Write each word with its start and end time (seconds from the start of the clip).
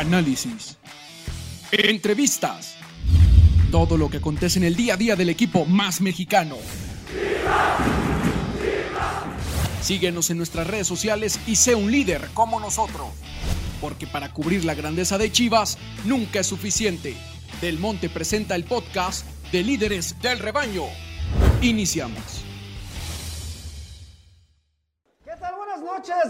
análisis, 0.00 0.78
entrevistas, 1.70 2.76
todo 3.70 3.98
lo 3.98 4.08
que 4.08 4.16
acontece 4.16 4.58
en 4.58 4.64
el 4.64 4.74
día 4.74 4.94
a 4.94 4.96
día 4.96 5.14
del 5.14 5.28
equipo 5.28 5.66
más 5.66 6.00
mexicano. 6.00 6.56
Síguenos 9.82 10.30
en 10.30 10.38
nuestras 10.38 10.66
redes 10.66 10.86
sociales 10.86 11.38
y 11.46 11.56
sé 11.56 11.74
un 11.74 11.92
líder 11.92 12.30
como 12.32 12.60
nosotros. 12.60 13.08
Porque 13.82 14.06
para 14.06 14.32
cubrir 14.32 14.64
la 14.64 14.74
grandeza 14.74 15.18
de 15.18 15.30
Chivas 15.30 15.76
nunca 16.06 16.40
es 16.40 16.46
suficiente. 16.46 17.14
Del 17.60 17.78
Monte 17.78 18.08
presenta 18.08 18.54
el 18.54 18.64
podcast 18.64 19.26
de 19.52 19.62
líderes 19.62 20.16
del 20.22 20.38
rebaño. 20.38 20.84
Iniciamos. 21.60 22.39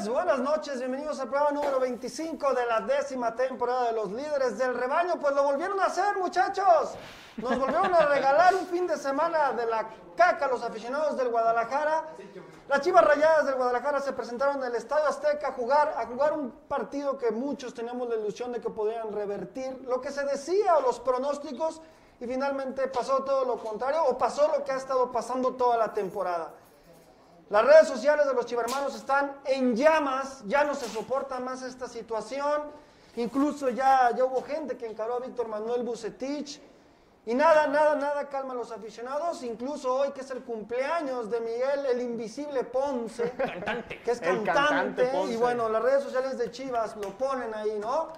Buenas 0.08 0.38
noches, 0.38 0.78
bienvenidos 0.78 1.20
al 1.20 1.28
programa 1.28 1.50
número 1.52 1.78
25 1.78 2.54
de 2.54 2.64
la 2.64 2.80
décima 2.80 3.34
temporada 3.34 3.86
de 3.88 3.92
los 3.92 4.10
líderes 4.10 4.56
del 4.56 4.74
rebaño. 4.74 5.18
Pues 5.20 5.34
lo 5.34 5.42
volvieron 5.44 5.78
a 5.80 5.86
hacer, 5.86 6.16
muchachos. 6.16 6.94
Nos 7.36 7.58
volvieron 7.58 7.92
a 7.94 8.06
regalar 8.06 8.54
un 8.54 8.66
fin 8.66 8.86
de 8.86 8.96
semana 8.96 9.52
de 9.52 9.66
la 9.66 9.90
caca 10.16 10.46
a 10.46 10.48
los 10.48 10.62
aficionados 10.62 11.16
del 11.16 11.28
Guadalajara. 11.28 12.04
Las 12.68 12.80
Chivas 12.80 13.04
Rayadas 13.04 13.46
del 13.46 13.56
Guadalajara 13.56 14.00
se 14.00 14.12
presentaron 14.12 14.56
en 14.58 14.64
el 14.64 14.74
Estadio 14.74 15.06
Azteca 15.06 15.48
a 15.48 15.52
jugar, 15.52 15.94
a 15.96 16.06
jugar 16.06 16.32
un 16.32 16.50
partido 16.50 17.18
que 17.18 17.30
muchos 17.30 17.74
teníamos 17.74 18.08
la 18.08 18.16
ilusión 18.16 18.52
de 18.52 18.60
que 18.60 18.70
podían 18.70 19.12
revertir 19.12 19.82
lo 19.86 20.00
que 20.00 20.10
se 20.10 20.24
decía 20.24 20.78
o 20.78 20.80
los 20.80 20.98
pronósticos 21.00 21.82
y 22.20 22.26
finalmente 22.26 22.88
pasó 22.88 23.22
todo 23.22 23.44
lo 23.44 23.58
contrario 23.58 24.04
o 24.04 24.16
pasó 24.16 24.50
lo 24.56 24.64
que 24.64 24.72
ha 24.72 24.76
estado 24.76 25.12
pasando 25.12 25.54
toda 25.54 25.76
la 25.76 25.92
temporada. 25.92 26.54
Las 27.50 27.64
redes 27.64 27.88
sociales 27.88 28.26
de 28.26 28.32
los 28.32 28.46
chivermanos 28.46 28.94
están 28.94 29.32
en 29.44 29.74
llamas, 29.74 30.44
ya 30.46 30.62
no 30.62 30.72
se 30.76 30.88
soporta 30.88 31.40
más 31.40 31.62
esta 31.62 31.88
situación. 31.88 32.62
Incluso 33.16 33.70
ya, 33.70 34.12
ya 34.16 34.24
hubo 34.24 34.40
gente 34.44 34.76
que 34.76 34.86
encaró 34.86 35.16
a 35.16 35.18
Víctor 35.18 35.48
Manuel 35.48 35.82
Bucetich. 35.82 36.60
Y 37.26 37.34
nada, 37.34 37.66
nada, 37.66 37.96
nada 37.96 38.28
calma 38.28 38.52
a 38.52 38.56
los 38.56 38.70
aficionados. 38.70 39.42
Incluso 39.42 39.92
hoy 39.92 40.12
que 40.12 40.20
es 40.20 40.30
el 40.30 40.44
cumpleaños 40.44 41.28
de 41.28 41.40
Miguel, 41.40 41.86
el 41.86 42.00
invisible 42.02 42.62
Ponce. 42.62 43.32
Que 44.04 44.12
es 44.12 44.20
cantante. 44.20 44.52
cantante 44.52 45.32
y 45.32 45.36
bueno, 45.36 45.68
las 45.68 45.82
redes 45.82 46.04
sociales 46.04 46.38
de 46.38 46.52
Chivas 46.52 46.94
lo 46.98 47.18
ponen 47.18 47.52
ahí, 47.52 47.76
¿no? 47.80 48.12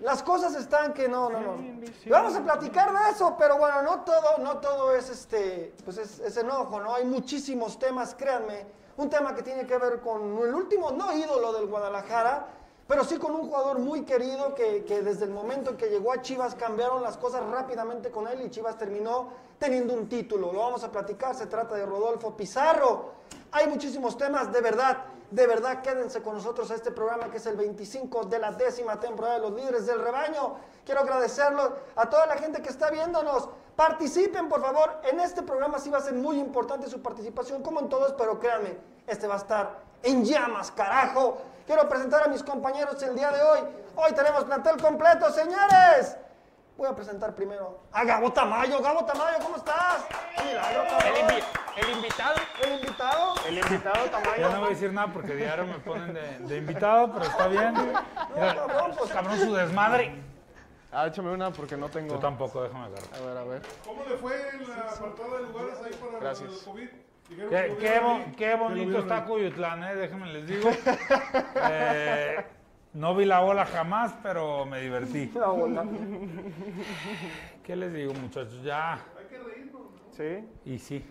Las 0.00 0.22
cosas 0.22 0.54
están 0.54 0.92
que 0.92 1.08
no, 1.08 1.28
no, 1.28 1.40
no. 1.40 1.56
Y 2.04 2.08
Vamos 2.08 2.34
a 2.36 2.42
platicar 2.42 2.92
de 2.92 3.10
eso, 3.10 3.34
pero 3.38 3.58
bueno, 3.58 3.82
no 3.82 4.00
todo, 4.02 4.38
no 4.38 4.58
todo 4.58 4.94
es 4.94 5.10
este, 5.10 5.74
pues 5.84 5.98
es, 5.98 6.20
es 6.20 6.36
enojo, 6.36 6.80
¿no? 6.80 6.94
Hay 6.94 7.04
muchísimos 7.04 7.78
temas, 7.78 8.14
créanme. 8.14 8.66
Un 8.96 9.08
tema 9.10 9.34
que 9.34 9.42
tiene 9.42 9.66
que 9.66 9.76
ver 9.78 10.00
con 10.00 10.38
el 10.38 10.54
último, 10.54 10.90
no 10.90 11.12
ídolo 11.16 11.52
del 11.52 11.66
Guadalajara, 11.66 12.46
pero 12.88 13.04
sí 13.04 13.18
con 13.18 13.34
un 13.34 13.42
jugador 13.42 13.78
muy 13.78 14.02
querido 14.06 14.54
que, 14.54 14.82
que 14.84 15.02
desde 15.02 15.26
el 15.26 15.30
momento 15.30 15.70
en 15.70 15.76
que 15.76 15.88
llegó 15.90 16.10
a 16.10 16.22
Chivas 16.22 16.54
cambiaron 16.54 17.02
las 17.02 17.18
cosas 17.18 17.44
rápidamente 17.44 18.10
con 18.10 18.26
él 18.26 18.40
y 18.40 18.50
Chivas 18.50 18.78
terminó 18.78 19.28
teniendo 19.58 19.92
un 19.92 20.08
título. 20.08 20.50
Lo 20.50 20.60
vamos 20.60 20.82
a 20.84 20.90
platicar, 20.90 21.34
se 21.34 21.46
trata 21.46 21.74
de 21.74 21.84
Rodolfo 21.84 22.34
Pizarro. 22.34 23.12
Hay 23.52 23.66
muchísimos 23.68 24.16
temas, 24.16 24.50
de 24.50 24.62
verdad, 24.62 25.04
de 25.30 25.46
verdad, 25.46 25.82
quédense 25.82 26.22
con 26.22 26.36
nosotros 26.36 26.70
a 26.70 26.74
este 26.76 26.90
programa 26.90 27.30
que 27.30 27.36
es 27.36 27.44
el 27.44 27.56
25 27.56 28.24
de 28.24 28.38
la 28.38 28.52
décima 28.52 28.98
temporada 28.98 29.34
de 29.34 29.40
los 29.40 29.52
líderes 29.52 29.84
del 29.84 30.00
rebaño. 30.00 30.54
Quiero 30.86 31.02
agradecerlo 31.02 31.76
a 31.94 32.08
toda 32.08 32.26
la 32.26 32.38
gente 32.38 32.62
que 32.62 32.70
está 32.70 32.90
viéndonos. 32.90 33.50
Participen, 33.76 34.48
por 34.48 34.62
favor. 34.62 35.02
En 35.04 35.20
este 35.20 35.42
programa 35.42 35.78
sí 35.78 35.90
va 35.90 35.98
a 35.98 36.00
ser 36.00 36.14
muy 36.14 36.38
importante 36.38 36.88
su 36.88 37.02
participación, 37.02 37.62
como 37.62 37.80
en 37.80 37.90
todos, 37.90 38.14
pero 38.14 38.40
créanme, 38.40 38.78
este 39.06 39.26
va 39.26 39.34
a 39.34 39.38
estar 39.38 39.80
en 40.02 40.24
llamas, 40.24 40.70
carajo. 40.70 41.36
Quiero 41.68 41.86
presentar 41.86 42.22
a 42.22 42.28
mis 42.28 42.42
compañeros 42.42 43.02
el 43.02 43.14
día 43.14 43.30
de 43.30 43.42
hoy. 43.42 43.60
Hoy 43.94 44.12
tenemos 44.14 44.44
plantel 44.44 44.78
completo, 44.80 45.30
señores. 45.30 46.16
Voy 46.78 46.88
a 46.88 46.94
presentar 46.94 47.34
primero 47.34 47.80
a 47.92 48.04
Gabo 48.04 48.32
Tamayo. 48.32 48.80
Gabo 48.80 49.04
Tamayo, 49.04 49.36
¿cómo 49.42 49.56
estás? 49.56 50.06
¡Qué 50.34 50.44
milagro, 50.44 50.82
El, 50.84 51.14
invi- 51.14 51.44
el 51.76 51.90
invitado. 51.90 52.36
¿El 52.64 52.72
invitado? 52.72 53.34
El 53.46 53.58
invitado 53.58 54.04
Tamayo. 54.10 54.40
Ya 54.40 54.48
no 54.48 54.58
voy 54.60 54.66
a 54.68 54.70
decir 54.70 54.92
nada 54.94 55.12
porque 55.12 55.34
diario 55.34 55.66
me 55.66 55.78
ponen 55.80 56.14
de, 56.14 56.38
de 56.38 56.56
invitado, 56.56 57.12
pero 57.12 57.24
está 57.26 57.48
bien. 57.48 57.74
Mira, 57.74 58.54
cabrón, 58.54 58.94
pues. 58.98 59.12
cabrón, 59.12 59.38
su 59.38 59.54
desmadre. 59.54 60.22
Ah, 60.90 61.06
échame 61.08 61.30
una 61.32 61.50
porque 61.50 61.76
no 61.76 61.90
tengo. 61.90 62.14
Yo 62.14 62.18
tampoco, 62.18 62.62
déjame 62.62 62.86
agarrar. 62.86 63.08
A 63.14 63.26
ver, 63.26 63.36
a 63.36 63.44
ver. 63.44 63.62
¿Cómo 63.84 64.04
le 64.08 64.16
fue 64.16 64.48
en 64.54 64.70
la 64.70 64.76
apartada 64.90 65.36
de 65.36 65.42
lugares 65.42 65.78
ahí 65.84 65.92
para 66.02 66.18
Gracias. 66.18 66.50
el 66.50 66.64
COVID? 66.64 66.88
Qué, 67.28 67.76
que 67.78 68.32
que 68.36 68.54
bonito 68.56 68.98
está. 69.00 69.24
Cuyutlán, 69.24 69.84
eh, 69.84 69.94
déjenme 69.96 70.32
les 70.32 70.46
digo. 70.46 70.70
Eh, 71.70 72.36
no 72.94 73.14
vi 73.14 73.24
la 73.26 73.40
bola 73.40 73.66
jamás, 73.66 74.14
pero 74.22 74.64
me 74.64 74.80
divertí. 74.80 75.26
La 75.34 75.48
bola. 75.48 75.84
¿Qué 77.62 77.76
les 77.76 77.92
digo, 77.92 78.14
muchachos? 78.14 78.62
Ya, 78.62 78.98
Sí. 80.12 80.48
y 80.64 80.78
sí. 80.78 81.04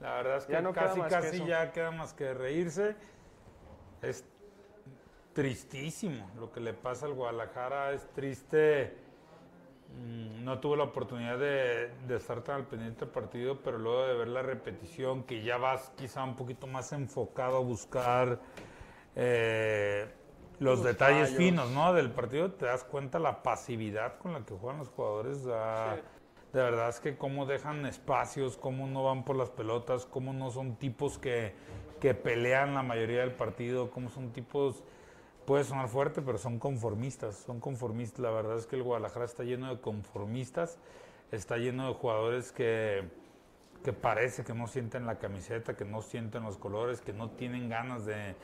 La 0.00 0.14
verdad 0.14 0.36
es 0.38 0.46
que 0.46 0.52
Ya 0.52 0.62
no 0.62 0.72
casi, 0.72 1.00
que 1.00 1.08
casi 1.08 1.44
ya 1.44 1.70
queda 1.72 1.90
más 1.90 2.14
que 2.14 2.32
reírse. 2.32 2.96
Es 4.00 4.24
tristísimo 5.32 6.30
lo 6.38 6.50
que 6.50 6.60
le 6.60 6.72
pasa 6.72 7.06
al 7.06 7.12
Guadalajara, 7.14 7.92
es 7.92 8.08
triste. 8.12 8.96
Mm, 9.96 10.44
No 10.44 10.60
tuve 10.60 10.76
la 10.76 10.84
oportunidad 10.84 11.38
de, 11.38 11.90
de 12.06 12.16
estar 12.16 12.42
tan 12.42 12.56
al 12.56 12.66
pendiente 12.66 13.00
del 13.00 13.10
partido, 13.10 13.60
pero 13.62 13.78
luego 13.78 14.06
de 14.06 14.14
ver 14.14 14.28
la 14.28 14.42
repetición, 14.42 15.24
que 15.24 15.42
ya 15.42 15.56
vas 15.56 15.92
quizá 15.96 16.24
un 16.24 16.36
poquito 16.36 16.66
más 16.66 16.92
enfocado 16.92 17.56
a 17.58 17.60
buscar 17.60 18.40
eh, 19.16 20.06
los, 20.60 20.82
detalles 20.82 21.30
fallos. 21.30 21.36
finos 21.36 21.70
¿no? 21.70 21.92
del 21.92 22.10
partido, 22.10 22.52
te 22.52 22.66
das 22.66 22.84
cuenta 22.84 23.18
la 23.18 23.42
pasividad 23.42 24.18
con 24.18 24.32
la 24.32 24.44
que 24.44 24.54
juegan 24.54 24.78
los 24.78 24.88
jugadores. 24.88 25.44
De 25.44 26.62
verdad 26.62 26.88
es 26.88 27.00
que 27.00 27.18
cómo 27.18 27.44
dejan 27.44 27.84
espacios, 27.84 28.56
cómo 28.56 28.86
no 28.86 29.04
van 29.04 29.24
por 29.24 29.36
las 29.36 29.50
pelotas, 29.50 30.06
cómo 30.06 30.32
no 30.32 30.50
son 30.50 30.76
tipos 30.76 31.18
que, 31.18 31.54
que 32.00 32.14
pelean 32.14 32.74
la 32.74 32.82
mayoría 32.82 33.20
del 33.20 33.32
partido, 33.32 33.90
cómo 33.90 34.08
son 34.08 34.32
tipos 34.32 34.82
puede 35.48 35.64
sonar 35.64 35.88
fuerte, 35.88 36.20
pero 36.20 36.36
son 36.36 36.58
conformistas, 36.58 37.36
son 37.46 37.58
conformistas. 37.58 38.20
La 38.20 38.30
verdad 38.30 38.58
es 38.58 38.66
que 38.66 38.76
el 38.76 38.82
Guadalajara 38.82 39.24
está 39.24 39.44
lleno 39.44 39.74
de 39.74 39.80
conformistas, 39.80 40.76
está 41.32 41.56
lleno 41.56 41.88
de 41.88 41.94
jugadores 41.94 42.52
que, 42.52 43.08
que 43.82 43.94
parece 43.94 44.44
que 44.44 44.52
no 44.52 44.66
sienten 44.66 45.06
la 45.06 45.18
camiseta, 45.18 45.74
que 45.74 45.86
no 45.86 46.02
sienten 46.02 46.42
los 46.42 46.58
colores, 46.58 47.00
que 47.00 47.14
no 47.14 47.30
tienen 47.30 47.70
ganas 47.70 48.04
de, 48.04 48.34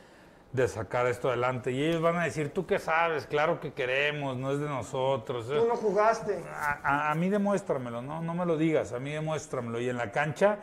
de 0.53 0.67
sacar 0.67 1.07
esto 1.07 1.29
adelante. 1.29 1.73
Y 1.73 1.85
ellos 1.85 2.01
van 2.01 2.17
a 2.17 2.25
decir, 2.25 2.55
¿tú 2.55 2.65
qué 2.65 2.79
sabes? 2.79 3.27
Claro 3.27 3.61
que 3.61 3.75
queremos, 3.75 4.39
no 4.39 4.51
es 4.53 4.59
de 4.59 4.67
nosotros. 4.71 5.47
Tú 5.47 5.69
no 5.69 5.77
jugaste. 5.77 6.43
A, 6.55 6.81
a- 6.83 7.11
a 7.11 7.15
mí 7.15 7.29
demuéstramelo, 7.29 8.01
¿no? 8.01 8.23
no 8.23 8.33
me 8.33 8.47
lo 8.47 8.57
digas, 8.57 8.95
a 8.95 8.99
mí 8.99 9.11
demuéstramelo. 9.13 9.79
Y 9.79 9.91
en 9.91 9.99
la 9.99 10.11
cancha, 10.11 10.61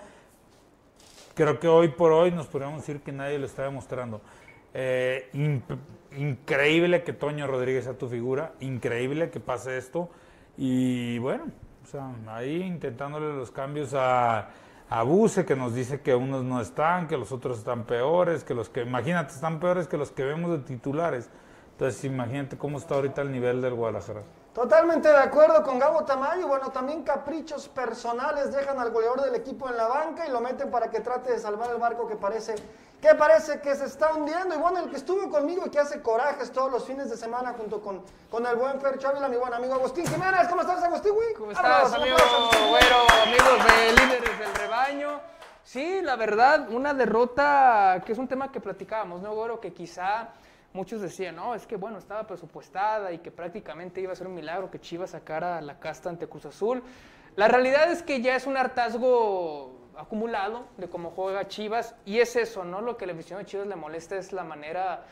creo 1.35 1.59
que 1.59 1.67
hoy 1.67 1.89
por 1.89 2.11
hoy 2.11 2.31
nos 2.31 2.47
podríamos 2.47 2.79
decir 2.81 3.01
que 3.03 3.11
nadie 3.11 3.37
lo 3.37 3.45
está 3.45 3.61
demostrando. 3.61 4.21
Eh, 4.73 5.29
increíble 6.17 7.03
que 7.03 7.13
Toño 7.13 7.47
Rodríguez 7.47 7.85
sea 7.85 7.93
tu 7.93 8.07
figura, 8.07 8.53
increíble 8.59 9.29
que 9.29 9.39
pase 9.39 9.77
esto. 9.77 10.09
Y 10.57 11.17
bueno, 11.19 11.45
o 11.83 11.87
sea, 11.87 12.11
ahí 12.27 12.61
intentándole 12.61 13.33
los 13.33 13.51
cambios 13.51 13.93
a, 13.93 14.49
a 14.89 15.05
que 15.45 15.55
nos 15.55 15.73
dice 15.73 16.01
que 16.01 16.13
unos 16.15 16.43
no 16.43 16.61
están, 16.61 17.07
que 17.07 17.17
los 17.17 17.31
otros 17.31 17.59
están 17.59 17.85
peores, 17.85 18.43
que 18.43 18.53
los 18.53 18.69
que, 18.69 18.81
imagínate, 18.81 19.33
están 19.33 19.59
peores 19.59 19.87
que 19.87 19.97
los 19.97 20.11
que 20.11 20.23
vemos 20.23 20.51
de 20.51 20.59
titulares. 20.59 21.29
Entonces, 21.71 22.03
imagínate 22.03 22.57
cómo 22.57 22.77
está 22.77 22.95
ahorita 22.95 23.21
el 23.21 23.31
nivel 23.31 23.61
del 23.61 23.73
Guadalajara. 23.73 24.21
Totalmente 24.53 25.07
de 25.07 25.17
acuerdo 25.17 25.63
con 25.63 25.79
Gabo 25.79 26.03
Tamayo. 26.03 26.45
Bueno, 26.45 26.69
también 26.71 27.03
caprichos 27.03 27.69
personales 27.69 28.53
dejan 28.53 28.77
al 28.79 28.91
goleador 28.91 29.21
del 29.21 29.35
equipo 29.35 29.69
en 29.69 29.77
la 29.77 29.87
banca 29.87 30.27
y 30.27 30.31
lo 30.31 30.41
meten 30.41 30.69
para 30.69 30.89
que 30.89 30.99
trate 30.99 31.31
de 31.31 31.39
salvar 31.39 31.71
el 31.71 31.77
barco 31.77 32.05
que 32.05 32.17
parece 32.17 32.55
que 33.01 33.15
parece 33.15 33.59
que 33.59 33.75
se 33.75 33.85
está 33.85 34.13
hundiendo. 34.13 34.53
Y 34.53 34.57
bueno, 34.59 34.79
el 34.79 34.89
que 34.89 34.97
estuvo 34.97 35.29
conmigo 35.29 35.63
y 35.65 35.69
que 35.69 35.79
hace 35.79 36.01
corajes 36.01 36.51
todos 36.51 36.71
los 36.71 36.85
fines 36.85 37.09
de 37.09 37.17
semana 37.17 37.53
junto 37.53 37.81
con, 37.81 38.03
con 38.29 38.45
el 38.45 38.55
buen 38.55 38.79
Fer 38.79 38.99
Chávila, 38.99 39.27
mi 39.27 39.37
buen 39.37 39.53
amigo 39.53 39.73
Agustín 39.73 40.05
Jiménez. 40.05 40.47
¿Cómo 40.47 40.61
estás, 40.61 40.83
Agustín? 40.83 41.13
güey? 41.13 41.33
¿Cómo 41.33 41.51
estás, 41.51 41.93
amigo. 41.93 42.15
Güero, 42.69 42.97
amigos 43.23 43.65
de 43.65 43.91
líderes 43.91 44.39
del 44.39 44.55
rebaño? 44.55 45.19
Sí, 45.63 46.01
la 46.01 46.15
verdad, 46.15 46.69
una 46.69 46.93
derrota 46.93 48.01
que 48.05 48.11
es 48.11 48.17
un 48.17 48.27
tema 48.27 48.51
que 48.51 48.61
platicábamos, 48.61 49.21
¿no, 49.21 49.33
Güero? 49.33 49.59
Que 49.59 49.73
quizá 49.73 50.29
muchos 50.73 51.01
decían, 51.01 51.35
no, 51.35 51.55
es 51.55 51.65
que 51.65 51.77
bueno, 51.77 51.97
estaba 51.97 52.25
presupuestada 52.27 53.11
y 53.11 53.19
que 53.19 53.31
prácticamente 53.31 53.99
iba 54.01 54.13
a 54.13 54.15
ser 54.15 54.27
un 54.27 54.35
milagro 54.35 54.69
que 54.69 54.79
Chivas 54.79 55.11
sacara 55.11 55.59
la 55.61 55.79
casta 55.79 56.09
ante 56.09 56.27
Cruz 56.27 56.45
Azul. 56.45 56.83
La 57.35 57.47
realidad 57.47 57.91
es 57.91 58.03
que 58.03 58.21
ya 58.21 58.35
es 58.35 58.45
un 58.45 58.57
hartazgo 58.57 59.70
acumulado 59.97 60.65
de 60.77 60.89
cómo 60.89 61.11
juega 61.11 61.47
Chivas 61.47 61.95
y 62.05 62.19
es 62.19 62.35
eso, 62.35 62.63
¿no? 62.63 62.81
Lo 62.81 62.97
que 62.97 63.05
la 63.05 63.13
afición 63.13 63.39
de 63.39 63.45
Chivas 63.45 63.67
le 63.67 63.75
molesta 63.75 64.17
es 64.17 64.33
la 64.33 64.43
manera 64.43 65.05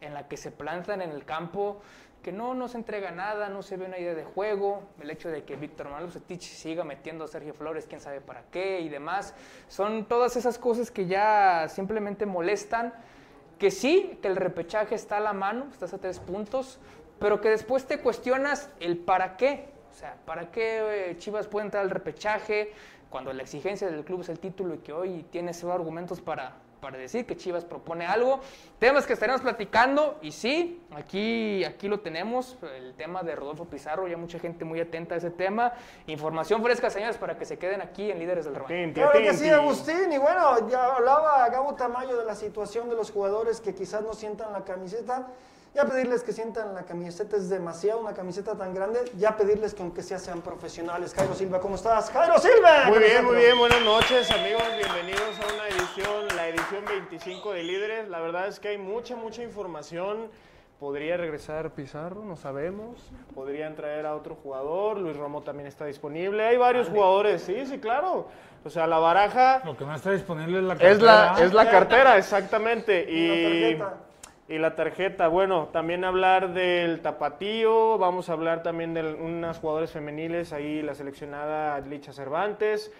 en 0.00 0.14
la 0.14 0.28
que 0.28 0.36
se 0.36 0.50
plantan 0.50 1.00
en 1.02 1.10
el 1.10 1.24
campo, 1.24 1.80
que 2.22 2.32
no 2.32 2.54
nos 2.54 2.74
entrega 2.74 3.10
nada, 3.10 3.48
no 3.48 3.62
se 3.62 3.76
ve 3.76 3.86
una 3.86 3.98
idea 3.98 4.14
de 4.14 4.24
juego, 4.24 4.82
el 5.00 5.10
hecho 5.10 5.28
de 5.28 5.44
que 5.44 5.56
Víctor 5.56 5.86
Manuel 5.86 6.06
Bucetich 6.06 6.42
siga 6.42 6.84
metiendo 6.84 7.24
a 7.24 7.28
Sergio 7.28 7.54
Flores, 7.54 7.86
quién 7.88 8.00
sabe 8.00 8.20
para 8.20 8.42
qué 8.50 8.80
y 8.80 8.88
demás, 8.88 9.34
son 9.68 10.06
todas 10.06 10.36
esas 10.36 10.58
cosas 10.58 10.90
que 10.90 11.06
ya 11.06 11.68
simplemente 11.68 12.26
molestan 12.26 12.92
que 13.58 13.70
sí, 13.70 14.18
que 14.20 14.28
el 14.28 14.36
repechaje 14.36 14.94
está 14.94 15.16
a 15.16 15.20
la 15.20 15.32
mano, 15.32 15.66
estás 15.72 15.94
a 15.94 15.98
tres 15.98 16.18
puntos, 16.18 16.78
pero 17.18 17.40
que 17.40 17.48
después 17.48 17.86
te 17.86 18.00
cuestionas 18.00 18.70
el 18.80 18.98
para 18.98 19.36
qué. 19.36 19.68
O 19.90 19.98
sea, 19.98 20.16
¿para 20.26 20.50
qué 20.50 21.10
eh, 21.10 21.16
Chivas 21.16 21.46
puede 21.46 21.66
entrar 21.66 21.82
al 21.82 21.90
repechaje 21.90 22.72
cuando 23.10 23.32
la 23.32 23.42
exigencia 23.42 23.88
del 23.88 24.04
club 24.04 24.20
es 24.20 24.28
el 24.28 24.38
título 24.38 24.74
y 24.74 24.78
que 24.78 24.92
hoy 24.92 25.24
tiene 25.30 25.54
cero 25.54 25.72
argumentos 25.72 26.20
para, 26.20 26.56
para 26.80 26.98
decir 26.98 27.26
que 27.26 27.36
Chivas 27.36 27.64
propone 27.64 28.06
algo? 28.06 28.40
Temas 28.78 29.06
que 29.06 29.12
estaremos 29.12 29.40
platicando 29.40 30.18
y 30.22 30.32
sí, 30.32 30.82
aquí, 30.94 31.64
aquí 31.64 31.88
lo 31.88 32.00
tenemos, 32.00 32.58
el 32.76 32.94
tema 32.94 33.22
de 33.22 33.34
Rodolfo 33.34 33.64
Pizarro, 33.64 34.08
ya 34.08 34.16
mucha 34.16 34.38
gente 34.38 34.64
muy 34.64 34.80
atenta 34.80 35.14
a 35.14 35.18
ese 35.18 35.30
tema. 35.30 35.72
Información 36.06 36.62
fresca, 36.62 36.90
señores, 36.90 37.16
para 37.16 37.38
que 37.38 37.44
se 37.44 37.58
queden 37.58 37.80
aquí 37.80 38.10
en 38.10 38.18
Líderes 38.18 38.44
del 38.44 38.54
Rebaño. 38.54 38.92
Claro 38.92 39.12
que 39.12 39.34
sí. 39.34 39.48
Agustín. 39.48 40.12
Y 40.12 40.18
bueno, 40.18 40.68
ya 40.68 40.96
hablaba 40.96 41.48
Gabo 41.48 41.74
Tamayo 41.74 42.16
de 42.16 42.24
la 42.24 42.34
situación 42.34 42.88
de 42.88 42.96
los 42.96 43.10
jugadores 43.10 43.60
que 43.60 43.74
quizás 43.74 44.02
no 44.02 44.12
sientan 44.12 44.52
la 44.52 44.64
camiseta. 44.64 45.28
Ya 45.76 45.84
pedirles 45.84 46.22
que 46.22 46.32
sientan 46.32 46.74
la 46.74 46.84
camiseta 46.84 47.36
es 47.36 47.50
demasiado, 47.50 48.00
una 48.00 48.14
camiseta 48.14 48.56
tan 48.56 48.72
grande. 48.72 49.00
Ya 49.18 49.36
pedirles 49.36 49.74
que 49.74 49.82
aunque 49.82 50.02
sea 50.02 50.18
sean 50.18 50.40
profesionales. 50.40 51.12
Jairo 51.12 51.34
Silva, 51.34 51.60
¿cómo 51.60 51.74
estás? 51.74 52.08
Jairo 52.10 52.38
Silva. 52.38 52.86
Muy 52.86 52.98
bien, 52.98 53.22
muy 53.22 53.36
bien, 53.36 53.58
buenas 53.58 53.82
noches 53.82 54.30
amigos, 54.30 54.62
bienvenidos 54.74 55.38
a 55.38 55.54
una 55.54 55.68
edición, 55.68 56.34
la 56.34 56.48
edición 56.48 56.82
25 56.88 57.52
de 57.52 57.62
Líderes. 57.62 58.08
La 58.08 58.20
verdad 58.20 58.48
es 58.48 58.58
que 58.58 58.68
hay 58.68 58.78
mucha, 58.78 59.16
mucha 59.16 59.42
información. 59.42 60.30
Podría 60.80 61.18
regresar 61.18 61.70
Pizarro, 61.72 62.24
no 62.24 62.36
sabemos. 62.36 63.10
Podrían 63.34 63.76
traer 63.76 64.06
a 64.06 64.16
otro 64.16 64.34
jugador, 64.34 64.96
Luis 64.96 65.14
Romo 65.14 65.42
también 65.42 65.66
está 65.66 65.84
disponible. 65.84 66.46
Hay 66.46 66.56
varios 66.56 66.88
jugadores, 66.88 67.42
sí, 67.42 67.66
sí, 67.66 67.78
claro. 67.78 68.28
O 68.64 68.70
sea, 68.70 68.86
la 68.86 68.98
baraja 68.98 69.60
Lo 69.62 69.76
que 69.76 69.84
no 69.84 69.94
está 69.94 70.12
disponible 70.12 70.56
es 70.56 70.64
la 70.64 70.74
es 70.74 71.02
la, 71.02 71.26
cartera. 71.26 71.46
es 71.46 71.52
la 71.52 71.70
cartera, 71.70 72.16
exactamente. 72.16 73.04
Y 73.10 73.74
la 73.74 74.05
Y, 74.48 74.58
la 74.58 74.74
tarjeta, 74.74 75.28
bueno, 75.28 75.68
también 75.72 76.04
hablar 76.04 76.54
del 76.54 77.00
tapatío, 77.00 77.98
vamos 77.98 78.28
a 78.28 78.34
hablar 78.34 78.62
también 78.62 78.94
de 78.94 79.14
unas 79.14 79.58
jugadores 79.58 79.90
femeniles, 79.90 80.52
ahí 80.52 80.82
la 80.82 80.94
seleccionada 80.94 81.80
Licha 81.80 82.12
Cervantes. 82.12 82.92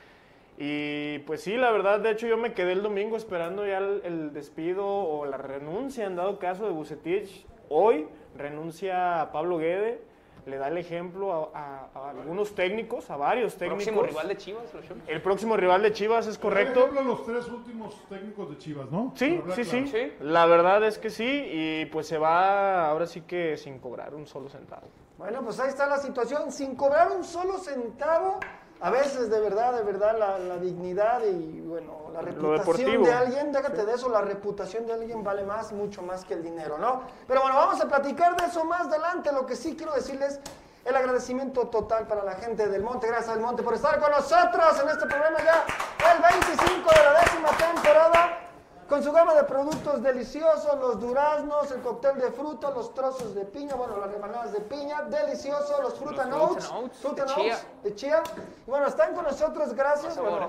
Y 0.59 1.19
pues 1.21 1.43
sí, 1.43 1.57
la 1.57 1.71
verdad, 1.71 2.01
de 2.01 2.11
hecho 2.11 2.27
yo 2.27 2.37
me 2.37 2.53
quedé 2.53 2.73
el 2.73 2.83
domingo 2.83 3.17
esperando 3.17 3.67
ya 3.67 3.79
el, 3.79 4.01
el 4.05 4.33
despido 4.33 4.87
o 4.87 5.27
la 5.27 5.37
renuncia, 5.37 6.07
en 6.07 6.17
dado 6.17 6.39
caso, 6.39 6.67
de 6.67 6.73
Bucetich. 6.73 7.47
Hoy 7.69 8.07
renuncia 8.37 9.21
a 9.21 9.33
Pablo 9.33 9.59
Guede, 9.59 10.01
le 10.47 10.59
da 10.59 10.69
el 10.69 10.79
ejemplo 10.79 11.51
a, 11.55 11.59
a- 11.59 11.89
a 12.07 12.11
algunos 12.11 12.55
técnicos, 12.55 13.11
a 13.11 13.17
varios 13.17 13.57
técnicos. 13.57 13.85
Próximo 13.85 14.03
rival 14.05 14.29
de 14.29 14.37
Chivas. 14.37 14.65
El 15.09 15.21
próximo 15.21 15.57
rival 15.57 15.83
de 15.83 15.93
Chivas 15.93 16.27
es 16.29 16.39
Por 16.39 16.53
correcto. 16.53 16.81
ejemplo, 16.81 17.03
los 17.03 17.27
tres 17.27 17.47
últimos 17.49 18.01
técnicos 18.09 18.51
de 18.51 18.59
Chivas, 18.59 18.91
¿no? 18.91 19.13
Sí, 19.17 19.27
sí, 19.27 19.41
hablar 19.41 19.57
sí, 19.57 19.65
claro. 19.65 19.87
Sí. 19.89 20.13
La 20.21 20.47
verdad 20.47 20.85
es 20.85 20.99
que 20.99 21.11
sí, 21.11 21.25
y 21.51 21.87
pues 21.87 22.07
se 22.07 22.17
va 22.19 22.89
ahora 22.89 23.07
sí 23.07 23.23
que 23.23 23.57
sin 23.57 23.79
cobrar 23.81 24.15
un 24.15 24.27
solo 24.27 24.49
centavo. 24.49 24.87
Bueno, 25.19 25.43
pues 25.43 25.59
ahí 25.59 25.69
está 25.69 25.87
la 25.87 25.99
situación. 25.99 26.53
Sin 26.53 26.77
cobrar 26.77 27.11
un 27.11 27.25
solo 27.25 27.59
centavo, 27.59 28.39
a 28.81 28.91
veces 28.91 29.31
de 29.31 29.41
verdad, 29.41 29.73
de 29.75 29.83
verdad, 29.83 30.19
la, 30.19 30.39
la 30.39 30.59
dignidad 30.59 31.23
y 31.25 31.61
bueno, 31.61 32.11
la 32.13 32.21
reputación 32.21 33.03
de 33.03 33.13
alguien, 33.13 33.53
déjate 33.53 33.85
de 33.85 33.95
eso, 33.95 34.09
la 34.09 34.21
reputación 34.21 34.87
de 34.87 34.93
alguien 34.93 35.25
vale 35.25 35.45
más, 35.45 35.73
mucho 35.73 36.03
más 36.03 36.25
que 36.25 36.35
el 36.35 36.43
dinero, 36.43 36.79
¿no? 36.79 37.03
Pero 37.27 37.41
bueno, 37.41 37.57
vamos 37.57 37.81
a 37.81 37.89
platicar 37.89 38.37
de 38.37 38.47
eso 38.47 38.65
más 38.65 38.87
adelante. 38.87 39.33
Lo 39.33 39.47
que 39.47 39.57
sí 39.57 39.77
quiero 39.77 39.93
decirles, 39.95 40.41
el 40.85 40.95
agradecimiento 40.95 41.67
total 41.69 42.07
para 42.07 42.23
la 42.23 42.35
gente 42.35 42.69
del 42.69 42.83
Monte. 42.83 43.07
Gracias 43.09 43.31
al 43.31 43.41
Monte 43.41 43.63
por 43.63 43.75
estar 43.75 43.99
con 43.99 44.11
nosotros 44.11 44.81
en 44.81 44.89
este 44.89 45.07
programa 45.07 45.39
ya, 45.43 45.65
el 46.13 46.23
25 46.23 46.91
de 46.91 47.03
la 47.03 47.21
décima 47.21 47.49
temporada. 47.49 48.46
Con 48.89 49.03
su 49.03 49.11
gama 49.11 49.35
de 49.35 49.43
productos 49.43 50.01
deliciosos, 50.01 50.79
los 50.79 51.01
duraznos, 51.01 51.73
el 51.73 51.83
cóctel 51.83 52.19
de 52.19 52.31
fruta, 52.31 52.71
los 52.71 52.95
trozos 52.95 53.35
de 53.35 53.45
piña, 53.45 53.75
bueno, 53.75 53.97
las 53.99 54.13
rebanadas 54.13 54.53
de 54.53 54.61
piña, 54.61 55.03
delicioso, 55.03 55.83
los 55.83 55.95
fruta 55.95 56.25
notes, 56.25 56.71
fruit 57.01 57.17
de 57.17 57.25
chía. 57.27 57.59
De 57.83 57.95
chía. 57.97 58.23
Y 58.65 58.71
bueno, 58.71 58.87
están 58.87 59.13
con 59.15 59.25
nosotros, 59.25 59.75
gracias. 59.75 60.17
Bueno, 60.17 60.47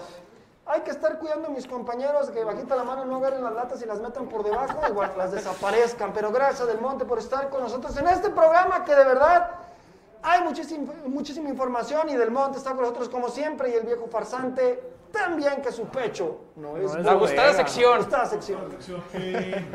hay 0.68 0.82
que 0.82 0.92
estar 0.92 1.18
cuidando 1.18 1.48
a 1.48 1.52
mis 1.52 1.66
compañeros 1.66 2.30
que 2.30 2.44
bajita 2.44 2.76
la 2.76 2.84
mano 2.84 3.06
no 3.06 3.16
agarren 3.18 3.44
las 3.44 3.54
latas 3.54 3.82
y 3.82 3.86
las 3.86 4.02
metan 4.02 4.28
por 4.28 4.44
debajo, 4.44 4.82
igual 4.88 5.14
las 5.18 5.32
desaparezcan. 5.32 6.14
Pero 6.14 6.32
gracias 6.32 6.68
del 6.68 6.80
Monte 6.80 7.06
por 7.06 7.18
estar 7.18 7.50
con 7.50 7.62
nosotros 7.62 7.98
en 7.98 8.08
este 8.08 8.30
programa 8.30 8.84
que 8.84 8.94
de 8.94 9.04
verdad 9.04 9.50
hay 10.22 10.42
muchísima, 10.44 10.94
muchísima 11.06 11.50
información 11.50 12.10
y 12.10 12.16
del 12.16 12.32
Monte 12.32 12.58
está 12.58 12.72
con 12.72 12.82
nosotros 12.82 13.10
como 13.10 13.30
siempre 13.30 13.70
y 13.70 13.74
el 13.74 13.86
viejo 13.86 14.08
farsante 14.08 14.97
también 15.12 15.62
que 15.62 15.72
su 15.72 15.86
pecho 15.86 16.42
no 16.56 16.78
es, 16.78 16.94
es 16.96 17.06
La 17.06 17.14
gustada 17.14 17.54
sección. 17.54 18.06
Eh, 19.14 19.66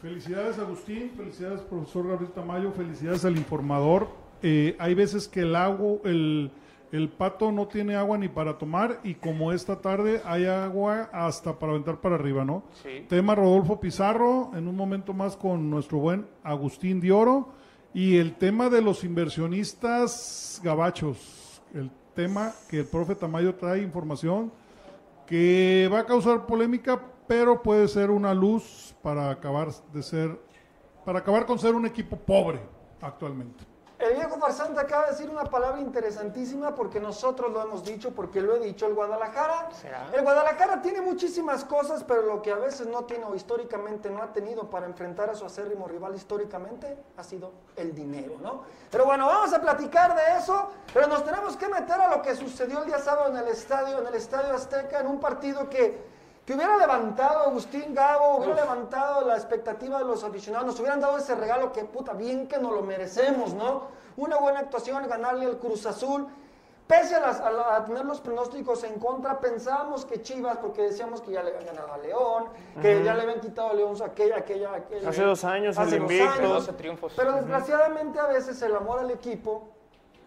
felicidades 0.00 0.58
Agustín, 0.58 1.12
felicidades 1.16 1.60
profesor 1.62 2.08
Gabriel 2.08 2.32
Tamayo, 2.32 2.72
felicidades 2.72 3.24
al 3.24 3.36
informador. 3.36 4.08
Eh, 4.42 4.76
hay 4.78 4.94
veces 4.94 5.28
que 5.28 5.40
el 5.40 5.56
agua, 5.56 5.98
el, 6.04 6.50
el 6.92 7.08
pato 7.08 7.50
no 7.52 7.66
tiene 7.66 7.96
agua 7.96 8.18
ni 8.18 8.28
para 8.28 8.58
tomar 8.58 9.00
y 9.02 9.14
como 9.14 9.52
esta 9.52 9.80
tarde 9.80 10.20
hay 10.24 10.46
agua 10.46 11.10
hasta 11.12 11.58
para 11.58 11.72
aventar 11.72 12.00
para 12.00 12.14
arriba, 12.14 12.44
¿no? 12.44 12.64
Sí. 12.82 13.06
Tema 13.08 13.34
Rodolfo 13.34 13.80
Pizarro, 13.80 14.50
en 14.54 14.68
un 14.68 14.76
momento 14.76 15.12
más 15.12 15.36
con 15.36 15.68
nuestro 15.70 15.98
buen 15.98 16.26
Agustín 16.42 17.00
Dioro 17.00 17.48
y 17.92 18.18
el 18.18 18.34
tema 18.34 18.68
de 18.68 18.82
los 18.82 19.04
inversionistas 19.04 20.60
gabachos, 20.62 21.62
el 21.74 21.90
tema 22.14 22.52
que 22.68 22.80
el 22.80 22.86
profe 22.86 23.14
Tamayo 23.14 23.54
trae 23.54 23.82
información 23.82 24.52
que 25.26 25.88
va 25.92 26.00
a 26.00 26.06
causar 26.06 26.46
polémica, 26.46 27.00
pero 27.26 27.62
puede 27.62 27.88
ser 27.88 28.10
una 28.10 28.32
luz 28.32 28.94
para 29.02 29.30
acabar 29.30 29.68
de 29.92 30.02
ser, 30.02 30.40
para 31.04 31.18
acabar 31.18 31.46
con 31.46 31.58
ser 31.58 31.74
un 31.74 31.86
equipo 31.86 32.16
pobre 32.16 32.60
actualmente. 33.00 33.75
El 33.98 34.14
viejo 34.14 34.36
farsante 34.36 34.78
acaba 34.78 35.04
de 35.04 35.12
decir 35.12 35.30
una 35.30 35.44
palabra 35.44 35.80
interesantísima 35.80 36.74
porque 36.74 37.00
nosotros 37.00 37.50
lo 37.50 37.62
hemos 37.62 37.82
dicho, 37.82 38.14
porque 38.14 38.42
lo 38.42 38.56
he 38.56 38.60
dicho, 38.60 38.86
el 38.86 38.94
Guadalajara. 38.94 39.70
¿Será? 39.72 40.10
El 40.12 40.22
Guadalajara 40.22 40.82
tiene 40.82 41.00
muchísimas 41.00 41.64
cosas, 41.64 42.04
pero 42.04 42.22
lo 42.22 42.42
que 42.42 42.52
a 42.52 42.56
veces 42.56 42.86
no 42.88 43.04
tiene 43.04 43.24
o 43.24 43.34
históricamente 43.34 44.10
no 44.10 44.22
ha 44.22 44.34
tenido 44.34 44.68
para 44.68 44.84
enfrentar 44.84 45.30
a 45.30 45.34
su 45.34 45.46
acérrimo 45.46 45.88
rival 45.88 46.14
históricamente 46.14 46.98
ha 47.16 47.22
sido 47.22 47.52
el 47.76 47.94
dinero, 47.94 48.36
¿no? 48.42 48.64
Pero 48.90 49.06
bueno, 49.06 49.26
vamos 49.26 49.54
a 49.54 49.60
platicar 49.62 50.14
de 50.14 50.38
eso, 50.38 50.70
pero 50.92 51.06
nos 51.06 51.24
tenemos 51.24 51.56
que 51.56 51.68
meter 51.68 51.98
a 51.98 52.14
lo 52.14 52.20
que 52.20 52.34
sucedió 52.34 52.80
el 52.80 52.86
día 52.86 52.98
sábado 52.98 53.30
en 53.30 53.36
el 53.38 53.48
estadio, 53.48 53.98
en 54.00 54.06
el 54.06 54.14
Estadio 54.14 54.54
Azteca, 54.54 55.00
en 55.00 55.06
un 55.06 55.20
partido 55.20 55.70
que 55.70 56.15
que 56.46 56.54
hubiera 56.54 56.76
levantado 56.78 57.40
Agustín 57.40 57.92
Gabo, 57.92 58.36
hubiera 58.36 58.54
levantado 58.62 59.26
la 59.26 59.34
expectativa 59.34 59.98
de 59.98 60.04
los 60.04 60.22
aficionados, 60.22 60.66
nos 60.68 60.78
hubieran 60.80 61.00
dado 61.00 61.18
ese 61.18 61.34
regalo 61.34 61.72
que 61.72 61.84
puta, 61.84 62.12
bien 62.14 62.46
que 62.46 62.58
nos 62.58 62.72
lo 62.72 62.82
merecemos, 62.82 63.52
¿no? 63.52 63.88
Una 64.16 64.38
buena 64.38 64.60
actuación, 64.60 65.06
ganarle 65.08 65.44
al 65.46 65.58
Cruz 65.58 65.84
Azul. 65.86 66.26
Pese 66.86 67.16
a, 67.16 67.20
las- 67.20 67.40
a 67.40 67.50
la- 67.50 67.74
a 67.74 67.84
tener 67.84 68.04
los 68.04 68.20
pronósticos 68.20 68.84
en 68.84 69.00
contra, 69.00 69.40
pensábamos 69.40 70.04
que 70.04 70.22
Chivas, 70.22 70.58
porque 70.58 70.82
decíamos 70.82 71.20
que 71.20 71.32
ya 71.32 71.42
le 71.42 71.50
habían 71.50 71.66
ganado 71.74 71.92
a 71.94 71.98
León, 71.98 72.44
que 72.80 73.02
ya 73.02 73.12
le 73.14 73.22
habían 73.22 73.40
quitado 73.40 73.70
a 73.70 73.74
León 73.74 73.96
aquella, 74.04 74.36
aquella, 74.36 74.72
aquella- 74.72 75.08
Hace 75.08 75.22
dos 75.22 75.42
años 75.42 75.76
el 75.76 75.82
hace 75.82 75.98
dos 75.98 76.10
invicto. 76.12 76.32
años. 76.32 76.48
12 76.52 76.72
triunfos. 76.74 77.12
Pero 77.16 77.32
desgraciadamente 77.32 78.20
a 78.20 78.28
veces 78.28 78.62
el 78.62 78.76
amor 78.76 79.00
al 79.00 79.10
equipo 79.10 79.64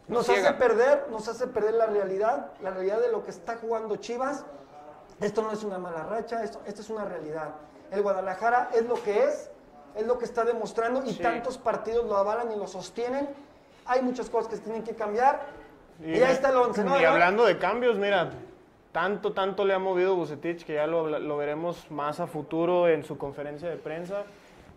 nos 0.10 0.28
hace 0.28 0.52
perder, 0.52 1.08
nos 1.10 1.30
hace 1.30 1.48
perder 1.48 1.76
la 1.76 1.86
realidad, 1.86 2.52
la 2.62 2.72
realidad 2.72 3.00
de 3.00 3.10
lo 3.10 3.24
que 3.24 3.32
está 3.32 3.56
jugando 3.56 3.96
Chivas. 3.96 4.44
Esto 5.22 5.42
no 5.42 5.52
es 5.52 5.64
una 5.64 5.78
mala 5.78 6.04
racha, 6.04 6.44
esto, 6.44 6.62
esto 6.66 6.82
es 6.82 6.90
una 6.90 7.06
realidad. 7.06 7.56
El 7.92 8.02
Guadalajara 8.02 8.70
es 8.74 8.86
lo 8.86 9.02
que 9.02 9.24
es, 9.26 9.50
es 9.96 10.06
lo 10.08 10.18
que 10.18 10.26
está 10.26 10.46
demostrando 10.46 11.04
y 11.06 11.14
Sí. 11.14 11.22
tantos 11.22 11.58
partidos 11.58 12.06
lo 12.06 12.16
avalan 12.18 12.52
y 12.52 12.56
lo 12.56 12.68
sostienen. 12.68 13.28
Hay 13.86 14.02
muchas 14.02 14.30
cosas 14.30 14.48
que 14.50 14.56
se 14.58 14.62
tienen 14.62 14.84
que 14.84 14.96
cambiar. 14.96 15.42
Y, 16.00 16.12
Y, 16.18 16.24
ahí 16.24 16.32
está 16.32 16.50
el 16.50 16.58
11, 16.58 16.84
¿no? 16.84 17.00
Y 17.00 17.04
hablando 17.04 17.44
de 17.46 17.58
cambios, 17.58 17.98
mira, 17.98 18.30
tanto, 18.92 19.34
tanto 19.34 19.66
le 19.66 19.74
ha 19.74 19.80
movido 19.80 20.16
Bucetich 20.16 20.64
que 20.64 20.76
ya 20.76 20.88
lo, 20.88 21.08
lo 21.20 21.38
veremos 21.38 21.90
más 21.92 22.20
a 22.20 22.28
futuro 22.28 22.88
en 22.88 23.04
su 23.04 23.18
conferencia 23.18 23.70
de 23.70 23.76
prensa, 23.78 24.24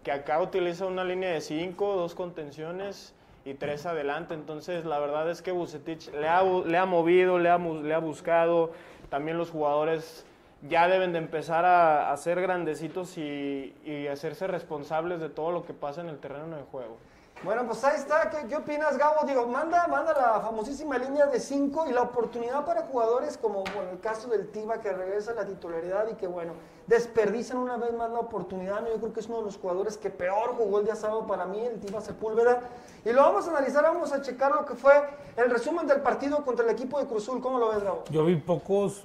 que 0.02 0.10
acá 0.10 0.40
utiliza 0.40 0.86
una 0.86 1.04
línea 1.04 1.30
de 1.30 1.40
cinco, 1.40 1.94
dos 1.94 2.14
contenciones 2.16 3.14
y 3.44 3.54
tres 3.54 3.86
adelante. 3.86 4.34
Entonces, 4.34 4.84
la 4.84 4.98
verdad 4.98 5.30
es 5.30 5.42
que 5.42 5.52
Bucetich 5.52 6.10
le 6.12 6.28
ha, 6.28 6.42
le 6.42 6.76
ha 6.78 6.86
movido, 6.86 7.38
le 7.38 7.48
ha, 7.50 7.58
le 7.58 7.94
ha 7.94 7.98
buscado. 7.98 8.72
También 9.10 9.36
los 9.38 9.50
jugadores 9.50 10.24
ya 10.68 10.88
deben 10.88 11.12
de 11.12 11.18
empezar 11.18 11.64
a, 11.64 12.12
a 12.12 12.16
ser 12.16 12.40
grandecitos 12.40 13.16
y, 13.18 13.74
y 13.84 14.06
hacerse 14.08 14.46
responsables 14.46 15.20
de 15.20 15.28
todo 15.28 15.50
lo 15.52 15.64
que 15.64 15.74
pasa 15.74 16.00
en 16.00 16.08
el 16.08 16.18
terreno 16.18 16.56
de 16.56 16.62
juego. 16.64 16.96
Bueno, 17.44 17.66
pues 17.66 17.82
ahí 17.82 17.96
está. 17.96 18.30
¿Qué, 18.30 18.46
qué 18.46 18.54
opinas, 18.54 18.96
Gabo? 18.96 19.26
Digo, 19.26 19.48
manda, 19.48 19.88
manda 19.88 20.12
la 20.12 20.40
famosísima 20.40 20.96
línea 20.96 21.26
de 21.26 21.40
5 21.40 21.86
y 21.88 21.92
la 21.92 22.02
oportunidad 22.02 22.64
para 22.64 22.82
jugadores 22.82 23.36
como 23.36 23.64
bueno, 23.74 23.90
el 23.90 23.98
caso 23.98 24.28
del 24.28 24.48
Tiva 24.52 24.80
que 24.80 24.92
regresa 24.92 25.32
a 25.32 25.34
la 25.34 25.44
titularidad 25.44 26.06
y 26.08 26.14
que, 26.14 26.28
bueno, 26.28 26.52
desperdician 26.86 27.58
una 27.58 27.76
vez 27.76 27.92
más 27.94 28.10
la 28.10 28.20
oportunidad. 28.20 28.82
¿no? 28.82 28.90
Yo 28.90 28.98
creo 28.98 29.12
que 29.12 29.18
es 29.18 29.26
uno 29.26 29.38
de 29.38 29.46
los 29.46 29.58
jugadores 29.58 29.96
que 29.96 30.08
peor 30.08 30.54
jugó 30.56 30.78
el 30.78 30.84
día 30.84 30.94
sábado 30.94 31.26
para 31.26 31.44
mí, 31.44 31.58
el 31.58 31.80
Tiva 31.80 32.00
Sepúlveda. 32.00 32.60
Y 33.04 33.10
lo 33.10 33.22
vamos 33.22 33.48
a 33.48 33.50
analizar, 33.50 33.82
vamos 33.82 34.12
a 34.12 34.22
checar 34.22 34.52
lo 34.52 34.64
que 34.64 34.74
fue 34.74 34.92
el 35.36 35.50
resumen 35.50 35.88
del 35.88 36.00
partido 36.00 36.44
contra 36.44 36.64
el 36.64 36.70
equipo 36.70 37.00
de 37.00 37.06
Cruzul. 37.06 37.40
¿Cómo 37.40 37.58
lo 37.58 37.70
ves, 37.70 37.82
Gabo? 37.82 38.04
Yo 38.10 38.24
vi 38.24 38.36
pocos 38.36 39.04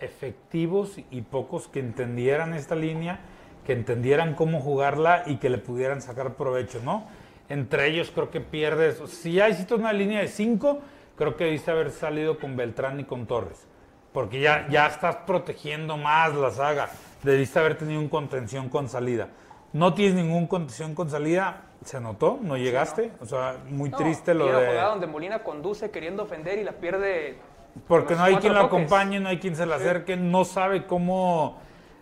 efectivos 0.00 0.98
y 1.10 1.22
pocos 1.22 1.68
que 1.68 1.80
entendieran 1.80 2.54
esta 2.54 2.74
línea 2.74 3.20
que 3.68 3.74
entendieran 3.74 4.34
cómo 4.34 4.62
jugarla 4.62 5.24
y 5.26 5.36
que 5.36 5.50
le 5.50 5.58
pudieran 5.58 6.00
sacar 6.00 6.36
provecho, 6.36 6.80
¿no? 6.82 7.06
Entre 7.50 7.86
ellos 7.88 8.10
creo 8.14 8.30
que 8.30 8.40
pierdes, 8.40 8.98
si 9.10 9.32
ya 9.32 9.50
hiciste 9.50 9.74
una 9.74 9.92
línea 9.92 10.20
de 10.20 10.28
cinco, 10.28 10.78
creo 11.16 11.36
que 11.36 11.44
debiste 11.44 11.70
haber 11.70 11.90
salido 11.90 12.38
con 12.38 12.56
Beltrán 12.56 12.98
y 12.98 13.04
con 13.04 13.26
Torres, 13.26 13.66
porque 14.14 14.40
ya, 14.40 14.66
ya 14.70 14.86
estás 14.86 15.16
protegiendo 15.16 15.98
más 15.98 16.34
la 16.34 16.50
saga, 16.50 16.88
debiste 17.22 17.58
haber 17.58 17.76
tenido 17.76 18.00
un 18.00 18.08
contención 18.08 18.70
con 18.70 18.88
salida. 18.88 19.28
No 19.74 19.92
tienes 19.92 20.14
ningún 20.14 20.46
contención 20.46 20.94
con 20.94 21.10
salida, 21.10 21.64
se 21.84 22.00
notó, 22.00 22.38
no 22.40 22.56
llegaste, 22.56 23.12
o 23.20 23.26
sea, 23.26 23.58
muy 23.68 23.90
No, 23.90 23.98
triste 23.98 24.32
lo 24.32 24.46
y 24.46 24.48
de... 24.48 24.66
jugada 24.66 24.88
donde 24.88 25.06
Molina 25.06 25.44
conduce 25.44 25.90
queriendo 25.90 26.22
ofender 26.22 26.58
y 26.58 26.64
la 26.64 26.72
pierde. 26.72 27.38
Porque 27.86 28.14
no 28.16 28.22
hay 28.24 28.36
quien 28.36 28.54
lo 28.54 28.60
toques. 28.62 28.76
acompañe, 28.76 29.20
no 29.20 29.28
hay 29.28 29.38
quien 29.38 29.56
se 29.56 29.66
le 29.66 29.74
acerque, 29.74 30.16
no 30.16 30.44
sabe 30.44 30.86
cómo... 30.86 31.58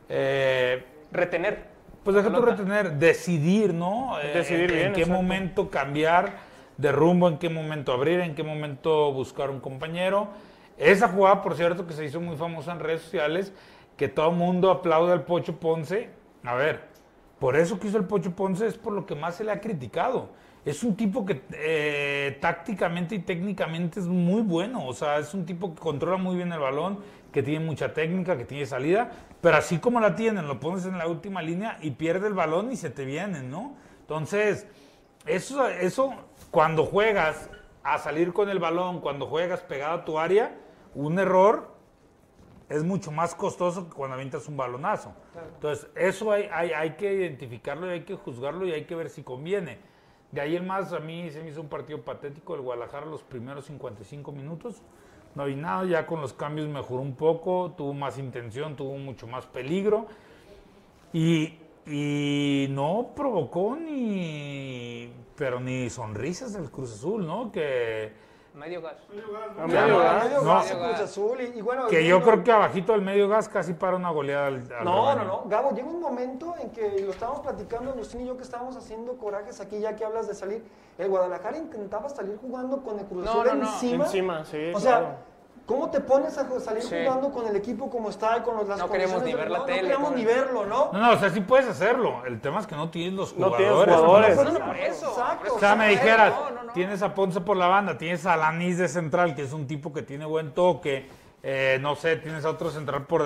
eh, 0.09 0.85
Retener. 1.13 1.65
pues 2.03 2.17
deja 2.17 2.33
tú 2.33 2.41
retener, 2.43 2.93
decidir, 2.95 3.73
¿no? 3.75 4.19
Eh, 4.21 4.33
Decidir 4.35 4.71
en, 4.71 4.77
bien, 4.77 4.87
en 4.89 4.93
qué 4.93 5.01
exacto. 5.03 5.23
momento 5.23 5.71
cambiar 5.71 6.33
de 6.77 6.93
rumbo, 6.93 7.29
en 7.29 7.39
qué 7.39 7.49
momento 7.49 7.93
abrir, 7.93 8.21
en 8.21 8.35
qué 8.35 8.43
momento 8.43 9.13
buscar 9.13 9.51
un 9.51 9.61
compañero. 9.61 10.29
Esa 10.79 11.09
jugada, 11.09 11.43
por 11.43 11.55
cierto, 11.55 11.87
que 11.87 11.95
se 11.95 12.05
hizo 12.05 12.21
muy 12.21 12.37
famosa 12.37 12.73
en 12.73 12.81
redes 12.81 13.03
sociales, 13.03 13.53
que 13.97 14.09
todo 14.09 14.31
el 14.31 14.37
mundo 14.37 14.71
aplaude 14.71 15.13
al 15.13 15.25
Pocho 15.25 15.59
Ponce. 15.59 16.11
A 16.45 16.55
ver, 16.55 16.83
por 17.39 17.57
eso 17.57 17.79
que 17.81 17.89
hizo 17.89 17.99
el 17.99 18.05
Pocho 18.05 18.33
Ponce 18.33 18.67
es 18.67 18.77
por 18.77 18.93
lo 18.93 19.07
que 19.07 19.15
más 19.15 19.37
se 19.37 19.45
le 19.45 19.53
ha 19.53 19.61
criticado. 19.61 20.29
Es 20.67 20.83
un 20.83 20.97
tipo 20.97 21.25
que 21.25 21.43
eh, 21.53 22.39
tácticamente 22.41 23.15
y 23.15 23.21
técnicamente 23.21 24.01
es 24.01 24.07
muy 24.07 24.43
bueno. 24.43 24.85
O 24.85 24.93
sea, 24.93 25.19
es 25.19 25.33
un 25.33 25.47
tipo 25.47 25.73
que 25.73 25.81
controla 25.81 26.17
muy 26.17 26.35
bien 26.35 26.53
el 26.53 26.59
balón, 26.59 26.99
que 27.31 27.41
tiene 27.41 27.65
mucha 27.65 27.95
técnica, 27.95 28.37
que 28.37 28.45
tiene 28.45 28.67
salida. 28.67 29.13
Pero 29.41 29.57
así 29.59 29.79
como 29.79 30.01
la 30.01 30.17
tienen, 30.17 30.49
lo 30.49 30.59
pones 30.59 30.85
en 30.85 30.99
la 30.99 31.07
última 31.07 31.41
línea 31.41 31.79
y 31.83 31.93
pierde 31.93 32.27
el 32.27 32.35
balón 32.35 32.73
y 32.73 32.77
se 32.77 32.91
te 32.91 33.05
vienen, 33.05 33.49
¿no? 33.49 33.77
Entonces, 34.01 34.67
eso, 35.25 35.69
eso 35.69 36.15
cuando 36.51 36.85
juegas 36.85 37.49
a 37.85 37.99
salir 37.99 38.33
con 38.33 38.49
el 38.49 38.59
balón, 38.59 39.01
cuando 39.01 39.27
juegas 39.27 39.61
pegado 39.61 40.01
a 40.01 40.05
tu 40.05 40.19
área, 40.19 40.53
un 40.97 41.21
error 41.21 41.77
es 42.69 42.83
mucho 42.83 43.13
más 43.13 43.37
costoso 43.37 43.89
que 43.89 43.95
cuando 43.95 44.15
avientas 44.15 44.49
un 44.49 44.57
balonazo. 44.57 45.15
Entonces, 45.55 45.87
eso 45.95 46.33
hay, 46.33 46.49
hay, 46.53 46.73
hay 46.73 46.91
que 46.97 47.15
identificarlo 47.15 47.87
y 47.87 47.91
hay 47.91 48.01
que 48.03 48.17
juzgarlo 48.17 48.67
y 48.67 48.73
hay 48.73 48.85
que 48.85 48.97
ver 48.97 49.11
si 49.11 49.23
conviene. 49.23 49.95
De 50.33 50.41
ahí 50.41 50.57
en 50.57 50.67
más, 50.67 50.93
a 50.93 51.01
mí 51.01 51.31
se 51.31 51.43
me 51.43 51.51
hizo 51.51 51.61
un 51.61 51.69
partido 51.69 52.03
patético 52.03 52.55
el 52.55 52.61
Guadalajara 52.61 53.07
los 53.07 53.23
primeros 53.23 53.67
55 53.67 54.33
minutos. 54.33 54.83
No 55.35 55.45
vi 55.45 55.55
nada, 55.55 55.85
ya 55.85 56.07
con 56.07 56.21
los 56.21 56.33
cambios 56.33 56.69
mejoró 56.69 57.03
un 57.03 57.15
poco, 57.15 57.75
tuvo 57.77 57.93
más 57.93 58.19
intención, 58.19 58.75
tuvo 58.75 58.97
mucho 58.97 59.27
más 59.27 59.47
peligro. 59.47 60.07
Y, 61.13 61.59
y 61.87 62.67
no 62.71 63.11
provocó 63.15 63.77
ni, 63.77 65.11
pero 65.37 65.61
ni 65.61 65.89
sonrisas 65.91 66.55
del 66.55 66.71
Cruz 66.71 66.95
Azul, 66.95 67.27
¿no? 67.27 67.53
Que, 67.53 68.13
Medio 68.57 68.81
gas. 68.81 68.95
Medio 69.11 69.27
no, 69.89 69.99
gas. 69.99 70.25
medio 70.25 70.43
No. 70.43 70.49
gas 70.55 70.73
Cruz 70.73 71.01
Azul 71.01 71.41
y, 71.43 71.59
y 71.59 71.61
bueno... 71.61 71.87
que 71.89 72.07
yo 72.07 72.23
creo 72.23 72.43
que 72.43 72.51
abajito 72.51 72.93
del 72.93 73.03
medio 73.03 73.29
gas 73.29 73.49
casi 73.51 73.75
para 73.75 73.97
una 73.97 74.11
goleada 74.11 74.47
al, 74.47 74.55
al 74.55 74.85
No, 74.85 74.95
no, 74.95 75.11
rebaño. 75.11 75.25
no. 75.25 75.43
Gabo, 75.51 75.71
llega 75.73 75.89
un 75.89 76.01
momento 76.01 76.55
en 76.59 76.71
que 76.71 77.01
lo 77.03 77.11
estábamos 77.11 77.41
platicando, 77.41 77.91
Agustín 77.91 78.23
y 78.23 78.27
yo, 78.27 78.37
que 78.37 78.43
estábamos 78.43 78.75
haciendo 78.77 79.17
corajes 79.19 79.61
aquí, 79.61 79.79
ya 79.79 79.95
que 79.95 80.05
hablas 80.05 80.27
de 80.27 80.35
salir. 80.35 80.65
El 80.97 81.09
Guadalajara 81.11 81.59
intentaba 81.59 82.09
salir 82.09 82.39
jugando 82.41 82.83
con 82.83 82.99
el 82.99 83.05
Cruz 83.05 83.25
No, 83.27 83.31
Azul 83.31 83.45
no, 83.47 83.55
no. 83.57 83.63
encima. 83.67 84.05
Encima, 84.07 84.45
sí, 84.47 84.73
O 84.75 84.81
sea, 84.81 84.99
claro. 85.01 85.15
¿Cómo 85.67 85.91
te 85.91 86.01
pones 86.01 86.39
a 86.39 86.47
salir 86.61 86.83
Sí. 86.83 86.95
jugando 87.05 87.31
con 87.33 87.47
el 87.47 87.57
equipo 87.57 87.91
como 87.91 88.09
está 88.11 88.39
y 88.39 88.41
con 88.43 88.57
los, 88.57 88.69
las 88.69 88.79
No 88.79 88.89
queremos 88.89 89.23
ni 89.23 89.35
ver 89.35 89.51
la 89.51 89.59
no, 89.59 89.65
tele, 89.65 89.83
No 89.83 89.87
queremos 89.89 90.13
ni 90.13 90.25
verlo, 90.25 90.65
¿no? 90.67 90.91
No, 90.93 90.99
no, 90.99 91.13
o 91.13 91.17
sea, 91.19 91.29
sí 91.31 91.41
puedes 91.41 91.67
hacerlo. 91.69 92.23
El 92.25 92.41
tema 92.41 92.61
es 92.61 92.67
que 92.67 92.77
no 92.77 92.89
tienes 92.91 93.15
los 93.15 93.37
No 93.37 93.47
jugadores. 93.51 93.67
tienes 93.85 94.01
jugadores. 94.01 94.37
¿no? 94.37 94.45
No, 94.45 94.59
no, 94.61 94.67
por 94.67 94.77
eso. 94.77 95.09
Exacto. 95.11 95.39
por 95.39 95.47
eso 95.49 95.57
O 95.57 95.59
sea, 95.59 95.75
me 95.75 95.89
dijeras, 95.89 96.33
no, 96.35 96.51
no, 96.51 96.63
no. 96.65 96.73
tienes 96.73 97.03
a 97.03 97.15
Ponce 97.15 97.41
por 97.41 97.57
la 97.57 97.67
banda, 97.67 97.99
tienes 97.99 98.25
a 98.27 98.37
Lanis 98.37 98.79
de 98.79 98.89
central, 98.89 99.35
que 99.35 99.43
es 99.43 99.53
un 99.53 99.67
tipo 99.67 99.93
que 99.93 100.03
tiene 100.03 100.25
buen 100.25 100.53
toque, 100.55 101.09
eh, 101.43 101.79
no 101.81 101.95
sé, 101.97 102.17
tienes 102.17 102.45
a 102.45 102.51
otro 102.51 102.71
central 102.71 103.05
por, 103.07 103.23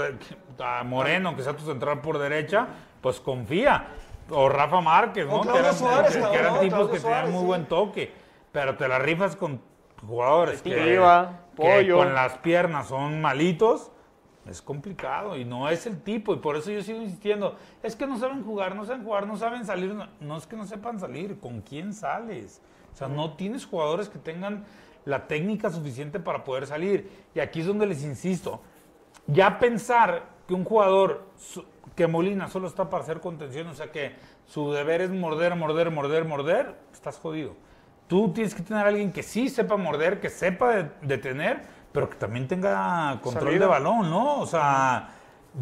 a 0.62 0.82
Moreno, 0.84 1.36
que 1.36 1.42
sea 1.42 1.54
tu 1.54 1.64
central 1.64 2.00
por 2.00 2.18
derecha, 2.18 2.66
pues 3.00 3.20
confía. 3.20 3.88
O 4.30 4.48
Rafa 4.48 4.80
Márquez, 4.80 5.26
¿no? 5.26 5.40
Que 5.42 5.58
eran, 5.58 5.74
Suárez, 5.74 6.16
que- 6.16 6.34
eran 6.36 6.60
tipos 6.60 6.88
que 6.88 6.98
tenían 6.98 7.00
Suárez, 7.00 7.30
muy 7.30 7.40
sí. 7.40 7.46
buen 7.46 7.66
toque, 7.66 8.12
pero 8.52 8.76
te 8.76 8.86
la 8.88 8.98
rifas 8.98 9.34
con 9.36 9.60
jugadores 10.06 10.62
que, 10.62 10.70
Que 11.56 11.90
con 11.90 12.14
las 12.14 12.38
piernas 12.38 12.88
son 12.88 13.20
malitos. 13.20 13.90
Es 14.46 14.62
complicado 14.62 15.36
y 15.36 15.44
no 15.44 15.68
es 15.68 15.86
el 15.86 16.00
tipo 16.00 16.32
y 16.32 16.38
por 16.38 16.56
eso 16.56 16.70
yo 16.70 16.82
sigo 16.82 17.02
insistiendo, 17.02 17.56
es 17.82 17.94
que 17.94 18.06
no 18.06 18.18
saben 18.18 18.42
jugar, 18.42 18.74
no 18.74 18.86
saben 18.86 19.04
jugar, 19.04 19.26
no 19.26 19.36
saben 19.36 19.66
salir, 19.66 19.94
no, 19.94 20.08
no 20.18 20.36
es 20.38 20.46
que 20.46 20.56
no 20.56 20.64
sepan 20.64 20.98
salir, 20.98 21.38
¿con 21.38 21.60
quién 21.60 21.92
sales? 21.92 22.62
O 22.92 22.96
sea, 22.96 23.06
no 23.06 23.34
tienes 23.34 23.66
jugadores 23.66 24.08
que 24.08 24.18
tengan 24.18 24.64
la 25.04 25.26
técnica 25.26 25.70
suficiente 25.70 26.20
para 26.20 26.42
poder 26.42 26.66
salir. 26.66 27.10
Y 27.34 27.40
aquí 27.40 27.60
es 27.60 27.66
donde 27.66 27.86
les 27.86 28.02
insisto, 28.02 28.60
ya 29.26 29.58
pensar 29.58 30.24
que 30.48 30.54
un 30.54 30.64
jugador, 30.64 31.26
que 31.94 32.06
Molina 32.06 32.48
solo 32.48 32.66
está 32.66 32.90
para 32.90 33.02
hacer 33.02 33.20
contención, 33.20 33.66
o 33.68 33.74
sea 33.74 33.92
que 33.92 34.14
su 34.46 34.72
deber 34.72 35.00
es 35.00 35.10
morder, 35.10 35.54
morder, 35.54 35.90
morder, 35.90 36.24
morder, 36.24 36.76
estás 36.92 37.18
jodido. 37.18 37.54
Tú 38.10 38.32
tienes 38.32 38.56
que 38.56 38.62
tener 38.64 38.84
a 38.84 38.88
alguien 38.88 39.12
que 39.12 39.22
sí 39.22 39.48
sepa 39.48 39.76
morder, 39.76 40.18
que 40.20 40.28
sepa 40.30 40.70
de- 40.74 40.90
detener, 41.02 41.62
pero 41.92 42.10
que 42.10 42.16
también 42.16 42.48
tenga 42.48 43.20
control 43.22 43.44
Salida. 43.44 43.60
de 43.66 43.70
balón, 43.70 44.10
¿no? 44.10 44.40
O 44.40 44.46
sea, 44.46 45.10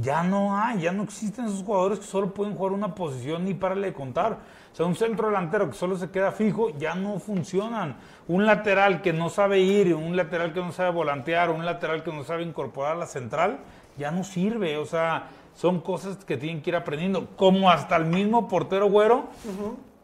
ya 0.01 0.23
no 0.23 0.57
hay, 0.57 0.81
ya 0.81 0.93
no 0.93 1.03
existen 1.03 1.45
esos 1.45 1.63
jugadores 1.63 1.99
que 1.99 2.07
solo 2.07 2.33
pueden 2.33 2.55
jugar 2.57 2.73
una 2.73 2.95
posición 2.95 3.47
y 3.49 3.53
párale 3.53 3.89
de 3.89 3.93
contar. 3.93 4.39
O 4.73 4.75
sea, 4.75 4.87
un 4.87 4.97
centro 4.97 5.27
delantero 5.29 5.69
que 5.69 5.77
solo 5.77 5.97
se 5.99 6.11
queda 6.11 6.33
fijo, 6.33 6.71
ya 6.79 6.95
no 6.95 7.19
funcionan. 7.19 7.97
Un 8.29 8.47
lateral 8.47 9.03
que 9.03 9.13
no 9.13 9.29
sabe 9.29 9.61
ir, 9.61 9.95
un 9.95 10.17
lateral 10.17 10.55
que 10.55 10.61
no 10.61 10.73
sabe 10.73 10.91
volantear, 10.91 11.51
un 11.51 11.67
lateral 11.67 12.03
que 12.03 12.13
no 12.15 12.25
sabe 12.25 12.45
incorporar 12.45 12.93
a 12.93 12.99
la 12.99 13.07
central, 13.07 13.59
ya 13.99 14.11
no 14.11 14.25
sirve. 14.25 14.79
O 14.79 14.87
sea, 14.87 15.29
son 15.55 15.83
cosas 15.83 16.17
que 16.25 16.39
tienen 16.39 16.63
que 16.63 16.71
ir 16.71 16.77
aprendiendo. 16.77 17.29
Como 17.37 17.71
hasta 17.71 17.97
el 17.97 18.07
mismo 18.07 18.49
portero 18.49 18.89
güero, 18.89 19.25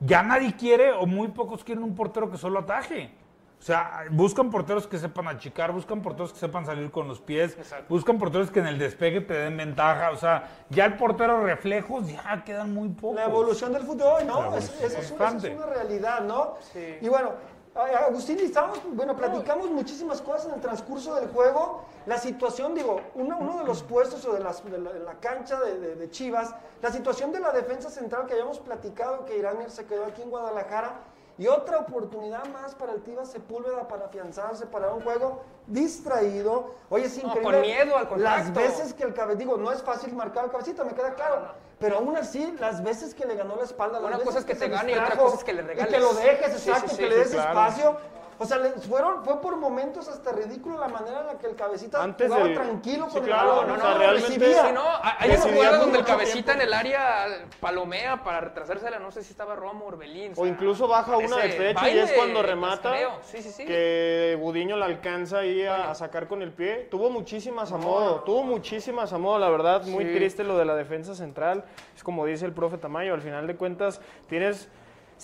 ya 0.05 0.23
nadie 0.23 0.55
quiere 0.57 0.93
o 0.93 1.07
muy 1.07 1.29
pocos 1.29 1.65
quieren 1.65 1.85
un 1.85 1.95
portero 1.95 2.31
que 2.31 2.37
solo 2.39 2.61
ataje. 2.61 3.11
O 3.59 3.63
sea, 3.67 4.05
buscan 4.11 4.51
porteros 4.51 4.87
que 4.87 4.99
sepan 4.99 5.27
achicar, 5.27 5.73
buscan 5.73 6.03
porteros 6.03 6.35
que 6.35 6.39
sepan 6.39 6.67
salir 6.67 6.91
con 6.91 7.09
los 7.09 7.19
pies, 7.21 7.57
Exacto. 7.57 7.87
buscan 7.89 8.19
porteros 8.19 8.51
que 8.51 8.61
en 8.61 8.67
el 8.67 8.79
despegue 8.79 9.23
te 9.23 9.33
den 9.33 9.57
ventaja. 9.57 10.11
O 10.11 10.17
sea, 10.17 10.51
ya 10.69 10.85
el 10.85 10.97
portero 10.97 11.43
reflejos 11.43 12.07
ya 12.13 12.43
quedan 12.45 12.75
muy 12.75 12.91
pocos. 12.91 13.17
La 13.17 13.25
evolución 13.25 13.73
del 13.73 13.85
fútbol, 13.85 14.27
¿no? 14.27 14.55
Es- 14.55 14.69
es, 14.83 15.11
una- 15.13 15.29
es 15.29 15.45
una 15.57 15.67
realidad, 15.67 16.21
¿no? 16.21 16.57
Sí. 16.75 16.99
Y 17.01 17.09
bueno, 17.09 17.31
Agustín, 17.75 18.39
estábamos, 18.39 18.81
bueno, 18.93 19.17
platicamos 19.17 19.69
muchísimas 19.71 20.21
cosas 20.21 20.47
en 20.47 20.55
el 20.55 20.61
transcurso 20.61 21.15
del 21.17 21.29
juego. 21.29 21.83
La 22.07 22.19
situación, 22.19 22.73
digo, 22.75 23.01
uno, 23.17 23.37
uno 23.41 23.59
de 23.59 23.65
los 23.65 23.83
puestos 23.83 24.25
o 24.27 24.33
de, 24.33 24.41
las- 24.41 24.65
de 24.65 24.79
la, 24.79 24.93
de 24.93 25.01
la 25.01 25.15
cancha 25.15 25.59
de, 25.61 26.09
Chivas, 26.11 26.55
la 26.81 26.93
situación 26.93 27.33
de 27.33 27.41
la 27.41 27.51
defensa 27.51 27.91
central 27.91 28.27
que 28.27 28.35
habíamos 28.35 28.61
platicado, 28.61 29.25
que 29.25 29.37
Irán 29.39 29.69
se 29.71 29.87
quedó 29.87 30.05
aquí 30.05 30.23
en 30.23 30.31
Guadalajara, 30.31 31.01
y 31.37 31.49
otra 31.49 31.79
oportunidad 31.79 32.45
más 32.53 32.77
para 32.77 32.93
el 32.93 33.03
Tivas 33.03 33.33
Sepúlveda 33.33 33.89
para 33.89 34.05
afianzarse, 34.07 34.67
para 34.67 34.93
un 34.95 35.03
juego 35.03 35.41
distraído. 35.67 36.75
Oye, 36.91 37.07
es 37.07 37.17
No, 37.21 37.31
increíble. 37.31 37.53
con 37.53 37.61
miedo 37.63 37.97
al 37.97 38.03
Las 38.23 38.43
contacto. 38.45 38.61
veces 38.61 38.95
que 38.95 39.03
el 39.03 39.15
cabecita, 39.15 39.39
digo, 39.41 39.57
no 39.57 39.73
es 39.73 39.83
fácil 39.83 40.15
marcar 40.15 40.45
al 40.45 40.53
cabecita, 40.53 40.85
me 40.85 40.95
queda 40.95 41.15
claro. 41.15 41.49
Pero 41.85 41.99
aún 41.99 42.17
así, 42.17 42.57
las 42.61 42.83
veces 42.83 43.15
que 43.15 43.27
le 43.27 43.35
ganó 43.37 43.57
la 43.57 43.65
espalda, 43.65 44.01
las 44.01 44.09
Una 44.09 44.17
veces 44.17 44.25
cosa 44.25 44.39
es 44.39 44.45
que 44.47 44.55
te 44.55 44.69
gane 44.69 44.93
y 44.93 44.95
otra 44.95 45.19
cosa 45.19 45.37
es 45.37 45.45
que 45.45 45.53
le 45.53 45.61
regales. 45.61 45.93
Y 45.93 45.95
que 45.95 46.01
lo 46.01 46.15
dejes, 46.15 46.59
Sí, 46.59 46.71
exacto, 46.71 46.89
sí, 46.89 46.97
que 46.97 47.03
sí, 47.03 47.09
le 47.11 47.17
des 47.19 47.29
sí, 47.29 47.35
claro. 47.35 47.51
espacio. 47.51 47.97
O 48.39 48.45
sea, 48.47 48.59
fueron, 48.89 49.25
fue 49.25 49.41
por 49.41 49.57
momentos 49.57 50.09
hasta 50.09 50.33
ridículo 50.33 50.79
la 50.79 50.89
manera 50.89 51.21
en 51.21 51.27
la 51.29 51.39
que 51.39 51.47
el 51.47 51.55
cabecita 51.55 52.03
Antes 52.03 52.27
jugaba 52.29 52.45
del- 52.47 52.55
tranquilo 52.55 53.07
sí, 53.09 53.17
con 53.19 53.25
claro, 53.27 53.51
el 53.63 53.67
balón. 53.67 53.69
no, 53.69 53.77
no, 53.77 53.83
no, 53.85 53.91
no, 53.93 53.99
realmente- 53.99 54.29
recibía. 54.39 54.67
Sí, 54.67 54.73
no, 54.73 54.83
hay 55.19 55.31
una 55.31 55.41
jugada 55.41 55.79
donde 55.79 55.99
el 55.99 56.05
cabecita 56.05 56.53
tiempo. 56.53 56.53
en 56.53 56.61
el 56.69 56.75
área 56.75 57.27
palomea 57.61 58.23
para 58.25 58.41
retrasársela, 58.41 58.99
no 58.99 59.11
sé 59.11 59.23
si 59.23 59.31
estaba 59.31 59.55
Romo 59.55 59.85
o 59.85 59.89
Orbelín. 59.89 60.33
O 60.37 60.47
incluso 60.47 60.89
baja 60.89 61.17
una 61.17 61.37
de 61.39 61.49
pecho 61.51 61.87
y 61.89 61.99
es 61.99 62.13
cuando 62.13 62.43
remata. 62.43 62.93
Sí, 63.23 63.43
sí, 63.43 63.51
sí. 63.51 63.65
que 63.65 64.37
Budiño 64.41 64.77
la 64.77 64.87
alcanza 64.87 65.39
ahí 65.39 65.65
a, 65.65 65.91
a 65.91 65.95
sacar 65.95 66.27
con 66.27 66.43
el 66.43 66.53
pie. 66.53 66.89
Tuvo 66.91 67.11
muchísimas 67.11 67.73
a 67.73 67.77
modo, 67.77 68.21
tuvo 68.21 68.43
muchísimas 68.43 69.13
a 69.13 69.19
modo, 69.19 69.39
la 69.39 69.49
verdad, 69.49 69.85
muy 69.85 70.05
triste 70.13 70.45
lo 70.45 70.59
de 70.59 70.65
la 70.65 70.75
defensa 70.75 71.15
central. 71.15 71.65
Es 71.95 72.03
como 72.03 72.27
dice 72.27 72.45
el 72.47 72.53
profe 72.53 72.79
Tamayo, 72.79 73.15
al 73.15 73.23
final 73.23 73.47
de 73.47 73.57
cuentas 73.57 74.01
tienes, 74.29 74.69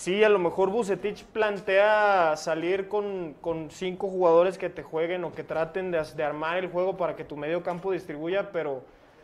sí, 0.01 0.23
a 0.23 0.29
lo 0.29 0.39
mejor 0.39 0.71
Bucetich 0.71 1.25
plantea 1.25 2.35
salir 2.35 2.87
con, 2.87 3.35
con 3.39 3.69
cinco 3.69 4.07
jugadores 4.07 4.57
que 4.57 4.69
te 4.69 4.81
jueguen 4.81 5.23
o 5.23 5.31
que 5.31 5.43
traten 5.43 5.91
de, 5.91 6.03
de 6.03 6.23
armar 6.23 6.57
el 6.57 6.69
juego 6.69 6.97
para 6.97 7.15
que 7.15 7.23
tu 7.23 7.37
medio 7.37 7.61
campo 7.61 7.91
distribuya, 7.91 8.51
pero 8.51 8.81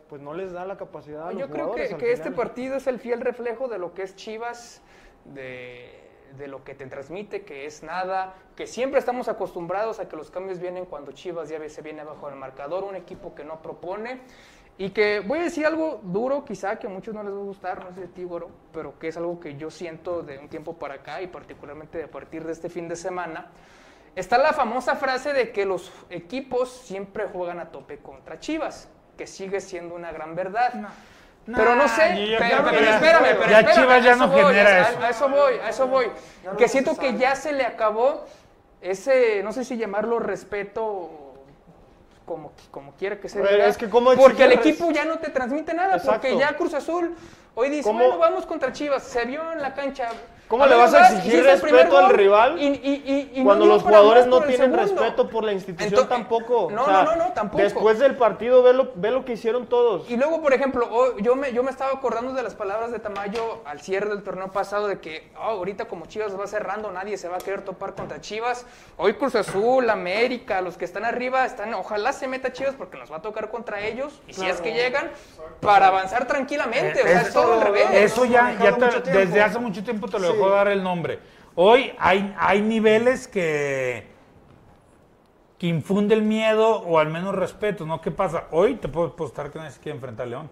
pues 0.07 0.21
no 0.21 0.35
les 0.35 0.53
da 0.53 0.65
la 0.65 0.77
capacidad 0.77 1.27
a 1.27 1.31
los 1.31 1.39
Yo 1.41 1.49
creo 1.49 1.73
que, 1.73 1.97
que 1.97 2.11
este 2.11 2.31
partido 2.31 2.77
es 2.77 2.85
el 2.85 2.99
fiel 2.99 3.21
reflejo 3.21 3.67
de 3.67 3.79
lo 3.79 3.93
que 3.95 4.03
es 4.03 4.15
Chivas, 4.15 4.81
de, 5.25 5.89
de 6.37 6.47
lo 6.47 6.63
que 6.63 6.75
te 6.75 6.85
transmite, 6.85 7.43
que 7.43 7.65
es 7.65 7.81
nada, 7.81 8.35
que 8.55 8.67
siempre 8.67 8.99
estamos 8.99 9.27
acostumbrados 9.27 9.99
a 9.99 10.07
que 10.07 10.15
los 10.15 10.29
cambios 10.29 10.59
vienen 10.59 10.85
cuando 10.85 11.11
Chivas 11.11 11.49
ya 11.49 11.57
se 11.69 11.81
viene 11.81 12.01
abajo 12.01 12.29
del 12.29 12.37
marcador, 12.37 12.83
un 12.83 12.95
equipo 12.95 13.33
que 13.33 13.43
no 13.43 13.63
propone. 13.63 14.21
Y 14.79 14.91
que 14.91 15.21
voy 15.21 15.39
a 15.39 15.43
decir 15.43 15.65
algo 15.65 15.99
duro, 16.03 16.45
quizá 16.45 16.77
que 16.77 16.85
a 16.85 16.89
muchos 16.89 17.13
no 17.13 17.23
les 17.23 17.33
va 17.33 17.37
a 17.37 17.43
gustar, 17.43 17.83
no 17.83 17.91
sé 17.95 18.01
de 18.01 18.07
ti, 18.07 18.23
Goro, 18.23 18.49
pero 18.71 18.99
que 18.99 19.07
es 19.07 19.17
algo 19.17 19.39
que 19.39 19.55
yo 19.55 19.71
siento 19.71 20.21
de 20.21 20.37
un 20.37 20.49
tiempo 20.49 20.73
para 20.77 20.95
acá 20.95 21.19
y 21.21 21.27
particularmente 21.27 22.03
a 22.03 22.07
partir 22.07 22.43
de 22.45 22.51
este 22.53 22.69
fin 22.69 22.87
de 22.87 22.95
semana. 22.95 23.47
Está 24.15 24.37
la 24.37 24.53
famosa 24.53 24.95
frase 24.95 25.33
de 25.33 25.51
que 25.51 25.65
los 25.65 25.91
equipos 26.11 26.69
siempre 26.71 27.25
juegan 27.25 27.59
a 27.59 27.71
tope 27.71 27.97
contra 27.97 28.39
Chivas, 28.39 28.87
que 29.17 29.25
sigue 29.25 29.61
siendo 29.61 29.95
una 29.95 30.11
gran 30.11 30.35
verdad. 30.35 30.71
Pero 31.45 31.75
no 31.75 31.87
sé, 31.87 32.27
yo 32.29 32.37
pero, 32.37 32.63
pero 32.65 32.77
espérame, 32.89 33.23
pero 33.39 33.49
ya 33.49 33.59
espérame, 33.61 33.75
Chivas 33.81 34.03
ya 34.03 34.13
a 34.13 34.15
no 34.17 34.25
eso 34.25 34.33
voy, 34.33 34.53
genera 34.53 34.69
a- 34.69 34.89
eso. 34.89 34.99
A 35.01 35.09
eso 35.09 35.29
voy, 35.29 35.53
a 35.63 35.69
eso 35.69 35.87
voy. 35.87 36.05
Que 36.57 36.67
siento 36.67 36.97
que 36.97 37.17
ya 37.17 37.35
se 37.35 37.51
le 37.53 37.63
acabó 37.65 38.25
ese, 38.81 39.41
no 39.43 39.51
sé 39.53 39.63
si 39.63 39.77
llamarlo 39.77 40.19
respeto, 40.19 41.26
como, 42.27 42.51
como 42.71 42.91
quiera 42.91 43.19
que 43.19 43.29
se 43.29 43.39
diga. 43.41 43.67
es 43.67 43.77
que 43.77 43.89
¿cómo 43.89 44.13
porque 44.13 44.43
el 44.43 44.51
equipo 44.51 44.91
ya 44.91 45.05
no 45.05 45.17
te 45.17 45.29
transmite 45.31 45.73
nada, 45.73 45.97
porque 45.97 46.37
ya 46.37 46.55
Cruz 46.57 46.73
Azul 46.73 47.15
hoy 47.55 47.69
dice, 47.69 47.83
¿Cómo- 47.83 47.99
bueno, 47.99 48.17
vamos 48.19 48.45
contra 48.45 48.73
Chivas, 48.73 49.01
se 49.03 49.23
vio 49.25 49.51
en 49.53 49.61
la 49.61 49.73
cancha. 49.73 50.09
¿Cómo 50.47 50.63
A 50.63 50.67
le 50.67 50.75
vas 50.75 50.93
a 50.93 51.09
exigir 51.09 51.43
respeto 51.43 51.97
al 51.97 52.09
rival 52.11 52.57
y- 52.61 52.67
y- 52.67 53.03
y- 53.05 53.31
y 53.35 53.39
no 53.39 53.45
Cuando 53.45 53.65
los 53.65 53.83
jugadores 53.83 54.27
no 54.27 54.41
tienen 54.41 54.73
respeto 54.73 55.29
por 55.29 55.43
la 55.43 55.51
institución 55.51 55.89
Entonces, 55.89 56.09
tampoco. 56.09 56.69
No, 56.71 56.83
O 56.83 56.85
sea, 56.85 57.03
no, 57.03 57.15
no, 57.15 57.15
no, 57.27 57.33
tampoco. 57.33 57.61
Después 57.61 57.99
del 57.99 58.15
partido, 58.15 58.63
ve 58.63 58.71
lo, 58.71 58.91
ve 58.95 59.11
lo 59.11 59.25
que 59.25 59.33
hicieron 59.33 59.67
todos. 59.67 60.09
Y 60.09 60.15
luego, 60.15 60.41
por 60.41 60.53
ejemplo, 60.53 60.87
hoy- 60.89 61.21
yo, 61.21 61.35
me, 61.35 61.51
yo 61.51 61.63
me 61.63 61.71
estaba 61.71 61.91
acordando 61.91 62.31
de 62.33 62.43
las 62.43 62.55
palabras 62.55 62.91
de 62.91 62.99
Tamayo 62.99 63.59
al 63.65 63.81
cierre 63.81 64.09
del 64.09 64.23
torneo 64.23 64.51
pasado 64.51 64.87
de 64.87 64.99
que 64.99 65.29
"Ah, 65.35 65.47
ahorita 65.49 65.85
como 65.85 66.05
Chivas 66.05 66.39
va 66.39 66.47
cerrando, 66.47 66.91
nadie 66.91 67.17
se 67.17 67.27
va 67.27 67.35
a 67.35 67.39
querer 67.39 67.63
topar 67.65 67.93
contra 67.95 68.21
Chivas. 68.21 68.65
Hoy 68.95 69.15
Cruz 69.15 69.35
Azul, 69.35 69.89
América, 69.89 70.61
los 70.61 70.77
que 70.77 70.85
están 70.85 71.03
arriba, 71.03 71.45
están, 71.45 71.73
ojalá 71.73 72.13
se 72.13 72.27
meta 72.29 72.53
Chivas 72.53 72.75
porque 72.77 72.97
nos 72.97 73.11
va 73.11 73.17
a 73.17 73.21
tocar 73.21 73.49
contra 73.49 73.81
ellos, 73.81 74.21
y 74.27 74.33
si 74.33 74.45
es 74.47 74.61
que 74.61 74.71
llegan, 74.73 75.11
para 75.59 75.87
avanzar 75.87 76.25
tranquilamente. 76.25 77.01
o 77.01 77.05
sea, 77.07 77.21
es 77.21 77.33
todo 77.33 77.53
al 77.53 77.61
revés. 77.61 77.87
Eso 77.91 78.23
ya, 78.25 78.55
te- 79.03 79.11
desde 79.11 79.41
hace 79.41 79.59
mucho 79.59 79.83
tiempo 79.83 80.07
te 80.07 80.19
lo 80.19 80.36
Sí. 80.45 80.51
dar 80.51 80.67
el 80.67 80.83
nombre. 80.83 81.19
Hoy 81.55 81.93
hay, 81.97 82.35
hay 82.37 82.61
niveles 82.61 83.27
que, 83.27 84.07
que 85.57 85.67
infunde 85.67 86.13
el 86.13 86.21
miedo 86.21 86.81
o 86.81 86.99
al 86.99 87.09
menos 87.09 87.35
respeto, 87.35 87.85
¿no? 87.85 87.99
¿Qué 88.01 88.11
pasa? 88.11 88.45
Hoy 88.51 88.75
te 88.75 88.87
puedo 88.87 89.07
apostar 89.07 89.51
que 89.51 89.57
nadie 89.59 89.71
se 89.71 89.79
quiere 89.79 89.95
enfrentar 89.95 90.27
a 90.27 90.29
León. 90.29 90.49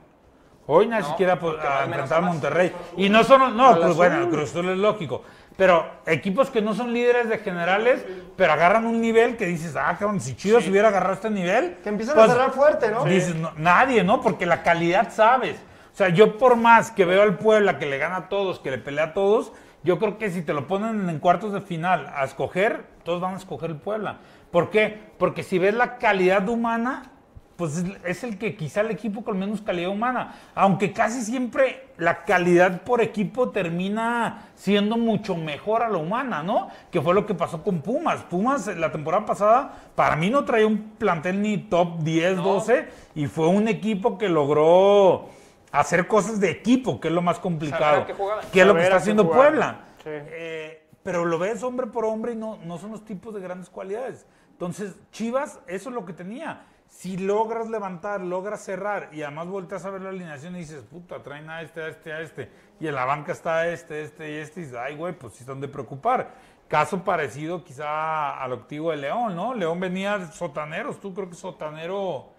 Hoy 0.67 0.87
nadie 0.87 1.03
No, 1.03 1.09
se 1.09 1.15
quiere 1.15 1.31
a 1.31 1.35
enfrentar 1.35 2.17
a. 2.17 2.21
Monterrey. 2.21 2.71
Y 2.97 3.09
no 3.09 3.23
son, 3.23 3.55
no, 3.55 3.79
pues 3.79 3.95
bueno, 3.95 4.15
Azul. 4.15 4.29
Cruz 4.29 4.49
Azul 4.49 4.69
es 4.69 4.77
lógico. 4.77 5.21
Pero 5.57 5.85
equipos 6.05 6.49
que 6.49 6.61
no 6.61 6.73
son 6.73 6.91
líderes 6.91 7.29
de 7.29 7.37
generales, 7.37 8.05
pero 8.35 8.53
agarran 8.53 8.85
un 8.85 8.99
nivel 8.99 9.37
que 9.37 9.45
dices, 9.45 9.75
ah, 9.75 9.95
cabrón, 9.97 10.19
si 10.19 10.35
Chivas 10.35 10.67
hubiera 10.67 10.89
agarrado 10.89 11.13
este 11.13 11.29
nivel. 11.29 11.77
Que 11.83 11.89
empiezan 11.89 12.15
pues, 12.15 12.29
a 12.29 12.33
cerrar 12.33 12.51
fuerte, 12.51 12.91
¿no? 12.91 13.05
Dices, 13.05 13.35
no, 13.35 13.53
nadie, 13.57 14.03
¿no? 14.03 14.21
Porque 14.21 14.45
la 14.45 14.63
calidad 14.63 15.13
sabes. 15.13 15.55
O 15.93 15.97
sea, 15.97 16.09
yo 16.09 16.37
por 16.37 16.57
más 16.57 16.91
que 16.91 17.05
veo 17.05 17.21
al 17.21 17.37
Puebla 17.37 17.79
que 17.79 17.85
le 17.85 17.97
gana 17.97 18.17
a 18.17 18.29
todos, 18.29 18.59
que 18.59 18.69
le 18.69 18.79
pelea 18.79 19.05
a 19.05 19.13
todos, 19.13 19.53
yo 19.85 19.97
creo 19.99 20.17
que 20.17 20.29
si 20.31 20.41
te 20.41 20.53
lo 20.53 20.67
ponen 20.67 21.07
en 21.09 21.19
cuartos 21.19 21.53
de 21.53 21.61
final 21.61 22.11
a 22.13 22.25
escoger, 22.25 22.85
todos 23.03 23.21
van 23.21 23.35
a 23.35 23.37
escoger 23.37 23.69
el 23.69 23.77
Puebla. 23.77 24.17
¿Por 24.51 24.69
qué? 24.69 24.99
Porque 25.17 25.43
si 25.43 25.59
ves 25.59 25.73
la 25.73 25.97
calidad 25.97 26.47
humana, 26.49 27.11
pues 27.55 27.85
es- 28.03 28.23
el 28.25 28.37
que 28.37 28.57
quizá 28.57 28.81
el 28.81 28.91
equipo 28.91 29.23
con 29.23 29.39
menos 29.39 29.61
calidad 29.61 29.89
humana. 29.89 30.35
Aunque 30.55 30.91
casi 30.91 31.21
siempre 31.21 31.85
la 31.97 32.25
calidad 32.25 32.81
por 32.81 32.99
equipo 33.01 33.51
termina 33.51 34.49
siendo 34.55 34.97
mucho 34.97 35.35
mejor 35.37 35.81
a 35.81 35.87
la 35.89 35.97
humana, 35.97 36.43
¿no? 36.43 36.67
Que 36.91 37.01
fue 37.01 37.13
lo 37.13 37.25
que 37.25 37.33
pasó 37.33 37.63
con 37.63 37.79
Pumas. 37.81 38.23
Pumas 38.23 38.67
eh, 38.67 38.75
la 38.75 38.91
temporada 38.91 39.25
pasada, 39.25 39.73
para 39.95 40.17
mí 40.17 40.29
no 40.29 40.43
traía 40.43 40.67
un 40.67 40.95
plantel 40.97 41.41
ni 41.41 41.57
top 41.57 41.99
10, 41.99 42.35
12, 42.37 42.89
y 43.15 43.27
fue 43.27 43.47
un 43.47 43.69
equipo 43.69 44.17
que 44.17 44.27
logró 44.27 45.29
hacer 45.79 46.07
cosas 46.07 46.39
de 46.39 46.49
equipo, 46.49 46.99
que 46.99 47.09
es 47.09 47.13
lo 47.13 47.21
más 47.21 47.39
complicado. 47.39 48.05
Jugaban. 48.15 48.45
Que 48.51 48.61
es 48.61 48.67
lo 48.67 48.75
que 48.75 48.83
está 48.83 48.97
haciendo. 48.97 49.29
Puebla. 49.29 49.85
Sí. 50.03 50.09
Eh, 50.09 50.87
pero 51.03 51.23
lo 51.25 51.37
ves 51.37 51.61
hombre 51.61 51.87
por 51.87 52.05
hombre 52.05 52.33
y 52.33 52.35
no, 52.35 52.57
no 52.63 52.77
son 52.77 52.91
los 52.91 53.05
tipos 53.05 53.33
de 53.33 53.39
grandes 53.39 53.69
cualidades. 53.69 54.25
Entonces, 54.51 54.95
Chivas, 55.11 55.59
eso 55.67 55.89
es 55.89 55.95
lo 55.95 56.05
que 56.05 56.13
tenía. 56.13 56.65
Si 56.87 57.17
logras 57.17 57.69
levantar, 57.69 58.21
logras 58.21 58.63
cerrar 58.63 59.09
y 59.11 59.21
además 59.21 59.47
volteas 59.47 59.85
a 59.85 59.89
ver 59.89 60.01
la 60.01 60.09
alineación 60.09 60.55
y 60.55 60.59
dices, 60.59 60.83
puta, 60.83 61.21
traen 61.21 61.49
a 61.49 61.61
este, 61.61 61.83
a 61.83 61.87
este, 61.89 62.13
a 62.13 62.21
este, 62.21 62.51
y 62.79 62.87
en 62.87 62.95
la 62.95 63.05
banca 63.05 63.33
está 63.33 63.67
este, 63.67 64.01
este 64.01 64.31
y 64.31 64.35
este, 64.35 64.61
y 64.61 64.63
dices, 64.63 64.77
ay, 64.79 64.95
güey, 64.95 65.13
pues 65.13 65.33
sí 65.33 65.39
están 65.41 65.59
de 65.59 65.67
preocupar. 65.67 66.33
Caso 66.67 67.03
parecido 67.03 67.63
quizá 67.63 68.41
al 68.41 68.53
activo 68.53 68.91
de 68.91 68.97
León, 68.97 69.35
¿no? 69.35 69.53
León 69.53 69.79
venía 69.79 70.31
sotaneros, 70.31 70.99
tú 70.99 71.13
creo 71.13 71.29
que 71.29 71.35
sotanero 71.35 72.31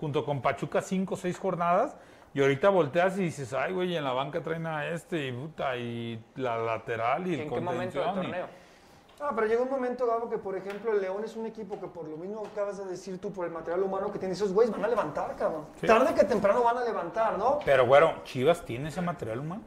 junto 0.00 0.24
con 0.24 0.40
Pachuca 0.40 0.80
cinco 0.80 1.14
o 1.14 1.16
seis 1.16 1.38
jornadas. 1.38 1.94
Y 2.34 2.40
ahorita 2.42 2.68
volteas 2.68 3.18
y 3.18 3.22
dices, 3.22 3.52
ay, 3.54 3.72
güey, 3.72 3.96
en 3.96 4.04
la 4.04 4.12
banca 4.12 4.40
traen 4.42 4.66
a 4.66 4.86
este 4.88 5.28
y 5.28 5.32
puta, 5.32 5.76
y 5.76 6.22
la 6.36 6.56
lateral 6.58 7.26
y 7.26 7.34
el 7.34 7.40
¿En 7.40 7.50
qué 7.50 7.60
momento 7.60 8.00
del 8.00 8.08
y- 8.10 8.14
torneo? 8.14 8.46
Ah, 9.20 9.32
pero 9.34 9.48
llega 9.48 9.62
un 9.62 9.70
momento, 9.70 10.06
Gabo, 10.06 10.30
que 10.30 10.38
por 10.38 10.54
ejemplo 10.56 10.92
el 10.92 11.00
León 11.00 11.24
es 11.24 11.34
un 11.34 11.44
equipo 11.46 11.80
que 11.80 11.88
por 11.88 12.06
lo 12.06 12.16
mismo 12.16 12.44
acabas 12.52 12.78
de 12.78 12.84
decir 12.84 13.20
tú, 13.20 13.32
por 13.32 13.46
el 13.46 13.50
material 13.50 13.82
humano 13.82 14.12
que 14.12 14.18
tiene, 14.20 14.34
esos 14.34 14.52
güeyes 14.52 14.70
van 14.72 14.84
a 14.84 14.88
levantar, 14.88 15.34
cabrón. 15.34 15.64
Sí. 15.80 15.88
Tarde 15.88 16.14
que 16.14 16.22
temprano 16.24 16.62
van 16.62 16.78
a 16.78 16.84
levantar, 16.84 17.36
¿no? 17.36 17.58
Pero, 17.64 17.84
güero, 17.86 18.22
¿Chivas 18.22 18.64
tiene 18.64 18.90
ese 18.90 19.00
material 19.00 19.40
humano? 19.40 19.62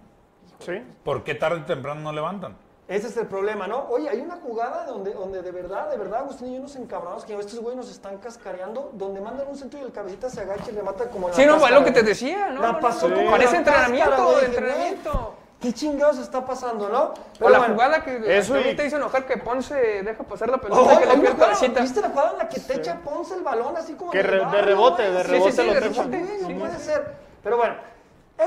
Sí. 0.60 0.82
¿Por 1.04 1.26
qué 1.26 1.36
tarde 1.36 1.60
o 1.60 1.66
temprano 1.66 2.00
no 2.00 2.14
levantan? 2.14 2.56
Ese 2.92 3.08
es 3.08 3.16
el 3.16 3.26
problema, 3.28 3.68
¿no? 3.68 3.86
Oye, 3.90 4.10
hay 4.10 4.20
una 4.20 4.36
jugada 4.36 4.86
donde, 4.86 5.14
donde 5.14 5.42
de 5.42 5.52
verdad, 5.52 5.90
de 5.90 5.98
verdad, 5.98 6.20
Agustín 6.20 6.48
y 6.50 6.56
yo 6.56 6.62
nos 6.62 6.76
encabronamos 6.76 7.24
que 7.24 7.34
estos 7.38 7.60
güeyes 7.60 7.78
nos 7.78 7.90
están 7.90 8.18
cascareando, 8.18 8.92
donde 8.94 9.22
mandan 9.22 9.48
un 9.48 9.56
centro 9.56 9.80
y 9.80 9.84
el 9.84 9.94
cabecita 9.94 10.30
se 10.30 10.42
agacha 10.42 10.72
y 10.72 10.76
remata 10.76 11.06
como 11.06 11.28
en 11.28 11.32
la 11.32 11.36
Sí, 11.38 11.46
no, 11.46 11.54
fue 11.54 11.62
cáscara, 11.62 11.80
lo 11.80 11.86
que 11.86 11.92
te 11.94 12.04
decía, 12.04 12.50
¿no? 12.50 12.62
La 12.62 12.80
pasó 12.82 13.08
no, 13.08 13.16
como 13.16 13.32
Parece 13.32 13.58
la 13.60 13.64
cáscara, 13.64 13.86
entrenamiento, 13.88 14.40
de 14.40 14.46
entrenamiento. 14.46 15.34
¿Qué 15.62 15.72
chingados 15.74 16.18
está 16.18 16.44
pasando, 16.44 16.90
no? 16.90 17.14
O 17.40 17.50
la 17.50 17.60
bueno. 17.60 17.76
jugada 17.76 18.04
que 18.04 18.38
Eso 18.38 18.60
y- 18.60 18.76
te 18.76 18.86
hizo 18.88 18.98
enojar 18.98 19.26
que 19.28 19.38
Ponce 19.38 19.76
deja 20.04 20.24
pasar 20.24 20.50
la 20.50 20.58
pelota 20.58 20.82
Oye, 20.82 21.00
que 21.00 21.06
le 21.06 21.14
una 21.14 21.32
jugada, 21.32 21.38
cabecita. 21.54 21.82
¿Viste 21.82 22.02
la 22.02 22.10
jugada 22.10 22.32
en 22.32 22.38
la 22.40 22.50
que 22.50 22.60
te 22.60 22.74
echa 22.78 23.00
Ponce 23.04 23.36
el 23.36 23.42
balón 23.44 23.78
así 23.78 23.94
como 23.94 24.12
Que 24.12 24.22
re- 24.24 24.38
de 24.40 24.44
barrio, 24.44 24.62
rebote, 24.64 25.04
de 25.12 25.22
Sí, 25.24 25.30
rebote 25.30 25.52
sí, 25.52 25.58
sí, 25.62 25.68
lo 25.68 25.74
de 25.76 25.80
rebote, 25.80 26.26
Sí. 26.40 26.54
No 26.54 26.60
puede 26.60 26.80
ser. 26.80 27.16
Pero 27.44 27.58
bueno, 27.58 27.76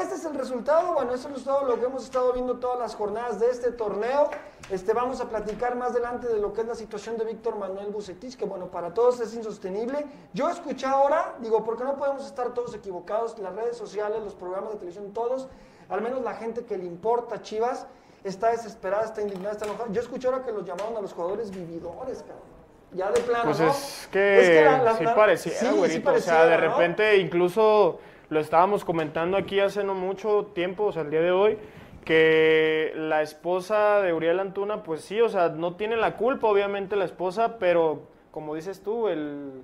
este 0.02 0.14
es 0.16 0.24
el 0.24 0.35
resultado. 0.35 0.94
Bueno, 0.94 1.14
eso 1.14 1.28
es 1.35 1.44
todo 1.44 1.64
lo 1.64 1.78
que 1.78 1.87
hemos 1.87 2.04
estado 2.04 2.33
viendo 2.33 2.59
todas 2.59 2.78
las 2.78 2.94
jornadas 2.94 3.38
de 3.40 3.50
este 3.50 3.72
torneo. 3.72 4.30
Este, 4.70 4.92
vamos 4.92 5.20
a 5.20 5.28
platicar 5.28 5.76
más 5.76 5.90
adelante 5.92 6.26
de 6.26 6.38
lo 6.38 6.52
que 6.52 6.62
es 6.62 6.66
la 6.66 6.74
situación 6.74 7.16
de 7.18 7.24
Víctor 7.24 7.57
Manuel 7.57 7.88
Bucetich, 7.88 8.37
que 8.37 8.44
bueno, 8.44 8.66
para 8.68 8.94
todos 8.94 9.20
es 9.20 9.35
insostenible. 9.35 10.07
Yo 10.33 10.48
escuché 10.48 10.87
ahora, 10.87 11.35
digo, 11.40 11.64
porque 11.64 11.85
no 11.85 11.96
podemos 11.96 12.24
estar 12.26 12.54
todos 12.54 12.74
equivocados, 12.74 13.38
las 13.38 13.54
redes 13.54 13.76
sociales, 13.76 14.22
los 14.22 14.35
programas 14.35 14.70
de 14.72 14.76
televisión, 14.78 15.12
todos, 15.12 15.48
al 15.88 16.00
menos 16.00 16.22
la 16.22 16.35
gente 16.35 16.64
que 16.64 16.78
le 16.78 16.85
importa 16.85 17.42
Chivas, 17.42 17.87
está 18.24 18.50
desesperada, 18.50 19.04
está 19.04 19.20
indignada, 19.20 19.52
está 19.52 19.66
enojada. 19.66 19.88
Yo 19.92 20.00
escuché 20.00 20.28
ahora 20.28 20.42
que 20.42 20.52
los 20.52 20.64
llamaron 20.64 20.96
a 20.96 21.00
los 21.02 21.12
jugadores 21.12 21.50
vividores, 21.50 22.18
cabrón. 22.20 22.54
Ya 22.92 23.11
de 23.11 23.20
plano, 23.20 23.44
Pues 23.46 23.59
¿no? 23.61 23.70
es 23.70 24.09
que, 24.11 24.62
la- 24.64 24.83
la- 24.83 25.37
sí 25.37 25.50
sí 25.50 25.66
güerito. 25.76 26.11
o 26.12 26.18
sea, 26.20 26.44
de 26.46 26.57
¿no? 26.57 26.61
repente, 26.72 27.16
incluso 27.18 27.98
lo 28.28 28.40
estábamos 28.40 28.84
comentando 28.84 29.37
aquí 29.37 29.60
hace 29.60 29.84
no 29.84 29.94
mucho 29.94 30.46
tiempo, 30.54 30.84
o 30.84 30.92
sea, 30.92 31.02
el 31.02 31.10
día 31.10 31.20
de 31.20 31.30
hoy, 31.30 31.58
que 32.04 32.92
la 32.96 33.22
esposa 33.22 34.00
de 34.00 34.12
Uriel 34.12 34.40
Antuna, 34.40 34.82
pues 34.82 35.02
sí, 35.02 35.20
o 35.20 35.28
sea, 35.28 35.48
no 35.48 35.76
tiene 35.76 35.96
la 35.96 36.16
culpa, 36.16 36.48
obviamente, 36.48 36.96
la 36.96 37.04
esposa, 37.04 37.58
pero 37.58 38.08
como 38.30 38.54
dices 38.54 38.82
tú, 38.82 39.08
el 39.08 39.62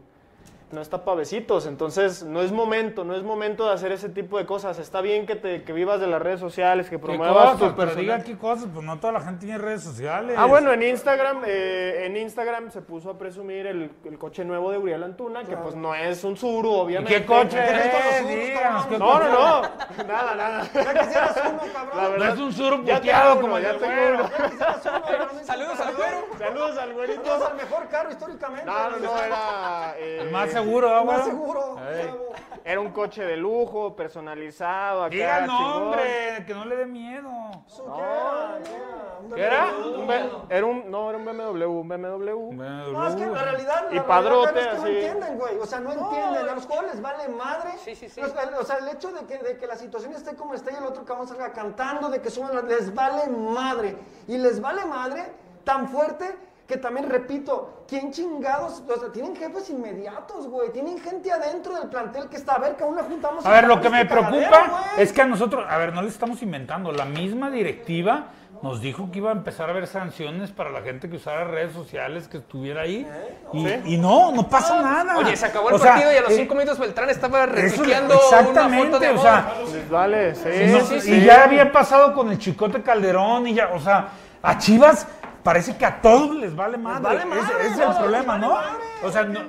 no 0.73 0.81
está 0.81 1.05
pa' 1.05 1.15
besitos, 1.15 1.67
entonces 1.67 2.23
no 2.23 2.41
es 2.43 2.53
momento, 2.53 3.05
no 3.05 3.15
es 3.15 3.23
momento 3.23 3.67
de 3.67 3.73
hacer 3.75 3.93
ese 3.93 4.09
tipo 4.09 4.39
de 4.39 4.47
cosas. 4.47 4.79
Está 4.79 5.01
bien 5.01 5.27
que 5.27 5.37
te 5.37 5.63
que 5.65 5.73
vivas 5.73 6.01
de 6.01 6.07
las 6.07 6.23
redes 6.23 6.41
sociales, 6.41 6.87
que 6.89 6.97
¿Qué 6.97 6.99
promuevas 7.03 7.53
cosas? 7.57 7.75
Pero 7.77 7.95
diga 7.95 8.23
qué 8.23 8.37
cosas, 8.39 8.69
pues 8.73 8.85
no 8.85 8.99
toda 9.01 9.13
la 9.15 9.21
gente 9.21 9.47
tiene 9.47 9.59
redes 9.59 9.83
sociales. 9.83 10.37
Ah, 10.39 10.47
bueno, 10.47 10.73
en 10.73 10.83
Instagram, 10.83 11.43
eh, 11.47 12.07
en 12.07 12.17
Instagram 12.17 12.71
se 12.71 12.83
puso 12.83 13.11
a 13.11 13.19
presumir 13.19 13.67
el, 13.67 13.91
el 14.05 14.19
coche 14.19 14.45
nuevo 14.45 14.71
de 14.71 14.79
Uriel 14.79 15.03
Antuna, 15.03 15.45
que 15.45 15.57
pues 15.57 15.75
no 15.75 15.95
es 15.95 16.23
un 16.25 16.37
Suru, 16.37 16.71
¿Y 16.73 16.81
obviamente. 16.81 17.15
qué 17.21 17.27
coche 17.27 17.59
¿Qué 17.59 17.91
con 17.91 18.01
los 18.05 18.31
es? 18.31 18.87
¿qué 18.89 18.99
No, 18.99 19.07
coche 19.13 19.25
no, 19.31 19.63
no, 19.63 20.05
nada, 20.07 20.35
nada. 20.35 20.69
Ya 20.73 21.01
quisieras 21.01 21.37
uno, 21.51 21.61
La 21.67 21.73
cabrón. 21.73 22.03
No 22.03 22.11
verdad, 22.11 22.35
es 22.35 22.39
un 22.59 22.85
Ya 22.85 22.97
puteado 22.99 23.41
como 23.41 23.59
ya 23.59 23.77
tengo 23.79 23.93
uno. 24.15 24.31
Ya 24.39 24.51
quisieras 24.51 24.81
uno. 24.87 25.41
Saludos 25.45 25.81
al 25.81 25.95
güero. 25.97 26.17
Saludos 26.39 26.79
al 26.79 26.93
güerito. 26.95 27.25
Saludos 27.25 27.51
al 27.51 27.57
mejor 27.57 27.89
carro 27.89 28.11
históricamente. 28.11 28.67
No, 28.67 28.91
no, 28.91 28.99
no, 28.99 29.23
era... 29.23 29.95
eh, 29.99 30.19
El 30.23 30.31
más 30.31 30.55
seguro, 30.61 30.88
bravo. 30.88 32.31
Era 32.62 32.81
un 32.81 32.90
coche 32.90 33.23
de 33.25 33.37
lujo, 33.37 33.96
personalizado, 33.96 35.05
acá, 35.05 35.11
Diga 35.14 35.38
el 35.38 35.51
chingón. 35.51 35.81
nombre, 35.81 36.44
que 36.46 36.55
no 36.55 36.64
le 36.66 36.77
dé 36.77 36.87
miedo. 36.87 37.31
Eso, 37.66 37.85
¿qué 37.96 38.01
era? 38.03 38.59
¿Qué 38.62 38.75
era? 38.75 39.18
Un 39.23 39.33
¿Qué 39.33 39.42
era? 39.42 39.64
BMW. 39.73 40.01
Un 40.01 40.07
B- 40.07 40.31
era 40.51 40.66
un, 40.66 40.90
no, 40.90 41.09
era 41.11 41.18
un 41.18 41.25
BMW, 41.25 41.64
un 41.66 41.88
BMW. 41.88 42.53
No, 42.92 43.09
es 43.09 43.14
que 43.16 43.27
la 43.27 43.42
realidad. 43.42 43.87
Y 43.90 43.94
la 43.94 44.07
padrote, 44.07 44.53
realidad 44.53 44.75
es 44.75 44.81
que 44.81 44.87
así. 44.87 44.92
no 44.92 44.99
entienden, 44.99 45.38
güey. 45.38 45.59
O 45.59 45.66
sea, 45.66 45.81
no 45.81 45.92
entienden. 45.92 46.49
A 46.49 46.55
los 46.55 46.64
jugadores 46.66 46.92
les 46.92 47.03
vale 47.03 47.29
madre. 47.29 47.70
Sí, 47.83 47.94
sí, 47.94 48.09
sí. 48.09 48.20
Los- 48.20 48.33
O 48.61 48.64
sea, 48.64 48.77
el 48.77 48.88
hecho 48.88 49.11
de 49.11 49.25
que, 49.27 49.38
de 49.38 49.57
que 49.59 49.66
la 49.66 49.77
situación 49.77 50.12
esté 50.12 50.37
como 50.37 50.55
esté 50.55 50.73
y 50.73 50.77
el 50.77 50.85
otro 50.85 51.05
cabrón 51.05 51.27
salga 51.29 51.53
cantando, 51.53 52.09
de 52.11 52.20
que 52.20 52.31
suban, 52.31 52.55
las- 52.55 52.64
les 52.64 52.94
vale 52.94 53.27
madre. 53.29 53.96
Y 54.29 54.37
les 54.37 54.61
vale 54.61 54.85
madre 54.85 55.33
tan 55.64 55.88
fuerte 55.88 56.37
que 56.71 56.77
también 56.77 57.11
repito, 57.11 57.83
¿quién 57.89 58.13
chingados? 58.13 58.83
O 58.89 59.01
sea, 59.01 59.11
tienen 59.11 59.35
jefes 59.35 59.69
inmediatos, 59.71 60.47
güey. 60.47 60.71
Tienen 60.73 61.01
gente 61.01 61.33
adentro 61.33 61.75
del 61.75 61.89
plantel 61.89 62.29
que 62.29 62.37
está, 62.37 62.55
a 62.55 62.59
ver, 62.61 62.77
que 62.77 62.85
aún 62.85 62.97
juntamos. 62.97 63.45
A 63.45 63.51
ver, 63.51 63.65
lo 63.67 63.81
que 63.81 63.89
este 63.89 63.99
me 63.99 64.05
preocupa 64.07 64.69
güey. 64.69 65.03
es 65.03 65.13
que 65.13 65.21
a 65.23 65.27
nosotros, 65.27 65.67
a 65.69 65.77
ver, 65.79 65.93
no 65.93 66.01
le 66.01 66.09
estamos 66.09 66.41
inventando. 66.43 66.93
La 66.93 67.05
misma 67.05 67.51
directiva 67.51 68.27
nos 68.63 68.81
dijo 68.81 69.11
que 69.11 69.19
iba 69.19 69.31
a 69.31 69.33
empezar 69.33 69.69
a 69.69 69.73
haber 69.73 69.89
sanciones 69.89 70.53
para 70.53 70.71
la 70.71 70.83
gente 70.83 71.11
que 71.11 71.17
usara 71.17 71.43
redes 71.45 71.73
sociales, 71.73 72.29
que 72.29 72.37
estuviera 72.39 72.83
ahí. 72.83 73.05
Y, 73.53 73.95
y 73.95 73.99
no, 73.99 74.31
no 74.31 74.49
pasa 74.49 74.81
nada. 74.81 75.17
Oye, 75.17 75.37
se 75.37 75.47
acabó 75.47 75.71
el 75.71 75.75
O 75.75 75.79
sea, 75.79 75.93
partido 75.95 76.13
y 76.13 76.17
a 76.19 76.21
los 76.21 76.31
eh, 76.31 76.37
cinco 76.37 76.55
minutos 76.55 76.79
Beltrán 76.79 77.11
estaba 77.11 77.45
eso- 77.45 77.53
retuiteando 77.53 78.15
una 78.15 78.23
exactamente, 78.39 78.87
foto 78.87 78.99
de 79.01 79.09
o 79.11 79.19
sea, 79.19 79.53
Les 79.73 79.91
vale, 79.91 80.35
sí, 80.37 80.49
no, 80.71 80.81
sí, 80.83 80.95
y 80.95 81.01
sí. 81.01 81.25
ya 81.25 81.43
había 81.45 81.73
pasado 81.73 82.15
con 82.15 82.31
el 82.31 82.39
Chicote 82.39 82.81
Calderón 82.83 83.49
y 83.49 83.55
ya, 83.55 83.71
o 83.75 83.81
sea, 83.81 84.09
a 84.43 84.57
Chivas 84.59 85.07
parece 85.42 85.76
que 85.76 85.85
a 85.87 86.00
todos 86.00 86.35
les 86.37 86.55
vale 86.55 86.76
madre. 86.79 87.03
vale 87.03 87.18
Ese- 87.20 87.26
madre, 87.29 87.61
ese 87.66 87.70
es 87.72 87.76
no, 87.79 87.83
el 87.85 87.88
les 87.90 87.98
problema, 87.98 88.33
vale 88.35 88.46
¿no? 88.46 88.55
madre. 88.55 88.79
O 89.05 89.11
sea, 89.12 89.24
no, 89.24 89.40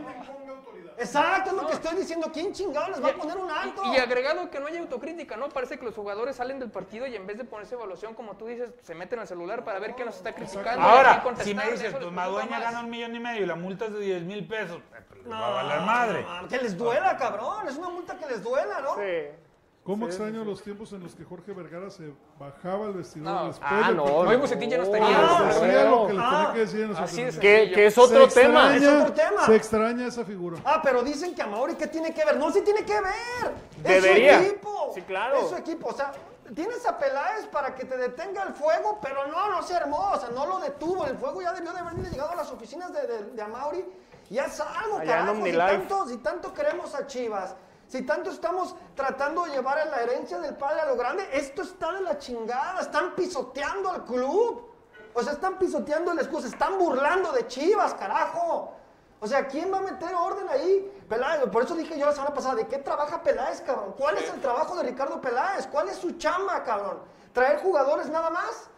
Exacto, 0.98 1.50
es 1.50 1.56
lo 1.56 1.66
que 1.66 1.74
estoy 1.74 1.98
diciendo. 1.98 2.30
¿Quién 2.32 2.54
chingado 2.54 2.90
les 2.90 3.04
va 3.04 3.10
a 3.10 3.14
poner 3.14 3.36
un 3.36 3.50
alto? 3.50 3.82
Y, 3.86 3.96
y 3.96 3.98
agregado 3.98 4.52
que 4.52 4.60
no 4.60 4.68
hay 4.68 4.78
autocrítica, 4.78 5.36
¿no? 5.36 5.50
Parece 5.50 5.80
que 5.80 5.86
los 5.86 5.96
jugadores 5.96 6.36
salen 6.36 6.60
del 6.60 6.70
partido 6.70 7.08
y 7.08 7.16
en 7.16 7.26
vez 7.26 7.40
de 7.40 7.44
ponerse 7.44 7.74
evaluación, 7.74 8.14
como 8.14 8.36
tú 8.36 8.46
dices, 8.46 8.72
se 8.84 8.94
meten 8.94 9.18
al 9.18 9.28
celular 9.28 9.64
para 9.64 9.80
ver 9.80 9.96
quién 9.96 10.06
los 10.06 10.16
está 10.18 10.34
criticando. 10.36 10.80
Ahora, 10.80 11.24
si 11.40 11.56
me 11.56 11.64
dices, 11.72 11.92
les 11.92 11.96
pues 11.96 12.12
Madueña 12.12 12.60
gana 12.60 12.82
un 12.82 12.90
millón 12.92 13.16
y 13.16 13.20
medio 13.20 13.42
y 13.42 13.46
la 13.48 13.56
multa 13.56 13.86
es 13.86 13.94
de 13.94 14.00
10 14.00 14.24
mil 14.26 14.48
pesos, 14.48 14.78
eh, 14.78 15.02
pues, 15.10 15.22
les 15.24 15.32
va 15.34 15.48
a 15.48 15.50
valer 15.64 15.82
madre. 15.82 16.26
Ah, 16.30 16.44
Que 16.48 16.58
les 16.60 16.78
duela, 16.78 17.18
cabrón. 17.18 17.68
Es 17.68 17.78
una 17.78 17.90
multa 17.90 18.16
que 18.18 18.28
les 18.28 18.44
duela, 18.44 18.80
¿no? 18.82 18.94
Sí. 18.96 19.51
¿Cómo 19.84 20.06
extraño 20.06 20.44
los 20.46 20.62
tiempos 20.62 20.94
en 20.94 21.02
los 21.02 21.16
que 21.16 21.24
Jorge 21.24 21.54
Vergara 21.54 21.90
se 21.90 22.14
bajaba 22.38 22.86
el 22.86 22.94
vestidor 22.94 23.34
No. 23.34 23.48
después 23.48 23.72
Ah, 23.72 23.88
del 23.88 23.98
no, 23.98 24.04
partido? 24.06 24.40
Bucetich 24.40 24.70
ya 24.70 24.78
no 24.78 24.84
no, 24.84 24.96
estaría. 24.96 25.18
Ah, 25.20 25.44
decía 25.44 25.90
lo 25.90 26.08
que 26.08 26.14
Ah, 26.20 26.30
tenía 26.30 26.54
que 26.54 26.60
decir 26.60 26.82
en 26.82 26.92
así 26.92 27.16
de 27.16 27.32
transmisión. 27.32 27.42
Que, 27.42 27.72
que 27.74 27.86
es 27.88 27.94
Se 27.96 28.02
otro 28.02 28.28
tema. 28.28 28.76
Es 28.76 28.88
otro 28.88 29.14
tema. 29.14 29.46
Se 29.48 29.56
extraña 29.56 30.06
esa 30.08 30.24
figura. 30.24 30.58
Ah, 30.66 30.82
pero 30.84 31.02
dicen 31.04 31.34
que 31.34 31.42
a 31.42 31.48
Mauri, 31.48 31.74
¿qué 31.76 31.88
tiene 31.88 32.14
que 32.14 32.24
ver? 32.24 32.38
No, 32.38 32.52
sí 32.52 32.62
tiene 32.62 32.86
que 32.86 32.94
ver. 32.94 33.54
Debería. 33.82 34.34
Es 34.40 34.44
su 34.46 34.50
equipo. 34.52 34.92
Sí, 34.94 35.02
claro. 35.02 35.38
Es 35.40 35.50
su 35.50 35.56
equipo. 35.56 35.88
O 35.88 35.94
sea, 35.94 36.12
tienes 36.54 36.86
a 36.86 37.00
Peláez 37.00 37.48
para 37.48 37.74
que 37.74 37.84
te 37.86 37.98
detenga 37.98 38.44
el 38.44 38.54
fuego, 38.54 39.00
pero 39.02 39.26
no, 39.30 39.50
no 39.50 39.64
se 39.64 39.76
armó. 39.76 40.12
O 40.14 40.20
sea, 40.20 40.30
no 40.30 40.46
lo 40.46 40.60
detuvo. 40.60 41.08
El 41.08 41.18
fuego 41.18 41.42
ya 41.42 41.54
debió 41.54 41.74
de 41.74 41.80
haber 41.80 41.96
llegado 41.96 42.30
a 42.30 42.36
las 42.36 42.52
oficinas 42.52 42.94
de, 42.94 43.08
de, 43.08 43.24
de 43.32 43.42
Amauri. 43.42 43.84
Y 44.30 44.38
haz 44.38 44.60
algo, 44.62 45.00
Allá 45.00 45.12
carajo. 45.12 45.32
OmniLife. 45.32 45.58
tanto, 45.60 46.08
si 46.08 46.18
tanto 46.18 46.54
queremos 46.54 46.94
a 46.94 47.08
Chivas, 47.08 47.56
si 47.92 48.04
tanto 48.04 48.30
estamos 48.30 48.74
tratando 48.96 49.44
de 49.44 49.52
llevar 49.52 49.78
a 49.78 49.84
la 49.84 50.02
herencia 50.02 50.40
del 50.40 50.56
padre 50.56 50.80
a 50.80 50.86
lo 50.86 50.96
grande, 50.96 51.28
esto 51.34 51.62
está 51.62 51.92
de 51.92 52.00
la 52.00 52.18
chingada. 52.18 52.80
Están 52.80 53.16
pisoteando 53.16 53.92
al 53.92 54.06
club. 54.06 54.66
O 55.14 55.22
sea, 55.22 55.34
están 55.34 55.60
pisoteando 55.60 56.14
el 56.14 56.20
escudo, 56.20 56.44
se 56.44 56.48
están 56.48 56.78
burlando 56.78 57.34
de 57.34 57.46
Chivas, 57.48 57.94
carajo. 57.96 58.72
O 59.20 59.28
sea, 59.28 59.46
¿quién 59.46 59.74
va 59.74 59.80
a 59.80 59.82
meter 59.82 60.16
orden 60.16 60.48
ahí? 60.48 61.04
Peláez, 61.10 61.42
por 61.52 61.64
eso 61.64 61.76
dije 61.76 62.00
yo 62.00 62.06
la 62.06 62.14
semana 62.14 62.34
pasada, 62.34 62.56
¿de 62.56 62.68
qué 62.68 62.78
trabaja 62.78 63.22
Peláez, 63.22 63.60
cabrón? 63.60 63.94
¿Cuál 63.98 64.18
es 64.20 64.34
el 64.34 64.40
trabajo 64.40 64.78
de 64.78 64.84
Ricardo 64.84 65.20
Peláez? 65.20 65.68
¿Cuál 65.68 65.90
es 65.90 65.98
su 65.98 66.14
chamba, 66.14 66.64
cabrón? 66.64 67.00
¿Traer 67.34 67.62
jugadores 67.62 68.10
nada 68.10 68.30
más? 68.30 68.70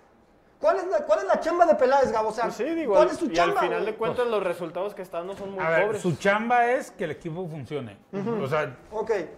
¿Cuál 0.63 0.77
es 0.77 0.87
la, 0.87 0.99
cuál 0.99 1.19
es 1.19 1.25
la 1.25 1.41
chamba 1.41 1.65
de 1.65 1.75
Peláez, 1.75 2.09
Gabo? 2.09 2.29
O 2.29 2.31
sea, 2.31 2.45
Pues 2.45 2.55
sí, 2.55 2.63
digo, 2.63 2.93
¿cuál 2.93 3.09
es 3.09 3.17
su 3.17 3.25
y 3.25 3.33
chamba? 3.33 3.59
al 3.59 3.65
final 3.67 3.81
güey? 3.81 3.91
de 3.91 3.97
cuentas 3.97 4.27
los 4.27 4.41
resultados 4.41 4.95
que 4.95 5.01
están 5.01 5.27
no 5.27 5.35
son 5.35 5.51
muy 5.51 5.61
A 5.61 5.69
ver, 5.69 5.85
pobres. 5.87 6.01
su 6.01 6.15
chamba 6.15 6.67
es 6.71 6.89
que 6.89 7.03
el 7.03 7.11
equipo 7.11 7.45
funcione. 7.49 7.97
O 8.41 8.47
sea, 8.47 8.73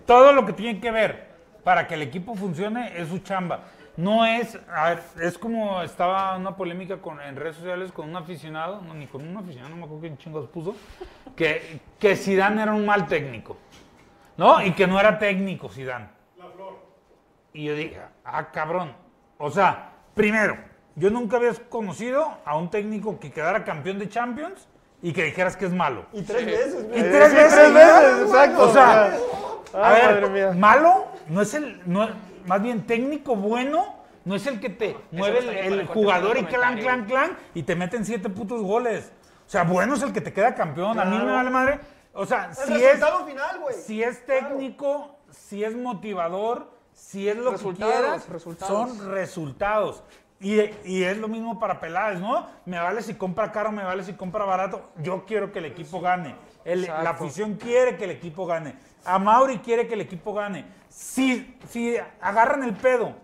todo 0.05 0.33
lo 0.33 0.45
que 0.45 0.53
tiene 0.53 0.79
que 0.79 0.91
ver 0.91 1.29
para 1.63 1.87
que 1.87 1.95
el 1.95 2.03
equipo 2.03 2.35
funcione 2.35 3.01
es 3.01 3.09
su 3.09 3.17
chamba. 3.17 3.61
No 3.97 4.23
es, 4.23 4.55
a 4.71 4.89
ver, 4.89 5.01
es 5.19 5.35
como 5.39 5.81
estaba 5.81 6.37
una 6.37 6.55
polémica 6.55 6.97
con, 6.97 7.19
en 7.19 7.35
redes 7.35 7.55
sociales 7.55 7.91
con 7.91 8.07
un 8.07 8.15
aficionado, 8.17 8.81
no, 8.81 8.93
ni 8.93 9.07
con 9.07 9.27
un 9.27 9.35
aficionado, 9.35 9.71
no 9.71 9.77
me 9.77 9.83
acuerdo 9.85 10.01
quién 10.01 10.19
chingos 10.19 10.47
puso, 10.49 10.75
que, 11.35 11.79
que 11.97 12.15
Zidane 12.15 12.61
era 12.61 12.73
un 12.73 12.85
mal 12.85 13.07
técnico, 13.07 13.57
¿no? 14.37 14.61
Y 14.61 14.73
que 14.73 14.85
no 14.85 14.99
era 14.99 15.17
técnico 15.17 15.69
Zidane. 15.69 16.07
Y 17.51 17.63
yo 17.65 17.73
dije, 17.73 17.99
ah, 18.25 18.51
cabrón. 18.51 18.93
O 19.39 19.49
sea, 19.49 19.89
primero, 20.13 20.74
yo 20.95 21.09
nunca 21.09 21.37
había 21.37 21.53
conocido 21.69 22.37
a 22.45 22.57
un 22.57 22.69
técnico 22.69 23.19
que 23.19 23.31
quedara 23.31 23.63
campeón 23.63 23.99
de 23.99 24.09
Champions 24.09 24.67
y 25.01 25.11
que 25.13 25.23
dijeras 25.23 25.55
que 25.57 25.65
es 25.65 25.73
malo. 25.73 26.05
Y 26.13 26.21
tres 26.23 26.45
veces, 26.45 26.73
Y 26.73 26.87
güey. 26.87 27.01
tres 27.01 27.29
sí, 27.29 27.35
veces, 27.35 27.53
tres 27.53 27.73
¿verdad? 27.73 28.01
veces, 28.01 28.21
exacto. 28.27 28.63
O 28.63 28.73
sea, 28.73 29.17
Ah, 29.77 29.89
a 29.89 29.93
ver, 29.93 30.21
madre 30.21 30.29
mía. 30.29 30.51
malo 30.53 31.05
no 31.27 31.41
es 31.41 31.53
el, 31.53 31.81
no, 31.85 32.07
más 32.45 32.61
bien 32.61 32.87
técnico 32.87 33.35
bueno, 33.35 33.93
no 34.23 34.35
es 34.35 34.47
el 34.47 34.61
que 34.61 34.69
te 34.69 34.95
mueve 35.11 35.67
el, 35.67 35.85
jugador 35.87 36.37
y 36.37 36.45
clan, 36.45 36.77
clan, 36.79 37.05
clan 37.05 37.37
y 37.53 37.63
te 37.63 37.75
meten 37.75 38.05
siete 38.05 38.29
putos 38.29 38.61
goles. 38.61 39.11
O 39.45 39.49
sea, 39.49 39.63
bueno 39.63 39.95
es 39.95 40.01
el 40.01 40.13
que 40.13 40.21
te 40.21 40.31
queda 40.31 40.55
campeón. 40.55 40.97
A 40.97 41.03
mí 41.05 41.17
me 41.17 41.29
vale 41.31 41.49
madre. 41.49 41.79
O 42.13 42.25
sea, 42.25 42.45
El 42.51 42.55
si 42.55 42.73
es, 42.75 42.93
resultado 42.93 43.25
final, 43.25 43.59
güey. 43.59 43.75
si 43.75 44.01
es 44.01 44.25
técnico, 44.25 45.17
si 45.29 45.65
es 45.65 45.75
motivador, 45.75 46.71
si 46.93 47.27
es 47.27 47.35
lo 47.35 47.51
Resultados, 47.51 47.93
que 47.93 47.99
quieras, 48.01 48.29
resultados. 48.29 48.89
son 48.97 49.11
resultados. 49.11 50.03
Y, 50.45 50.61
y 50.83 51.03
es 51.03 51.17
lo 51.17 51.27
mismo 51.27 51.59
para 51.59 51.79
Peláez, 51.79 52.19
¿no? 52.19 52.45
Me 52.65 52.77
vale 52.77 53.01
si 53.01 53.15
compra 53.15 53.51
caro, 53.51 53.71
me 53.71 53.83
vale 53.83 54.03
si 54.03 54.13
compra 54.13 54.45
barato. 54.45 54.91
Yo 54.99 55.25
quiero 55.25 55.51
que 55.51 55.57
el 55.57 55.65
equipo 55.65 56.01
gane. 56.01 56.35
El- 56.63 56.83
la 56.83 57.09
afición 57.09 57.55
quiere 57.55 57.97
que 57.97 58.03
el 58.03 58.11
equipo 58.11 58.45
gane. 58.45 58.75
A 59.05 59.17
Mauri 59.17 59.57
quiere 59.57 59.87
que 59.87 59.95
el 59.95 60.01
equipo 60.01 60.35
gane. 60.35 60.65
Si, 60.87 61.57
si 61.69 61.95
agarran 62.21 62.61
el 62.63 62.73
pedo 62.73 63.15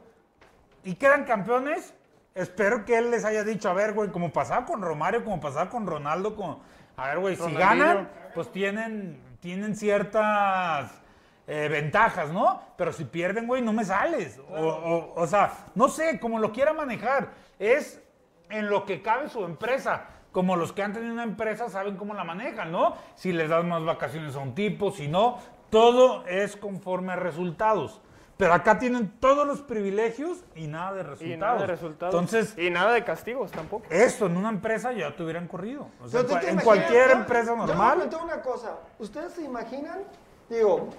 y 0.83 0.95
quedan 0.95 1.25
campeones, 1.25 1.93
espero 2.33 2.85
que 2.85 2.97
él 2.97 3.11
les 3.11 3.23
haya 3.23 3.43
dicho, 3.43 3.69
a 3.69 3.73
ver, 3.73 3.93
güey, 3.93 4.09
como 4.09 4.31
pasaba 4.33 4.65
con 4.65 4.81
Romario, 4.81 5.23
como 5.23 5.39
pasaba 5.39 5.69
con 5.69 5.85
Ronaldo, 5.85 6.35
con, 6.35 6.57
a 6.97 7.07
ver, 7.09 7.19
güey, 7.19 7.35
si 7.35 7.43
ganan, 7.53 8.09
pues 8.33 8.51
tienen, 8.51 9.21
tienen 9.41 9.75
ciertas 9.75 10.91
eh, 11.47 11.67
ventajas, 11.69 12.31
¿no? 12.31 12.61
Pero 12.77 12.93
si 12.93 13.05
pierden, 13.05 13.47
güey, 13.47 13.61
no 13.61 13.73
me 13.73 13.83
sales. 13.85 14.39
O, 14.49 14.55
o- 14.65 15.13
o 15.21 15.27
sea, 15.27 15.51
no 15.75 15.87
sé, 15.89 16.19
como 16.19 16.39
lo 16.39 16.51
quiera 16.51 16.73
manejar. 16.73 17.29
Es 17.59 18.01
en 18.49 18.69
lo 18.69 18.85
que 18.85 19.01
cabe 19.01 19.29
su 19.29 19.43
empresa. 19.43 20.05
Como 20.31 20.55
los 20.55 20.71
que 20.71 20.81
han 20.83 20.93
tenido 20.93 21.11
una 21.13 21.23
empresa 21.23 21.67
saben 21.69 21.97
cómo 21.97 22.13
la 22.13 22.23
manejan, 22.23 22.71
¿no? 22.71 22.95
Si 23.15 23.33
les 23.33 23.49
das 23.49 23.65
más 23.65 23.83
vacaciones 23.83 24.35
a 24.35 24.39
un 24.39 24.55
tipo, 24.55 24.91
si 24.91 25.07
no, 25.09 25.37
todo 25.69 26.25
es 26.25 26.55
conforme 26.55 27.13
a 27.13 27.15
resultados. 27.17 28.01
Pero 28.37 28.53
acá 28.53 28.79
tienen 28.79 29.19
todos 29.19 29.45
los 29.45 29.61
privilegios 29.61 30.43
y 30.55 30.67
nada 30.67 30.93
de 30.93 31.03
resultados. 31.03 31.33
Y 31.35 31.37
nada 31.37 31.59
de 31.59 31.67
resultados. 31.67 32.13
Entonces, 32.15 32.57
y 32.57 32.69
nada 32.71 32.93
de 32.93 33.03
castigos 33.03 33.51
tampoco. 33.51 33.85
esto 33.89 34.25
en 34.25 34.37
una 34.37 34.49
empresa 34.49 34.91
ya 34.93 35.15
te 35.15 35.21
hubieran 35.23 35.47
corrido. 35.47 35.89
O 36.01 36.07
sea, 36.07 36.21
en 36.47 36.59
cualquier 36.61 37.09
yo- 37.09 37.13
empresa 37.17 37.51
Yo 37.51 37.57
me 37.57 37.67
normal. 37.67 37.99
pregunto 37.99 38.23
una 38.23 38.41
cosa. 38.41 38.79
¿Ustedes 38.99 39.33
se 39.33 39.43
imaginan? 39.43 39.99
Digo, 40.49 40.89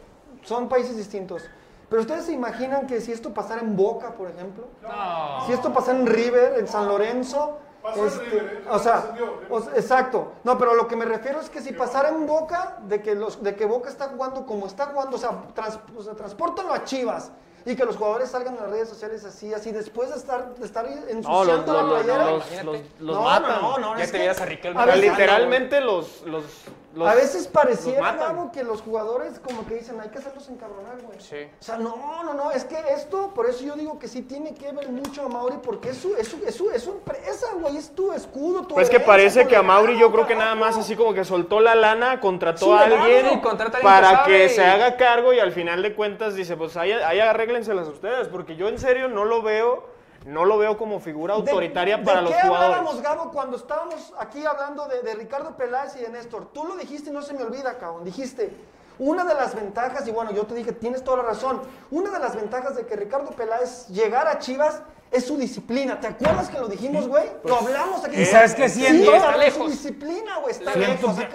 son 0.42 0.68
países 0.68 0.96
distintos. 0.96 1.42
Pero 1.88 2.02
ustedes 2.02 2.24
se 2.24 2.32
imaginan 2.32 2.86
que 2.86 3.00
si 3.00 3.12
esto 3.12 3.34
pasara 3.34 3.60
en 3.60 3.76
Boca, 3.76 4.12
por 4.12 4.30
ejemplo, 4.30 4.64
No. 4.82 5.46
si 5.46 5.52
esto 5.52 5.72
pasara 5.72 5.98
en 5.98 6.06
River, 6.06 6.54
en 6.58 6.66
San 6.66 6.88
Lorenzo, 6.88 7.58
este, 7.94 8.24
River, 8.24 8.62
¿eh? 8.64 8.68
o 8.70 8.78
sea, 8.78 8.96
Descendió. 9.00 9.34
o 9.50 9.60
sea, 9.60 9.72
exacto. 9.74 10.32
No, 10.44 10.56
pero 10.56 10.74
lo 10.74 10.88
que 10.88 10.96
me 10.96 11.04
refiero 11.04 11.40
es 11.40 11.50
que 11.50 11.60
si 11.60 11.72
pasara 11.72 12.08
en 12.08 12.26
Boca, 12.26 12.78
de 12.86 13.02
que 13.02 13.14
los, 13.14 13.42
de 13.42 13.54
que 13.56 13.66
Boca 13.66 13.90
está 13.90 14.08
jugando 14.08 14.46
como 14.46 14.66
está 14.66 14.86
jugando, 14.86 15.16
o 15.16 15.20
sea, 15.20 15.30
trans, 15.54 15.78
o 15.96 16.02
sea, 16.02 16.14
transpórtalo 16.14 16.72
a 16.72 16.84
Chivas. 16.84 17.30
Y 17.64 17.76
que 17.76 17.84
los 17.84 17.96
jugadores 17.96 18.28
salgan 18.28 18.54
en 18.56 18.60
las 18.62 18.70
redes 18.70 18.88
sociales 18.88 19.24
así, 19.24 19.54
así, 19.54 19.70
después 19.70 20.10
de 20.10 20.16
estar, 20.16 20.52
de 20.56 20.66
estar 20.66 20.84
No, 20.84 20.90
ensuciando 21.08 21.72
los, 21.72 21.74
la 21.74 21.82
los, 21.82 21.90
los, 21.92 22.02
playera. 22.02 22.24
los, 22.24 22.34
Imagínate. 22.46 22.64
los- 22.64 23.00
los 23.06 23.16
No, 23.16 23.22
matan. 23.22 23.62
No, 23.62 23.78
no, 23.78 23.96
Ya 23.98 24.02
es 24.04 24.10
te 24.12 24.18
que 24.18 24.28
a 24.30 24.44
Riquelme 24.46 24.80
a 24.82 24.96
literalmente 24.96 25.80
los, 25.80 26.22
los, 26.22 26.44
los- 26.94 27.08
a 27.08 27.14
veces 27.14 27.46
pareciera. 27.48 28.12
Gabo, 28.12 28.50
que 28.52 28.62
los 28.64 28.82
jugadores 28.82 29.38
como 29.40 29.66
que 29.66 29.76
dicen, 29.76 30.00
hay 30.00 30.08
que 30.10 30.18
hacerlos 30.18 30.48
encabronar, 30.48 31.00
güey. 31.02 31.18
Sí. 31.20 31.48
O 31.60 31.62
sea, 31.62 31.76
no, 31.78 32.22
no, 32.24 32.34
no, 32.34 32.50
es 32.50 32.64
que 32.64 32.76
esto, 32.94 33.32
por 33.34 33.48
eso 33.48 33.64
yo 33.64 33.74
digo 33.74 33.98
que 33.98 34.08
sí 34.08 34.22
tiene 34.22 34.54
que 34.54 34.72
ver 34.72 34.88
mucho 34.90 35.24
a 35.24 35.28
Mauri, 35.28 35.56
porque 35.62 35.90
es 35.90 35.96
su, 35.98 36.14
es 36.16 36.28
su, 36.28 36.36
es 36.46 36.54
su, 36.54 36.70
es 36.70 36.82
su 36.82 36.90
empresa, 36.92 37.46
güey, 37.60 37.76
es 37.76 37.90
tu 37.94 38.12
escudo, 38.12 38.62
tu 38.66 38.74
Pues 38.74 38.84
es 38.84 38.90
que 38.90 38.96
herencia, 38.96 39.06
parece 39.06 39.46
que 39.46 39.56
a 39.56 39.62
Mauri 39.62 39.98
yo 39.98 40.10
creo 40.12 40.26
que 40.26 40.34
nada 40.34 40.54
más 40.54 40.76
así 40.76 40.96
como 40.96 41.14
que 41.14 41.24
soltó 41.24 41.60
la 41.60 41.74
lana, 41.74 42.20
contrató 42.20 42.66
Su 42.66 42.74
a 42.74 42.82
alguien 42.82 43.40
contrata 43.40 43.78
a 43.78 43.80
alguien 43.80 43.80
que 43.80 43.82
para 43.82 44.24
que 44.24 44.48
se 44.48 44.64
haga 44.64 44.96
cargo 44.96 45.32
y 45.32 45.38
al 45.40 45.52
final 45.52 45.82
de 45.82 45.94
cuentas 45.94 46.34
dice, 46.34 46.56
pues 46.56 46.76
ahí, 46.76 46.92
ahí 46.92 47.20
arréglenselas 47.20 47.88
ustedes, 47.88 48.28
porque 48.28 48.56
yo 48.56 48.68
en 48.68 48.78
serio 48.78 49.08
no 49.08 49.24
lo 49.24 49.42
veo, 49.42 49.91
no 50.26 50.44
lo 50.44 50.58
veo 50.58 50.76
como 50.78 51.00
figura 51.00 51.34
¿De- 51.34 51.40
autoritaria 51.40 51.96
de 51.98 52.04
para 52.04 52.20
los 52.22 52.30
qué 52.32 52.38
hablábamos. 52.40 53.00
Gabo, 53.02 53.30
cuando 53.32 53.56
estábamos 53.56 54.12
aquí 54.18 54.44
hablando 54.44 54.86
de, 54.88 55.02
de 55.02 55.14
Ricardo 55.14 55.56
Peláez 55.56 55.96
y 55.96 56.00
de 56.00 56.08
Néstor? 56.10 56.52
Tú 56.52 56.64
lo 56.64 56.76
dijiste 56.76 57.10
y 57.10 57.12
no 57.12 57.22
se 57.22 57.34
me 57.34 57.42
olvida, 57.42 57.78
cabrón. 57.78 58.04
Dijiste, 58.04 58.54
una 58.98 59.24
de 59.24 59.34
las 59.34 59.54
ventajas, 59.54 60.06
y 60.06 60.12
bueno, 60.12 60.30
yo 60.32 60.44
te 60.44 60.54
dije, 60.54 60.72
tienes 60.72 61.02
toda 61.02 61.18
la 61.18 61.22
razón, 61.24 61.60
una 61.90 62.10
de 62.10 62.18
las 62.18 62.36
ventajas 62.36 62.76
de 62.76 62.86
que 62.86 62.94
Ricardo 62.94 63.30
Peláez 63.30 63.88
llegara 63.88 64.32
a 64.32 64.38
Chivas 64.38 64.82
es 65.10 65.26
su 65.26 65.36
disciplina. 65.36 65.98
¿Te 66.00 66.06
acuerdas 66.06 66.48
que 66.48 66.58
lo 66.58 66.68
dijimos, 66.68 67.08
güey? 67.08 67.28
lo 67.44 67.56
hablamos 67.56 68.04
aquí. 68.04 68.20
¿Y 68.20 68.24
sabes 68.24 68.54
qué 68.54 68.68
Sí, 68.68 68.80
siento? 68.80 69.10
Está 69.12 69.20
cabrón, 69.26 69.40
lejos. 69.40 69.64
Su 69.64 69.70
disciplina, 69.70 70.38
güey, 70.38 70.52
está 70.52 70.72
Siento 70.72 71.06
lejos. 71.08 71.16
que- 71.16 71.22
eh, 71.24 71.28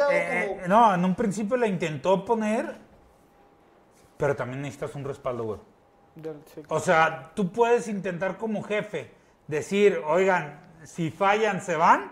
como- 0.48 0.62
eh, 0.62 0.68
no, 0.68 0.94
en 0.96 1.06
un 1.06 1.14
principio 1.16 1.58
la 1.58 1.68
intentó 1.68 2.24
poner, 2.26 2.78
pero 4.18 4.36
también 4.36 4.62
necesitas 4.62 4.96
un 4.96 5.04
respaldo, 5.04 5.44
güey. 5.44 5.60
O 6.70 6.80
sea, 6.80 7.32
tú 7.36 7.52
puedes 7.52 7.88
intentar 7.88 8.38
como 8.38 8.64
jefe 8.64 9.12
decir, 9.48 10.02
oigan, 10.06 10.60
si 10.84 11.12
fallan, 11.12 11.62
se 11.62 11.76
van, 11.76 12.12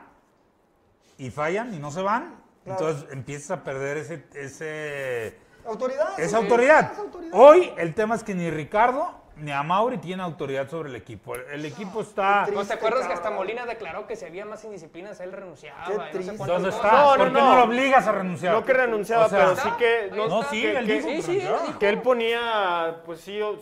y 1.18 1.30
fallan 1.32 1.74
y 1.74 1.80
no 1.80 1.92
se 1.92 2.02
van, 2.02 2.36
entonces 2.66 3.06
empiezas 3.12 3.52
a 3.60 3.64
perder 3.64 3.98
ese, 3.98 4.26
ese 4.34 5.38
Autoridad. 5.66 6.20
esa 6.20 6.38
autoridad. 6.38 6.94
Hoy 7.32 7.72
el 7.78 7.94
tema 7.94 8.16
es 8.16 8.24
que 8.24 8.36
ni 8.36 8.50
Ricardo 8.50 9.24
ni 9.38 9.52
a 9.52 9.64
Mauri 9.64 9.98
tienen 9.98 10.22
autoridad 10.22 10.70
sobre 10.70 10.90
el 10.90 10.96
equipo. 10.96 11.36
El 11.36 11.66
equipo 11.66 12.02
está... 12.02 12.48
¿No 12.54 12.66
te 12.66 12.74
acuerdas 12.74 13.06
que 13.06 13.14
hasta. 13.14 13.32
Molina 13.32 13.66
declaró 13.66 14.08
que 14.08 14.16
si 14.16 14.24
había 14.26 14.46
más 14.46 14.64
indisciplinas 14.64 15.20
él 15.20 15.34
renunciaba? 15.34 15.84
Qué 15.86 16.20
no 16.20 16.38
sé 16.38 16.38
¿Dónde 16.46 16.70
está? 16.70 16.92
No, 16.92 17.12
no, 17.12 17.18
¿Por 17.18 17.28
qué 17.28 17.34
no. 17.34 17.50
no. 17.52 17.56
lo 17.58 17.64
obligas 17.66 18.08
a 18.08 18.12
renunciar? 18.14 18.54
No 18.54 18.64
que 18.64 18.74
renunciaba, 18.74 19.26
O 19.26 19.30
sea, 19.30 19.40
pero 19.40 19.56
sí 19.58 19.70
que... 19.78 20.12
No, 20.16 20.44
sí, 20.44 20.62
que- 20.62 20.78
él 20.78 20.86
que- 20.86 20.94
dijo 20.94 21.08
sí, 21.10 21.16
que 21.16 21.22
sí, 21.22 21.32
él 21.40 21.56
dijo. 21.66 21.80
Que 21.80 21.90
él 21.90 22.02
ponía, 22.02 23.02
pues 23.06 23.20
sí, 23.22 23.42
o- 23.42 23.60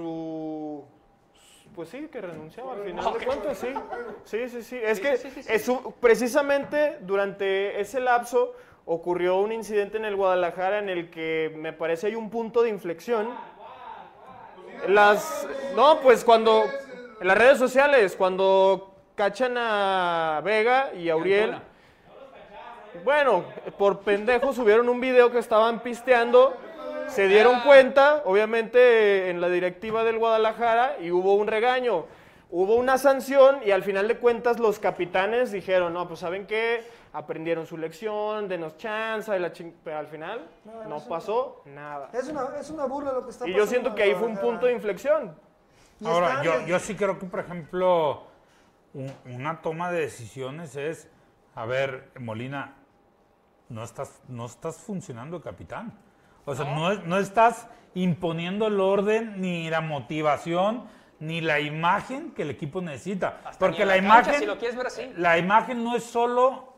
su, 0.00 0.84
Pues 1.74 1.88
sí, 1.88 2.08
que 2.12 2.20
renunciaba 2.20 2.74
al 2.74 2.82
final 2.84 3.12
de 3.18 3.24
cuentas, 3.26 3.58
sí. 3.58 3.68
Sí, 4.24 4.48
sí, 4.50 4.62
sí. 4.62 4.78
Es 4.82 4.98
Sí, 4.98 5.02
que 5.02 5.16
sí, 5.16 5.30
sí, 5.30 5.42
sí. 5.42 5.52
es 5.52 5.68
un- 5.68 5.94
precisamente 6.00 6.98
durante 7.00 7.80
ese 7.80 8.00
lapso 8.00 8.52
ocurrió 8.84 9.36
un 9.38 9.52
incidente 9.52 9.96
en 9.96 10.04
el 10.04 10.14
Guadalajara 10.16 10.78
en 10.78 10.88
el 10.90 11.10
que 11.10 11.52
me 11.56 11.72
parece 11.72 12.06
hay 12.08 12.14
un 12.14 12.28
punto 12.30 12.62
de 12.62 12.68
inflexión. 12.70 13.28
Las... 14.88 15.46
No, 15.74 16.00
pues 16.00 16.24
cuando... 16.24 16.64
En 17.20 17.26
las 17.28 17.38
redes 17.38 17.58
sociales, 17.58 18.14
cuando 18.16 18.94
cachan 19.14 19.56
a 19.56 20.40
Vega 20.44 20.92
y 20.94 21.08
a 21.08 21.16
Uriel... 21.16 21.56
Bueno, 23.04 23.44
por 23.76 24.00
pendejos 24.00 24.56
subieron 24.56 24.88
un 24.88 25.00
video 25.00 25.30
que 25.30 25.38
estaban 25.38 25.80
pisteando, 25.80 26.56
se 27.08 27.28
dieron 27.28 27.60
cuenta, 27.60 28.22
obviamente 28.24 29.30
en 29.30 29.40
la 29.40 29.48
directiva 29.48 30.04
del 30.04 30.18
Guadalajara, 30.18 30.96
y 31.00 31.10
hubo 31.10 31.34
un 31.34 31.46
regaño. 31.46 32.06
Hubo 32.50 32.76
una 32.76 32.96
sanción 32.96 33.58
y 33.64 33.72
al 33.72 33.82
final 33.82 34.06
de 34.06 34.18
cuentas 34.18 34.60
los 34.60 34.78
capitanes 34.78 35.50
dijeron, 35.50 35.92
no, 35.92 36.06
pues 36.06 36.20
saben 36.20 36.46
qué, 36.46 36.84
aprendieron 37.12 37.66
su 37.66 37.76
lección, 37.76 38.48
denos 38.48 38.76
chance, 38.76 39.34
y 39.34 39.40
la 39.40 39.52
ching-". 39.52 39.74
pero 39.82 39.98
al 39.98 40.06
final 40.06 40.46
no 40.88 41.00
pasó 41.08 41.62
nada. 41.64 42.08
Es 42.12 42.28
una, 42.28 42.46
es 42.60 42.70
una 42.70 42.84
burla 42.84 43.12
lo 43.12 43.24
que 43.24 43.30
está 43.30 43.46
Y 43.46 43.50
pasando. 43.52 43.58
yo 43.64 43.66
siento 43.70 43.94
que 43.94 44.02
ahí 44.04 44.14
fue 44.14 44.28
un 44.28 44.36
punto 44.38 44.66
de 44.66 44.72
inflexión. 44.74 45.34
Y 45.98 46.06
Ahora, 46.06 46.42
yo, 46.42 46.66
yo 46.66 46.78
sí 46.78 46.94
creo 46.94 47.18
que, 47.18 47.26
por 47.26 47.40
ejemplo, 47.40 48.22
un- 48.94 49.12
una 49.24 49.60
toma 49.60 49.90
de 49.90 50.02
decisiones 50.02 50.76
es, 50.76 51.08
a 51.54 51.64
ver, 51.66 52.10
Molina, 52.20 52.74
no 53.68 53.82
estás, 53.82 54.20
no 54.28 54.46
estás 54.46 54.76
funcionando, 54.76 55.40
capitán. 55.40 55.98
O 56.46 56.54
sea, 56.54 56.64
no, 56.74 56.90
es- 56.92 57.04
no 57.04 57.18
estás 57.18 57.66
imponiendo 57.94 58.66
el 58.68 58.80
orden, 58.80 59.40
ni 59.40 59.68
la 59.68 59.80
motivación, 59.82 60.84
ni 61.20 61.40
la 61.40 61.60
imagen 61.60 62.30
que 62.32 62.42
el 62.42 62.50
equipo 62.50 62.80
necesita. 62.80 63.40
Hasta 63.44 63.58
Porque 63.58 63.84
la, 63.84 63.96
la 63.96 64.02
cancha, 64.02 64.06
imagen, 64.30 64.40
si 64.40 64.46
lo 64.46 64.58
quieres 64.58 64.76
ver 64.76 64.86
así. 64.86 65.12
la 65.16 65.36
imagen 65.38 65.82
no 65.84 65.94
es 65.96 66.04
solo 66.04 66.72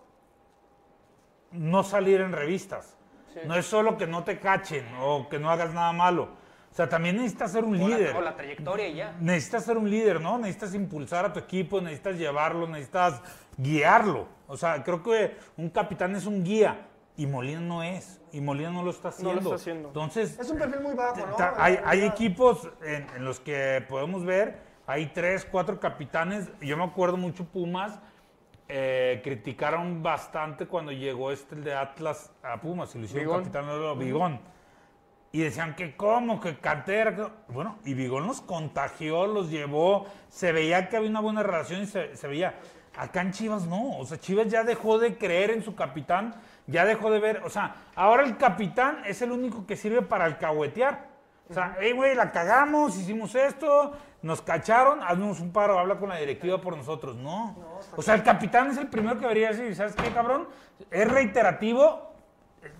no 1.52 1.83
salir 1.83 2.20
en 2.20 2.33
revistas. 2.33 2.94
No 3.46 3.54
es 3.54 3.66
solo 3.66 3.96
que 3.96 4.07
no 4.07 4.24
te 4.24 4.40
cachen 4.40 4.85
o 5.00 5.28
que 5.28 5.38
no 5.38 5.50
hagas 5.50 5.72
nada 5.72 5.92
malo. 5.92 6.31
O 6.72 6.74
sea, 6.74 6.88
también 6.88 7.16
necesitas 7.16 7.52
ser 7.52 7.62
un 7.64 7.81
O 7.81 7.87
la- 7.88 7.96
líder 7.96 8.16
O 8.16 8.20
la 8.20 8.35
trayectoria 8.35 8.88
y 8.88 8.94
ya. 8.96 9.14
necesitas 9.20 9.64
ser 9.64 9.76
un 9.76 9.88
líder, 9.88 10.20
¿no? 10.20 10.38
Necesitas 10.38 10.74
impulsar 10.74 11.24
a 11.24 11.33
tu 11.33 11.38
equipo, 11.38 11.81
necesitas 11.81 12.16
llevarlo, 12.16 12.66
necesitas 12.66 13.20
guiarlo. 13.57 14.26
O 14.48 14.57
sea, 14.57 14.83
creo 14.83 15.02
que 15.02 15.37
un 15.57 15.70
capitán 15.70 16.16
es 16.16 16.26
un 16.26 16.42
guía 16.42 16.87
y 17.16 17.26
Molina 17.26 17.61
no 17.61 17.83
es. 17.83 18.17
Y 18.33 18.41
Molina 18.41 18.71
no 18.71 18.83
lo 18.83 18.91
está 18.91 19.09
No 19.09 19.14
haciendo. 19.14 19.33
lo 19.35 19.41
está 19.41 19.55
haciendo. 19.55 19.88
Entonces, 19.88 20.38
Es 20.38 20.51
un 20.51 20.59
perfil 20.59 20.81
muy 20.81 20.95
bajo, 20.95 21.17
¿no? 21.27 21.37
hay, 21.57 21.79
hay 21.85 22.05
equipos 22.05 22.69
en, 22.83 23.07
en 23.17 23.25
los 23.25 23.41
que 23.41 23.85
podemos 23.88 24.25
ver, 24.25 24.61
hay 24.87 25.07
tres, 25.07 25.47
cuatro 25.51 25.79
capitanes. 25.81 26.49
Yo 26.61 26.77
me 26.77 26.85
acuerdo 26.85 27.17
mucho 27.17 27.45
Pumas. 27.45 27.99
eh, 28.71 29.21
criticaron 29.25 30.03
bastante 30.03 30.67
cuando 30.67 30.93
llegó 30.93 31.33
este 31.33 31.55
el 31.55 31.64
de 31.64 31.75
Atlas 31.75 32.31
a 32.43 32.61
Pumas 32.61 32.95
y 32.95 32.99
lo 32.99 33.05
hicieron 33.07 33.25
Bigón. 33.27 33.41
capitán 33.45 33.67
de 33.67 34.05
Bigón. 34.05 34.41
Y 35.33 35.41
decían 35.41 35.75
que 35.75 35.97
cómo, 35.97 36.38
que 36.41 36.59
cantera. 36.59 37.14
que- 37.17 37.27
Bueno, 37.53 37.79
y 37.85 37.95
Bigón 37.95 38.27
los 38.27 38.41
contagió, 38.43 39.27
los 39.27 39.51
llevó. 39.51 40.07
Se 40.29 40.53
veía 40.53 40.88
que 40.88 40.97
había 40.99 41.09
una 41.11 41.21
buena 41.21 41.43
relación 41.43 41.83
y 41.83 41.87
se, 41.87 42.14
se 42.17 42.29
veía. 42.29 42.59
Acá 42.97 43.21
en 43.23 43.33
Chivas 43.33 43.67
no. 43.67 43.99
O 43.99 44.05
sea, 44.05 44.19
Chivas 44.19 44.49
ya 44.49 44.64
dejó 44.64 44.99
de 44.99 45.17
creer 45.17 45.51
en 45.51 45.62
su 45.62 45.75
capitán. 45.75 46.35
Ya 46.68 46.85
dejó 46.85 47.11
de 47.11 47.18
ver. 47.18 47.42
O 47.44 47.50
sea, 47.50 47.74
ahora 47.96 48.22
el 48.22 48.37
capitán 48.37 49.02
es 49.07 49.20
el 49.22 49.33
único 49.33 49.66
que 49.66 49.74
sirve 49.74 50.02
para 50.02 50.26
alcahuetear. 50.26 51.09
O 51.50 51.54
sea, 51.54 51.76
hey, 51.81 51.92
güey, 51.92 52.14
la 52.14 52.31
cagamos, 52.31 52.96
hicimos 52.98 53.35
esto, 53.35 53.92
nos 54.20 54.42
cacharon, 54.42 55.02
haznos 55.02 55.40
un 55.40 55.50
paro, 55.50 55.78
habla 55.78 55.96
con 55.98 56.11
la 56.11 56.16
directiva 56.16 56.61
por 56.61 56.76
nosotros. 56.76 57.16
No. 57.16 57.57
O 57.96 58.02
sea, 58.02 58.14
el 58.14 58.22
capitán 58.22 58.70
es 58.70 58.76
el 58.76 58.88
primero 58.88 59.14
que 59.14 59.22
debería 59.22 59.48
decir, 59.48 59.74
¿sabes 59.74 59.94
qué, 59.94 60.11
cabrón? 60.12 60.46
Es 60.90 61.11
reiterativo, 61.11 62.12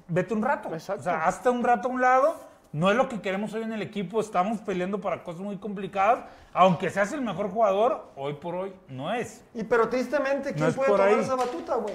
vete 0.07 0.35
un 0.35 0.43
rato. 0.43 0.69
Exacto. 0.75 1.01
O 1.01 1.05
sea, 1.05 1.25
hasta 1.25 1.51
un 1.51 1.65
rato 1.65 1.89
a 1.89 1.91
un 1.91 2.01
lado. 2.01 2.49
No 2.71 2.91
es 2.91 2.97
lo 2.99 3.09
que 3.09 3.23
queremos 3.23 3.55
hoy 3.55 3.63
en 3.63 3.73
el 3.73 3.81
equipo. 3.81 4.21
Estamos 4.21 4.61
peleando 4.61 5.01
para 5.01 5.23
cosas 5.25 5.41
muy 5.41 5.57
complicadas. 5.57 6.27
Aunque 6.53 6.91
seas 6.91 7.11
el 7.15 7.23
mejor 7.23 7.49
jugador, 7.51 8.11
hoy 8.15 8.35
por 8.35 8.55
hoy 8.55 8.75
no 8.89 9.11
es. 9.15 9.43
Y 9.55 9.65
pero 9.65 9.89
tristemente, 9.89 10.53
¿quién 10.53 10.69
No 10.69 10.75
puede 10.75 10.91
tomar 10.91 11.09
ahí. 11.09 11.15
esa 11.21 11.35
batuta, 11.35 11.77
güey? 11.77 11.95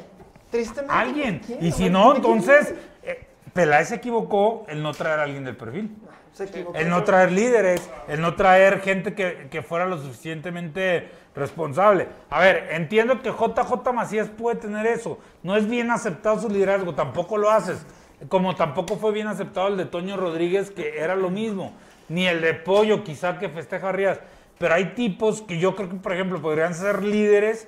Tristemente. 0.53 0.93
Alguien. 0.93 1.41
Y 1.61 1.71
si 1.71 1.89
no, 1.89 2.15
entonces, 2.15 2.75
eh, 3.01 3.25
Peláez 3.53 3.87
se 3.87 3.95
equivocó 3.95 4.65
el 4.69 4.83
no 4.83 4.93
traer 4.93 5.19
a 5.19 5.23
alguien 5.23 5.43
del 5.43 5.57
perfil. 5.57 5.97
Se 6.31 6.43
equivocó. 6.43 6.77
El 6.77 6.89
no 6.89 7.03
traer 7.03 7.31
líderes, 7.31 7.89
el 8.07 8.21
no 8.21 8.35
traer 8.35 8.79
gente 8.81 9.15
que, 9.15 9.47
que 9.49 9.63
fuera 9.63 9.87
lo 9.87 9.97
suficientemente 9.97 11.09
responsable. 11.33 12.07
A 12.29 12.39
ver, 12.39 12.67
entiendo 12.69 13.19
que 13.23 13.31
JJ 13.31 13.93
Macías 13.93 14.29
puede 14.29 14.57
tener 14.57 14.85
eso. 14.85 15.17
No 15.41 15.57
es 15.57 15.67
bien 15.67 15.89
aceptado 15.89 16.39
su 16.39 16.49
liderazgo, 16.49 16.93
tampoco 16.93 17.37
lo 17.37 17.49
haces. 17.49 17.83
Como 18.29 18.53
tampoco 18.53 18.97
fue 18.97 19.11
bien 19.11 19.25
aceptado 19.25 19.69
el 19.69 19.77
de 19.77 19.85
Toño 19.85 20.17
Rodríguez, 20.17 20.69
que 20.69 20.99
era 20.99 21.15
lo 21.15 21.31
mismo. 21.31 21.73
Ni 22.09 22.27
el 22.27 22.41
de 22.41 22.53
Pollo, 22.53 23.03
quizá 23.03 23.39
que 23.39 23.49
festeja 23.49 23.91
Rías. 23.91 24.19
Pero 24.59 24.75
hay 24.75 24.93
tipos 24.93 25.41
que 25.41 25.57
yo 25.57 25.75
creo 25.75 25.89
que, 25.89 25.95
por 25.95 26.13
ejemplo, 26.13 26.39
podrían 26.39 26.75
ser 26.75 27.01
líderes 27.01 27.67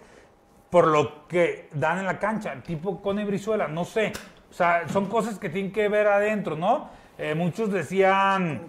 por 0.76 0.88
lo 0.88 1.26
que 1.26 1.70
dan 1.74 2.00
en 2.00 2.06
la 2.06 2.20
cancha, 2.20 2.54
tipo 2.62 3.02
Cone 3.02 3.24
Brizuela, 3.24 3.66
no 3.70 3.86
sé. 3.86 4.12
O 4.52 4.54
sea, 4.54 4.86
son 4.90 5.06
cosas 5.06 5.40
que 5.40 5.48
tienen 5.48 5.72
que 5.72 5.88
ver 5.88 6.06
adentro, 6.06 6.58
¿no? 6.58 6.90
Eh, 7.18 7.34
muchos 7.34 7.72
decían 7.72 8.64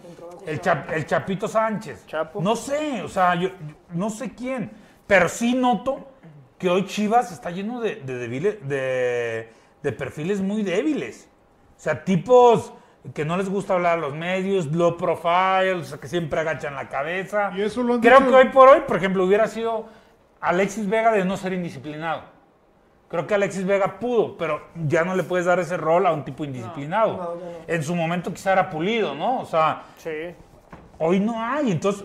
el, 0.47 0.61
Chap- 0.61 0.93
el 0.93 1.05
Chapito 1.05 1.49
Sánchez. 1.49 2.07
Chapo. 2.07 2.41
No 2.41 2.55
sé, 2.55 3.03
o 3.03 3.09
sea, 3.09 3.35
yo, 3.35 3.49
yo 3.49 3.55
no 3.95 4.09
sé 4.09 4.33
quién, 4.37 4.71
pero 5.05 5.29
sí 5.29 5.55
noto 5.55 6.07
que 6.59 6.71
hoy 6.71 6.85
Chivas 6.87 7.33
está 7.33 7.51
lleno 7.51 7.81
de, 7.81 7.97
de, 7.97 8.29
debile- 8.29 8.61
de- 8.61 9.49
de 9.83 9.93
perfiles 9.93 10.41
muy 10.41 10.63
débiles. 10.63 11.29
O 11.77 11.81
sea, 11.81 12.05
tipos 12.05 12.73
que 13.15 13.25
no 13.25 13.37
les 13.37 13.49
gusta 13.49 13.75
hablar 13.75 13.99
a 13.99 14.01
los 14.01 14.15
medios, 14.15 14.67
low 14.67 14.97
profile, 14.97 15.73
o 15.73 15.83
sea, 15.83 15.99
que 15.99 16.07
siempre 16.07 16.39
agachan 16.39 16.77
la 16.77 16.89
cabeza. 16.89 17.51
Y 17.57 17.63
eso 17.63 17.83
lo 17.83 17.95
han 17.95 18.01
Creo 18.01 18.21
dicho- 18.21 18.31
que 18.31 18.37
hoy 18.37 18.49
por 18.51 18.69
hoy, 18.69 18.83
por 18.87 18.97
ejemplo, 18.97 19.25
hubiera 19.25 19.49
sido 19.49 19.87
Alexis 20.41 20.89
Vega 20.89 21.13
de 21.13 21.25
no 21.25 21.37
ser 21.37 21.53
indisciplinado. 21.53 22.23
Creo 23.09 23.27
que 23.27 23.35
Alexis 23.35 23.65
Vega 23.65 23.99
pudo, 24.01 24.37
pero 24.37 24.63
ya 24.87 25.05
no 25.05 25.15
le 25.15 25.23
puedes 25.23 25.47
dar 25.47 25.61
ese 25.61 25.77
rol 25.77 26.07
a 26.07 26.13
un 26.13 26.25
tipo 26.25 26.45
indisciplinado. 26.45 27.17
no, 27.17 27.41
ya 27.41 27.47
no. 27.47 27.53
En 27.75 27.83
su 27.83 27.95
momento 27.95 28.33
quizá 28.33 28.53
era 28.53 28.69
pulido, 28.69 29.15
¿no? 29.15 29.41
O 29.41 29.45
sea, 29.47 29.83
Sí. 29.99 30.11
hoy 30.99 31.21
no 31.21 31.41
hay. 31.43 31.71
Entonces, 31.71 32.05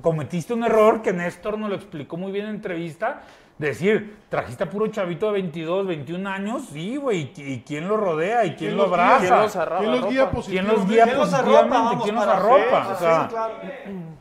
cometiste 0.00 0.54
un 0.54 0.64
error 0.64 1.02
que 1.02 1.12
Néstor 1.12 1.58
nos 1.58 1.68
lo 1.68 1.74
explicó 1.76 2.16
muy 2.16 2.32
bien 2.32 2.46
en 2.46 2.54
entrevista. 2.56 3.20
Decir, 3.60 4.16
trajiste 4.30 4.64
a 4.64 4.70
puro 4.70 4.86
chavito 4.86 5.26
de 5.26 5.32
22, 5.32 5.86
21 5.86 6.30
años, 6.30 6.62
sí, 6.72 6.96
güey, 6.96 7.30
y, 7.36 7.42
y 7.42 7.60
quién 7.60 7.86
lo 7.88 7.98
rodea 7.98 8.46
y 8.46 8.54
quién, 8.54 8.70
¿Quién 8.70 8.76
lo 8.78 8.86
guía? 8.86 8.94
abraza. 8.94 9.18
¿Quién 9.28 9.40
los 9.42 9.56
arropa? 9.56 9.80
¿Quién 9.80 9.90
los 10.00 10.08
guía 10.10 10.22
arropa? 10.22 10.30
¿Quién 10.30 10.64
positivamente? 10.64 10.76
los 10.80 10.88
guía 10.90 11.04
¿Quién 11.04 11.16
los 11.18 11.32
arropa? 11.34 11.60
positivamente? 11.60 11.90
Vamos, 11.90 12.04
¿Quién 12.04 12.14
los 12.14 12.24
arropa? 12.26 12.84
Sí, 12.84 12.90
O 12.90 12.94
sí, 12.96 13.04
sea, 13.04 13.28
claro. 13.28 13.52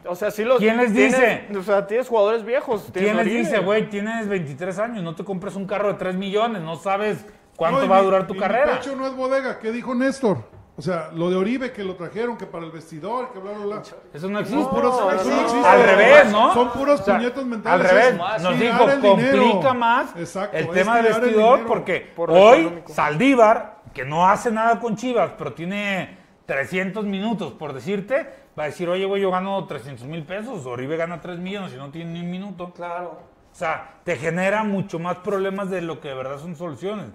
O 0.08 0.16
sea, 0.16 0.32
sí 0.32 0.44
los 0.44 0.58
¿Quién 0.60 0.76
les 0.78 0.92
tienes- 0.94 1.16
dice? 1.48 1.58
O 1.58 1.64
sea, 1.64 1.88
tienes 1.88 2.08
jugadores 2.10 2.44
viejos. 2.44 2.92
tienes 2.92 3.14
¿Quién 3.14 3.26
les 3.26 3.34
dice, 3.48 3.60
güey, 3.60 3.90
tienes 3.90 4.28
23 4.28 4.78
años, 4.80 5.04
no 5.04 5.16
te 5.16 5.24
compres 5.24 5.56
un 5.56 5.66
carro 5.66 5.88
de 5.88 5.94
3 5.94 6.16
millones, 6.16 6.62
no 6.62 6.76
sabes 6.76 7.26
cuánto 7.56 7.82
No, 7.84 7.88
va 7.88 7.98
a 8.00 8.02
durar 8.02 8.28
tu 8.28 8.34
y 8.34 8.38
mi 8.38 8.42
carrera? 8.42 8.74
pecho 8.78 8.94
no 8.98 9.08
es 9.08 9.16
bodega. 9.16 9.58
¿Qué 9.60 9.72
dijo 9.72 9.96
Néstor? 9.96 10.44
O 10.80 10.82
sea, 10.82 11.10
lo 11.14 11.30
de 11.30 11.36
Oribe 11.36 11.74
que 11.74 11.84
lo 11.84 11.96
trajeron, 11.96 12.38
que 12.38 12.46
para 12.46 12.64
el 12.66 12.72
vestidor, 12.72 13.34
que 13.34 13.40
bla, 13.40 13.52
bla, 13.52 13.66
bla. 13.66 13.82
Eso 14.14 14.30
no 14.30 14.40
existe. 14.40 14.64
Son 14.64 14.72
puros- 14.74 14.98
no, 14.98 15.12
eso 15.12 15.30
no, 15.30 15.42
existe. 15.42 15.68
Al 15.68 15.84
revés, 15.84 16.32
¿no? 16.32 16.54
Son 16.54 16.72
puros 16.72 17.02
O 17.02 17.04
sea, 17.04 17.18
puñetos 17.18 17.46
mentales. 17.46 17.82
Al 17.86 17.90
revés, 17.98 18.14
Es 18.38 18.42
nos 18.44 18.58
dijo, 18.60 18.88
dinero. 18.88 19.42
complica 19.42 19.74
más 19.74 20.16
Exacto, 20.16 20.56
el 20.58 20.70
tema 20.70 21.02
del 21.02 21.06
vestidor 21.14 21.66
porque 21.66 22.00
Por 22.16 22.32
hoy 22.32 22.62
económico. 22.62 22.94
Saldívar, 22.94 23.80
que 23.94 24.06
no 24.06 24.30
hace 24.30 24.52
nada 24.52 24.80
con 24.80 24.96
Chivas, 24.96 25.32
pero 25.38 25.52
tiene 25.52 26.18
300 26.46 27.04
minutos, 27.04 27.52
por 27.52 27.74
decirte, 27.74 28.30
va 28.58 28.64
a 28.64 28.66
decir, 28.68 28.88
oye, 28.88 29.04
güey, 29.04 29.22
yo 29.22 29.32
gano 29.32 29.66
300 29.66 30.08
mil 30.08 30.24
pesos, 30.24 30.66
Oribe 30.66 30.96
gana 30.96 31.20
3 31.20 31.40
millones 31.40 31.74
y 31.74 31.76
no 31.76 31.90
tiene 31.92 32.12
ni 32.14 32.22
un 32.22 32.32
minuto. 32.32 32.72
Claro. 32.74 33.20
O 33.52 33.56
sea, 33.56 33.96
te 34.06 34.16
genera 34.16 34.64
mucho 34.64 34.98
más 34.98 35.18
problemas 35.18 35.70
de 35.70 35.82
lo 35.82 36.00
que 36.00 36.08
de 36.08 36.14
verdad 36.16 36.40
son 36.40 36.56
soluciones. 36.56 37.08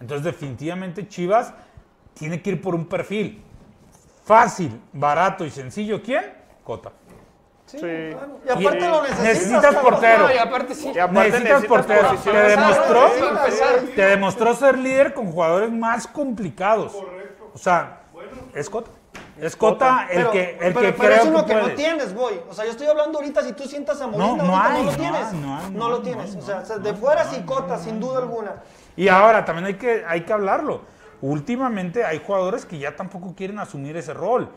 Entonces, 0.00 0.24
definitivamente 0.24 1.08
Chivas 1.08 1.52
tiene 2.18 2.42
que 2.42 2.50
ir 2.50 2.62
por 2.62 2.74
un 2.74 2.86
perfil 2.86 3.42
fácil, 4.24 4.80
barato 4.92 5.44
y 5.44 5.50
sencillo. 5.50 6.02
¿Quién? 6.02 6.24
Cota. 6.64 6.92
Sí, 7.66 7.78
Sí. 7.78 7.86
claro. 8.12 8.38
Y 8.46 8.50
aparte 8.50 8.84
Y- 8.84 8.88
lo 8.88 9.02
necesitas. 9.02 9.24
necesitas 9.24 9.74
portero. 9.76 10.28
No, 10.28 10.34
y 10.34 10.38
aparte 10.38 10.74
sí. 10.74 10.92
Y 10.94 10.98
aparte 10.98 11.30
Necesitas 11.30 11.64
portero. 11.66 12.08
Te 12.24 12.30
demostró, 12.32 13.10
te 13.94 14.04
demostró 14.06 14.54
ser 14.54 14.78
líder 14.78 15.14
con 15.14 15.30
jugadores 15.32 15.70
más 15.70 16.06
complicados. 16.06 16.92
O 17.54 17.58
sea, 17.58 18.00
es 18.54 18.68
Cota. 18.70 18.90
Es 19.40 19.54
Cota 19.54 20.06
el 20.10 20.16
Pero, 20.16 20.30
que, 20.32 20.50
el 20.50 20.56
pero, 20.58 20.80
que 20.80 20.92
pero 20.92 20.96
creo 20.98 21.12
es 21.16 21.22
que 21.22 21.28
uno 21.28 21.46
que, 21.46 21.54
no 21.54 21.70
tienes, 21.70 22.12
voy. 22.14 22.40
O 22.50 22.54
sea, 22.54 22.64
yo 22.64 22.72
estoy 22.72 22.88
hablando 22.88 23.18
ahorita, 23.18 23.42
si 23.42 23.52
tú 23.52 23.64
sientas 23.64 24.00
a 24.00 24.06
Molina, 24.08 24.26
No, 24.26 24.36
no 24.42 24.56
ahorita 24.56 24.74
hay, 24.74 24.82
no 24.84 24.90
lo 24.90 24.96
tienes. 24.96 25.32
no 25.34 25.56
hay, 25.58 25.70
No 25.70 25.78
no 25.78 25.88
lo 25.90 26.02
tienes. 26.02 26.34
no 26.34 26.40
o 26.40 26.64
sea, 26.64 26.78
de 26.78 26.94
fuera 26.94 27.24
no, 27.24 27.30
sí 27.30 27.42
Cota, 27.46 27.76
no, 27.76 27.82
sin 27.82 28.00
duda 28.00 28.14
no. 28.14 28.18
alguna. 28.20 28.54
Y 28.96 29.06
ahora 29.08 29.44
también 29.44 29.66
hay 29.66 29.74
que, 29.74 30.04
hay 30.08 30.22
que 30.22 30.32
hablarlo. 30.32 30.80
Últimamente 31.20 32.04
hay 32.04 32.22
jugadores 32.24 32.64
que 32.64 32.78
ya 32.78 32.96
tampoco 32.96 33.34
quieren 33.34 33.58
asumir 33.58 33.96
ese 33.96 34.14
rol. 34.14 34.50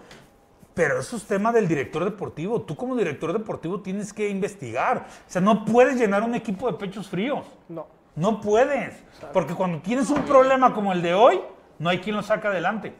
Pero 0.73 0.99
eso 0.99 1.17
es 1.17 1.25
tema 1.25 1.51
del 1.51 1.67
director 1.67 2.05
deportivo. 2.05 2.61
Tú 2.61 2.75
como 2.75 2.95
director 2.95 3.33
deportivo 3.33 3.81
tienes 3.81 4.13
que 4.13 4.29
investigar. 4.29 5.05
O 5.27 5.29
sea, 5.29 5.41
no 5.41 5.65
puedes 5.65 5.99
llenar 5.99 6.23
un 6.23 6.33
equipo 6.35 6.71
de 6.71 6.77
pechos 6.77 7.09
fríos. 7.09 7.45
No. 7.67 7.87
No 8.15 8.41
puedes. 8.41 9.03
Porque 9.33 9.53
cuando 9.53 9.79
tienes 9.81 10.09
un 10.09 10.23
problema 10.23 10.73
como 10.73 10.93
el 10.93 11.01
de 11.01 11.13
hoy, 11.13 11.41
no 11.79 11.89
hay 11.89 11.99
quien 11.99 12.15
lo 12.15 12.23
saca 12.23 12.49
adelante. 12.49 12.93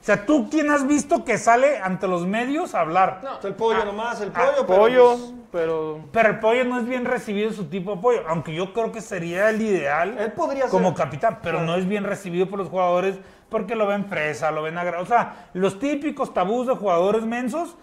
O 0.00 0.02
sea, 0.02 0.24
¿tú 0.24 0.48
quién 0.50 0.70
has 0.70 0.86
visto 0.86 1.24
que 1.26 1.36
sale 1.36 1.78
ante 1.78 2.08
los 2.08 2.26
medios 2.26 2.74
a 2.74 2.80
hablar? 2.80 3.20
No. 3.22 3.38
El 3.46 3.54
pollo 3.54 3.84
nomás, 3.84 4.20
el 4.22 4.30
ah, 4.34 4.46
pollo. 4.46 4.66
pero, 4.66 4.80
Pollo, 4.80 5.08
pues, 5.18 5.32
pero 5.52 6.00
Pero 6.10 6.28
el 6.30 6.38
pollo 6.40 6.64
no 6.64 6.78
es 6.80 6.86
bien 6.86 7.04
recibido 7.04 7.52
su 7.52 7.66
tipo 7.66 7.92
de 7.92 7.98
apoyo, 7.98 8.22
aunque 8.26 8.54
yo 8.54 8.72
creo 8.72 8.92
que 8.92 9.02
sería 9.02 9.50
el 9.50 9.60
ideal 9.60 10.16
Él 10.18 10.32
podría 10.32 10.62
ser. 10.62 10.70
como 10.70 10.94
capitán, 10.94 11.40
pero 11.42 11.58
Claro. 11.58 11.66
no 11.72 11.76
es 11.76 11.86
bien 11.86 12.04
recibido 12.04 12.48
por 12.48 12.58
los 12.58 12.68
jugadores 12.68 13.18
porque 13.50 13.74
lo 13.74 13.86
ven 13.86 14.06
fresa, 14.06 14.50
lo 14.50 14.62
ven 14.62 14.78
agra... 14.78 15.00
O 15.00 15.06
sea, 15.06 15.48
los 15.52 15.78
típicos 15.78 16.32
tabús 16.32 16.66
de 16.66 16.74
jugadores 16.76 17.24
mensos 17.26 17.76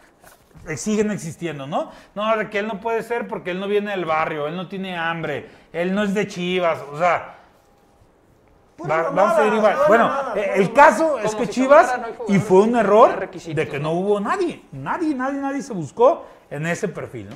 eh, 0.67 0.75
siguen 0.75 1.11
existiendo, 1.11 1.67
¿no? 1.67 1.91
No, 2.15 2.35
de 2.35 2.49
que 2.49 2.57
él 2.59 2.67
no 2.67 2.79
puede 2.79 3.03
ser 3.03 3.27
porque 3.27 3.51
él 3.51 3.59
no 3.59 3.67
viene 3.67 3.91
del 3.91 4.05
barrio, 4.05 4.47
él 4.47 4.55
no 4.55 4.67
tiene 4.67 4.97
hambre, 4.97 5.49
él 5.71 5.93
no 5.93 6.01
es 6.03 6.15
de 6.15 6.25
Chivas, 6.27 6.79
o 6.91 6.97
sea... 6.97 7.35
Va- 8.83 8.87
mamada, 9.03 9.09
vamos 9.11 9.37
a 9.39 9.45
ir 9.47 9.53
igual. 9.53 9.77
Bueno, 9.87 10.11
eh, 10.35 10.51
el 10.55 10.73
caso 10.73 11.17
es 11.19 11.33
que 11.35 11.45
si 11.45 11.51
Chivas, 11.51 11.95
y 12.27 12.39
fue 12.39 12.61
un 12.61 12.75
error 12.75 13.29
de 13.29 13.67
que 13.67 13.79
no 13.79 13.91
hubo 13.91 14.19
nadie, 14.19 14.63
nadie, 14.71 15.15
nadie, 15.15 15.39
nadie 15.39 15.61
se 15.61 15.73
buscó 15.73 16.25
en 16.49 16.65
ese 16.67 16.87
perfil, 16.87 17.29
¿no? 17.29 17.35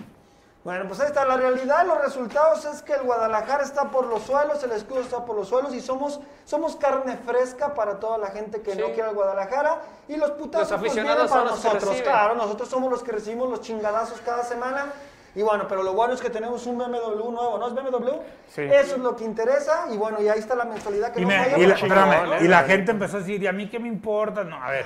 Bueno, 0.63 0.85
pues 0.87 0.99
ahí 0.99 1.07
está. 1.07 1.25
La 1.25 1.37
realidad 1.37 1.87
los 1.87 1.99
resultados 1.99 2.65
es 2.65 2.83
que 2.83 2.93
el 2.93 3.01
Guadalajara 3.01 3.63
está 3.63 3.85
por 3.89 4.05
los 4.05 4.21
suelos, 4.21 4.63
el 4.63 4.71
escudo 4.73 4.99
está 4.99 5.25
por 5.25 5.35
los 5.35 5.47
suelos 5.47 5.73
y 5.73 5.81
somos, 5.81 6.19
somos 6.45 6.75
carne 6.75 7.17
fresca 7.17 7.73
para 7.73 7.99
toda 7.99 8.19
la 8.19 8.27
gente 8.27 8.61
que 8.61 8.75
no 8.75 8.85
quiere 8.93 9.09
al 9.09 9.15
Guadalajara. 9.15 9.81
Y 10.07 10.17
los 10.17 10.29
putazos 10.31 10.69
Los 10.69 10.79
pues, 10.79 10.91
aficionados 10.91 11.31
vienen 11.31 11.47
para 11.47 11.57
son 11.57 11.73
nosotros. 11.73 12.01
Claro, 12.03 12.35
nosotros 12.35 12.69
somos 12.69 12.91
los 12.91 13.01
que 13.01 13.11
recibimos 13.11 13.49
los 13.49 13.61
chingadazos 13.61 14.21
cada 14.21 14.43
semana. 14.43 14.85
Y 15.35 15.41
bueno, 15.43 15.65
pero 15.67 15.81
lo 15.83 15.93
bueno 15.93 16.13
es 16.13 16.21
que 16.21 16.29
tenemos 16.29 16.65
un 16.65 16.77
BMW 16.77 17.31
nuevo, 17.31 17.57
¿no 17.57 17.67
es 17.67 17.73
BMW? 17.73 18.09
Sí. 18.47 18.61
Eso 18.63 18.95
es 18.95 18.99
lo 19.01 19.15
que 19.15 19.23
interesa. 19.23 19.85
Y 19.91 19.97
bueno, 19.97 20.21
y 20.21 20.27
ahí 20.27 20.39
está 20.39 20.55
la 20.55 20.65
mensualidad 20.65 21.13
que 21.13 21.21
Y, 21.21 21.25
nos 21.25 21.33
me- 21.33 21.57
y 21.59 21.65
la, 21.65 21.75
espérame, 21.75 22.41
y 22.41 22.45
¿eh? 22.45 22.49
la 22.49 22.63
gente 22.63 22.91
empezó 22.91 23.17
a 23.17 23.19
decir, 23.21 23.41
¿y 23.41 23.47
a 23.47 23.53
mí 23.53 23.69
qué 23.69 23.79
me 23.79 23.87
importa? 23.87 24.43
No, 24.43 24.61
a 24.61 24.69
ver, 24.71 24.85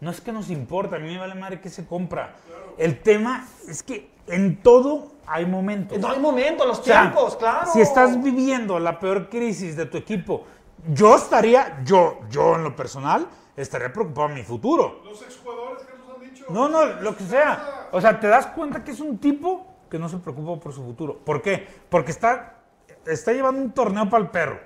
no 0.00 0.10
es 0.10 0.20
que 0.20 0.32
nos 0.32 0.50
importa, 0.50 0.96
a 0.96 0.98
mí 0.98 1.12
me 1.12 1.18
vale 1.18 1.34
madre 1.36 1.60
que 1.60 1.68
se 1.70 1.86
compra. 1.86 2.34
El 2.76 3.00
tema 3.02 3.46
es 3.68 3.82
que 3.84 4.10
en 4.26 4.60
todo 4.62 5.12
hay 5.26 5.46
momentos. 5.46 5.96
No 5.98 6.08
hay 6.10 6.18
momento, 6.18 6.66
los 6.66 6.80
O 6.80 6.82
sea, 6.82 7.02
tiempos, 7.02 7.36
claro. 7.36 7.70
Si 7.72 7.80
estás 7.80 8.20
viviendo 8.22 8.78
la 8.80 8.98
peor 8.98 9.28
crisis 9.28 9.76
de 9.76 9.86
tu 9.86 9.96
equipo, 9.96 10.44
yo 10.92 11.14
estaría, 11.14 11.80
yo, 11.84 12.18
yo 12.30 12.56
en 12.56 12.64
lo 12.64 12.74
personal, 12.74 13.28
estaría 13.56 13.92
preocupado 13.92 14.28
en 14.30 14.34
mi 14.34 14.42
futuro. 14.42 15.02
Los 15.04 15.22
exjugadores 15.22 15.84
que 15.84 15.96
nos 15.96 16.08
han 16.16 16.20
dicho. 16.20 16.44
No, 16.50 16.68
no, 16.68 16.84
lo 16.84 17.16
que 17.16 17.22
sea. 17.24 17.86
O 17.92 18.00
sea, 18.00 18.18
te 18.18 18.26
das 18.26 18.46
cuenta 18.48 18.82
que 18.82 18.90
es 18.90 18.98
un 19.00 19.18
tipo 19.18 19.73
que 19.94 19.98
no 20.00 20.08
se 20.08 20.16
preocupa 20.18 20.60
por 20.60 20.72
su 20.72 20.82
futuro. 20.82 21.20
¿Por 21.24 21.40
qué? 21.40 21.68
Porque 21.88 22.10
está, 22.10 22.56
está 23.06 23.32
llevando 23.32 23.62
un 23.62 23.70
torneo 23.70 24.10
para 24.10 24.24
el 24.24 24.30
perro. 24.30 24.58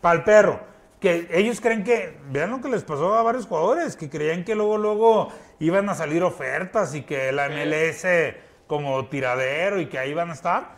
Para 0.00 0.14
el 0.18 0.24
perro. 0.24 0.60
Que 0.98 1.28
ellos 1.30 1.60
creen 1.60 1.84
que, 1.84 2.18
vean 2.30 2.52
lo 2.52 2.62
que 2.62 2.70
les 2.70 2.82
pasó 2.84 3.12
a 3.14 3.22
varios 3.22 3.44
jugadores, 3.46 3.96
que 3.96 4.08
creían 4.08 4.44
que 4.44 4.54
luego, 4.54 4.78
luego 4.78 5.28
iban 5.58 5.90
a 5.90 5.94
salir 5.94 6.22
ofertas 6.22 6.94
y 6.94 7.02
que 7.02 7.32
la 7.32 7.50
MLS 7.50 8.06
como 8.66 9.04
tiradero 9.08 9.78
y 9.78 9.90
que 9.90 9.98
ahí 9.98 10.14
van 10.14 10.30
a 10.30 10.32
estar. 10.32 10.76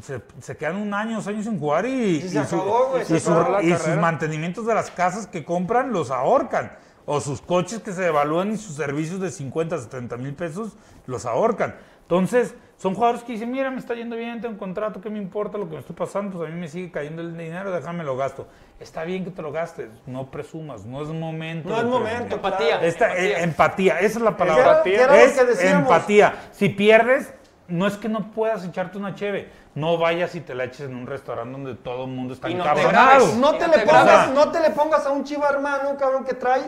Se, 0.00 0.22
se 0.40 0.56
quedan 0.56 0.76
un 0.76 0.94
año, 0.94 1.16
dos 1.16 1.26
años 1.26 1.44
sin 1.44 1.58
jugar 1.58 1.84
y, 1.84 2.22
se 2.22 2.34
y 2.36 2.38
acabó, 2.38 2.94
se 3.04 3.16
y 3.16 3.20
su- 3.20 3.56
y 3.60 3.74
sus 3.74 3.96
mantenimientos 3.98 4.64
de 4.64 4.74
las 4.74 4.90
casas 4.90 5.26
que 5.26 5.44
compran 5.44 5.92
los 5.92 6.10
ahorcan. 6.10 6.72
O 7.04 7.20
sus 7.20 7.42
coches 7.42 7.80
que 7.80 7.92
se 7.92 8.00
devalúan 8.00 8.52
y 8.52 8.56
sus 8.56 8.76
servicios 8.76 9.20
de 9.20 9.30
50, 9.30 9.76
70 9.76 10.16
mil 10.16 10.34
pesos 10.34 10.78
los 11.06 11.26
ahorcan. 11.26 11.74
Entonces, 12.02 12.54
son 12.76 12.94
jugadores 12.94 13.22
que 13.22 13.32
dicen, 13.32 13.50
mira, 13.50 13.70
me 13.70 13.78
está 13.78 13.94
yendo 13.94 14.16
bien, 14.16 14.40
tengo 14.40 14.52
un 14.54 14.58
contrato, 14.58 15.00
¿qué 15.00 15.08
me 15.08 15.18
importa 15.18 15.56
lo 15.56 15.66
que 15.68 15.74
me 15.74 15.80
estoy 15.80 15.94
pasando? 15.94 16.36
Pues 16.38 16.50
a 16.50 16.52
mí 16.54 16.60
me 16.60 16.68
sigue 16.68 16.90
cayendo 16.90 17.22
el 17.22 17.36
dinero, 17.36 17.70
déjame 17.70 18.02
lo 18.02 18.16
gasto. 18.16 18.48
Está 18.80 19.04
bien 19.04 19.24
que 19.24 19.30
te 19.30 19.40
lo 19.40 19.52
gastes, 19.52 19.88
no 20.06 20.30
presumas, 20.30 20.84
no 20.84 21.00
es 21.00 21.08
momento. 21.08 21.68
No 21.68 21.76
es 21.76 21.82
presumir. 21.82 22.00
momento, 22.12 22.34
Empatía. 22.36 22.80
Esta, 22.82 23.06
Empatía. 23.10 23.38
eh, 23.38 23.42
empatía, 23.44 24.00
esa 24.00 24.18
es 24.18 24.24
la 24.24 24.36
palabra. 24.36 24.82
era 24.84 25.22
es 25.22 25.40
que 25.40 25.70
empatía. 25.70 26.34
Si 26.50 26.68
pierdes, 26.70 27.32
no 27.68 27.86
es 27.86 27.96
que 27.96 28.08
no 28.08 28.32
puedas 28.32 28.64
echarte 28.64 28.98
una 28.98 29.14
cheve. 29.14 29.48
No 29.74 29.96
vayas 29.96 30.34
y 30.34 30.40
te 30.40 30.54
la 30.54 30.64
eches 30.64 30.80
en 30.82 30.96
un 30.96 31.06
restaurante 31.06 31.52
donde 31.52 31.74
todo 31.76 32.04
el 32.04 32.10
mundo 32.10 32.34
está 32.34 32.50
Y 32.50 32.54
no 32.54 32.64
te 32.64 32.70
encabronado. 32.70 33.08
grabes. 33.08 33.36
No 33.36 33.52
te, 33.54 33.66
no 33.66 33.72
le 33.72 33.78
te 33.78 33.86
pongas, 33.86 34.30
no 34.30 34.50
te 34.50 34.60
le 34.60 34.70
pongas 34.70 35.06
a 35.06 35.10
un 35.12 35.24
chiva 35.24 35.48
hermano, 35.48 35.96
cabrón, 35.96 36.24
que 36.24 36.34
trae 36.34 36.62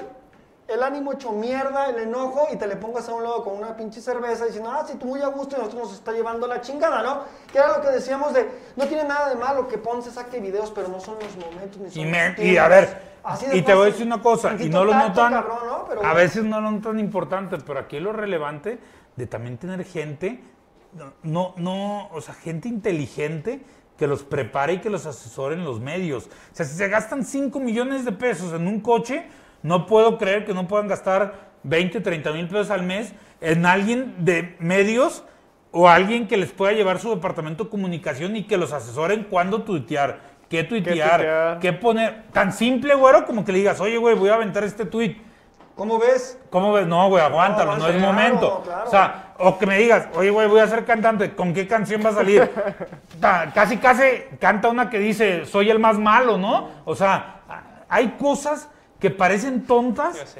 el 0.66 0.82
ánimo 0.82 1.12
hecho 1.12 1.32
mierda, 1.32 1.90
el 1.90 1.98
enojo, 1.98 2.48
y 2.52 2.56
te 2.56 2.66
le 2.66 2.76
pongas 2.76 3.08
a 3.08 3.14
un 3.14 3.22
lado 3.22 3.44
con 3.44 3.56
una 3.56 3.76
pinche 3.76 4.00
cerveza 4.00 4.46
diciendo, 4.46 4.70
ah, 4.72 4.84
sí, 4.86 4.96
tú 4.98 5.06
muy 5.06 5.20
a 5.20 5.26
gusto 5.28 5.56
y 5.56 5.58
nosotros 5.58 5.82
nos 5.88 5.94
está 5.94 6.12
llevando 6.12 6.46
la 6.46 6.60
chingada, 6.62 7.02
¿no? 7.02 7.24
Que 7.52 7.58
era 7.58 7.76
lo 7.76 7.82
que 7.82 7.88
decíamos 7.88 8.32
de, 8.32 8.48
no 8.76 8.86
tiene 8.86 9.04
nada 9.04 9.28
de 9.28 9.36
malo 9.36 9.68
que 9.68 9.76
Ponce 9.78 10.10
saque 10.10 10.40
videos, 10.40 10.70
pero 10.70 10.88
no 10.88 11.00
son 11.00 11.16
los 11.20 11.36
momentos 11.36 11.78
ni 11.80 11.90
son 11.90 12.02
Y, 12.02 12.06
me- 12.06 12.34
y 12.38 12.56
a 12.56 12.68
ver, 12.68 13.14
Así 13.22 13.46
y 13.52 13.62
te 13.62 13.72
voy 13.74 13.84
a 13.88 13.90
decir 13.90 14.06
una 14.06 14.20
cosa, 14.20 14.54
y 14.58 14.68
no 14.68 14.84
lo 14.84 14.94
notan, 14.94 15.32
cabrón, 15.32 15.58
¿no? 15.66 15.84
Pero 15.88 16.00
a 16.00 16.02
bueno. 16.02 16.14
veces 16.14 16.44
no 16.44 16.60
lo 16.60 16.70
notan 16.70 16.98
importante, 16.98 17.56
pero 17.66 17.78
aquí 17.80 17.98
lo 18.00 18.12
relevante 18.12 18.78
de 19.16 19.26
también 19.26 19.56
tener 19.58 19.82
gente, 19.84 20.42
no, 21.22 21.54
no, 21.56 22.08
o 22.08 22.20
sea, 22.20 22.34
gente 22.34 22.68
inteligente 22.68 23.62
que 23.98 24.06
los 24.06 24.24
prepare 24.24 24.74
y 24.74 24.78
que 24.80 24.90
los 24.90 25.06
asesore 25.06 25.54
en 25.54 25.64
los 25.64 25.80
medios. 25.80 26.26
O 26.26 26.54
sea, 26.54 26.66
si 26.66 26.74
se 26.76 26.88
gastan 26.88 27.24
5 27.24 27.60
millones 27.60 28.04
de 28.04 28.12
pesos 28.12 28.52
en 28.52 28.66
un 28.66 28.80
coche, 28.80 29.26
no 29.64 29.86
puedo 29.86 30.16
creer 30.18 30.44
que 30.44 30.54
no 30.54 30.68
puedan 30.68 30.86
gastar 30.86 31.34
20, 31.64 32.00
30 32.00 32.30
mil 32.32 32.46
pesos 32.46 32.70
al 32.70 32.82
mes 32.84 33.12
en 33.40 33.66
alguien 33.66 34.14
de 34.24 34.54
medios 34.60 35.24
o 35.72 35.88
alguien 35.88 36.28
que 36.28 36.36
les 36.36 36.52
pueda 36.52 36.72
llevar 36.72 36.98
su 37.00 37.10
departamento 37.10 37.64
de 37.64 37.70
comunicación 37.70 38.36
y 38.36 38.44
que 38.44 38.56
los 38.58 38.72
asesoren 38.72 39.24
cuándo 39.24 39.62
tuitear, 39.62 40.20
qué 40.48 40.62
tuitear, 40.64 41.16
tuitear? 41.16 41.58
qué 41.60 41.72
poner. 41.72 42.24
Tan 42.32 42.52
simple, 42.52 42.94
güero, 42.94 43.24
como 43.26 43.44
que 43.44 43.52
le 43.52 43.58
digas, 43.58 43.80
oye, 43.80 43.96
güey, 43.96 44.14
voy 44.14 44.28
a 44.28 44.34
aventar 44.34 44.62
este 44.62 44.84
tuit. 44.84 45.18
¿Cómo 45.74 45.98
ves? 45.98 46.38
¿Cómo 46.50 46.72
ves? 46.72 46.86
No, 46.86 47.08
güey, 47.08 47.24
aguántalo, 47.24 47.72
No, 47.72 47.78
no, 47.78 47.88
es 47.88 47.96
claro, 47.96 48.12
momento. 48.12 48.62
claro. 48.64 48.84
O 48.86 48.90
sea, 48.90 49.32
o 49.38 49.58
que 49.58 49.66
me 49.66 49.78
digas, 49.78 50.06
oye, 50.14 50.30
güey, 50.30 50.46
voy 50.46 50.60
a 50.60 50.68
ser 50.68 50.84
cantante, 50.84 51.34
¿con 51.34 51.52
qué 51.52 51.66
canción 51.66 52.00
va 52.04 52.10
a 52.10 52.14
salir? 52.14 52.48
Ta- 53.20 53.50
casi, 53.52 53.78
casi 53.78 54.04
canta 54.38 54.68
una 54.68 54.88
que 54.88 55.00
dice, 55.00 55.46
soy 55.46 55.70
el 55.70 55.80
más 55.80 55.98
malo, 55.98 56.38
¿no? 56.38 56.68
O 56.84 56.94
sea, 56.94 57.40
hay 57.88 58.10
cosas 58.20 58.68
que 59.04 59.10
parecen 59.10 59.66
tontas, 59.66 60.34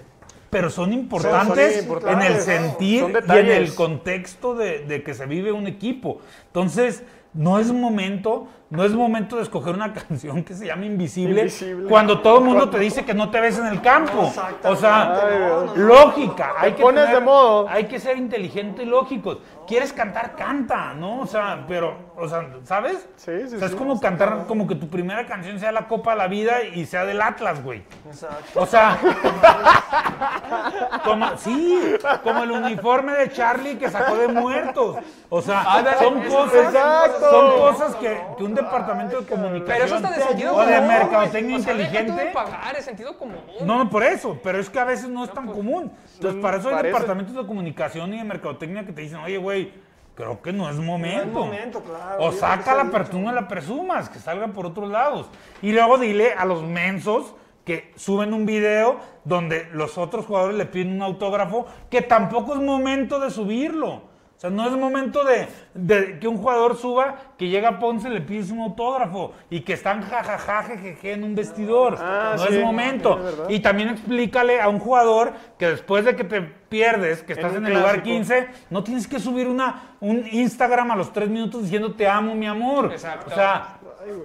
pero 0.48 0.70
son 0.70 0.94
importantes 0.94 1.74
son 1.74 1.82
importantes, 1.82 2.26
en 2.26 2.32
el 2.32 2.40
sentir 2.40 3.04
y 3.28 3.36
en 3.36 3.50
el 3.50 3.74
contexto 3.74 4.54
de, 4.54 4.86
de 4.86 5.02
que 5.02 5.12
se 5.12 5.26
vive 5.26 5.52
un 5.52 5.66
equipo. 5.66 6.22
Entonces, 6.46 7.02
no 7.34 7.58
es 7.58 7.70
momento, 7.70 8.48
no 8.70 8.84
es 8.84 8.92
momento 8.92 9.36
de 9.36 9.42
escoger 9.42 9.74
una 9.74 9.92
canción 10.08 10.42
que 10.42 10.54
se 10.54 10.66
llama 10.66 10.86
Invisible, 10.86 11.42
Invisible. 11.42 11.88
cuando 11.88 12.20
todo 12.20 12.38
el 12.38 12.44
mundo 12.44 12.70
te 12.70 12.78
dice 12.78 13.04
que 13.04 13.14
no 13.14 13.30
te 13.30 13.40
ves 13.40 13.58
en 13.58 13.66
el 13.66 13.80
campo. 13.82 14.32
O 14.64 14.76
sea, 14.76 15.68
lógica, 15.76 16.54
hay 16.58 16.70
Te 16.72 16.76
que 16.78 16.82
pones 16.82 17.04
tener- 17.04 17.18
de 17.20 17.24
modo. 17.24 17.68
hay 17.68 17.84
que 17.84 18.00
ser 18.00 18.16
inteligente 18.16 18.82
y 18.82 18.86
lógicos. 18.86 19.38
¿Quieres 19.66 19.92
cantar? 19.94 20.34
Canta, 20.36 20.92
¿no? 20.92 21.20
O 21.20 21.26
sea, 21.26 21.64
pero, 21.66 21.96
o 22.18 22.28
sea, 22.28 22.46
¿sabes? 22.64 23.08
Sí, 23.16 23.32
sí, 23.48 23.56
O 23.56 23.58
sea, 23.58 23.66
es 23.66 23.72
sí. 23.72 23.78
como 23.78 23.98
cantar, 24.00 24.44
como 24.46 24.66
que 24.66 24.74
tu 24.74 24.88
primera 24.88 25.24
canción 25.26 25.58
sea 25.58 25.72
la 25.72 25.88
Copa 25.88 26.10
de 26.12 26.18
la 26.18 26.26
Vida 26.26 26.62
y 26.64 26.84
sea 26.84 27.04
del 27.06 27.22
Atlas, 27.22 27.62
güey. 27.62 27.82
Exacto. 28.06 28.60
O 28.60 28.66
sea, 28.66 28.98
como, 31.04 31.36
sí, 31.38 31.94
como 32.22 32.42
el 32.44 32.50
uniforme 32.50 33.12
de 33.12 33.30
Charlie 33.30 33.76
que 33.78 33.90
sacó 33.90 34.16
de 34.16 34.28
muertos. 34.28 34.96
O 35.30 35.40
sea, 35.42 35.96
son 35.98 36.22
cosas, 36.22 36.72
son 37.20 37.58
cosas 37.58 37.96
que, 37.96 38.20
que 38.36 38.44
un 38.44 38.53
departamento 38.54 39.20
de 39.20 39.26
comunicación 39.26 39.66
Pero 39.66 39.84
eso 39.84 39.96
está 39.96 40.10
de 40.10 40.22
sentido 40.22 40.54
o 40.54 40.64
de 40.64 40.74
común, 40.74 40.88
mercadotecnia. 40.88 41.56
O 41.56 41.60
sea, 41.60 41.74
de 41.74 41.82
inteligente. 41.82 42.30
pagar, 42.32 42.76
es 42.76 42.84
sentido 42.84 43.16
común. 43.18 43.40
No, 43.64 43.78
no, 43.78 43.90
por 43.90 44.02
eso, 44.02 44.38
pero 44.42 44.58
es 44.58 44.70
que 44.70 44.78
a 44.78 44.84
veces 44.84 45.08
no 45.08 45.24
es 45.24 45.32
tan 45.32 45.46
común. 45.46 45.92
Entonces, 46.14 46.40
para 46.40 46.58
eso 46.58 46.68
hay 46.68 46.74
parece. 46.74 46.92
departamentos 46.92 47.34
de 47.34 47.46
comunicación 47.46 48.14
y 48.14 48.18
de 48.18 48.24
mercadotecnia 48.24 48.84
que 48.84 48.92
te 48.92 49.02
dicen, 49.02 49.18
oye, 49.18 49.38
güey, 49.38 49.72
creo 50.14 50.40
que 50.40 50.52
no 50.52 50.68
es 50.68 50.76
momento. 50.76 51.40
momento, 51.40 51.80
claro, 51.80 52.24
O 52.24 52.30
yo 52.30 52.38
saca 52.38 52.62
creo 52.62 52.64
que 52.64 52.70
la 52.70 52.82
se 52.82 52.88
ha 52.88 52.90
pero 52.90 53.04
tú 53.06 53.18
no 53.18 53.32
la 53.32 53.48
presumas, 53.48 54.08
que 54.08 54.18
salgan 54.18 54.52
por 54.52 54.66
otros 54.66 54.90
lados. 54.90 55.28
Y 55.62 55.72
luego 55.72 55.98
dile 55.98 56.32
a 56.34 56.44
los 56.44 56.62
mensos 56.62 57.34
que 57.64 57.92
suben 57.96 58.34
un 58.34 58.46
video 58.46 59.00
donde 59.24 59.68
los 59.72 59.96
otros 59.96 60.26
jugadores 60.26 60.56
le 60.56 60.66
piden 60.66 60.92
un 60.92 61.02
autógrafo, 61.02 61.66
que 61.90 62.02
tampoco 62.02 62.54
es 62.54 62.60
momento 62.60 63.18
de 63.18 63.30
subirlo. 63.30 64.13
Sea, 64.44 64.50
no 64.50 64.66
es 64.66 64.76
momento 64.76 65.24
de, 65.24 65.48
de 65.72 66.18
que 66.18 66.28
un 66.28 66.36
jugador 66.36 66.76
suba, 66.76 67.16
que 67.38 67.48
llega 67.48 67.70
a 67.70 67.78
Ponce, 67.78 68.10
le 68.10 68.20
pides 68.20 68.50
un 68.50 68.60
autógrafo 68.60 69.32
y 69.48 69.60
que 69.60 69.72
están 69.72 70.02
jajaja, 70.02 70.64
jejeje 70.64 71.12
en 71.12 71.24
un 71.24 71.34
vestidor. 71.34 71.96
Ah, 71.98 72.34
no 72.36 72.44
sí, 72.44 72.54
es 72.54 72.60
momento. 72.60 73.18
es 73.48 73.56
y 73.56 73.60
también 73.60 73.88
explícale 73.88 74.60
a 74.60 74.68
un 74.68 74.80
jugador 74.80 75.32
que 75.58 75.68
después 75.68 76.04
de 76.04 76.14
que 76.14 76.24
te 76.24 76.52
pierdes, 76.68 77.22
que 77.22 77.32
estás 77.34 77.54
en, 77.54 77.66
el 77.66 77.72
lugar 77.74 78.02
clásico. 78.02 78.04
15, 78.04 78.48
no 78.70 78.82
tienes 78.84 79.06
que 79.06 79.18
subir 79.20 79.48
una, 79.48 79.96
un 80.00 80.24
Instagram 80.30 80.90
a 80.90 80.96
los 80.96 81.12
tres 81.12 81.28
minutos 81.28 81.62
diciendo 81.62 81.92
te 81.94 82.06
amo, 82.08 82.34
mi 82.34 82.46
amor. 82.46 82.90
Exacto. 82.92 83.30
O 83.30 83.34
sea, 83.34 83.78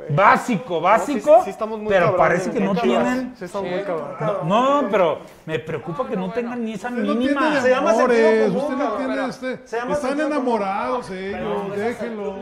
básico, 0.09 0.81
básico, 0.81 1.31
No, 1.31 1.37
sí- 1.39 1.43
sí 1.45 1.49
estamos 1.51 1.79
muy 1.79 1.87
pero 1.87 2.17
parece 2.17 2.51
que 2.51 2.59
no 2.59 2.75
tienen... 2.75 3.33
Sí, 3.37 3.45
estamos 3.45 3.69
muy 3.71 3.81
cabrones. 3.81 4.19
No, 4.43 4.81
no, 4.81 4.89
pero 4.89 5.19
me 5.45 5.57
preocupa 5.59 6.05
que 6.07 6.17
no 6.17 6.31
tengan 6.31 6.63
ni 6.65 6.73
esa 6.73 6.89
Usted 6.89 7.01
no 7.03 7.15
mínima. 7.15 7.41
tiene 7.41 7.61
Se 7.61 7.69
llama 7.69 7.91
amores, 7.91 8.17
sentido 8.17 8.45
común, 8.47 8.61
usted 8.63 8.75
no 8.75 8.79
cabrón, 8.83 8.97
tiene 8.97 9.13
pero- 9.15 9.27
este. 9.55 9.67
se 9.67 9.77
llama 9.77 9.93
Están 9.93 10.19
enamorados 10.19 11.09
ellos, 11.11 11.75
déjenlo. 11.77 12.35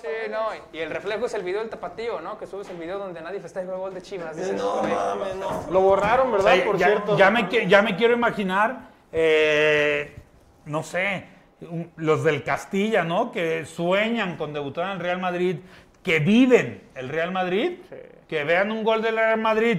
Sí, 0.00 0.08
no, 0.30 0.46
y 0.72 0.78
el 0.78 0.90
reflejo 0.90 1.26
es 1.26 1.34
el 1.34 1.42
video 1.42 1.60
del 1.60 1.70
tapatío, 1.70 2.20
¿no? 2.20 2.38
Que 2.38 2.46
subes 2.46 2.68
el 2.70 2.76
video 2.76 2.98
donde 2.98 3.20
nadie 3.20 3.40
festeja 3.40 3.70
el 3.72 3.78
gol 3.78 3.94
de 3.94 4.02
Chivas. 4.02 4.36
Dices, 4.36 4.54
No 4.54 4.78
"Güey". 4.80 4.92
mames, 4.92 5.36
no. 5.36 5.72
Lo 5.72 5.80
borraron, 5.80 6.28
O 6.28 6.32
¿verdad? 6.32 6.54
sea, 6.54 6.64
Por 6.64 6.76
ya, 6.76 6.86
cierto. 6.86 7.16
ya 7.16 7.30
me, 7.30 7.48
ya 7.68 7.82
me 7.82 7.96
quiero 7.96 8.14
imaginar, 8.14 8.75
eh, 9.12 10.14
no 10.66 10.82
sé, 10.82 11.24
un- 11.62 11.90
los 11.96 12.24
del 12.24 12.42
Castilla, 12.42 13.02
¿no? 13.04 13.30
Que 13.32 13.64
sueñan 13.64 14.36
con 14.36 14.52
debutar 14.52 14.86
en 14.86 14.92
el 14.92 15.00
Real 15.00 15.20
Madrid, 15.20 15.56
que 16.02 16.18
viven 16.20 16.82
el 16.94 17.08
Real 17.08 17.32
Madrid, 17.32 17.78
que 18.28 18.44
vean 18.44 18.70
un 18.70 18.84
gol 18.84 19.02
del 19.02 19.16
Real 19.16 19.40
Madrid 19.40 19.78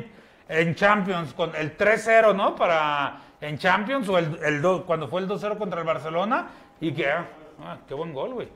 en 0.50 0.76
Champions 0.76 1.34
con 1.34 1.56
el 1.56 1.76
3-0, 1.78 2.34
¿no? 2.36 2.56
Para 2.56 3.20
en 3.42 3.58
Champions 3.58 4.08
o 4.10 4.18
el, 4.18 4.40
el 4.44 4.62
do- 4.62 4.86
cuando 4.86 5.08
fue 5.08 5.22
el 5.22 5.28
2-0 5.28 5.58
contra 5.58 5.80
el 5.82 5.86
Barcelona 5.86 6.48
y 6.82 6.92
que, 6.94 7.06
ah, 7.64 7.78
qué 7.88 7.94
buen 7.94 8.14
gol, 8.14 8.34
güey. 8.34 8.50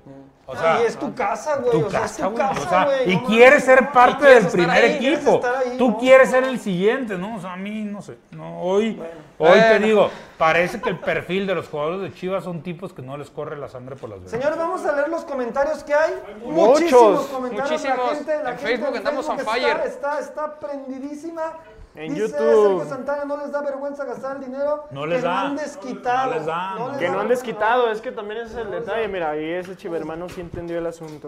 O 0.45 0.55
sea, 0.55 0.81
y 0.81 0.85
es 0.85 0.97
tu 0.97 1.13
casa, 1.15 1.57
güey. 1.57 1.71
tu 1.71 1.85
o 1.85 1.89
sea, 1.89 2.01
casa, 2.01 2.23
es 2.23 2.29
tu 2.29 2.35
güey. 2.35 2.47
casa, 2.47 2.61
O 2.61 2.69
sea, 2.69 2.85
güey. 2.85 3.11
y 3.11 3.15
no 3.15 3.23
quieres 3.25 3.63
ser 3.63 3.91
parte 3.91 4.25
quieres 4.25 4.43
del 4.43 4.51
primer 4.51 4.83
ahí, 4.83 4.95
equipo. 5.07 5.41
ahí, 5.45 5.77
Tú 5.77 5.89
¿no? 5.91 5.97
quieres 5.97 6.29
ser 6.29 6.43
el 6.43 6.59
siguiente, 6.59 7.17
¿no? 7.17 7.37
O 7.37 7.39
sea, 7.41 7.53
a 7.53 7.57
mí 7.57 7.83
no 7.83 8.01
sé. 8.01 8.17
No, 8.31 8.61
hoy 8.61 9.01
hoy 9.37 9.59
te 9.59 9.79
digo, 9.79 10.09
parece 10.37 10.81
que 10.81 10.89
el 10.89 10.99
perfil 10.99 11.47
de 11.47 11.55
los 11.55 11.67
jugadores 11.69 12.01
de 12.01 12.13
Chivas 12.13 12.43
son 12.43 12.61
tipos 12.63 12.91
que 12.93 13.01
no 13.01 13.17
les 13.17 13.29
corre 13.29 13.57
la 13.57 13.69
sangre 13.69 13.95
por 13.95 14.09
las 14.09 14.19
venas. 14.19 14.31
Señores, 14.31 14.57
vamos 14.57 14.85
a 14.85 14.91
leer 14.93 15.09
los 15.09 15.23
comentarios 15.25 15.83
que 15.83 15.93
hay. 15.93 16.13
Muchos. 16.43 16.53
Muchísimos 16.81 17.25
comentarios. 17.27 17.71
Muchísimos. 17.71 17.97
La 18.09 18.15
gente, 18.15 18.31
la 18.43 18.51
En 18.51 18.57
gente 18.57 18.63
Facebook 18.77 18.97
andamos 18.97 19.29
on 19.29 19.39
está- 19.39 19.51
fire. 19.51 19.77
Está, 19.85 20.19
está, 20.19 20.59
prendidísima. 20.59 21.53
En 21.95 22.13
Dice 22.13 22.27
YouTube. 22.27 22.79
Sergio 22.79 22.85
Santana, 22.85 23.25
no 23.25 23.37
les 23.37 23.51
da 23.51 23.61
vergüenza 23.61 24.05
gastar 24.05 24.37
el 24.37 24.45
dinero. 24.45 24.85
No 24.91 25.05
les 25.05 25.19
que 25.19 25.27
da. 25.27 25.33
No 25.33 25.49
han 25.49 25.55
desquitado. 25.57 26.31
No 26.31 26.37
les 26.37 26.45
da, 26.45 26.75
no. 26.75 26.97
Que 26.97 27.09
no 27.09 27.19
han 27.19 27.27
desquitado, 27.27 27.91
es 27.91 28.01
que 28.01 28.11
también 28.11 28.41
ese 28.41 28.59
es 28.59 28.65
el 28.65 28.71
detalle. 28.71 29.07
Mira, 29.07 29.31
ahí 29.31 29.43
ese 29.43 29.75
chivermano 29.75 30.29
sí 30.29 30.41
entendió 30.41 30.77
el 30.77 30.85
asunto. 30.85 31.27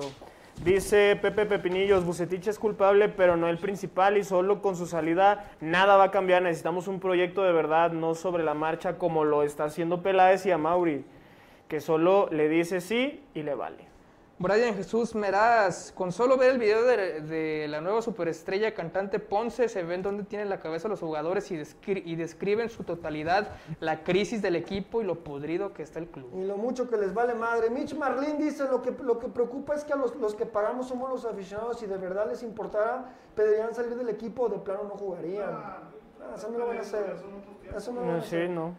Dice 0.63 1.17
Pepe 1.21 1.45
Pepinillos, 1.45 2.05
Bucetich 2.05 2.47
es 2.47 2.59
culpable, 2.59 3.09
pero 3.09 3.35
no 3.35 3.49
el 3.49 3.57
principal 3.57 4.17
y 4.17 4.23
solo 4.23 4.61
con 4.61 4.77
su 4.77 4.85
salida 4.85 5.49
nada 5.59 5.97
va 5.97 6.05
a 6.05 6.11
cambiar. 6.11 6.43
Necesitamos 6.43 6.87
un 6.87 6.99
proyecto 6.99 7.43
de 7.43 7.51
verdad, 7.51 7.91
no 7.91 8.15
sobre 8.15 8.43
la 8.43 8.53
marcha 8.53 8.97
como 8.97 9.25
lo 9.25 9.43
está 9.43 9.65
haciendo 9.65 10.01
Peláez 10.01 10.45
y 10.45 10.51
a 10.51 10.57
Mauri, 10.57 11.03
que 11.67 11.81
solo 11.81 12.29
le 12.31 12.47
dice 12.47 12.79
sí 12.79 13.21
y 13.33 13.43
le 13.43 13.55
vale. 13.55 13.92
Brian 14.39 14.73
Jesús 14.75 15.13
Meraz, 15.15 15.91
con 15.93 16.11
solo 16.11 16.37
ver 16.37 16.51
el 16.51 16.57
video 16.57 16.83
de, 16.83 17.21
de 17.21 17.67
la 17.69 17.79
nueva 17.81 18.01
superestrella 18.01 18.73
cantante 18.73 19.19
Ponce, 19.19 19.69
se 19.69 19.83
ven 19.83 20.01
dónde 20.01 20.23
tienen 20.23 20.49
la 20.49 20.59
cabeza 20.59 20.87
los 20.89 20.99
jugadores 20.99 21.49
y, 21.51 21.55
descri- 21.57 22.01
y 22.03 22.15
describen 22.15 22.67
su 22.69 22.83
totalidad 22.83 23.49
la 23.79 24.03
crisis 24.03 24.41
del 24.41 24.55
equipo 24.55 25.01
y 25.01 25.05
lo 25.05 25.23
podrido 25.23 25.71
que 25.73 25.83
está 25.83 25.99
el 25.99 26.07
club. 26.07 26.29
Y 26.35 26.43
lo 26.45 26.57
mucho 26.57 26.89
que 26.89 26.97
les 26.97 27.13
vale 27.13 27.35
madre. 27.35 27.69
Mitch 27.69 27.95
Marlin 27.95 28.37
dice, 28.39 28.65
lo 28.65 28.81
que, 28.81 28.91
lo 28.91 29.19
que 29.19 29.27
preocupa 29.27 29.75
es 29.75 29.83
que 29.85 29.93
a 29.93 29.95
los, 29.95 30.15
los 30.15 30.33
que 30.35 30.45
pagamos 30.47 30.87
somos 30.87 31.09
los 31.09 31.23
aficionados. 31.25 31.79
Si 31.79 31.85
de 31.85 31.97
verdad 31.97 32.27
les 32.27 32.41
importara, 32.43 33.13
pedirían 33.35 33.73
salir 33.73 33.95
del 33.95 34.09
equipo 34.09 34.43
o 34.43 34.49
de 34.49 34.57
plano 34.57 34.83
no 34.85 34.95
jugarían. 34.97 35.51
Ah, 35.53 35.79
eso 36.35 36.49
no 36.49 36.57
lo 36.57 36.67
van 36.67 36.77
a 36.79 36.81
hacer. 36.81 37.15
Eso 37.77 37.93
no 37.93 38.01
lo 38.01 38.07
van 38.07 38.15
a 38.15 38.17
No, 38.17 38.21
sí, 38.23 38.27
hacer. 38.35 38.49
no. 38.49 38.75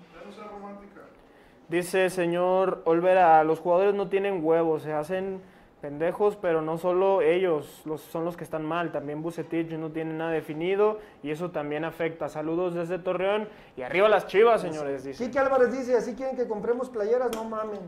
Dice 1.74 2.08
señor 2.08 2.82
Olvera, 2.84 3.42
los 3.42 3.58
jugadores 3.58 3.94
no 3.94 4.06
tienen 4.08 4.44
huevos, 4.44 4.82
se 4.82 4.92
hacen 4.92 5.40
pendejos, 5.80 6.36
pero 6.36 6.62
no 6.62 6.78
solo 6.78 7.20
ellos 7.20 7.82
los, 7.84 8.00
son 8.00 8.24
los 8.24 8.36
que 8.36 8.44
están 8.44 8.64
mal, 8.64 8.92
también 8.92 9.22
Bucetich 9.22 9.72
no 9.72 9.90
tiene 9.90 10.14
nada 10.14 10.30
definido 10.30 11.00
y 11.24 11.32
eso 11.32 11.50
también 11.50 11.84
afecta. 11.84 12.28
Saludos 12.28 12.74
desde 12.76 13.00
Torreón 13.00 13.48
y 13.76 13.82
arriba 13.82 14.08
las 14.08 14.28
chivas, 14.28 14.60
señores, 14.60 15.02
dice. 15.02 15.24
Quique 15.24 15.36
Álvarez 15.40 15.72
dice, 15.76 15.96
así 15.96 16.14
quieren 16.14 16.36
que 16.36 16.46
compremos 16.46 16.88
playeras, 16.90 17.34
no 17.34 17.42
mamen. 17.42 17.80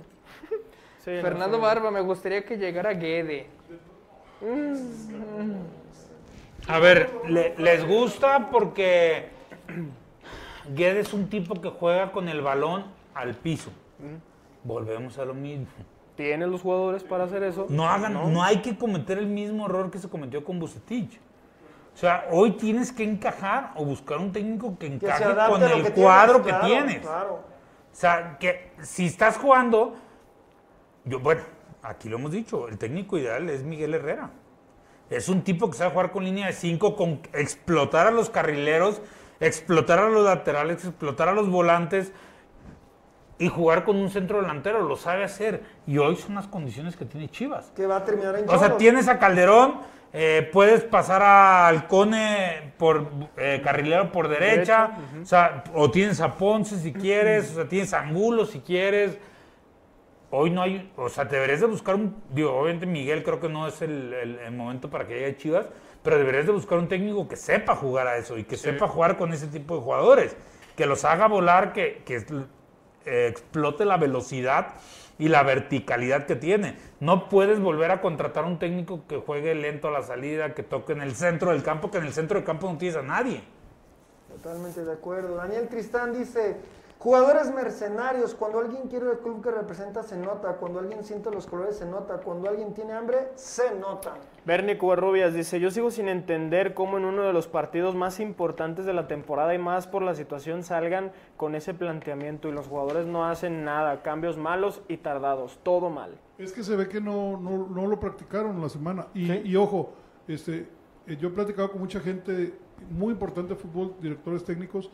Sí, 0.99 1.12
no, 1.14 1.22
Fernando. 1.22 1.61
Barba, 1.61 1.93
me 1.93 2.01
gustaría 2.01 2.45
que 2.45 2.57
llegara 2.59 2.93
Guede. 2.95 3.47
A 6.66 6.78
ver, 6.80 7.12
le- 7.28 7.55
les 7.57 7.87
gusta 7.87 8.51
porque 8.51 9.28
Guedes 10.74 11.07
es 11.07 11.14
un 11.14 11.28
tipo 11.28 11.61
que 11.61 11.68
juega 11.70 12.11
con 12.11 12.28
el 12.28 12.41
balón 12.41 12.95
al 13.17 13.35
piso. 13.35 13.73
Volvemos 14.62 15.19
a 15.19 15.25
lo 15.25 15.35
mismo. 15.35 15.67
¿Tienen 16.17 16.51
los 16.51 16.62
jugadores 16.62 17.03
para 17.03 17.25
hacer 17.25 17.43
eso? 17.43 17.67
No 17.69 17.89
hagan, 17.89 18.12
no. 18.12 18.43
hay 18.43 18.59
que 18.59 18.77
cometer 18.77 19.19
el 19.19 19.27
mismo 19.27 19.67
error 19.67 19.91
que 19.91 19.99
se 19.99 20.09
cometió 20.09 20.45
con 20.45 20.59
Bucetich. 20.59 21.19
O 21.95 21.99
sea, 21.99 22.27
hoy 22.31 22.53
tienes 22.53 22.93
que 22.93 23.05
encajar 23.05 23.73
o 23.75 23.85
buscar 23.85 24.19
un 24.19 24.31
técnico 24.31 24.79
que 24.79 24.87
encaje 24.87 25.25
con 25.49 25.62
el 25.62 25.83
que 25.83 25.93
cuadro 25.93 26.43
tienes, 26.43 26.45
que 26.45 26.51
claro, 26.51 26.67
tienes. 26.67 27.01
Claro. 27.01 27.35
O 27.35 27.99
sea, 27.99 28.37
que 28.39 28.73
si 28.83 29.07
estás 29.07 29.39
jugando, 29.39 29.97
yo, 31.07 31.21
bueno, 31.21 31.41
aquí 31.83 32.11
lo 32.11 32.19
hemos 32.19 32.33
dicho, 32.33 32.69
el 32.69 32.77
técnico 32.77 33.17
ideal 33.17 33.49
es 33.49 33.62
Miguel 33.62 33.95
Herrera. 33.95 34.31
Es 35.09 35.31
un 35.31 35.43
tipo 35.43 35.71
que 35.71 35.79
sabe 35.79 35.93
jugar 35.93 36.12
con 36.12 36.25
línea 36.25 36.49
de 36.49 36.53
5, 36.53 36.97
con 36.97 37.21
explotar 37.33 38.09
a 38.09 38.11
los 38.11 38.29
carrileros, 38.29 39.01
explotar 39.41 40.01
a 40.01 40.11
los 40.11 40.25
laterales, 40.25 40.85
explotar 40.85 41.29
a 41.29 41.33
los 41.33 41.49
volantes 41.49 42.12
y 43.39 43.49
jugar 43.49 43.84
con 43.84 43.97
un 43.97 44.11
centro 44.11 44.41
delantero. 44.41 44.82
Lo 44.82 44.97
sabe 44.97 45.24
hacer. 45.24 45.62
Y 45.87 45.99
hoy 45.99 46.16
son 46.16 46.34
las 46.37 46.47
condiciones 46.47 46.97
que 46.97 47.05
tiene 47.05 47.28
Chivas. 47.28 47.72
Que 47.76 47.87
va 47.87 47.97
a 47.97 48.05
terminar 48.05 48.37
en 48.37 48.49
O 48.49 48.59
sea, 48.59 48.76
tienes 48.76 49.09
a 49.09 49.18
Calderón, 49.18 49.80
eh, 50.12 50.49
puedes 50.53 50.82
pasar 50.84 51.22
a 51.22 51.66
Alcone 51.68 52.72
por 52.78 53.07
eh, 53.37 53.61
carrilero 53.62 54.11
por 54.12 54.28
derecha, 54.28 54.91
o 55.22 55.26
sea, 55.26 55.64
o 55.74 55.91
tienes 55.91 56.20
a 56.20 56.34
Ponce 56.37 56.78
si 56.78 56.93
quieres, 56.93 57.51
o 57.53 57.55
sea, 57.57 57.68
tienes 57.68 57.93
a 57.93 58.01
Angulo 58.01 58.47
si 58.47 58.61
quieres. 58.61 59.18
Hoy 60.30 60.51
no 60.51 60.62
hay, 60.62 60.91
o 60.97 61.09
sea, 61.09 61.24
deberías 61.24 61.61
de 61.61 61.66
buscar 61.66 61.95
un, 61.95 62.16
digo, 62.30 62.53
obviamente 62.53 62.84
Miguel 62.87 63.22
creo 63.22 63.39
que 63.41 63.49
no 63.49 63.68
es 63.68 63.80
el, 63.82 64.12
el- 64.12 64.39
el 64.41 64.53
momento 64.53 64.91
para 64.91 65.07
que 65.07 65.14
llegue 65.14 65.37
Chivas, 65.37 65.66
pero 66.03 66.18
deberías 66.18 66.47
de 66.47 66.53
buscar 66.53 66.78
un 66.78 66.89
técnico 66.89 67.28
que 67.28 67.37
sepa 67.37 67.76
jugar 67.76 68.07
a 68.09 68.16
eso 68.16 68.37
y 68.37 68.45
que 68.45 68.57
sepa 68.57 68.89
jugar 68.89 69.16
con 69.16 69.32
ese 69.32 69.47
tipo 69.47 69.76
de 69.76 69.82
jugadores, 69.82 70.37
que 70.76 70.84
los 70.87 71.05
haga 71.05 71.28
volar, 71.28 71.72
que, 71.72 72.03
que 72.05 72.22
explote 73.07 73.85
la 73.85 73.97
velocidad 73.97 74.75
y 75.19 75.29
la 75.29 75.43
verticalidad 75.43 76.27
que 76.27 76.37
tiene. 76.37 76.77
No 77.01 77.29
puedes 77.29 77.61
volver 77.61 77.91
a 77.91 78.01
contratar 78.01 78.45
un 78.45 78.59
técnico 78.59 79.07
que 79.07 79.17
juegue 79.17 79.55
lento 79.55 79.89
a 79.89 79.91
la 79.91 80.03
salida, 80.03 80.55
que 80.55 80.63
toque 80.63 80.93
en 80.93 81.01
el 81.01 81.15
centro 81.15 81.53
del 81.53 81.63
campo, 81.63 81.91
que 81.91 81.99
en 81.99 82.05
el 82.05 82.13
centro 82.13 82.37
del 82.39 82.45
campo 82.45 82.71
no 82.71 82.79
tienes 82.79 82.97
a 82.97 83.03
nadie. 83.03 83.43
Totalmente 84.29 84.85
de 84.85 84.93
acuerdo. 84.93 85.37
Daniel 85.37 85.69
Tristán 85.69 86.13
dice, 86.13 86.57
jugadores 87.07 87.55
mercenarios, 87.55 88.35
cuando 88.35 88.59
alguien 88.59 88.89
quiere 88.89 89.09
el 89.09 89.19
club 89.19 89.41
que 89.41 89.53
representa 89.53 90.03
se 90.03 90.17
nota, 90.17 90.55
cuando 90.55 90.81
alguien 90.81 91.05
siente 91.05 91.31
los 91.31 91.47
colores 91.47 91.77
se 91.77 91.87
nota, 91.87 92.17
cuando 92.17 92.49
alguien 92.49 92.75
tiene 92.75 92.95
hambre 92.95 93.29
se 93.37 93.77
nota. 93.77 94.15
Bernie 94.45 94.77
Cubarrubias 94.77 95.33
dice, 95.33 95.61
yo 95.61 95.71
sigo 95.71 95.93
sin 95.93 96.09
entender 96.09 96.75
cómo 96.75 96.99
en 96.99 97.05
uno 97.05 97.23
de 97.23 97.33
los 97.33 97.47
partidos 97.47 97.95
más 97.95 98.19
importantes 98.19 98.87
de 98.87 98.93
la 98.93 99.07
temporada 99.07 99.55
y 99.55 99.59
más 99.59 99.87
por 99.87 100.03
la 100.03 100.17
situación 100.17 100.65
salgan 100.65 101.13
con 101.37 101.55
ese 101.55 101.75
planteamiento 101.75 102.49
y 102.49 102.53
los 102.53 102.67
jugadores 102.67 103.07
no 103.07 103.25
hacen 103.25 103.65
nada, 103.65 104.03
cambios 104.03 104.37
malos 104.37 104.83
y 104.89 104.97
tardados, 104.97 105.61
todo 105.63 105.91
mal. 105.91 106.19
Es 106.39 106.53
que 106.53 106.65
se 106.65 106.75
ve 106.75 106.89
que 106.89 107.01
no, 107.01 107.39
no, 107.39 107.69
no 107.69 107.87
lo 107.87 108.01
practicaron 108.01 108.61
la 108.61 108.69
semana. 108.69 109.07
Y, 109.15 109.31
y 109.31 109.55
ojo, 109.55 109.93
este, 110.27 110.69
eh, 111.07 111.17
yo 111.17 111.29
he 111.29 111.31
platicado 111.31 111.71
con 111.71 111.81
mucha 111.83 112.01
gente 112.01 112.53
muy 112.91 113.13
importante 113.13 113.55
de 113.55 113.61
fútbol, 113.61 113.95
directores 114.01 114.45
técnicos, 114.45 114.91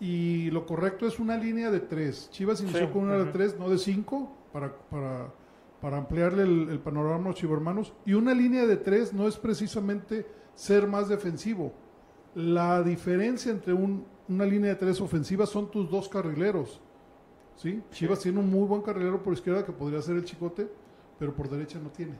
y 0.00 0.50
lo 0.50 0.66
correcto 0.66 1.06
es 1.06 1.18
una 1.18 1.36
línea 1.36 1.70
de 1.70 1.80
tres. 1.80 2.28
Chivas 2.30 2.60
inició 2.60 2.86
Sí, 2.86 2.92
con 2.92 3.04
una 3.04 3.16
de 3.18 3.26
tres, 3.26 3.58
no 3.58 3.68
de 3.68 3.78
cinco, 3.78 4.30
para, 4.52 4.74
para, 4.90 5.32
para 5.80 5.96
ampliarle 5.98 6.42
el, 6.42 6.68
el 6.70 6.78
panorama 6.80 7.26
a 7.26 7.28
los 7.28 7.36
chivermanos. 7.36 7.92
Y 8.04 8.14
una 8.14 8.34
línea 8.34 8.66
de 8.66 8.76
tres 8.76 9.12
no 9.12 9.26
es 9.28 9.36
precisamente 9.36 10.26
ser 10.54 10.86
más 10.86 11.08
defensivo. 11.08 11.72
La 12.34 12.82
diferencia 12.82 13.52
entre 13.52 13.72
un- 13.72 14.04
una 14.28 14.44
línea 14.46 14.70
de 14.70 14.76
tres 14.76 15.00
ofensiva 15.00 15.46
son 15.46 15.70
tus 15.70 15.90
dos 15.90 16.08
carrileros. 16.08 16.80
¿sí? 17.56 17.82
Chivas 17.90 18.20
tiene 18.20 18.40
un 18.40 18.50
muy 18.50 18.66
buen 18.66 18.82
carrilero 18.82 19.22
por 19.22 19.32
izquierda 19.32 19.64
que 19.64 19.72
podría 19.72 20.02
ser 20.02 20.16
el 20.16 20.24
Chicote, 20.24 20.68
pero 21.18 21.32
por 21.34 21.48
derecha 21.48 21.78
no 21.78 21.90
tiene. 21.90 22.14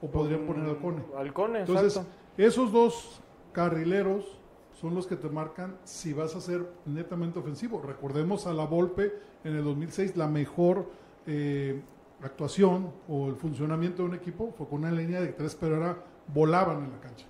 O 0.00 0.08
podrían 0.08 0.46
poner 0.46 0.68
al 0.68 0.78
Cone. 0.78 1.02
Halcone, 1.16 1.60
Entonces, 1.60 1.96
exacto. 1.96 2.10
esos 2.36 2.70
dos 2.70 3.20
carrileros 3.52 4.38
son 4.80 4.94
los 4.94 5.06
que 5.06 5.16
te 5.16 5.28
marcan 5.28 5.76
si 5.84 6.12
vas 6.12 6.36
a 6.36 6.40
ser 6.40 6.68
netamente 6.86 7.38
ofensivo. 7.38 7.82
Recordemos 7.82 8.46
a 8.46 8.54
la 8.54 8.64
Volpe 8.64 9.12
en 9.44 9.56
el 9.56 9.64
2006, 9.64 10.16
la 10.16 10.28
mejor 10.28 10.90
eh, 11.26 11.80
actuación 12.22 12.92
o 13.08 13.28
el 13.28 13.36
funcionamiento 13.36 14.02
de 14.02 14.08
un 14.10 14.14
equipo 14.14 14.52
fue 14.56 14.68
con 14.68 14.80
una 14.80 14.92
línea 14.92 15.20
de 15.20 15.28
tres, 15.28 15.56
pero 15.58 15.76
era 15.76 16.04
volaban 16.32 16.84
en 16.84 16.92
la 16.92 17.00
cancha. 17.00 17.26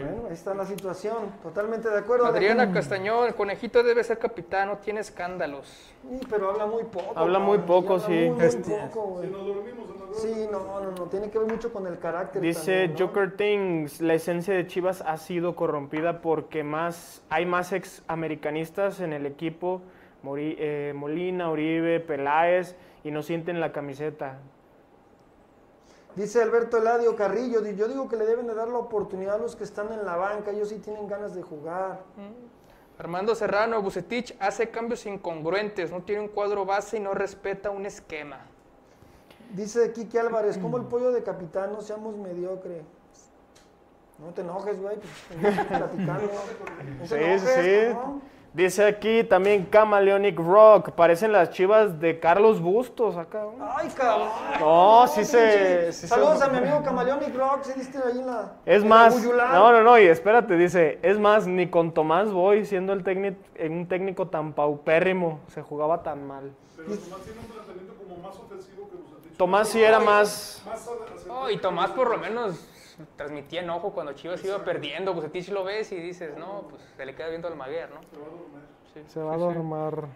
Bueno, 0.00 0.22
ahí 0.28 0.32
está 0.34 0.54
la 0.54 0.64
situación, 0.64 1.16
totalmente 1.42 1.88
de 1.88 1.98
acuerdo. 1.98 2.26
Adriana 2.26 2.72
Castañón, 2.72 3.26
el 3.26 3.34
conejito 3.34 3.82
debe 3.82 4.02
ser 4.04 4.18
capitán, 4.18 4.68
no 4.68 4.78
tiene 4.78 5.00
escándalos. 5.00 5.66
Sí, 6.08 6.20
pero 6.30 6.50
habla 6.50 6.66
muy 6.66 6.84
poco. 6.84 7.12
Habla 7.14 7.38
muy 7.38 7.58
poco, 7.58 7.98
sí. 7.98 8.12
Muy, 8.12 8.30
muy 8.30 8.44
Este- 8.44 8.70
poco, 8.90 9.02
güey. 9.08 9.26
Si 9.26 9.32
nos 9.32 9.46
dormimos 9.46 9.88
en 9.90 10.00
la 10.00 10.02
Sí, 10.14 10.48
no, 10.50 10.58
no, 10.80 10.90
no, 10.90 11.04
tiene 11.06 11.30
que 11.30 11.38
ver 11.38 11.50
mucho 11.50 11.72
con 11.72 11.86
el 11.86 11.98
carácter. 11.98 12.42
Dice 12.42 12.88
también, 12.88 12.92
¿no? 13.00 13.06
Joker 13.06 13.36
Things, 13.36 14.00
la 14.00 14.14
esencia 14.14 14.52
de 14.54 14.66
Chivas 14.66 15.02
ha 15.06 15.16
sido 15.16 15.54
corrompida 15.56 16.20
porque 16.20 16.62
más 16.64 17.22
hay 17.30 17.46
más 17.46 17.72
ex 17.72 18.02
americanistas 18.08 19.00
en 19.00 19.12
el 19.12 19.24
equipo, 19.26 19.80
Mori- 20.22 20.56
eh, 20.58 20.92
Molina, 20.94 21.50
Uribe, 21.50 22.00
Peláez, 22.00 22.76
y 23.04 23.10
no 23.10 23.22
sienten 23.22 23.58
la 23.60 23.72
camiseta. 23.72 24.38
Dice 26.14 26.42
Alberto 26.42 26.76
Eladio 26.76 27.16
Carrillo, 27.16 27.64
yo 27.64 27.88
digo 27.88 28.08
que 28.08 28.16
le 28.16 28.26
deben 28.26 28.46
de 28.46 28.54
dar 28.54 28.68
la 28.68 28.78
oportunidad 28.78 29.36
a 29.36 29.38
los 29.38 29.56
que 29.56 29.64
están 29.64 29.90
en 29.92 30.04
la 30.04 30.16
banca, 30.16 30.50
ellos 30.50 30.68
sí 30.68 30.78
tienen 30.78 31.08
ganas 31.08 31.34
de 31.34 31.42
jugar. 31.42 32.00
Armando 32.98 33.34
Serrano, 33.34 33.80
Bucetich 33.80 34.36
hace 34.38 34.70
cambios 34.70 35.06
incongruentes, 35.06 35.90
no 35.90 36.02
tiene 36.02 36.20
un 36.20 36.28
cuadro 36.28 36.66
base 36.66 36.98
y 36.98 37.00
no 37.00 37.14
respeta 37.14 37.70
un 37.70 37.86
esquema. 37.86 38.40
Dice 39.54 39.92
Kiki 39.92 40.18
Álvarez, 40.18 40.58
como 40.58 40.76
el 40.76 40.84
pollo 40.84 41.12
de 41.12 41.22
capitán, 41.22 41.72
no 41.72 41.80
seamos 41.80 42.16
mediocre. 42.16 42.82
No 44.18 44.32
te 44.32 44.42
enojes, 44.42 44.80
güey, 44.80 44.96
pues 45.40 45.66
platicando. 45.66 46.22
No 47.00 47.08
te 47.08 47.32
enojes, 47.32 47.94
sí. 47.94 47.96
Dice 48.54 48.84
aquí 48.84 49.24
también 49.24 49.64
Camaleonic 49.64 50.38
Rock, 50.38 50.90
parecen 50.90 51.32
las 51.32 51.50
Chivas 51.52 51.98
de 51.98 52.20
Carlos 52.20 52.60
Bustos 52.60 53.16
acá. 53.16 53.44
Ay, 53.76 53.88
cabrón. 53.96 54.28
No, 54.60 55.06
sí 55.08 55.24
se- 55.24 55.90
Saludos 55.92 56.42
a 56.42 56.48
mi 56.48 56.58
amigo 56.58 56.82
Camaleón 56.84 57.20
y 57.26 57.32
Rock, 57.32 57.62
¿sí 57.62 57.72
diste 57.76 57.96
ahí 57.96 58.18
en 58.18 58.26
la. 58.26 58.52
Es 58.66 58.82
en 58.82 58.88
más, 58.90 59.24
no, 59.24 59.72
no, 59.72 59.82
no, 59.82 59.98
y 59.98 60.02
espérate, 60.06 60.54
dice, 60.58 60.98
es 61.02 61.18
más, 61.18 61.46
ni 61.46 61.68
con 61.70 61.92
Tomás 61.94 62.30
Boy, 62.30 62.66
siendo 62.66 62.92
el 62.92 63.02
técnico, 63.02 63.38
un 63.64 63.86
técnico 63.88 64.28
tan 64.28 64.52
paupérrimo, 64.52 65.40
se 65.48 65.62
jugaba 65.62 66.02
tan 66.02 66.26
mal. 66.26 66.52
Pero 66.76 66.88
Tomás 66.90 67.20
tiene 67.22 67.40
un 67.40 67.46
planteamiento 67.46 67.94
como 68.06 68.16
más 68.22 68.36
ofensivo 68.36 68.88
que 68.90 68.96
Bucetich. 68.96 69.36
Tomás 69.38 69.68
sí 69.70 69.82
era 69.82 69.98
más, 69.98 70.62
Más 70.66 70.90
Oh, 71.30 71.48
y 71.48 71.56
Tomás 71.56 71.90
por 71.92 72.10
lo 72.10 72.18
menos 72.18 72.56
transmitía 73.16 73.62
enojo 73.62 73.92
cuando 73.92 74.12
Chivas 74.12 74.44
iba 74.44 74.64
perdiendo. 74.64 75.14
Bucetich 75.14 75.48
lo 75.50 75.64
ves 75.64 75.92
y 75.92 75.96
dices, 75.96 76.36
no, 76.36 76.66
pues 76.68 76.82
se 76.96 77.04
le 77.04 77.14
queda 77.14 77.28
viendo 77.28 77.48
al 77.48 77.56
Maguer, 77.56 77.90
¿no? 77.90 78.00
se 79.08 79.20
va 79.20 79.34
a 79.34 79.36
dormir. 79.36 80.08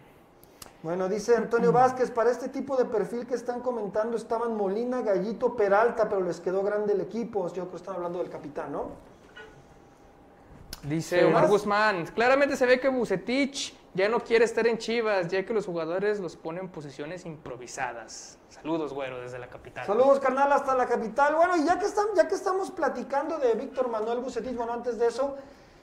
Bueno, 0.82 1.08
dice 1.08 1.34
Antonio 1.34 1.72
Vázquez, 1.72 2.10
para 2.10 2.30
este 2.30 2.48
tipo 2.48 2.76
de 2.76 2.84
perfil 2.84 3.26
que 3.26 3.34
están 3.34 3.60
comentando 3.60 4.16
estaban 4.16 4.54
Molina, 4.54 5.00
Gallito, 5.00 5.56
Peralta, 5.56 6.08
pero 6.08 6.20
les 6.20 6.40
quedó 6.40 6.62
grande 6.62 6.92
el 6.92 7.00
equipo. 7.00 7.48
Yo 7.48 7.54
creo 7.54 7.70
que 7.70 7.76
están 7.76 7.96
hablando 7.96 8.18
del 8.18 8.30
capitán, 8.30 8.72
¿no? 8.72 8.90
Dice 10.84 11.20
¿Sí? 11.20 11.24
Omar. 11.24 11.48
Guzmán, 11.48 12.06
claramente 12.14 12.54
se 12.54 12.66
ve 12.66 12.78
que 12.78 12.88
Bucetich 12.88 13.74
ya 13.96 14.08
no 14.08 14.20
quiere 14.20 14.44
estar 14.44 14.66
en 14.66 14.78
Chivas, 14.78 15.28
ya 15.28 15.44
que 15.44 15.52
los 15.54 15.66
jugadores 15.66 16.20
los 16.20 16.36
ponen 16.36 16.64
en 16.64 16.68
posiciones 16.70 17.24
improvisadas. 17.24 18.38
Saludos, 18.50 18.92
güero, 18.92 19.20
desde 19.20 19.38
la 19.38 19.48
capital. 19.48 19.86
Saludos, 19.86 20.20
carnal, 20.20 20.52
hasta 20.52 20.74
la 20.74 20.86
capital. 20.86 21.34
Bueno, 21.34 21.56
y 21.56 21.64
ya 21.64 21.78
que, 21.78 21.86
están, 21.86 22.06
ya 22.14 22.28
que 22.28 22.34
estamos 22.34 22.70
platicando 22.70 23.38
de 23.38 23.54
Víctor 23.54 23.88
Manuel 23.88 24.18
Bucetich, 24.20 24.54
bueno, 24.54 24.72
antes 24.74 24.98
de 24.98 25.06
eso, 25.08 25.36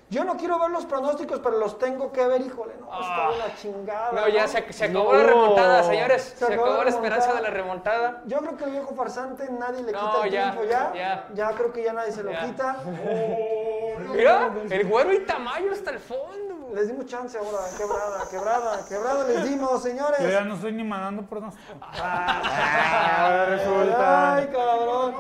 yo 0.10 0.24
no 0.24 0.38
quiero 0.38 0.60
ver 0.60 0.70
los 0.70 0.86
pronósticos, 0.86 1.40
pero 1.40 1.58
los 1.58 1.80
tengo 1.80 2.12
que 2.12 2.26
ver, 2.28 2.42
híjole, 2.42 2.74
no, 2.80 2.86
está 3.02 3.32
de 3.32 3.38
la 3.38 3.56
chingada. 3.56 4.12
No, 4.12 4.28
ya 4.28 4.44
¿no? 4.44 4.48
se, 4.48 4.74
se 4.74 4.86
acabó 4.86 5.12
No. 5.14 5.18
la 5.20 5.24
remontada, 5.26 5.84
señores. 5.84 6.36
Se, 6.38 6.46
acabó 6.46 6.62
acabó, 6.66 6.78
la 6.80 6.84
la 6.84 6.90
esperanza 6.92 7.34
de 7.34 7.42
la 7.42 7.50
remontada. 7.50 8.22
Yo 8.28 8.38
creo 8.40 8.58
que 8.58 8.64
el 8.66 8.72
viejo 8.72 8.94
farsante 8.96 9.50
nadie 9.50 9.82
le 9.82 9.92
No, 9.92 10.00
quita 10.12 10.26
el 10.26 10.32
ya, 10.32 10.52
tiempo 10.52 10.70
ya. 10.70 10.92
ya. 10.94 11.28
Ya 11.34 11.52
creo 11.56 11.74
que 11.74 11.84
ya 11.84 11.94
nadie 11.94 12.12
se 12.12 12.22
lo 12.24 12.32
Ya. 12.32 12.46
quita. 12.46 12.78
Mira, 14.14 14.52
el 14.70 14.88
güero 14.88 15.14
y 15.14 15.26
Tamayo 15.26 15.72
hasta 15.72 15.92
el 15.92 16.00
fondo. 16.00 16.53
Les 16.74 16.88
dimos 16.88 17.06
chance 17.06 17.38
ahora, 17.38 17.60
quebrada, 17.78 18.28
quebrada, 18.30 18.86
quebrada 18.88 19.28
les 19.28 19.44
dimos, 19.44 19.84
señores. 19.84 20.20
Yo 20.20 20.30
ya 20.30 20.44
no 20.44 20.56
estoy 20.56 20.72
ni 20.72 20.84
mandando 20.84 21.22
pronóstico. 21.22 21.72
Ahora 21.80 23.46
resulta. 23.46 24.36
Ay, 24.36 24.48
cabrón. 24.48 25.16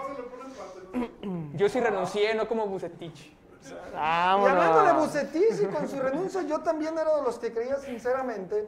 Yo 1.53 1.69
sí 1.69 1.79
renuncié, 1.79 2.33
no 2.33 2.47
como 2.47 2.65
Bucetich. 2.65 3.37
Y 3.63 3.95
hablando 3.95 4.79
de 4.79 4.93
Vámonos. 4.93 5.13
Bucetich 5.13 5.61
y 5.61 5.65
con 5.67 5.87
su 5.87 5.99
renuncia, 5.99 6.41
yo 6.41 6.59
también 6.61 6.97
era 6.97 7.15
de 7.17 7.21
los 7.21 7.37
que 7.37 7.53
creía 7.53 7.77
sinceramente 7.77 8.67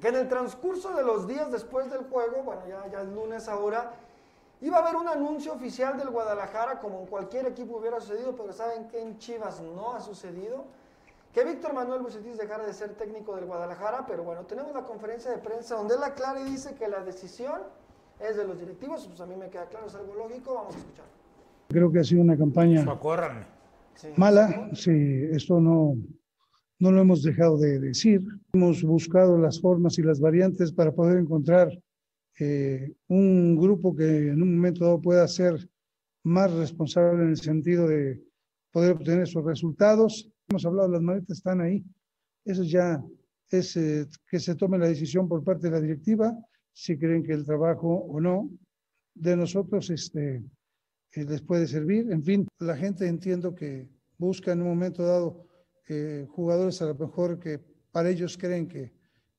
que 0.00 0.08
en 0.08 0.16
el 0.16 0.28
transcurso 0.28 0.94
de 0.94 1.02
los 1.02 1.26
días 1.26 1.52
después 1.52 1.90
del 1.90 2.04
juego, 2.08 2.42
bueno, 2.42 2.62
ya, 2.68 2.86
ya 2.90 3.02
es 3.02 3.08
lunes 3.08 3.48
ahora, 3.48 3.92
iba 4.60 4.78
a 4.78 4.80
haber 4.80 4.96
un 4.96 5.08
anuncio 5.08 5.52
oficial 5.52 5.98
del 5.98 6.08
Guadalajara, 6.08 6.80
como 6.80 7.00
en 7.00 7.06
cualquier 7.06 7.46
equipo 7.46 7.76
hubiera 7.76 8.00
sucedido, 8.00 8.34
pero 8.34 8.52
¿saben 8.52 8.88
qué 8.88 9.02
en 9.02 9.18
Chivas 9.18 9.60
no 9.60 9.92
ha 9.92 10.00
sucedido? 10.00 10.64
Que 11.32 11.44
Víctor 11.44 11.74
Manuel 11.74 12.02
Bucetich 12.02 12.36
dejara 12.36 12.66
de 12.66 12.72
ser 12.72 12.94
técnico 12.94 13.36
del 13.36 13.44
Guadalajara, 13.44 14.06
pero 14.06 14.24
bueno, 14.24 14.44
tenemos 14.46 14.72
la 14.72 14.82
conferencia 14.82 15.30
de 15.30 15.38
prensa 15.38 15.76
donde 15.76 15.94
él 15.94 16.02
aclara 16.02 16.40
y 16.40 16.50
dice 16.50 16.74
que 16.74 16.88
la 16.88 17.04
decisión 17.04 17.60
es 18.20 18.36
de 18.36 18.46
los 18.46 18.58
directivos, 18.58 19.06
pues 19.06 19.20
a 19.20 19.26
mí 19.26 19.36
me 19.36 19.48
queda 19.48 19.66
claro, 19.66 19.86
es 19.86 19.94
algo 19.94 20.14
lógico, 20.14 20.54
vamos 20.54 20.74
a 20.74 20.78
escuchar. 20.78 21.04
Creo 21.68 21.92
que 21.92 22.00
ha 22.00 22.04
sido 22.04 22.22
una 22.22 22.36
campaña. 22.36 22.84
Sí. 23.94 24.08
mala, 24.16 24.70
sí, 24.74 25.28
esto 25.32 25.60
no, 25.60 25.96
no 26.78 26.92
lo 26.92 27.00
hemos 27.00 27.22
dejado 27.22 27.58
de 27.58 27.78
decir. 27.80 28.22
Hemos 28.52 28.82
buscado 28.82 29.36
las 29.38 29.60
formas 29.60 29.98
y 29.98 30.02
las 30.02 30.20
variantes 30.20 30.72
para 30.72 30.92
poder 30.92 31.18
encontrar 31.18 31.68
eh, 32.38 32.94
un 33.08 33.56
grupo 33.56 33.94
que 33.94 34.28
en 34.28 34.42
un 34.42 34.56
momento 34.56 34.84
dado 34.84 35.00
pueda 35.00 35.26
ser 35.26 35.68
más 36.22 36.52
responsable 36.52 37.24
en 37.24 37.30
el 37.30 37.36
sentido 37.36 37.88
de 37.88 38.22
poder 38.70 38.92
obtener 38.92 39.26
sus 39.26 39.44
resultados. 39.44 40.30
Hemos 40.50 40.64
hablado, 40.64 40.88
las 40.88 41.02
maletas 41.02 41.36
están 41.36 41.60
ahí. 41.60 41.84
Eso 42.42 42.62
ya 42.62 43.04
es 43.50 43.76
eh, 43.76 44.06
que 44.26 44.40
se 44.40 44.54
tome 44.54 44.78
la 44.78 44.88
decisión 44.88 45.28
por 45.28 45.44
parte 45.44 45.66
de 45.66 45.72
la 45.72 45.80
directiva, 45.80 46.34
si 46.72 46.96
creen 46.96 47.22
que 47.22 47.34
el 47.34 47.44
trabajo 47.44 47.88
o 47.88 48.18
no 48.18 48.48
de 49.14 49.36
nosotros 49.36 49.90
este, 49.90 50.42
que 51.10 51.24
les 51.24 51.42
puede 51.42 51.66
servir. 51.66 52.10
En 52.10 52.24
fin, 52.24 52.48
la 52.60 52.74
gente 52.78 53.06
entiendo 53.06 53.54
que 53.54 53.90
busca 54.16 54.52
en 54.52 54.62
un 54.62 54.68
momento 54.68 55.02
dado 55.02 55.46
eh, 55.86 56.26
jugadores 56.30 56.80
a 56.80 56.86
lo 56.86 56.94
mejor 56.94 57.38
que 57.38 57.60
para 57.90 58.08
ellos 58.08 58.38
creen 58.38 58.68
que, 58.68 58.94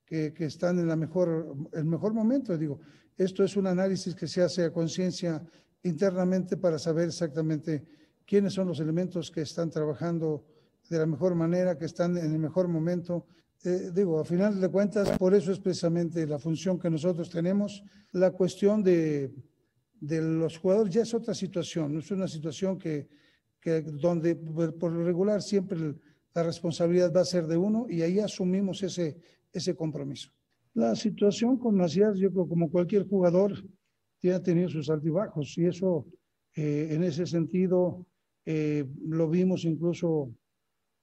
que, 0.06 0.32
que 0.32 0.44
están 0.44 0.78
en 0.78 0.86
la 0.86 0.94
mejor, 0.94 1.56
el 1.72 1.86
mejor 1.86 2.14
momento. 2.14 2.56
Digo, 2.56 2.78
esto 3.16 3.42
es 3.42 3.56
un 3.56 3.66
análisis 3.66 4.14
que 4.14 4.28
se 4.28 4.42
hace 4.42 4.62
a 4.62 4.72
conciencia 4.72 5.44
internamente 5.82 6.56
para 6.56 6.78
saber 6.78 7.08
exactamente 7.08 7.84
quiénes 8.24 8.52
son 8.52 8.68
los 8.68 8.78
elementos 8.78 9.28
que 9.32 9.40
están 9.40 9.70
trabajando 9.70 10.46
de 10.90 10.98
la 10.98 11.06
mejor 11.06 11.34
manera, 11.34 11.78
que 11.78 11.86
están 11.86 12.18
en 12.18 12.32
el 12.32 12.38
mejor 12.38 12.68
momento. 12.68 13.26
Eh, 13.64 13.90
digo, 13.94 14.20
a 14.20 14.24
final 14.24 14.60
de 14.60 14.68
cuentas, 14.68 15.16
por 15.16 15.34
eso 15.34 15.52
es 15.52 15.60
precisamente 15.60 16.26
la 16.26 16.38
función 16.38 16.78
que 16.78 16.90
nosotros 16.90 17.30
tenemos, 17.30 17.82
la 18.12 18.32
cuestión 18.32 18.82
de, 18.82 19.32
de 20.00 20.20
los 20.20 20.58
jugadores 20.58 20.92
ya 20.92 21.02
es 21.02 21.14
otra 21.14 21.32
situación, 21.32 21.94
no 21.94 22.00
es 22.00 22.10
una 22.10 22.28
situación 22.28 22.76
que, 22.76 23.08
que 23.60 23.82
donde 23.82 24.34
por 24.34 24.92
lo 24.92 25.04
regular 25.04 25.40
siempre 25.40 25.94
la 26.34 26.42
responsabilidad 26.42 27.12
va 27.14 27.20
a 27.20 27.24
ser 27.24 27.46
de 27.46 27.56
uno 27.56 27.86
y 27.88 28.02
ahí 28.02 28.18
asumimos 28.18 28.82
ese, 28.82 29.16
ese 29.52 29.74
compromiso. 29.74 30.30
La 30.74 30.94
situación 30.94 31.56
con 31.56 31.76
Macías, 31.76 32.18
yo 32.18 32.30
creo 32.30 32.48
como 32.48 32.70
cualquier 32.70 33.06
jugador, 33.06 33.52
ha 34.28 34.42
tenido 34.42 34.68
sus 34.68 34.90
altibajos 34.90 35.56
y 35.56 35.64
eso 35.64 36.06
eh, 36.54 36.88
en 36.90 37.02
ese 37.04 37.26
sentido 37.26 38.06
eh, 38.44 38.84
lo 39.06 39.28
vimos 39.30 39.64
incluso 39.64 40.34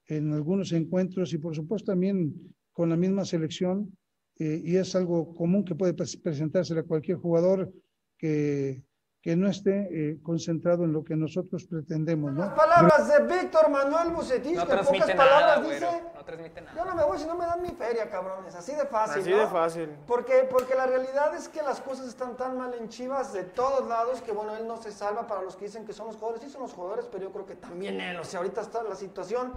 en 0.08 0.32
algunos 0.32 0.72
encuentros 0.72 1.32
y 1.32 1.38
por 1.38 1.54
supuesto 1.54 1.92
también 1.92 2.34
con 2.72 2.88
la 2.88 2.96
misma 2.96 3.24
selección 3.24 3.96
eh, 4.38 4.60
y 4.64 4.76
es 4.76 4.94
algo 4.96 5.34
común 5.34 5.64
que 5.64 5.74
puede 5.74 5.94
pres- 5.94 6.20
presentársele 6.20 6.80
a 6.80 6.84
cualquier 6.84 7.18
jugador 7.18 7.70
que, 8.16 8.82
que 9.20 9.36
no 9.36 9.48
esté 9.48 9.88
eh, 9.90 10.18
concentrado 10.22 10.84
en 10.84 10.92
lo 10.92 11.02
que 11.04 11.16
nosotros 11.16 11.66
pretendemos, 11.66 12.32
¿no? 12.32 12.40
Las 12.46 12.54
palabras 12.54 13.08
de 13.08 13.26
Víctor 13.34 13.68
Manuel 13.68 14.10
Bucetich, 14.14 14.54
No 14.56 14.66
que 14.66 14.72
en 14.74 14.84
pocas 14.84 15.10
palabras 15.10 15.58
nada, 15.58 15.60
dice, 15.62 15.78
güero. 15.86 16.10
No 16.14 16.24
transmite 16.24 16.60
yo 16.60 16.66
nada. 16.84 16.84
no 16.84 16.94
me 16.96 17.04
voy 17.04 17.18
si 17.18 17.26
no 17.26 17.36
me 17.36 17.44
dan 17.46 17.62
mi 17.62 17.70
feria, 17.70 18.08
cabrones, 18.10 18.54
así 18.54 18.72
de 18.74 18.86
fácil, 18.86 19.22
Así 19.22 19.30
¿no? 19.30 19.38
de 19.38 19.46
fácil. 19.48 19.88
Porque, 20.06 20.46
porque 20.48 20.74
la 20.76 20.86
realidad 20.86 21.34
es 21.36 21.48
que 21.48 21.62
las 21.62 21.80
cosas 21.80 22.06
están 22.08 22.36
tan 22.36 22.56
mal 22.56 22.72
en 22.80 22.88
Chivas 22.88 23.32
de 23.32 23.42
todos 23.44 23.88
lados 23.88 24.22
que, 24.22 24.30
bueno, 24.32 24.56
él 24.56 24.66
no 24.68 24.76
se 24.80 24.92
salva 24.92 25.26
para 25.26 25.42
los 25.42 25.56
que 25.56 25.64
dicen 25.66 25.84
que 25.84 25.92
son 25.92 26.06
los 26.06 26.16
jugadores. 26.16 26.42
Sí 26.44 26.48
son 26.50 26.62
los 26.62 26.72
jugadores, 26.72 27.06
pero 27.10 27.24
yo 27.24 27.32
creo 27.32 27.44
que 27.46 27.56
también 27.56 28.00
él. 28.00 28.18
O 28.20 28.24
sea, 28.24 28.38
ahorita 28.40 28.60
está 28.60 28.82
la 28.84 28.94
situación 28.94 29.52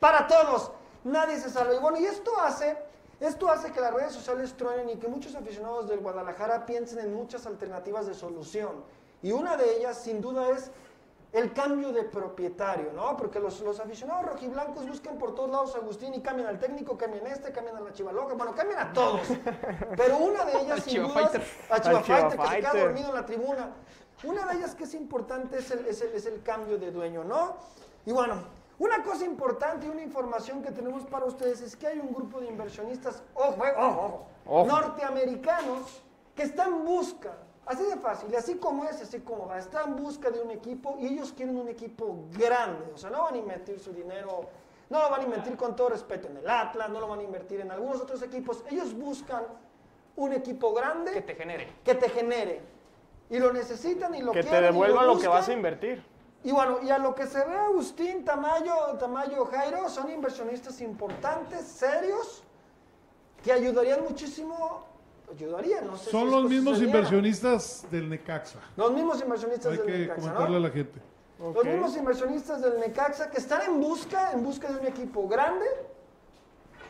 para 0.00 0.26
todos. 0.26 0.70
Nadie 1.04 1.38
se 1.38 1.50
salva. 1.50 1.74
Y 1.74 1.78
bueno, 1.78 1.98
y 1.98 2.06
esto 2.06 2.32
hace, 2.40 2.76
esto 3.20 3.48
hace 3.50 3.72
que 3.72 3.80
las 3.80 3.92
redes 3.92 4.12
sociales 4.12 4.54
truenen 4.56 4.88
y 4.90 4.96
que 4.96 5.08
muchos 5.08 5.34
aficionados 5.34 5.88
del 5.88 6.00
Guadalajara 6.00 6.64
piensen 6.66 6.98
en 7.00 7.14
muchas 7.14 7.46
alternativas 7.46 8.06
de 8.06 8.14
solución. 8.14 8.84
Y 9.22 9.32
una 9.32 9.56
de 9.56 9.76
ellas, 9.78 9.98
sin 10.02 10.20
duda, 10.20 10.48
es 10.50 10.70
el 11.32 11.52
cambio 11.52 11.92
de 11.92 12.04
propietario, 12.04 12.92
¿no? 12.92 13.16
Porque 13.16 13.40
los, 13.40 13.58
los 13.60 13.80
aficionados 13.80 14.24
rojiblancos 14.26 14.86
buscan 14.86 15.18
por 15.18 15.34
todos 15.34 15.50
lados 15.50 15.74
a 15.74 15.78
Agustín 15.78 16.14
y 16.14 16.20
cambian 16.22 16.48
al 16.48 16.58
técnico, 16.60 16.96
cambian 16.96 17.26
a 17.26 17.30
este, 17.30 17.50
cambian 17.50 17.76
a 17.76 17.80
la 17.80 17.92
Chivaloca, 17.92 18.34
bueno, 18.34 18.54
cambian 18.54 18.78
a 18.88 18.92
todos. 18.92 19.20
Pero 19.96 20.18
una 20.18 20.44
de 20.44 20.60
ellas, 20.60 20.80
sin 20.84 21.10
Fighter. 21.10 21.42
a 21.70 21.80
Chiva 21.80 21.98
Al 21.98 22.04
Chiva 22.04 22.20
Fighter, 22.30 22.38
que 22.38 22.48
se 22.48 22.56
queda 22.60 22.72
dormido 22.84 23.08
en 23.08 23.14
la 23.16 23.26
tribuna. 23.26 23.70
Una 24.22 24.46
de 24.46 24.56
ellas 24.58 24.74
que 24.76 24.84
es 24.84 24.94
importante 24.94 25.58
es 25.58 25.70
el, 25.72 25.86
es 25.86 26.00
el- 26.02 26.14
es 26.14 26.26
el 26.26 26.40
cambio 26.42 26.78
de 26.78 26.92
dueño, 26.92 27.24
¿no? 27.24 27.56
Y 28.06 28.12
bueno, 28.12 28.36
una 28.78 29.02
cosa 29.02 29.24
importante 29.24 29.86
y 29.86 29.88
una 29.88 30.02
información 30.02 30.62
que 30.62 30.70
tenemos 30.70 31.04
para 31.04 31.24
ustedes 31.24 31.60
es 31.60 31.76
que 31.76 31.86
hay 31.86 31.98
un 31.98 32.12
grupo 32.12 32.40
de 32.40 32.46
inversionistas, 32.46 33.22
ojo, 33.34 33.64
eh, 33.64 33.72
ojo, 33.76 34.26
ojo, 34.46 34.66
norteamericanos 34.66 36.02
que 36.34 36.42
están 36.42 36.74
en 36.74 36.84
busca, 36.84 37.36
así 37.66 37.84
de 37.84 37.96
fácil, 37.96 38.34
así 38.34 38.56
como 38.56 38.84
es, 38.84 39.00
así 39.00 39.20
como 39.20 39.46
va, 39.46 39.58
están 39.58 39.90
en 39.90 39.96
busca 39.96 40.30
de 40.30 40.40
un 40.40 40.50
equipo 40.50 40.96
y 40.98 41.06
ellos 41.06 41.32
quieren 41.32 41.56
un 41.56 41.68
equipo 41.68 42.24
grande, 42.36 42.90
o 42.92 42.98
sea, 42.98 43.10
no 43.10 43.22
van 43.22 43.34
a 43.34 43.38
invertir 43.38 43.78
su 43.78 43.92
dinero, 43.92 44.48
no 44.90 45.00
lo 45.00 45.10
van 45.10 45.20
a 45.20 45.24
invertir 45.24 45.56
con 45.56 45.76
todo 45.76 45.90
respeto 45.90 46.28
en 46.28 46.38
el 46.38 46.48
Atlas, 46.50 46.90
no 46.90 47.00
lo 47.00 47.08
van 47.08 47.20
a 47.20 47.22
invertir 47.22 47.60
en 47.60 47.70
algunos 47.70 48.00
otros 48.00 48.22
equipos, 48.22 48.64
ellos 48.70 48.92
buscan 48.94 49.44
un 50.16 50.32
equipo 50.32 50.72
grande 50.72 51.12
Que 51.12 51.22
te 51.22 51.34
genere. 51.34 51.68
que 51.84 51.94
te 51.94 52.08
genere. 52.08 52.60
Y 53.30 53.38
lo 53.38 53.52
necesitan 53.52 54.14
y 54.14 54.22
lo 54.22 54.32
Que 54.32 54.42
te 54.42 54.48
quieren 54.48 54.64
y 54.64 54.72
devuelva 54.72 55.04
lo 55.04 55.18
que 55.18 55.28
vas 55.28 55.48
a 55.48 55.52
invertir. 55.52 56.04
Y 56.44 56.52
bueno, 56.52 56.78
y 56.82 56.90
a 56.90 56.98
lo 56.98 57.14
que 57.14 57.26
se 57.26 57.42
ve 57.42 57.56
Agustín, 57.56 58.22
Tamayo, 58.22 58.74
Tamayo, 58.98 59.46
Jairo, 59.46 59.88
son 59.88 60.10
inversionistas 60.10 60.78
importantes, 60.82 61.64
serios, 61.64 62.42
que 63.42 63.50
ayudarían 63.50 64.04
muchísimo, 64.04 64.84
ayudarían, 65.32 65.86
no 65.86 65.96
sé 65.96 66.04
si 66.04 66.10
Son 66.10 66.30
los 66.30 66.44
mismos 66.44 66.82
inversionistas 66.82 67.86
del 67.90 68.10
Necaxa. 68.10 68.58
Los 68.76 68.92
mismos 68.92 69.22
inversionistas 69.22 69.72
Hay 69.72 69.78
del 69.78 69.86
que 69.86 69.98
Necaxa, 70.00 70.20
comentarle 70.20 70.50
¿no? 70.50 70.56
a 70.56 70.68
la 70.68 70.70
gente. 70.70 71.00
Los 71.38 71.64
mismos 71.64 71.96
inversionistas 71.96 72.60
del 72.60 72.78
Necaxa 72.78 73.30
que 73.30 73.38
están 73.38 73.62
en 73.62 73.80
busca, 73.80 74.32
en 74.32 74.44
busca 74.44 74.70
de 74.70 74.80
un 74.80 74.86
equipo 74.86 75.26
grande. 75.26 75.66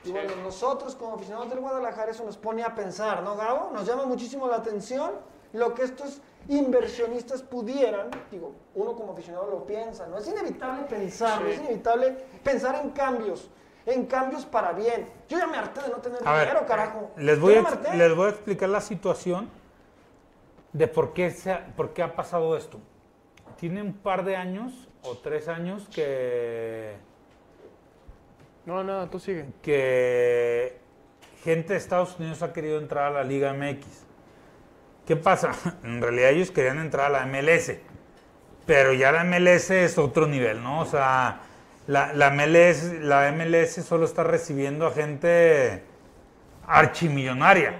Y 0.05 0.11
bueno, 0.11 0.35
nosotros 0.43 0.97
como 0.97 1.15
aficionados 1.15 1.49
del 1.51 1.61
Guadalajara 1.61 2.11
eso 2.11 2.25
nos 2.25 2.37
pone 2.37 2.65
a 2.65 2.75
pensar, 2.75 3.23
¿no, 3.23 3.37
Gabo? 3.37 3.71
Nos 3.73 3.87
llama 3.87 4.05
muchísimo 4.05 4.49
la 4.49 4.57
atención 4.57 5.13
lo 5.55 5.75
que 5.75 5.83
estos 5.85 6.21
inversionistas 6.49 7.43
pudieran, 7.43 8.11
digo, 8.31 8.53
uno 8.75 8.95
como 8.95 9.13
aficionado 9.15 9.47
lo 9.51 9.65
piensa, 9.67 10.07
¿no? 10.07 10.19
Es 10.19 10.29
inevitable 10.29 10.85
pensarlo, 10.85 11.49
es 11.49 11.59
inevitable 11.59 12.11
pensar 12.43 12.75
en 12.85 12.91
cambios, 12.91 13.49
en 13.87 14.05
cambios 14.07 14.45
para 14.45 14.73
bien. 14.73 15.09
Yo 15.29 15.39
ya 15.39 15.47
me 15.47 15.57
harté 15.57 15.81
de 15.83 15.89
no 15.89 15.97
tener 15.97 16.19
A 16.27 16.33
ver, 16.35 16.49
dinero, 16.49 16.67
carajo. 16.67 17.11
les 17.17 17.41
voy, 17.41 17.55
a, 17.55 17.63
me 17.63 17.69
ex- 17.69 17.73
harté. 17.79 17.97
les 17.97 18.15
voy 18.15 18.27
a 18.27 18.31
explicar 18.31 18.69
la 18.69 18.81
situación 18.83 19.49
de 20.75 20.87
por 20.89 21.15
qué, 21.15 21.31
se 21.31 21.51
ha, 21.53 21.67
por 21.77 21.95
qué 21.95 22.03
ha 22.03 22.15
pasado 22.15 22.57
esto. 22.57 22.79
Tiene 23.57 23.81
un 23.81 23.95
par 23.95 24.25
de 24.25 24.37
años 24.37 24.89
o 25.03 25.17
tres 25.17 25.49
años 25.49 25.89
que, 25.95 26.95
No, 28.67 28.83
no, 28.85 29.09
tú 29.09 29.19
sigue. 29.21 29.47
que 29.63 30.79
gente 31.43 31.75
de 31.75 31.79
Estados 31.79 32.19
Unidos 32.19 32.43
ha 32.43 32.53
querido 32.53 32.79
entrar 32.79 33.07
a 33.07 33.11
la 33.11 33.23
Liga 33.25 33.53
MX. 33.55 33.87
¿Qué 35.07 35.17
pasa? 35.17 35.53
En 35.85 36.01
realidad 36.01 36.31
ellos 36.31 36.51
querían 36.51 36.79
entrar 36.79 37.15
a 37.15 37.25
la 37.25 37.27
MLS, 37.27 37.73
pero 38.67 38.93
ya 38.93 39.13
la 39.13 39.25
MLS 39.25 39.71
es 39.71 39.99
otro 39.99 40.27
nivel, 40.27 40.63
¿no? 40.63 40.81
O 40.81 40.87
sea, 40.87 41.41
la, 41.87 42.13
la 42.13 42.31
MLS, 42.31 43.01
la 43.01 43.31
MLS 43.33 43.85
solo 43.85 44.07
está 44.07 44.25
recibiendo 44.25 44.87
a 44.87 44.91
gente 44.91 45.83
archimillonaria. 46.67 47.75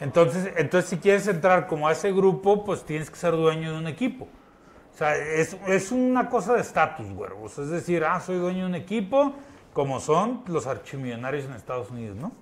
Entonces, 0.00 0.52
entonces, 0.56 0.90
si 0.90 0.98
quieres 0.98 1.26
entrar 1.26 1.66
como 1.66 1.88
a 1.88 1.92
ese 1.92 2.12
grupo, 2.12 2.64
pues 2.64 2.84
tienes 2.84 3.10
que 3.10 3.16
ser 3.16 3.32
dueño 3.32 3.72
de 3.72 3.78
un 3.78 3.88
equipo. 3.88 4.28
O 4.94 4.96
sea, 4.96 5.16
es, 5.16 5.56
es 5.66 5.92
una 5.92 6.28
cosa 6.28 6.54
de 6.54 6.60
estatus, 6.60 7.08
güero. 7.12 7.42
O 7.42 7.48
sea, 7.48 7.64
es 7.64 7.70
decir, 7.70 8.04
ah, 8.04 8.20
soy 8.20 8.36
dueño 8.38 8.60
de 8.60 8.66
un 8.66 8.74
equipo, 8.76 9.34
como 9.72 10.00
son 10.00 10.42
los 10.46 10.66
archimillonarios 10.66 11.44
en 11.44 11.52
Estados 11.52 11.90
Unidos, 11.90 12.16
¿no? 12.16 12.32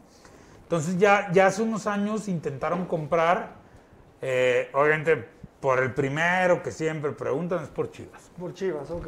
Entonces, 0.63 0.99
ya, 0.99 1.31
ya 1.33 1.47
hace 1.47 1.63
unos 1.63 1.87
años 1.87 2.29
intentaron 2.29 2.87
comprar, 2.87 3.55
eh, 4.29 4.71
obviamente, 4.73 5.25
por 5.61 5.81
el 5.81 5.95
primero 5.95 6.61
que 6.61 6.73
siempre 6.73 7.13
preguntan 7.13 7.63
es 7.63 7.69
por 7.69 7.93
Chivas. 7.93 8.29
Por 8.37 8.53
Chivas, 8.55 8.91
ok. 8.91 9.07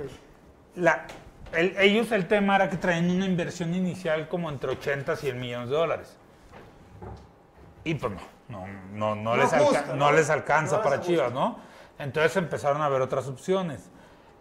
La- 0.77 1.07
el- 1.53 1.77
ellos 1.79 2.12
el 2.12 2.29
tema 2.29 2.55
era 2.55 2.71
que 2.71 2.77
traían 2.77 3.11
una 3.11 3.27
inversión 3.27 3.75
inicial 3.75 4.29
como 4.29 4.49
entre 4.49 4.71
80 4.71 5.14
y 5.14 5.16
100 5.16 5.41
millones 5.41 5.71
de 5.71 5.75
dólares. 5.77 6.16
Y 7.83 7.95
pues 7.95 8.12
no, 8.49 8.64
no, 8.93 9.16
no, 9.16 9.37
les, 9.37 9.53
alca- 9.53 9.95
no 9.95 10.12
les 10.12 10.31
alcanza 10.31 10.77
les 10.77 10.85
para. 10.85 11.01
Chivas, 11.01 11.33
¿no? 11.33 11.59
Entonces 11.99 12.37
empezaron 12.37 12.81
a 12.83 12.89
ver 12.89 13.03
otras 13.03 13.27
opciones. 13.27 13.91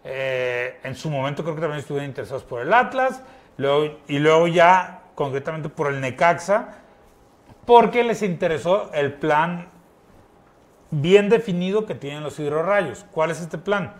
Eh, 0.04 0.78
en 0.84 0.94
su 0.94 1.10
momento 1.10 1.42
creo 1.42 1.56
que 1.56 1.60
también 1.60 1.80
estuvieron 1.80 2.08
interesados 2.08 2.44
por 2.44 2.62
el 2.62 2.72
Atlas, 2.72 3.20
luego, 3.56 3.98
y 4.06 4.20
luego 4.20 4.46
ya 4.46 5.02
concretamente 5.16 5.68
por 5.68 5.88
el 5.92 6.00
Necaxa, 6.00 6.68
porque 7.66 8.04
les 8.04 8.22
interesó 8.22 8.92
el 8.94 9.14
plan 9.14 9.68
bien 10.90 11.28
definido 11.28 11.86
que 11.86 11.94
tienen 11.94 12.22
los 12.22 12.38
hidrorrayos. 12.38 13.04
¿Cuál 13.12 13.30
es 13.30 13.40
este 13.40 13.58
plan? 13.58 13.94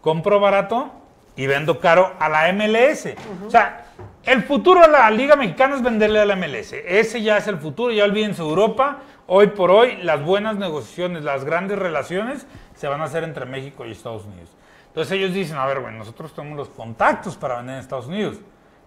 Compro 0.00 0.40
barato 0.40 0.90
y 1.36 1.46
vendo 1.46 1.80
caro 1.80 2.12
a 2.18 2.28
la 2.28 2.52
MLS. 2.52 3.14
O 3.46 3.50
sea, 3.50 3.86
el 4.24 4.42
futuro 4.42 4.80
de 4.82 4.88
la 4.88 5.10
Liga 5.10 5.36
Mexicana 5.36 5.76
es 5.76 5.82
venderle 5.82 6.20
a 6.20 6.24
la 6.24 6.36
MLS. 6.36 6.74
Ese 6.86 7.22
ya 7.22 7.38
es 7.38 7.46
el 7.46 7.58
futuro, 7.58 7.92
ya 7.92 8.04
olvídense 8.04 8.42
Europa. 8.42 8.98
Hoy 9.26 9.48
por 9.48 9.70
hoy, 9.70 9.96
las 10.02 10.22
buenas 10.22 10.56
negociaciones, 10.56 11.22
las 11.22 11.44
grandes 11.44 11.78
relaciones 11.78 12.46
se 12.74 12.88
van 12.88 13.00
a 13.00 13.04
hacer 13.04 13.24
entre 13.24 13.46
México 13.46 13.86
y 13.86 13.92
Estados 13.92 14.24
Unidos. 14.24 14.50
Entonces 14.88 15.12
ellos 15.12 15.32
dicen, 15.32 15.56
a 15.56 15.66
ver, 15.66 15.80
bueno, 15.80 15.98
nosotros 15.98 16.34
tenemos 16.34 16.58
los 16.58 16.68
contactos 16.68 17.36
para 17.36 17.56
vender 17.56 17.76
en 17.76 17.80
Estados 17.80 18.06
Unidos. 18.06 18.38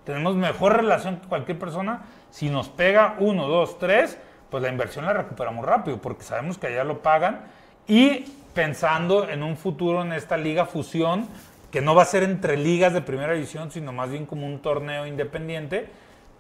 Tenemos 0.04 0.36
mejor 0.36 0.76
relación 0.76 1.18
que 1.18 1.28
cualquier 1.28 1.58
persona. 1.58 2.02
Si 2.30 2.50
nos 2.50 2.68
pega 2.68 3.16
uno, 3.20 3.48
dos, 3.48 3.80
tres, 3.80 4.18
pues 4.54 4.62
la 4.62 4.70
inversión 4.70 5.04
la 5.08 5.14
recuperamos 5.14 5.66
rápido, 5.66 5.98
porque 5.98 6.22
sabemos 6.22 6.60
que 6.60 6.68
allá 6.68 6.84
lo 6.84 7.02
pagan. 7.02 7.42
Y 7.88 8.20
pensando 8.54 9.28
en 9.28 9.42
un 9.42 9.58
futuro 9.58 10.04
en 10.04 10.14
esta 10.14 10.38
liga 10.38 10.68
fusión, 10.68 11.28
que 11.72 11.82
no 11.82 11.96
va 11.96 12.04
a 12.04 12.06
ser 12.06 12.22
entre 12.22 12.56
ligas 12.56 12.94
de 12.94 13.02
primera 13.02 13.34
división, 13.34 13.72
sino 13.72 13.92
más 13.94 14.12
bien 14.12 14.28
como 14.28 14.46
un 14.46 14.60
torneo 14.60 15.08
independiente, 15.08 15.90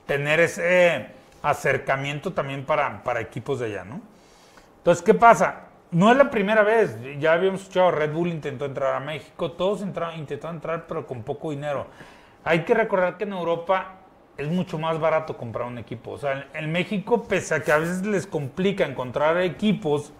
tener 0.05 0.41
ese 0.41 1.07
acercamiento 1.41 2.34
también 2.34 2.66
para, 2.66 3.01
para 3.01 3.20
equipos 3.20 3.59
de 3.59 3.66
allá, 3.66 3.84
¿no? 3.84 3.99
Entonces, 4.78 5.03
¿qué 5.03 5.16
pasa? 5.16 5.61
No 5.89 6.11
es 6.11 6.18
la 6.18 6.30
primera 6.30 6.61
vez, 6.61 6.95
ya 7.18 7.34
habíamos 7.34 7.61
escuchado, 7.61 7.89
Red 7.89 8.14
Bull 8.14 8.28
intentó 8.28 8.66
entrar 8.66 8.93
a 8.93 8.99
México, 8.99 9.53
todos 9.53 9.82
entraron, 9.82 10.20
intentaron 10.20 10.57
entrar, 10.57 10.86
pero 10.88 11.07
con 11.07 11.24
poco 11.24 11.49
dinero. 11.49 11.88
Hay 12.43 12.64
que 12.64 12.76
recordar 12.76 13.18
que 13.18 13.24
en 13.24 13.34
Europa 13.34 14.03
es 14.38 14.48
mucho 14.48 14.78
más 14.80 15.00
barato 15.00 15.38
comprar 15.38 15.68
un 15.68 15.78
equipo. 15.78 16.12
O 16.12 16.18
sea, 16.18 16.48
en, 16.54 16.72
México, 16.72 17.24
pese 17.24 17.56
a 17.56 17.64
que 17.64 17.72
a 17.72 17.78
veces 17.78 18.06
les 18.06 18.26
complica 18.28 18.86
encontrar 18.86 19.38
equipos 19.42 20.12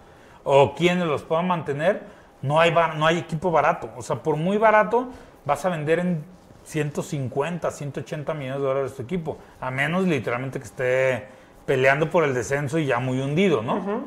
o 0.44 0.74
quienes 0.74 1.06
los 1.06 1.22
puedan 1.22 1.46
mantener, 1.48 2.02
no 2.42 2.60
hay, 2.60 2.70
bar- 2.70 2.96
no 2.96 3.06
hay 3.06 3.18
equipo 3.18 3.50
barato. 3.50 3.90
O 3.96 4.02
sea, 4.02 4.16
por 4.16 4.36
muy 4.36 4.56
barato 4.58 5.08
vas 5.44 5.64
a 5.64 5.68
vender 5.70 5.98
en 5.98 6.24
150, 6.64 7.70
180 7.70 8.34
millones 8.34 8.60
de 8.60 8.66
dólares 8.66 8.94
tu 8.94 9.02
equipo, 9.02 9.38
a 9.60 9.70
menos 9.70 10.04
literalmente 10.06 10.58
que 10.58 10.64
esté 10.64 11.26
peleando 11.66 12.08
por 12.10 12.24
el 12.24 12.34
descenso 12.34 12.78
y 12.78 12.86
ya 12.86 12.98
muy 13.00 13.20
hundido, 13.20 13.62
¿no? 13.62 14.04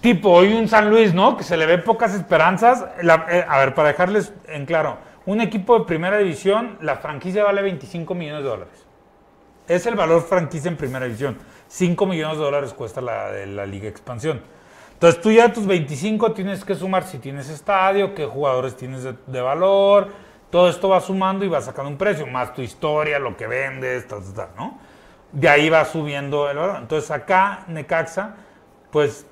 Tipo, 0.00 0.30
hoy 0.30 0.52
un 0.52 0.68
San 0.68 0.90
Luis, 0.90 1.12
¿no? 1.14 1.36
Que 1.36 1.44
se 1.44 1.56
le 1.56 1.66
ve 1.66 1.78
pocas 1.78 2.14
esperanzas. 2.14 2.84
La- 3.02 3.26
eh, 3.30 3.44
a 3.48 3.58
ver, 3.58 3.74
para 3.74 3.88
dejarles 3.88 4.32
en 4.46 4.64
claro, 4.66 4.98
un 5.28 5.42
equipo 5.42 5.78
de 5.78 5.84
primera 5.84 6.16
división, 6.16 6.78
la 6.80 6.96
franquicia 6.96 7.44
vale 7.44 7.60
25 7.60 8.14
millones 8.14 8.44
de 8.44 8.48
dólares. 8.48 8.86
Es 9.66 9.84
el 9.84 9.94
valor 9.94 10.22
franquicia 10.22 10.70
en 10.70 10.78
primera 10.78 11.04
división. 11.04 11.36
5 11.66 12.06
millones 12.06 12.38
de 12.38 12.44
dólares 12.44 12.72
cuesta 12.72 13.02
la 13.02 13.30
de 13.30 13.46
la 13.46 13.66
Liga 13.66 13.90
Expansión. 13.90 14.40
Entonces 14.94 15.20
tú 15.20 15.30
ya 15.30 15.52
tus 15.52 15.66
25 15.66 16.32
tienes 16.32 16.64
que 16.64 16.74
sumar 16.74 17.04
si 17.04 17.18
tienes 17.18 17.50
estadio, 17.50 18.14
qué 18.14 18.24
jugadores 18.24 18.74
tienes 18.74 19.02
de, 19.02 19.16
de 19.26 19.40
valor. 19.42 20.08
Todo 20.48 20.70
esto 20.70 20.88
va 20.88 20.98
sumando 21.02 21.44
y 21.44 21.48
va 21.48 21.60
sacando 21.60 21.90
un 21.90 21.98
precio, 21.98 22.26
más 22.26 22.54
tu 22.54 22.62
historia, 22.62 23.18
lo 23.18 23.36
que 23.36 23.46
vendes, 23.46 24.08
tal, 24.08 24.22
tal, 24.22 24.32
tal, 24.32 24.48
¿no? 24.56 24.78
De 25.30 25.46
ahí 25.46 25.68
va 25.68 25.84
subiendo 25.84 26.48
el 26.48 26.56
valor. 26.56 26.76
Entonces 26.78 27.10
acá 27.10 27.64
Necaxa, 27.68 28.34
pues 28.90 29.26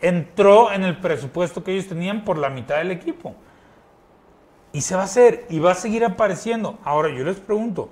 entró 0.00 0.72
en 0.72 0.82
el 0.82 0.98
presupuesto 0.98 1.62
que 1.62 1.70
ellos 1.70 1.86
tenían 1.86 2.24
por 2.24 2.36
la 2.36 2.50
mitad 2.50 2.78
del 2.78 2.90
equipo. 2.90 3.36
Y 4.72 4.82
se 4.82 4.94
va 4.94 5.02
a 5.02 5.04
hacer, 5.04 5.46
y 5.48 5.58
va 5.58 5.72
a 5.72 5.74
seguir 5.74 6.04
apareciendo. 6.04 6.78
Ahora 6.84 7.08
yo 7.08 7.24
les 7.24 7.40
pregunto, 7.40 7.88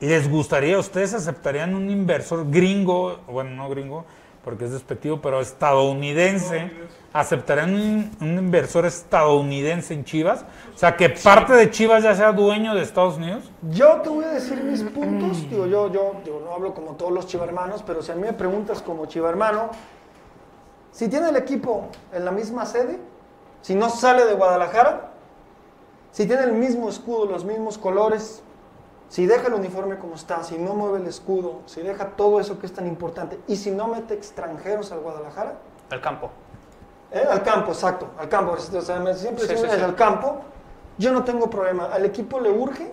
¿les 0.00 0.30
gustaría, 0.30 0.78
ustedes 0.78 1.12
aceptarían 1.14 1.74
un 1.74 1.90
inversor 1.90 2.50
gringo, 2.50 3.18
bueno, 3.26 3.50
no 3.50 3.68
gringo, 3.68 4.04
porque 4.44 4.64
es 4.64 4.72
despectivo, 4.72 5.20
pero 5.20 5.40
estadounidense, 5.40 6.70
aceptarían 7.12 7.74
un, 7.74 8.10
un 8.20 8.38
inversor 8.38 8.86
estadounidense 8.86 9.92
en 9.92 10.04
Chivas? 10.04 10.46
O 10.74 10.78
sea, 10.78 10.96
que 10.96 11.10
parte 11.10 11.52
de 11.52 11.70
Chivas 11.70 12.02
ya 12.02 12.14
sea 12.14 12.32
dueño 12.32 12.74
de 12.74 12.80
Estados 12.80 13.18
Unidos. 13.18 13.50
Yo 13.70 14.00
te 14.00 14.08
voy 14.08 14.24
a 14.24 14.28
decir 14.28 14.62
mis 14.62 14.82
puntos. 14.84 15.50
Digo, 15.50 15.66
yo, 15.66 15.92
yo 15.92 16.14
digo, 16.24 16.40
no 16.42 16.54
hablo 16.54 16.72
como 16.72 16.92
todos 16.92 17.12
los 17.12 17.26
chivarmanos, 17.26 17.82
pero 17.82 18.00
si 18.00 18.10
a 18.10 18.14
mí 18.14 18.22
me 18.22 18.32
preguntas 18.32 18.80
como 18.80 19.04
chivarmano, 19.04 19.70
si 20.92 21.08
tiene 21.08 21.28
el 21.28 21.36
equipo 21.36 21.88
en 22.12 22.24
la 22.24 22.30
misma 22.30 22.64
sede, 22.64 22.98
si 23.60 23.74
no 23.74 23.90
sale 23.90 24.24
de 24.24 24.32
Guadalajara, 24.34 25.07
Si 26.12 26.26
tiene 26.26 26.42
el 26.44 26.52
mismo 26.52 26.88
escudo, 26.88 27.26
los 27.26 27.44
mismos 27.44 27.78
colores, 27.78 28.42
si 29.08 29.26
deja 29.26 29.46
el 29.48 29.54
uniforme 29.54 29.98
como 29.98 30.14
está, 30.14 30.42
si 30.42 30.58
no 30.58 30.74
mueve 30.74 30.98
el 30.98 31.06
escudo, 31.06 31.60
si 31.66 31.80
deja 31.82 32.10
todo 32.16 32.40
eso 32.40 32.58
que 32.58 32.66
es 32.66 32.72
tan 32.72 32.86
importante 32.86 33.38
y 33.46 33.56
si 33.56 33.70
no 33.70 33.88
mete 33.88 34.14
extranjeros 34.14 34.92
al 34.92 35.00
Guadalajara, 35.00 35.54
Al 35.90 36.00
campo. 36.00 36.30
¿eh? 37.12 37.22
al 37.30 37.42
campo, 37.42 37.72
exacto, 37.72 38.08
al 38.18 38.28
campo, 38.28 38.52
o 38.52 38.56
sea, 38.58 38.82
siempre 39.14 39.14
Sí, 39.14 39.48
decimos 39.48 39.70
sí, 39.72 39.78
sí. 39.78 39.82
al 39.84 39.94
campo, 39.94 40.36
yo 40.98 41.12
no 41.12 41.24
tengo 41.24 41.48
problema. 41.48 41.86
Al 41.86 42.04
equipo 42.04 42.40
le 42.40 42.50
urge, 42.50 42.92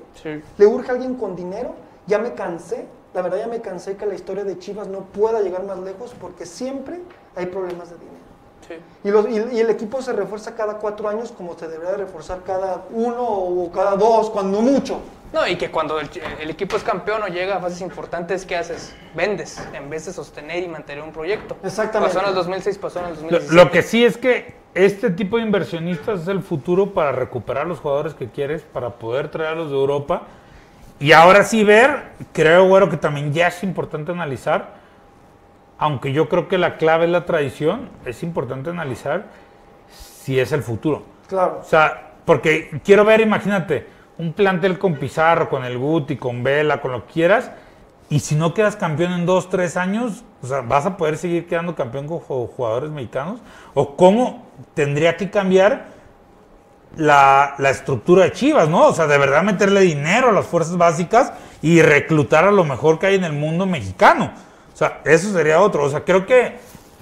le 0.57 0.65
urge 0.67 0.91
alguien 0.91 1.15
con 1.15 1.35
dinero, 1.35 1.73
ya 2.07 2.19
me 2.19 2.33
cansé, 2.33 2.87
la 3.13 3.21
verdad 3.21 3.39
ya 3.39 3.47
me 3.47 3.61
cansé 3.61 3.97
que 3.97 4.05
la 4.05 4.13
historia 4.13 4.43
de 4.43 4.59
Chivas 4.59 4.87
no 4.87 4.99
pueda 4.99 5.41
llegar 5.41 5.63
más 5.63 5.79
lejos 5.79 6.13
porque 6.19 6.45
siempre 6.45 7.01
hay 7.35 7.47
problemas 7.47 7.89
de 7.89 7.97
dinero. 7.97 8.24
Sí. 8.67 8.75
Y, 9.03 9.11
los- 9.11 9.27
y- 9.29 9.55
y 9.55 9.59
el 9.59 9.69
equipo 9.69 10.01
se 10.01 10.11
refuerza 10.13 10.55
cada 10.55 10.75
cuatro 10.79 11.07
años 11.07 11.31
como 11.31 11.57
se 11.57 11.67
debería 11.67 11.91
de 11.91 11.97
reforzar 11.97 12.39
cada 12.45 12.83
uno 12.91 13.21
o 13.23 13.71
cada 13.71 13.95
dos, 13.95 14.29
cuando 14.29 14.61
mucho. 14.61 14.99
No, 15.33 15.45
y 15.47 15.55
que 15.57 15.69
cuando 15.69 15.99
el, 15.99 16.09
el 16.39 16.49
equipo 16.49 16.77
es 16.77 16.83
campeón 16.83 17.21
o 17.23 17.27
llega 17.27 17.57
a 17.57 17.59
fases 17.59 17.81
importantes, 17.81 18.45
¿qué 18.45 18.55
haces? 18.55 18.95
Vendes 19.13 19.61
en 19.73 19.89
vez 19.89 20.05
de 20.05 20.13
sostener 20.13 20.63
y 20.63 20.67
mantener 20.67 21.03
un 21.03 21.11
proyecto. 21.11 21.57
Exactamente. 21.63 22.13
Pasó 22.15 22.23
en 22.25 22.29
el 22.29 22.35
2006, 22.35 22.77
pasó 22.77 22.99
en 22.99 23.05
el 23.05 23.11
Lo, 23.15 23.21
2017. 23.21 23.55
lo 23.65 23.71
que 23.71 23.83
sí 23.83 24.05
es 24.05 24.17
que 24.17 24.55
este 24.73 25.09
tipo 25.09 25.37
de 25.37 25.43
inversionistas 25.43 26.21
es 26.21 26.27
el 26.29 26.41
futuro 26.41 26.93
para 26.93 27.11
recuperar 27.11 27.67
los 27.67 27.79
jugadores 27.79 28.13
que 28.13 28.29
quieres, 28.29 28.61
para 28.61 28.91
poder 28.91 29.29
traerlos 29.29 29.69
de 29.71 29.75
Europa. 29.75 30.23
Y 30.99 31.11
ahora 31.11 31.43
sí 31.43 31.63
ver, 31.65 32.03
creo, 32.31 32.67
güero, 32.69 32.89
que 32.89 32.97
también 32.97 33.33
ya 33.33 33.47
es 33.47 33.61
importante 33.63 34.11
analizar, 34.13 34.74
aunque 35.77 36.13
yo 36.13 36.29
creo 36.29 36.47
que 36.47 36.57
la 36.57 36.77
clave 36.77 37.05
es 37.05 37.11
la 37.11 37.25
tradición, 37.25 37.89
es 38.05 38.23
importante 38.23 38.69
analizar 38.69 39.25
si 39.89 40.39
es 40.39 40.51
el 40.51 40.63
futuro. 40.63 41.03
Claro. 41.27 41.59
O 41.61 41.67
sea, 41.67 42.13
porque 42.25 42.81
quiero 42.83 43.05
ver, 43.05 43.21
imagínate, 43.21 43.87
un 44.17 44.33
plantel 44.33 44.79
con 44.79 44.95
Pizarro, 44.95 45.49
con 45.49 45.65
el 45.65 45.77
Guti, 45.77 46.15
con 46.17 46.43
Vela, 46.43 46.81
con 46.81 46.91
lo 46.91 47.05
que 47.05 47.13
quieras, 47.13 47.51
y 48.09 48.19
si 48.19 48.35
no 48.35 48.53
quedas 48.53 48.75
campeón 48.75 49.13
en 49.13 49.25
dos, 49.25 49.49
tres 49.49 49.77
años, 49.77 50.23
o 50.41 50.47
sea, 50.47 50.61
¿vas 50.61 50.85
a 50.85 50.95
poder 50.95 51.17
seguir 51.17 51.47
quedando 51.47 51.75
campeón 51.75 52.07
con 52.07 52.19
ju- 52.19 52.47
jugadores 52.55 52.91
mexicanos? 52.91 53.39
¿O 53.73 53.95
cómo 53.95 54.45
tendría 54.75 55.17
que 55.17 55.31
cambiar 55.31 55.87
la, 56.95 57.55
la 57.57 57.71
estructura 57.71 58.23
de 58.23 58.31
Chivas, 58.31 58.69
no? 58.69 58.87
O 58.87 58.93
sea, 58.93 59.07
de 59.07 59.17
verdad 59.17 59.43
meterle 59.43 59.81
dinero 59.81 60.29
a 60.29 60.31
las 60.31 60.45
fuerzas 60.45 60.77
básicas 60.77 61.33
y 61.61 61.81
reclutar 61.81 62.45
a 62.45 62.51
lo 62.51 62.63
mejor 62.63 62.99
que 62.99 63.07
hay 63.07 63.15
en 63.15 63.23
el 63.23 63.33
mundo 63.33 63.65
mexicano. 63.65 64.31
O 64.75 64.77
sea, 64.77 64.99
eso 65.05 65.31
sería 65.31 65.61
otro. 65.61 65.85
O 65.85 65.89
sea, 65.89 66.03
creo 66.03 66.25
que 66.25 66.57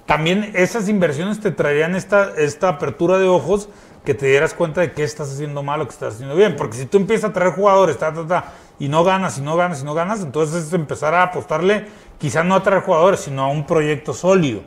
también 0.05 0.51
esas 0.53 0.87
inversiones 0.89 1.39
te 1.39 1.49
traerían 1.49 1.95
esta, 1.95 2.33
esta 2.37 2.69
apertura 2.69 3.17
de 3.17 3.27
ojos 3.27 3.67
que 4.05 4.13
te 4.13 4.27
dieras 4.27 4.53
cuenta 4.53 4.81
de 4.81 4.91
qué 4.91 5.03
estás 5.03 5.31
haciendo 5.31 5.63
mal 5.63 5.81
o 5.81 5.87
qué 5.87 5.93
estás 5.93 6.13
haciendo 6.13 6.35
bien. 6.35 6.55
Porque 6.55 6.77
si 6.77 6.85
tú 6.85 6.97
empiezas 6.97 7.31
a 7.31 7.33
traer 7.33 7.53
jugadores, 7.53 7.97
ta, 7.97 8.13
ta, 8.13 8.27
ta, 8.27 8.53
y 8.77 8.89
no 8.89 9.03
ganas, 9.03 9.39
y 9.39 9.41
no 9.41 9.55
ganas, 9.55 9.81
y 9.81 9.85
no 9.85 9.95
ganas, 9.95 10.21
entonces 10.21 10.67
es 10.67 10.73
empezar 10.73 11.15
a 11.15 11.23
apostarle 11.23 11.87
quizá 12.19 12.43
no 12.43 12.53
a 12.53 12.61
traer 12.61 12.83
jugadores, 12.83 13.21
sino 13.21 13.41
a 13.43 13.47
un 13.47 13.65
proyecto 13.65 14.13
sólido. 14.13 14.61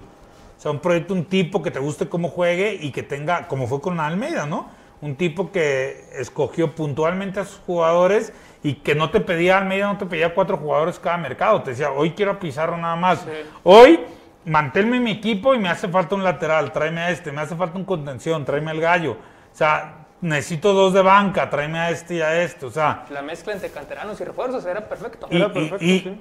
O 0.59 0.61
sea, 0.61 0.73
un 0.73 0.81
proyecto, 0.81 1.15
un 1.15 1.27
tipo 1.27 1.63
que 1.63 1.71
te 1.71 1.79
guste 1.79 2.09
cómo 2.09 2.29
juegue 2.29 2.75
y 2.75 2.91
que 2.91 3.05
tenga, 3.05 3.47
como 3.47 3.69
fue 3.69 3.81
con 3.81 4.01
Almeida, 4.01 4.47
¿no? 4.47 4.69
Un 5.01 5.15
tipo 5.15 5.53
que 5.53 6.09
escogió 6.19 6.75
puntualmente 6.75 7.39
a 7.39 7.45
sus 7.45 7.61
jugadores 7.61 8.33
y 8.67 8.75
que 8.75 8.95
no 8.97 9.11
te 9.11 9.21
pedía 9.21 9.59
Almeida, 9.59 9.87
no 9.93 9.97
te 9.99 10.07
pedía 10.07 10.35
cuatro 10.35 10.57
jugadores 10.57 10.99
cada 10.99 11.17
mercado. 11.19 11.63
Te 11.63 11.71
decía, 11.71 11.91
hoy 11.93 12.11
quiero 12.13 12.33
a 12.33 12.39
Pizarro 12.41 12.77
nada 12.77 12.97
más. 12.97 13.25
Hoy 13.63 14.01
manténme 14.45 14.99
mi 15.01 15.13
equipo 15.13 15.55
y 15.55 15.59
me 15.59 15.69
hace 15.69 15.87
falta 15.89 16.15
un 16.17 16.25
lateral, 16.25 16.73
tráeme 16.73 17.01
a 17.01 17.11
este, 17.11 17.31
me 17.33 17.41
hace 17.43 17.55
falta 17.55 17.79
un 17.79 17.85
contención, 17.85 18.45
tráeme 18.45 18.73
al 18.73 18.81
gallo. 18.81 19.13
O 19.13 19.57
sea, 19.57 20.07
necesito 20.21 20.73
dos 20.73 20.93
de 20.93 21.03
banca, 21.03 21.49
tráeme 21.49 21.79
a 21.79 21.91
este 21.91 22.17
y 22.17 22.21
a 22.23 22.43
este. 22.43 22.67
O 22.67 22.71
sea, 22.71 23.05
La 23.11 23.23
mezcla 23.23 23.53
entre 23.53 23.71
canteranos 23.71 24.21
y 24.21 24.25
refuerzos 24.25 24.67
era 24.67 24.89
perfecto. 24.89 25.29
y, 25.31 25.37
Era 25.37 25.47
y- 25.47 25.51
perfecto, 25.51 25.85
y- 25.85 26.01
sí. 26.01 26.21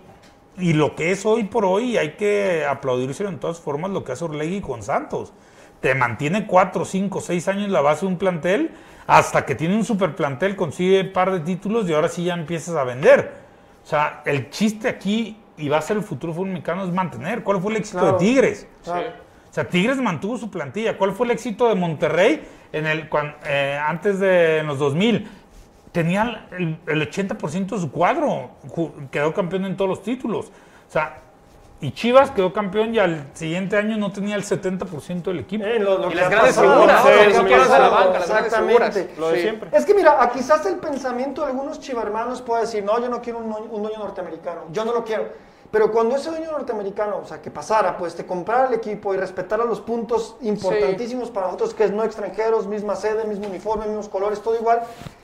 y 0.58 0.74
lo 0.74 0.96
que 0.96 1.12
es 1.12 1.26
hoy 1.26 1.46
por 1.46 1.66
hoy, 1.66 1.98
hay 1.98 2.12
que 2.12 2.64
aplaudírselo 2.70 3.30
en 3.30 3.40
todas 3.40 3.60
formas 3.60 3.90
lo 3.90 4.04
que 4.04 4.12
hace 4.12 4.24
Orlegui 4.24 4.62
con 4.62 4.84
Santos. 4.84 5.34
Te 5.82 5.96
mantiene 5.96 6.46
cuatro, 6.46 6.86
cinco, 6.86 7.22
seis 7.22 7.48
años 7.48 7.70
la 7.70 7.82
base 7.82 8.02
de 8.02 8.12
un 8.12 8.18
plantel 8.18 8.72
hasta 9.08 9.46
que 9.46 9.56
tiene 9.56 9.76
un 9.76 9.86
super 9.86 10.16
plantel, 10.16 10.56
consigue 10.56 11.02
un 11.02 11.14
par 11.14 11.32
de 11.32 11.40
títulos 11.42 11.88
y 11.90 11.94
ahora 11.94 12.10
sí 12.10 12.24
ya 12.26 12.34
empiezas 12.34 12.76
a 12.76 12.84
vender. 12.84 13.34
O 13.84 13.88
sea, 13.88 14.22
el 14.26 14.50
chiste 14.50 14.88
aquí, 14.88 15.38
y 15.58 15.70
va 15.70 15.78
a 15.78 15.82
ser 15.82 15.98
el 15.98 16.04
futuro 16.04 16.34
fútbol 16.34 16.50
mexicano, 16.50 16.84
es 16.84 16.92
mantener. 16.92 17.44
¿Cuál 17.44 17.62
fue 17.62 17.72
el 17.72 17.78
éxito 17.78 18.00
Claro. 18.00 18.18
de 18.18 18.26
Tigres? 18.26 18.68
Claro. 18.84 19.08
O 19.50 19.54
sea, 19.54 19.70
Tigres 19.70 19.98
mantuvo 19.98 20.38
su 20.38 20.50
plantilla. 20.50 20.98
¿Cuál 20.98 21.14
fue 21.14 21.28
el 21.28 21.32
éxito 21.32 21.70
de 21.70 21.76
Monterrey 21.76 22.44
en 22.74 22.88
el, 22.88 23.08
eh, 23.46 23.80
antes 23.82 24.20
de 24.20 24.58
en 24.60 24.68
los 24.68 24.80
2000? 24.80 25.28
Tenía 25.92 26.48
el, 26.58 26.78
el 26.88 27.10
80% 27.10 27.76
de 27.76 27.80
su 27.82 27.90
cuadro. 27.92 28.52
Quedó 29.12 29.34
campeón 29.34 29.66
en 29.66 29.78
todos 29.78 29.88
los 29.88 30.04
títulos. 30.04 30.48
O 30.48 30.92
sea, 30.92 31.22
y 31.82 31.92
Chivas 31.92 32.32
quedó 32.32 32.54
campeón 32.54 32.96
y 32.96 33.00
al 33.00 33.28
siguiente 33.34 33.76
año 33.78 33.98
no 33.98 34.12
tenía 34.12 34.36
el 34.36 34.44
70% 34.44 35.24
del 35.24 35.40
equipo. 35.40 35.66
Eh, 35.66 35.78
lo- 35.80 35.98
lo 35.98 36.08
Y 36.08 36.10
que 36.12 36.16
las 36.16 36.30
grandes 36.30 36.56
figuras, 36.60 37.04
¿no? 37.04 37.10
sí, 37.12 37.16
Lo 37.16 37.24
que 37.26 37.32
sí, 37.32 37.36
ha 37.36 37.42
sí, 37.42 37.48
sí, 37.48 37.54
pasado, 37.70 37.84
la 37.84 37.90
banca, 37.90 38.20
las 38.20 38.30
grandes 38.30 38.54
Exactamente. 38.54 39.14
Lo 39.20 39.30
de 39.30 39.36
Sí. 39.36 39.42
siempre. 39.42 39.70
Es 39.78 39.86
que 39.86 39.94
mira, 39.94 40.24
a 40.24 40.30
quizás 40.32 40.66
el 40.66 40.76
pensamiento 40.78 41.42
de 41.42 41.48
algunos 41.48 41.80
chivarmanos 41.80 42.42
puede 42.42 42.62
decir, 42.62 42.84
no, 42.84 43.00
yo 43.00 43.10
no 43.10 43.22
quiero 43.22 43.40
un, 43.40 43.52
dueño- 43.52 43.70
un 43.72 43.82
dueño 43.84 44.00
norteamericano, 44.00 44.62
yo 44.72 44.86
no 44.86 44.94
lo 44.94 45.04
quiero. 45.04 45.26
Pero 45.72 45.92
cuando 45.92 46.16
ese 46.16 46.30
dueño 46.30 46.52
norteamericano, 46.52 47.18
o 47.18 47.26
sea, 47.26 47.42
que 47.42 47.52
pasara, 47.52 47.98
pues 47.98 48.16
te 48.16 48.26
comprara 48.26 48.68
el 48.68 48.76
equipo 48.76 49.14
y 49.14 49.18
respetara 49.18 49.66
los 49.66 49.82
puntos 49.82 50.38
importantísimos 50.42 51.30
para 51.32 51.48
nosotros, 51.48 51.74
que 51.74 51.84
es 51.84 51.92
no 51.92 52.04
extranjeros, 52.04 52.66
misma 52.68 52.96
sede, 52.96 53.26
mismo 53.26 53.48
uniforme, 53.48 53.86
mismos 53.88 54.08
colores, 54.08 54.42
todo 54.42 54.56
igual, 54.56 54.84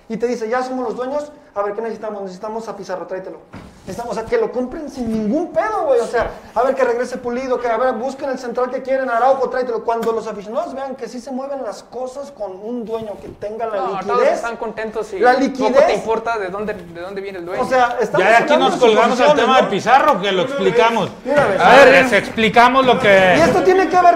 y 0.10 0.18
te 0.18 0.28
dice, 0.28 0.50
ya 0.50 0.62
somos 0.62 0.84
los 0.84 0.96
dueños, 0.98 1.32
a 1.56 1.62
ver, 1.62 1.74
¿qué 1.74 1.82
necesitamos? 1.82 2.24
Necesitamos 2.24 2.68
a 2.68 2.76
Pizarro, 2.76 3.08
tráetelo. 3.08 3.40
Necesitamos, 3.82 4.16
o 4.16 4.20
sea, 4.20 4.30
que 4.30 4.38
lo 4.38 4.52
compren 4.52 4.92
sin 4.92 5.12
ningún 5.12 5.52
pedo, 5.52 5.86
güey. 5.88 6.00
O 6.02 6.06
sea, 6.06 6.30
a 6.54 6.62
ver, 6.62 6.76
que 6.76 6.84
regrese 6.84 7.18
Pulido, 7.18 7.60
que 7.60 7.68
a 7.68 7.78
ver, 7.78 7.94
busquen 7.96 8.30
el 8.30 8.38
central 8.38 8.70
que 8.70 8.84
quieren, 8.84 9.10
Araujo, 9.10 9.50
tráetelo. 9.50 9.84
Cuando 9.84 10.12
los 10.12 10.28
aficionados 10.28 10.76
vean 10.76 10.96
que 10.96 11.08
sí 11.08 11.20
se 11.20 11.32
mueven 11.32 11.64
las 11.64 11.82
cosas 11.82 12.30
con 12.30 12.52
un 12.64 12.86
dueño 12.86 13.14
que 13.20 13.28
tenga 13.30 13.66
la 13.66 13.76
No, 13.78 13.84
todos 13.88 14.06
liquidez. 14.06 14.34
están 14.36 14.58
contentos 14.58 15.12
y 15.14 15.20
La 15.20 15.32
poco 15.32 15.44
liquidez. 15.44 15.88
te 15.88 15.94
importa 15.96 16.38
de 16.38 16.50
dónde, 16.50 16.76
de 16.76 17.02
dónde 17.02 17.22
viene 17.22 17.40
el 17.40 17.46
dueño. 17.48 17.64
O 17.64 17.66
sea, 17.68 17.98
estamos 18.00 18.24
Ya 18.24 18.30
de 18.30 18.44
aquí 18.44 18.58
nos 18.58 18.76
colgamos 18.76 19.20
el 19.20 19.26
suposiciones, 19.26 19.36
tema 19.46 19.62
de. 19.64 19.68
Pizarro, 19.70 20.22
que 20.22 20.32
lo 20.32 20.42
explicamos. 20.44 21.10
Mira, 21.26 21.44
A 21.60 21.76
ver, 21.78 21.88
les 22.04 22.14
explicamos 22.14 22.86
lo 22.86 22.94
Y 22.94 23.00
que... 23.00 23.34
esto 23.42 23.64
tiene 23.64 23.90
que 23.90 24.00
ver, 24.00 24.16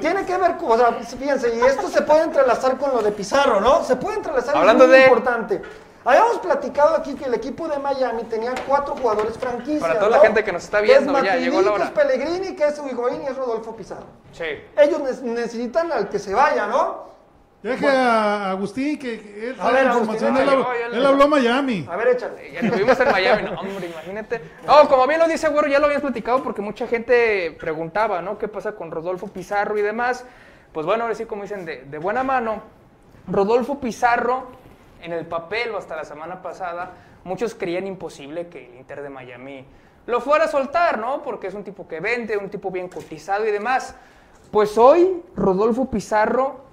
tiene 0.00 0.24
que 0.24 0.36
ver, 0.38 0.56
con- 0.56 0.70
o 0.70 0.76
sea, 0.78 0.92
fíjense, 0.92 1.52
y 1.52 1.60
esto 1.66 1.88
se 1.88 2.02
puede 2.02 2.22
entrelazar 2.22 2.76
con 2.78 2.92
lo 2.94 3.02
de 3.02 3.10
Pizarro, 3.10 3.60
¿no? 3.60 3.82
Se 3.82 3.96
puede 3.96 4.18
entrelazar, 4.18 4.56
Hablando 4.56 4.84
es 4.84 4.90
muy 4.90 4.98
de- 4.98 5.04
importante. 5.04 5.62
Habíamos 6.04 6.38
platicado 6.40 6.94
aquí 6.96 7.14
que 7.14 7.24
el 7.24 7.34
equipo 7.34 7.66
de 7.66 7.78
Miami 7.78 8.24
tenía 8.24 8.52
cuatro 8.66 8.94
jugadores 8.94 9.38
franquicias, 9.38 9.80
Para 9.80 9.98
toda 9.98 10.10
la 10.10 10.18
gente 10.20 10.44
que 10.44 10.52
nos 10.52 10.64
está 10.64 10.78
Que 10.80 10.84
viendo, 10.84 11.16
es 11.16 11.24
ya 11.24 11.36
llegó 11.36 11.62
la 11.62 11.72
hora. 11.72 11.78
que 11.78 12.00
es 12.00 12.06
Pellegrini, 12.06 12.54
que 12.56 12.64
es 12.66 12.78
Higuaín 12.78 13.22
y 13.22 13.26
es 13.26 13.36
Rodolfo 13.36 13.74
Pizarro. 13.74 14.04
Sí. 14.32 14.44
Ellos 14.76 15.00
ne- 15.22 15.30
necesitan 15.32 15.90
al 15.92 16.08
que 16.10 16.18
se 16.18 16.34
vaya, 16.34 16.66
¿no? 16.66 17.04
Deje 17.62 17.88
a 17.88 18.50
Agustín 18.50 18.98
que 18.98 19.14
él 19.48 19.56
A 19.58 19.70
ver, 19.70 19.86
Agustín, 19.88 20.12
información. 20.26 20.36
Él, 20.36 20.48
llegó, 20.50 20.72
él 20.92 21.06
habló 21.06 21.24
a 21.24 21.26
Miami. 21.28 21.86
A 21.90 21.96
ver, 21.96 22.08
échale. 22.08 22.52
Ya 22.52 22.60
estuvimos 22.60 23.00
en 23.00 23.10
Miami, 23.10 23.42
no, 23.50 23.58
hombre, 23.58 23.86
imagínate. 23.86 24.42
No, 24.66 24.86
como 24.86 25.06
bien 25.06 25.18
lo 25.20 25.26
dice 25.26 25.48
Güero, 25.48 25.68
ya 25.68 25.78
lo 25.78 25.86
habías 25.86 26.02
platicado 26.02 26.42
porque 26.42 26.60
mucha 26.60 26.86
gente 26.86 27.56
preguntaba, 27.58 28.20
¿no? 28.20 28.36
¿Qué 28.36 28.48
pasa 28.48 28.72
con 28.72 28.90
Rodolfo 28.90 29.28
Pizarro 29.28 29.78
y 29.78 29.82
demás? 29.82 30.26
Pues 30.74 30.84
bueno, 30.84 31.04
ahora 31.04 31.14
sí, 31.14 31.24
como 31.24 31.40
dicen, 31.44 31.64
de, 31.64 31.84
de 31.84 31.96
buena 31.98 32.22
mano, 32.22 32.60
Rodolfo 33.28 33.80
Pizarro, 33.80 34.48
en 35.04 35.12
el 35.12 35.26
papel 35.26 35.70
o 35.72 35.78
hasta 35.78 35.94
la 35.94 36.04
semana 36.04 36.40
pasada, 36.42 36.92
muchos 37.24 37.54
creían 37.54 37.86
imposible 37.86 38.48
que 38.48 38.66
el 38.66 38.76
Inter 38.76 39.02
de 39.02 39.10
Miami 39.10 39.66
lo 40.06 40.20
fuera 40.20 40.46
a 40.46 40.48
soltar, 40.48 40.98
¿no? 40.98 41.22
Porque 41.22 41.46
es 41.46 41.54
un 41.54 41.62
tipo 41.62 41.86
que 41.86 42.00
vende, 42.00 42.36
un 42.36 42.50
tipo 42.50 42.70
bien 42.70 42.88
cotizado 42.88 43.46
y 43.46 43.50
demás. 43.50 43.94
Pues 44.50 44.78
hoy, 44.78 45.22
Rodolfo 45.36 45.90
Pizarro, 45.90 46.64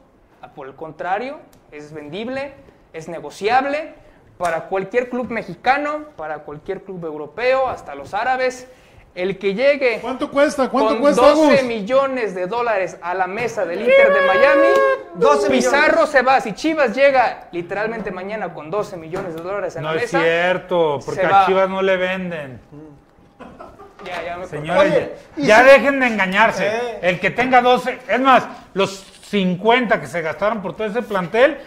por 0.55 0.67
el 0.67 0.75
contrario, 0.75 1.39
es 1.71 1.93
vendible, 1.93 2.53
es 2.93 3.09
negociable 3.09 3.93
para 4.37 4.67
cualquier 4.67 5.09
club 5.09 5.29
mexicano, 5.29 6.05
para 6.15 6.39
cualquier 6.39 6.83
club 6.83 7.05
europeo, 7.05 7.67
hasta 7.67 7.95
los 7.95 8.13
árabes. 8.13 8.67
El 9.13 9.37
que 9.37 9.53
llegue 9.53 9.99
¿Cuánto 10.01 10.31
cuesta? 10.31 10.69
¿Cuánto 10.69 10.91
con 10.91 10.99
cuesta, 11.01 11.21
12 11.21 11.41
Agus? 11.57 11.63
millones 11.63 12.33
de 12.33 12.47
dólares 12.47 12.97
a 13.01 13.13
la 13.13 13.27
mesa 13.27 13.65
del 13.65 13.81
Inter 13.81 14.13
de 14.13 14.21
Miami, 14.25 14.67
12 15.15 15.49
Pizarro 15.49 15.87
millones. 15.91 16.09
se 16.09 16.21
va. 16.21 16.39
Si 16.39 16.53
Chivas 16.53 16.95
llega 16.95 17.49
literalmente 17.51 18.09
mañana 18.11 18.53
con 18.53 18.71
12 18.71 18.95
millones 18.95 19.35
de 19.35 19.41
dólares 19.41 19.75
en 19.75 19.81
No 19.83 19.89
la 19.89 19.95
es 19.97 20.13
mesa, 20.13 20.19
cierto, 20.21 20.99
porque 21.05 21.25
a 21.25 21.29
va. 21.29 21.45
Chivas 21.45 21.69
no 21.69 21.81
le 21.81 21.97
venden. 21.97 22.61
ya, 24.05 24.23
ya 24.23 24.37
me 24.37 24.47
Señores, 24.47 24.93
Oye, 24.93 25.11
ya 25.45 25.59
si- 25.59 25.65
dejen 25.65 25.99
de 25.99 26.07
engañarse. 26.07 26.67
Eh. 26.67 26.99
El 27.01 27.19
que 27.19 27.31
tenga 27.31 27.61
12, 27.61 27.99
es 28.07 28.19
más, 28.19 28.47
los 28.73 28.91
50 29.29 29.99
que 29.99 30.07
se 30.07 30.21
gastaron 30.21 30.61
por 30.61 30.75
todo 30.75 30.87
ese 30.87 31.01
plantel, 31.01 31.57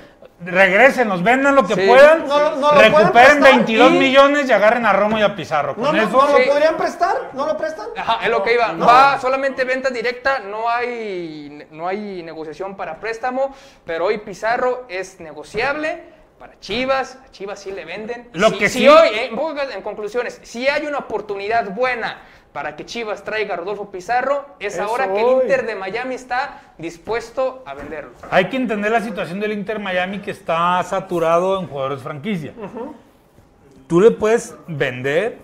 regresen, 0.45 1.09
los 1.09 1.23
vendan 1.23 1.55
lo 1.55 1.67
que 1.67 1.75
Sí. 1.75 1.87
puedan, 1.87 2.27
No 2.27 2.39
lo- 2.39 2.51
no 2.57 2.69
lo 2.69 2.75
pueden 2.75 2.93
recuperen 2.93 3.13
prestar 3.13 3.43
22 3.43 3.91
y- 3.93 3.99
millones 3.99 4.49
y 4.49 4.53
agarren 4.53 4.87
a 4.87 4.93
Romo 4.93 5.19
y 5.19 5.23
a 5.23 5.35
Pizarro. 5.35 5.75
¿No, 5.77 5.87
Con 5.87 5.97
no, 5.97 6.03
eso, 6.03 6.13
¿no 6.13 6.37
Sí. 6.37 6.45
lo 6.47 6.53
podrían 6.53 6.77
prestar? 6.77 7.17
¿No 7.33 7.47
lo 7.47 7.57
prestan? 7.57 7.87
Ajá, 7.97 8.19
es 8.25 8.31
lo 8.31 8.43
que 8.43 8.55
iba. 8.55 8.73
No. 8.73 8.87
Va 8.87 9.19
solamente 9.21 9.65
venta 9.65 9.91
directa, 9.91 10.39
no 10.41 10.69
hay, 10.71 11.67
no 11.71 11.89
hay 11.89 12.23
negociación 12.23 12.77
para 12.77 13.01
préstamo, 13.01 13.55
pero 13.85 14.07
hoy 14.07 14.19
Pizarro 14.19 14.85
es 14.89 15.21
negociable 15.21 16.14
para 16.45 16.61
Chivas, 16.61 17.19
a 17.27 17.31
Chivas 17.31 17.59
sí 17.59 17.73
le 17.73 17.87
venden. 17.87 18.29
Lo 18.35 18.51
Si- 18.51 18.59
que 18.59 18.69
si 18.69 18.81
sí- 18.81 18.89
hoy, 18.89 19.09
eh, 19.09 19.31
en, 19.33 19.73
en 19.73 19.81
conclusiones, 19.83 20.39
si 20.43 20.69
hay 20.69 20.85
una 20.85 20.99
oportunidad 20.99 21.71
buena 21.75 22.19
para 22.53 22.77
que 22.77 22.85
Chivas 22.85 23.25
traiga 23.25 23.55
a 23.55 23.57
Rodolfo 23.57 23.91
Pizarro, 23.91 24.45
es 24.61 24.75
Eso 24.75 24.83
ahora 24.83 25.11
que 25.11 25.23
el. 25.23 25.27
Inter 25.43 25.65
de 25.65 25.75
Miami 25.75 26.17
está 26.17 26.61
dispuesto 26.77 27.63
a 27.65 27.73
venderlo. 27.73 28.11
Hay 28.31 28.51
que 28.51 28.59
entender 28.59 28.93
la 28.93 29.01
situación 29.01 29.41
del 29.41 29.53
Inter 29.53 29.79
Miami 29.79 30.19
que 30.19 30.33
está 30.33 30.83
saturado 30.83 31.59
en 31.59 31.67
jugadores 31.67 32.03
franquicia. 32.03 32.53
Tú 33.89 34.03
le 34.03 34.11
puedes 34.11 34.55
vender, 34.67 35.39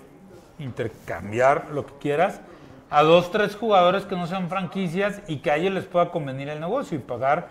intercambiar 0.58 1.68
lo 1.72 1.86
que 1.86 1.94
quieras 1.94 2.42
a 2.90 3.02
dos, 3.02 3.30
tres 3.30 3.56
jugadores 3.56 4.04
que 4.04 4.16
no 4.16 4.26
sean 4.26 4.50
franquicias 4.50 5.22
y 5.28 5.38
que 5.38 5.50
a 5.50 5.56
ellos 5.56 5.72
les 5.72 5.84
pueda 5.86 6.10
convenir 6.10 6.50
el 6.50 6.60
negocio 6.60 6.98
y 6.98 7.00
pagar 7.00 7.48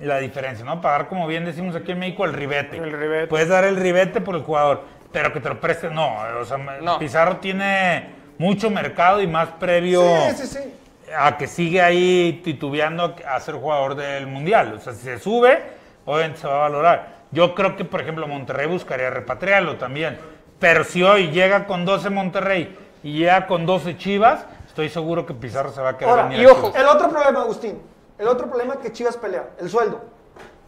la 0.00 0.18
diferencia, 0.18 0.64
¿no? 0.64 0.80
Pagar, 0.80 1.08
como 1.08 1.26
bien 1.26 1.44
decimos 1.44 1.74
aquí 1.74 1.92
en 1.92 1.98
México, 1.98 2.24
el 2.24 2.32
ribete. 2.32 2.76
El 2.76 2.92
ribete. 2.92 3.26
Puedes 3.26 3.48
dar 3.48 3.64
el 3.64 3.76
ribete 3.76 4.20
por 4.20 4.34
el 4.36 4.42
jugador, 4.42 4.84
pero 5.12 5.32
que 5.32 5.40
te 5.40 5.48
lo 5.48 5.60
preste, 5.60 5.90
no. 5.90 6.16
O 6.40 6.44
sea, 6.44 6.56
No. 6.58 6.98
Pizarro 6.98 7.36
tiene 7.38 8.10
mucho 8.38 8.70
mercado 8.70 9.20
y 9.20 9.26
más 9.26 9.48
previo 9.58 10.02
Sí, 10.30 10.36
sí, 10.36 10.46
sí. 10.46 10.74
a 11.18 11.36
que 11.36 11.46
sigue 11.46 11.82
ahí 11.82 12.40
titubeando 12.44 13.16
a 13.28 13.40
ser 13.40 13.54
jugador 13.56 13.94
del 13.96 14.26
mundial. 14.26 14.74
O 14.74 14.80
sea, 14.80 14.92
si 14.92 15.02
se 15.02 15.18
sube, 15.18 15.60
obviamente 16.04 16.38
se 16.40 16.46
va 16.46 16.54
a 16.56 16.68
valorar. 16.68 17.18
Yo 17.30 17.54
creo 17.54 17.76
que, 17.76 17.84
por 17.84 18.00
ejemplo, 18.00 18.26
Monterrey 18.28 18.66
buscaría 18.68 19.10
repatriarlo 19.10 19.76
también. 19.76 20.18
Pero 20.58 20.84
si 20.84 21.02
hoy 21.02 21.28
llega 21.30 21.66
con 21.66 21.84
12 21.84 22.10
Monterrey 22.10 22.76
y 23.02 23.18
llega 23.18 23.46
con 23.46 23.66
12 23.66 23.96
Chivas, 23.96 24.44
estoy 24.66 24.88
seguro 24.88 25.26
que 25.26 25.34
Pizarro 25.34 25.70
se 25.72 25.80
va 25.80 25.90
a 25.90 25.96
quedar 25.98 26.10
Ahora, 26.10 26.22
venir 26.24 26.40
y 26.42 26.46
ojo. 26.46 26.72
El 26.76 26.86
otro 26.86 27.08
problema, 27.10 27.40
Agustín, 27.42 27.80
el 28.18 28.28
otro 28.28 28.48
problema 28.48 28.78
que 28.80 28.92
Chivas 28.92 29.16
pelea, 29.16 29.50
el 29.58 29.70
sueldo. 29.70 30.00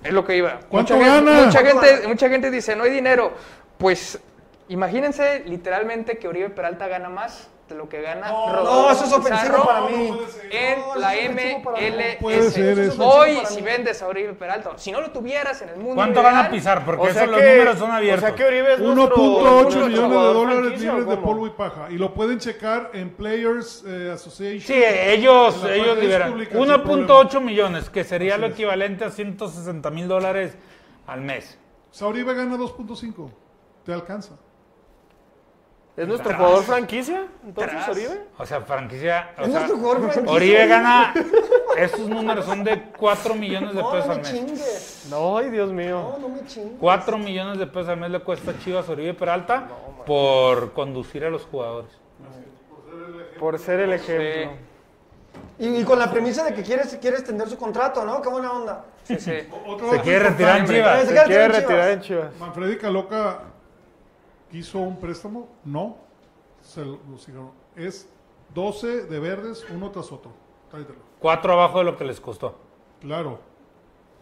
Es 0.03 0.13
lo 0.13 0.25
que 0.25 0.37
iba. 0.37 0.61
¿Cuánto 0.69 0.97
mucha 0.97 1.15
gente? 1.15 1.31
Mucha 1.31 1.61
¿Cuánto 1.63 1.81
gente, 1.81 1.97
gana? 1.97 2.09
mucha 2.09 2.29
gente 2.29 2.51
dice, 2.51 2.77
no 2.77 2.85
hay 2.85 2.91
dinero. 2.91 3.33
Pues 3.77 4.19
imagínense 4.69 5.41
literalmente 5.47 6.19
que 6.19 6.29
Oribe 6.29 6.51
Peralta 6.51 6.89
gana 6.89 7.09
más 7.09 7.49
de 7.71 7.75
lo 7.77 7.89
que 7.89 8.03
gana 8.03 8.29
Rodolfo 8.31 8.63
No, 8.65 8.91
eso 8.91 9.05
es 9.05 9.13
ofensivo 9.13 9.41
Pizarro 9.41 9.65
para 9.65 9.81
mí. 9.87 10.13
En 10.51 10.79
No, 10.81 10.95
la 10.97 11.15
es. 11.15 11.31
MLS. 11.31 12.57
Eso. 12.59 13.09
Hoy, 13.09 13.39
si 13.47 13.63
vendes 13.63 14.03
a 14.03 14.07
Oribe 14.09 14.35
Peralta, 14.35 14.73
si 14.77 14.93
no 14.93 15.01
lo 15.01 15.11
tuvieras 15.11 15.63
en 15.63 15.71
el 15.71 15.77
mundo 15.77 15.95
¿Cuánto 15.95 16.21
ideal, 16.21 16.35
gana 16.35 16.51
Pizarro? 16.51 16.85
Porque 16.85 17.03
O 17.03 17.07
eso 17.07 17.15
sea 17.15 17.27
los 17.27 17.41
que- 17.41 17.51
números 17.53 17.79
son 17.79 17.91
abiertos. 17.91 18.25
O 18.25 18.27
sea 18.27 18.37
que 18.37 18.45
Oribe 18.45 18.73
es 18.75 18.79
nuestro- 18.81 19.17
1.8 19.17 19.63
nuestro 19.63 19.87
millones 19.89 20.11
de 20.11 20.17
dólares 20.35 20.61
¿o 20.61 20.77
libres 20.77 21.07
de 21.07 21.17
polvo 21.17 21.47
y 21.47 21.51
paja. 21.51 21.87
Y 21.91 21.95
lo 21.99 22.13
pueden 22.15 22.39
checar 22.39 22.91
en 22.93 23.11
Players 23.11 23.85
eh, 23.87 24.11
Association. 24.13 24.61
Sí, 24.61 24.83
ellos, 24.85 25.65
ellos 25.65 25.99
liberan 25.99 26.31
pública, 26.33 26.53
sin 26.53 26.61
1.8 26.61 27.41
millones, 27.41 27.89
que 27.91 28.05
sería 28.05 28.35
Así 28.35 28.41
lo 28.41 28.47
es. 28.49 28.53
equivalente 28.55 29.05
a 29.05 29.11
160 29.11 29.91
mil 29.91 30.09
dólares 30.09 30.57
al 31.07 31.21
mes. 31.21 31.57
Sauribe 31.91 32.35
gana 32.35 32.57
2.5. 32.57 33.31
Te 33.85 33.93
alcanza. 33.93 34.35
¿Es 35.97 36.09
nuestro 36.09 36.35
jugador 36.35 36.63
franquicia? 36.63 37.27
Entonces, 37.45 37.73
Tras. 37.75 37.89
Oribe. 37.91 38.21
O 38.39 38.47
sea, 38.47 38.61
franquicia. 38.63 39.31
o 39.37 39.43
Es 39.43 39.49
sea, 39.51 39.61
nuestro 39.61 39.77
jugador 39.79 40.11
franquicia. 40.13 40.37
Oribe 40.37 40.67
gana. 40.67 41.15
Estos 41.77 42.09
números 42.09 42.45
son 42.47 42.65
de 42.65 42.83
4 42.99 43.35
millones 43.35 43.75
de 43.75 43.83
No, 43.83 43.91
pesos 43.91 44.07
no 44.07 44.13
al 44.13 44.19
me 44.19 44.23
mes. 44.23 44.33
chingues. 44.33 45.07
No, 45.11 45.37
ay, 45.39 45.51
Dios 45.51 45.73
mío. 45.73 46.17
No, 46.19 46.29
no 46.29 46.35
me 46.35 46.47
chingues. 46.47 46.73
4 46.81 47.19
millones 47.19 47.59
de 47.59 47.67
pesos 47.67 47.89
al 47.89 47.99
mes 47.99 48.11
le 48.11 48.21
cuesta 48.21 48.53
a 48.53 48.59
Chivas 48.59 48.89
Oribe 48.89 49.13
Peralta 49.15 49.69
por 50.07 50.73
conducir 50.73 51.25
a 51.25 51.31
los 51.31 51.45
jugadores. 51.45 51.91
Por 53.39 53.59
ser 53.59 53.81
el 53.81 53.93
ejemplo. 53.93 54.53
Y, 55.59 55.69
y 55.81 55.85
con 55.85 55.99
la 55.99 56.11
premisa 56.11 56.45
de 56.45 56.55
que 56.55 56.63
quieres, 56.63 56.97
quiere 57.01 57.17
extender 57.19 57.49
su 57.49 57.57
contrato, 57.59 58.05
¿no? 58.05 58.21
Qué 58.23 58.29
buena 58.29 58.53
onda. 58.53 58.85
Sí, 59.05 59.17
sí. 59.17 59.33
Se 59.91 60.01
quiere 60.03 60.19
retirar 60.31 60.59
en. 60.61 60.67
Chivas. 60.67 61.01
Se 61.03 61.07
quiere 61.09 61.25
quiere 61.27 61.49
retirar 61.49 61.89
en. 61.91 62.01
Chivas. 62.01 62.37
Manfredi 62.39 62.77
Caloca 62.79 63.41
quiso 64.51 64.79
un 64.79 64.99
préstamo. 64.99 65.49
No. 65.65 65.97
Se 66.63 66.85
lo, 66.85 66.99
lo 67.11 67.19
siguieron. 67.19 67.51
Es 67.77 68.09
12 68.55 69.05
de 69.05 69.19
verdes, 69.21 69.65
uno 69.75 69.91
tras 69.91 70.11
otro. 70.13 70.33
Tráetelo. 70.71 70.99
4 71.21 71.53
abajo 71.53 71.79
de 71.79 71.85
lo 71.85 71.97
que 71.97 72.05
les 72.05 72.21
costó. 72.21 72.55
Claro. 73.01 73.39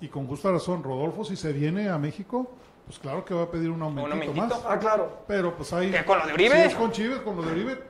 Y 0.00 0.08
con 0.08 0.26
justa 0.28 0.50
razón, 0.52 0.82
Rodolfo, 0.82 1.24
si 1.24 1.34
se 1.36 1.52
viene 1.52 1.88
a 1.88 1.98
México, 1.98 2.48
pues 2.86 2.98
claro 2.98 3.24
que 3.24 3.34
va 3.34 3.42
a 3.42 3.50
pedir 3.50 3.70
un 3.70 3.82
aumentito, 3.82 4.12
aumentito? 4.14 4.46
más. 4.46 4.64
Ah, 4.66 4.78
claro. 4.78 5.10
Pero 5.26 5.56
pues 5.56 5.72
ahí. 5.72 5.90
¿Qué, 5.90 6.04
con 6.04 6.18
lo 6.18 6.26
de 6.26 6.34
Uribe? 6.34 6.54
Si 6.56 6.60
es 6.68 6.74
con 6.74 6.92
Chivas, 6.92 7.20
con 7.20 7.36
lo 7.36 7.42
de 7.42 7.52
Uribe, 7.52 7.82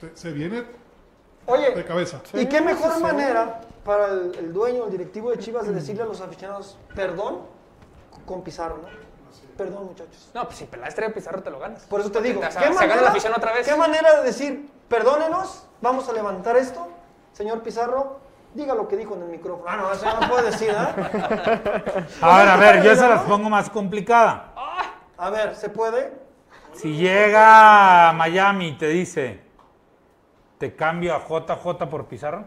te- 0.00 0.16
se 0.16 0.32
viene 0.32 0.62
de 0.62 0.66
Oye, 1.46 1.84
cabeza. 1.84 2.22
¿y 2.34 2.46
qué 2.46 2.60
mejor 2.60 2.98
manera 3.00 3.60
para 3.84 4.06
el, 4.12 4.34
el 4.36 4.52
dueño, 4.52 4.84
el 4.86 4.90
directivo 4.92 5.30
de 5.30 5.38
Chivas, 5.38 5.66
de 5.66 5.72
decirle 5.74 6.02
a 6.02 6.06
los 6.06 6.20
aficionados, 6.20 6.78
perdón, 6.94 7.40
con 8.24 8.42
Pizarro, 8.42 8.78
¿no? 8.78 8.88
Perdón, 9.56 9.86
muchachos. 9.86 10.30
No, 10.34 10.44
pues 10.44 10.56
si 10.56 10.64
pelas 10.64 10.94
trae 10.94 11.10
Pizarro 11.10 11.42
te 11.42 11.50
lo 11.50 11.58
ganas. 11.58 11.82
Por 11.84 12.00
eso 12.00 12.10
te 12.10 12.20
digo, 12.20 12.40
O 12.40 12.48
¿qué 12.48 12.70
manera, 12.70 13.00
la 13.00 13.10
afición 13.10 13.32
otra 13.36 13.52
vez. 13.52 13.66
¿qué 13.66 13.76
manera 13.76 14.20
de 14.20 14.24
decir, 14.24 14.70
perdónenos, 14.88 15.66
vamos 15.80 16.08
a 16.08 16.12
levantar 16.12 16.56
esto, 16.56 16.88
señor 17.32 17.62
Pizarro? 17.62 18.20
Diga 18.54 18.74
lo 18.74 18.86
que 18.86 18.96
dijo 18.96 19.14
en 19.14 19.22
el 19.22 19.28
micrófono. 19.28 19.68
Ah, 19.68 19.76
no, 19.76 19.92
eso 19.92 20.04
ya 20.04 20.20
no 20.20 20.28
puede 20.28 20.50
decir, 20.50 20.70
¿eh? 20.70 22.06
Ahora, 22.20 22.54
a 22.54 22.56
ver, 22.58 22.82
yo 22.82 22.94
se 22.94 23.08
las 23.08 23.22
pongo 23.22 23.48
más 23.48 23.70
complicada. 23.70 24.52
A 25.16 25.30
ver, 25.30 25.54
¿se 25.56 25.70
puede? 25.70 26.12
Si 26.74 26.96
llega 26.96 28.08
a 28.10 28.12
Miami 28.12 28.68
y 28.68 28.72
te 28.78 28.88
dice, 28.88 29.40
te 30.58 30.74
cambio 30.74 31.14
a 31.14 31.20
JJ 31.20 31.88
por 31.88 32.06
Pizarro. 32.06 32.44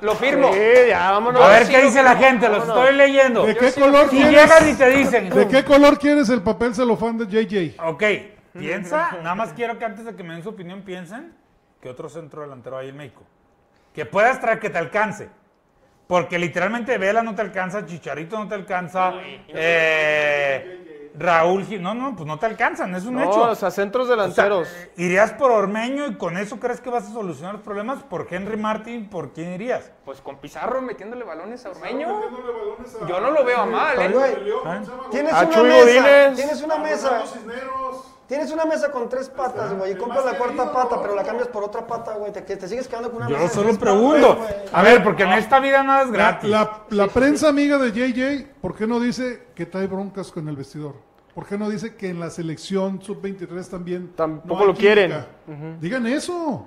Lo 0.00 0.14
firmo. 0.14 0.52
Sí, 0.52 0.60
ya, 0.88 1.10
vámonos. 1.12 1.42
A 1.42 1.48
ver 1.48 1.66
sí 1.66 1.72
qué 1.72 1.82
dice 1.82 2.02
la 2.02 2.16
gente, 2.16 2.48
los 2.48 2.66
estoy 2.66 2.94
leyendo. 2.94 3.46
¿De 3.46 3.56
qué 3.56 3.70
sí 3.70 3.80
color 3.80 4.10
Si 4.10 4.16
quieres? 4.16 4.32
llegan 4.42 4.68
y 4.68 4.74
te 4.74 4.90
dicen, 4.90 5.30
¿De 5.30 5.48
qué 5.48 5.64
color 5.64 5.98
quieres 5.98 6.28
el 6.28 6.42
papel 6.42 6.74
celofán 6.74 7.18
de 7.18 7.26
JJ? 7.26 7.80
ok, 7.82 8.02
piensa, 8.58 9.12
nada 9.22 9.34
más 9.34 9.52
quiero 9.52 9.78
que 9.78 9.84
antes 9.84 10.04
de 10.04 10.14
que 10.14 10.22
me 10.22 10.34
den 10.34 10.42
su 10.42 10.50
opinión 10.50 10.82
piensen 10.82 11.32
que 11.80 11.88
otro 11.88 12.08
centro 12.08 12.42
delantero 12.42 12.78
hay 12.78 12.88
en 12.90 12.96
México. 12.96 13.22
Que 13.94 14.04
puedas 14.06 14.40
traer 14.40 14.58
que 14.58 14.70
te 14.70 14.78
alcance. 14.78 15.28
Porque 16.06 16.38
literalmente 16.38 16.98
Vela 16.98 17.22
no 17.22 17.34
te 17.34 17.40
alcanza, 17.40 17.86
Chicharito 17.86 18.38
no 18.38 18.46
te 18.46 18.54
alcanza, 18.54 19.14
eh, 19.48 20.83
Raúl, 21.16 21.64
Gil- 21.64 21.80
no, 21.80 21.94
no, 21.94 22.16
pues 22.16 22.26
no 22.26 22.38
te 22.40 22.46
alcanzan, 22.46 22.92
es 22.96 23.04
un 23.04 23.14
No, 23.14 23.22
hecho. 23.22 23.42
o 23.50 23.54
sea, 23.54 23.70
centros 23.70 24.04
O 24.04 24.06
sea, 24.08 24.16
delanteros. 24.16 24.68
¿Irías 24.96 25.32
por 25.32 25.52
Ormeño 25.52 26.06
y 26.08 26.16
con 26.16 26.36
eso 26.36 26.58
crees 26.58 26.80
que 26.80 26.90
vas 26.90 27.04
a 27.08 27.12
solucionar 27.12 27.54
los 27.54 27.62
problemas? 27.62 28.02
¿Por 28.02 28.26
Henry 28.28 28.56
Martin? 28.56 29.08
¿Por 29.08 29.32
quién 29.32 29.52
irías? 29.52 29.92
Pues 30.04 30.20
con 30.20 30.38
Pizarro 30.38 30.82
metiéndole 30.82 31.24
balones 31.24 31.64
a 31.66 31.70
Ormeño. 31.70 32.20
Yo 33.08 33.20
no 33.20 33.30
lo 33.30 33.44
veo 33.44 33.58
a 33.60 33.66
mal, 33.66 34.00
¿eh? 34.02 34.08
Güey, 34.08 34.34
tienes 35.12 35.32
A 35.32 35.44
una 35.44 35.62
mesa, 35.62 36.32
tienes 36.34 36.62
una 36.62 36.78
mesa, 36.78 37.22
tienes 38.26 38.50
una 38.52 38.64
mesa 38.64 38.90
con 38.90 39.08
tres 39.08 39.28
patas, 39.28 39.72
güey, 39.76 39.92
y 39.92 39.94
compras 39.96 40.24
la 40.24 40.36
cuarta 40.36 40.72
pata, 40.72 41.00
pero 41.00 41.14
la 41.14 41.22
cambias 41.22 41.46
por 41.48 41.62
otra 41.62 41.86
pata, 41.86 42.14
güey, 42.14 42.32
te, 42.32 42.66
sigues 42.68 42.88
quedando 42.88 43.10
con 43.12 43.18
una 43.18 43.28
Yo 43.28 43.36
mesa 43.36 43.48
de 43.48 43.54
solo 43.54 43.66
tres 43.68 43.78
pregunto. 43.78 44.38
patas. 44.38 44.56
A 44.72 44.82
ver, 44.82 45.04
porque 45.04 45.22
en 45.22 45.32
esta 45.34 45.60
vida 45.60 45.82
nada 45.84 46.02
es 46.02 46.08
La, 46.10 46.12
gratis. 46.16 46.50
la- 46.50 46.80
la 46.90 47.06
prensa 47.08 47.48
amiga 47.48 47.78
de 47.78 47.92
JJ, 47.92 48.48
¿por 48.60 48.74
qué 48.74 48.86
no 48.86 48.98
dice 48.98 49.46
que 49.54 49.66
trae 49.66 49.86
broncas 49.86 50.32
con 50.32 50.48
el 50.48 50.56
vestidor? 50.56 50.94
¿Por 51.34 51.46
qué 51.46 51.58
no 51.58 51.68
dice 51.68 51.96
que 51.96 52.08
en 52.10 52.20
la 52.20 52.30
selección 52.30 53.02
sub-23 53.02 53.68
también 53.68 54.12
Tampoco 54.14 54.64
lo 54.64 54.74
quieren. 54.74 55.12
Digan 55.80 56.06
eso. 56.06 56.66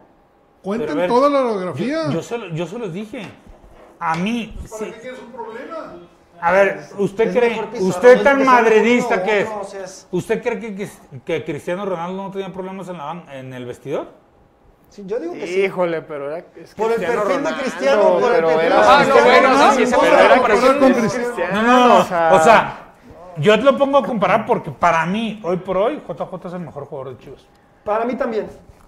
Cuenten 0.61 0.97
ver, 0.97 1.07
toda 1.07 1.29
la 1.29 1.41
radiografía. 1.43 2.05
Yo, 2.07 2.11
yo, 2.13 2.23
se, 2.23 2.37
lo- 2.37 2.47
yo 2.49 2.67
se 2.67 2.77
los 2.77 2.91
dije. 2.91 3.21
A 3.99 4.15
mí, 4.15 4.55
sí. 4.65 4.85
qué 4.85 4.91
quieres 4.99 5.19
un 5.25 5.31
problema? 5.31 5.95
A 6.41 6.51
ver, 6.51 6.81
¿usted 6.99 7.29
Es 7.29 7.35
cree, 7.35 7.81
usted 7.81 8.21
tan 8.21 8.45
madridista 8.45 9.23
que 9.23 9.41
es, 9.41 9.47
otro, 9.47 9.61
o 9.61 9.63
sea, 9.63 9.85
es- 9.85 10.07
¿usted 10.11 10.43
cree 10.43 10.59
que, 10.59 10.75
que, 10.75 10.89
que 11.25 11.43
Cristiano 11.45 11.83
Ronaldo 11.85 12.23
no 12.23 12.31
tenía 12.31 12.51
problemas 12.53 12.89
en, 12.89 12.97
la, 12.97 13.23
en 13.33 13.53
el 13.53 13.65
vestidor? 13.65 14.09
Sí, 14.89 15.03
yo 15.07 15.19
digo 15.19 15.33
que 15.33 15.47
sí. 15.47 15.61
Híjole, 15.61 16.01
pero 16.03 16.27
era. 16.29 16.45
Es 16.55 16.75
Por 16.75 16.91
el 16.91 16.97
perfil 16.99 17.43
de 17.43 17.53
Cristiano, 17.55 18.19
por 18.19 18.33
el 18.35 18.43
perfil 18.43 18.69
de 18.69 18.75
Ah, 18.75 19.03
no, 19.07 19.13
Cristiano 19.13 19.25
bueno, 19.25 19.49
Ronaldo, 19.49 19.75
sí, 19.77 19.85
sí, 19.85 19.91
no, 19.91 19.99
pero 19.99 20.13
no, 20.13 20.19
era 20.21 20.35
no, 20.35 20.41
para 20.41 20.53
Cristiano, 20.93 22.03
sea- 22.05 22.33
O 22.33 22.43
sea, 22.43 22.86
yo 23.39 23.55
te 23.57 23.63
lo 23.63 23.77
pongo 23.77 23.97
a 23.99 24.03
comparar 24.03 24.45
porque 24.45 24.71
para 24.71 25.05
mí, 25.05 25.39
hoy 25.43 25.57
por 25.57 25.77
hoy, 25.77 26.01
JJ 26.07 26.47
es 26.47 26.53
el 26.53 26.59
mejor 26.61 26.85
jugador 26.85 27.15
de 27.17 27.23
Chivas. 27.23 27.41
Para 27.83 28.05
mí 28.05 28.15
también. 28.15 28.47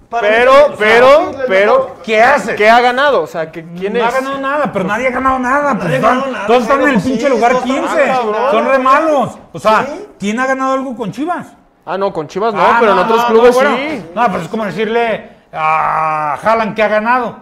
Para 0.10 0.28
mí 0.28 0.34
Pero, 0.36 0.52
también. 0.54 0.76
pero, 0.80 1.32
pero. 1.48 1.96
¿Qué 2.04 2.22
hace? 2.22 2.56
¿Qué 2.56 2.68
ha 2.70 2.82
ganado? 2.82 3.22
O 3.22 3.28
sea, 3.28 3.52
que, 3.52 3.64
¿quién 3.78 3.94
no 3.94 4.00
es? 4.00 4.06
ha 4.06 4.12
ganado 4.20 4.38
nada, 4.40 4.72
pero 4.74 4.86
nadie 4.86 5.08
ha 5.08 5.12
ganado 5.12 5.38
nada. 5.40 5.74
Pues 5.76 5.84
Nadie 5.84 5.96
ha 5.96 6.00
están- 6.00 6.16
ganado 6.20 6.32
nada, 6.34 6.48
todos 6.48 6.62
están 6.64 6.82
en 6.82 6.88
el 6.88 6.94
pero 6.96 7.04
pinche 7.06 7.22
sí, 7.28 7.30
lugar 7.30 7.52
todos 7.52 7.66
están 7.66 7.82
15. 7.84 8.04
cabrón, 8.08 8.36
Son 8.52 8.68
re 8.68 8.80
malos. 8.80 9.38
O 9.54 9.60
sea, 9.60 9.86
Sí. 9.86 10.08
¿quién 10.20 10.40
ha 10.40 10.48
ganado 10.48 10.74
algo 10.74 10.96
con 10.96 11.12
Chivas? 11.12 11.48
Ah, 11.86 11.98
no, 11.98 12.12
con 12.12 12.28
Chivas 12.28 12.54
no, 12.54 12.62
Ah, 12.62 12.78
pero 12.80 12.92
en 12.92 12.98
no, 12.98 13.04
otros 13.04 13.22
no, 13.22 13.28
clubes 13.28 13.56
no, 13.56 13.62
bueno. 13.62 13.78
sí. 13.78 14.06
No, 14.16 14.28
pues 14.32 14.44
es 14.44 14.48
como 14.50 14.66
decirle 14.66 15.30
a 15.54 16.34
Haaland 16.42 16.76
que 16.76 16.84
ha 16.84 16.88
ganado. 16.88 17.38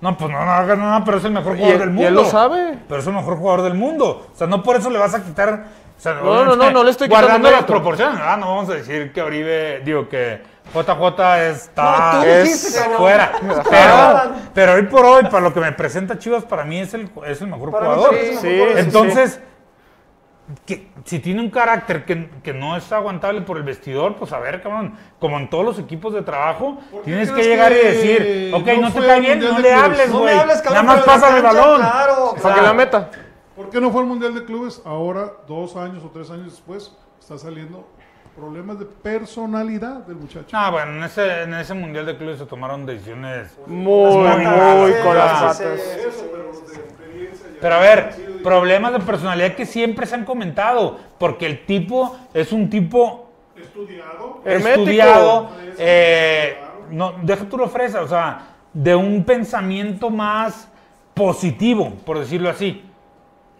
No, 0.00 0.16
pues 0.18 0.30
no, 0.30 0.44
no 0.44 0.50
ha 0.52 0.62
ganado 0.64 0.90
nada, 0.90 1.04
pero 1.04 1.16
es 1.16 1.24
el 1.24 1.32
mejor 1.32 1.54
Y 1.56 1.60
jugador 1.60 1.78
del 1.80 1.88
y 1.88 1.92
mundo. 1.92 2.08
él 2.08 2.14
lo 2.14 2.24
sabe. 2.26 2.78
Pero 2.86 3.00
es 3.00 3.06
el 3.06 3.14
mejor 3.14 3.38
jugador 3.38 3.62
del 3.62 3.74
mundo. 3.74 4.26
O 4.34 4.36
sea, 4.36 4.46
no 4.46 4.62
por 4.62 4.76
eso 4.76 4.90
le 4.90 4.98
vas 4.98 5.14
a 5.14 5.22
quitar. 5.22 5.64
O 5.96 6.00
sea, 6.00 6.14
No, 6.14 6.44
no, 6.44 6.56
no, 6.56 6.70
no 6.70 6.84
le 6.84 6.90
estoy 6.90 7.08
quitando 7.08 7.26
Guardando 7.26 7.50
las 7.50 7.64
proporciones. 7.64 8.20
Ah, 8.22 8.36
no 8.38 8.46
vamos 8.54 8.70
a 8.70 8.74
decir 8.74 9.12
que 9.12 9.22
Oribe, 9.22 9.80
digo 9.84 10.08
que 10.08 10.42
JJ 10.72 11.50
está. 11.50 12.22
No, 12.24 12.88
no. 12.90 12.98
fuera. 12.98 13.32
Pero, 13.70 14.34
pero 14.54 14.72
hoy 14.74 14.82
por 14.84 15.04
hoy, 15.04 15.24
para 15.24 15.40
lo 15.40 15.52
que 15.52 15.60
me 15.60 15.72
presenta 15.72 16.18
Chivas, 16.18 16.44
para 16.44 16.64
mí 16.64 16.80
es 16.80 16.94
el, 16.94 17.10
es 17.26 17.40
el 17.42 17.48
mejor 17.48 17.70
jugador. 17.70 18.14
Entonces, 18.76 19.40
que 20.66 20.88
si 21.04 21.20
tiene 21.20 21.40
un 21.40 21.48
carácter 21.50 22.04
que, 22.04 22.28
que 22.42 22.52
no 22.52 22.76
es 22.76 22.90
aguantable 22.92 23.40
por 23.42 23.56
el 23.56 23.62
vestidor, 23.62 24.16
pues 24.16 24.32
a 24.32 24.38
ver, 24.38 24.62
cabrón, 24.62 24.94
como 25.18 25.38
en 25.38 25.48
todos 25.48 25.64
los 25.64 25.78
equipos 25.78 26.12
de 26.12 26.22
trabajo, 26.22 26.78
¿Por 26.90 27.00
qué 27.00 27.10
tienes 27.12 27.30
que 27.30 27.42
llegar 27.42 27.72
y 27.72 27.76
decir, 27.76 28.50
ok, 28.54 28.66
no 28.66 28.80
no, 28.82 28.92
te 28.92 29.06
cae 29.06 29.20
bien, 29.20 29.40
no 29.40 29.58
le 29.58 29.72
hables, 29.72 30.08
No 30.10 30.16
me 30.16 30.20
güey. 30.22 30.38
hables, 30.38 30.60
cabrón, 30.60 30.86
Nada 30.86 30.96
más 30.96 31.04
pasa 31.06 31.36
el 31.36 31.42
balón. 31.42 31.80
claro, 31.80 32.24
O 32.24 32.32
sea, 32.34 32.42
Para 32.42 32.54
que 32.56 32.62
la 32.62 32.72
meta. 32.74 33.10
¿Por 33.56 33.70
qué 33.70 33.80
no 33.80 33.90
fue 33.90 34.02
al 34.02 34.08
Mundial 34.08 34.34
de 34.34 34.44
Clubes? 34.44 34.82
Ahora, 34.84 35.32
dos 35.46 35.76
años 35.76 36.02
o 36.04 36.10
tres 36.10 36.30
años 36.30 36.46
después, 36.46 36.92
está 37.20 37.38
saliendo 37.38 37.86
problemas 38.34 38.80
de 38.80 38.84
personalidad 38.84 39.98
del 39.98 40.16
muchacho. 40.16 40.48
Ah, 40.52 40.70
bueno, 40.70 40.92
en 40.96 41.04
ese, 41.04 41.42
en 41.42 41.54
ese 41.54 41.72
Mundial 41.72 42.04
de 42.04 42.16
Clubes 42.16 42.38
se 42.38 42.46
tomaron 42.46 42.84
decisiones 42.84 43.56
Muy, 43.66 44.16
muy 44.16 44.92
con 45.04 45.16
las 45.16 45.58
patas. 45.58 45.80
Pero 47.60 47.74
a 47.76 47.78
ver, 47.78 48.40
problemas 48.42 48.92
de 48.92 49.00
personalidad 49.00 49.54
que 49.54 49.64
siempre 49.64 50.04
se 50.06 50.16
han 50.16 50.24
comentado, 50.24 50.98
porque 51.18 51.46
el 51.46 51.64
tipo 51.64 52.16
es 52.34 52.52
un 52.52 52.68
tipo 52.68 53.30
Estudiado. 53.56 54.42
Estudiado, 54.44 55.50
eh, 55.78 56.58
no, 56.90 57.14
deja 57.22 57.44
tú 57.44 57.56
lo 57.56 57.68
fresa, 57.68 58.02
o 58.02 58.08
sea, 58.08 58.48
de 58.72 58.96
un 58.96 59.24
pensamiento 59.24 60.10
más 60.10 60.68
positivo, 61.14 61.92
por 62.04 62.18
decirlo 62.18 62.50
así. 62.50 62.82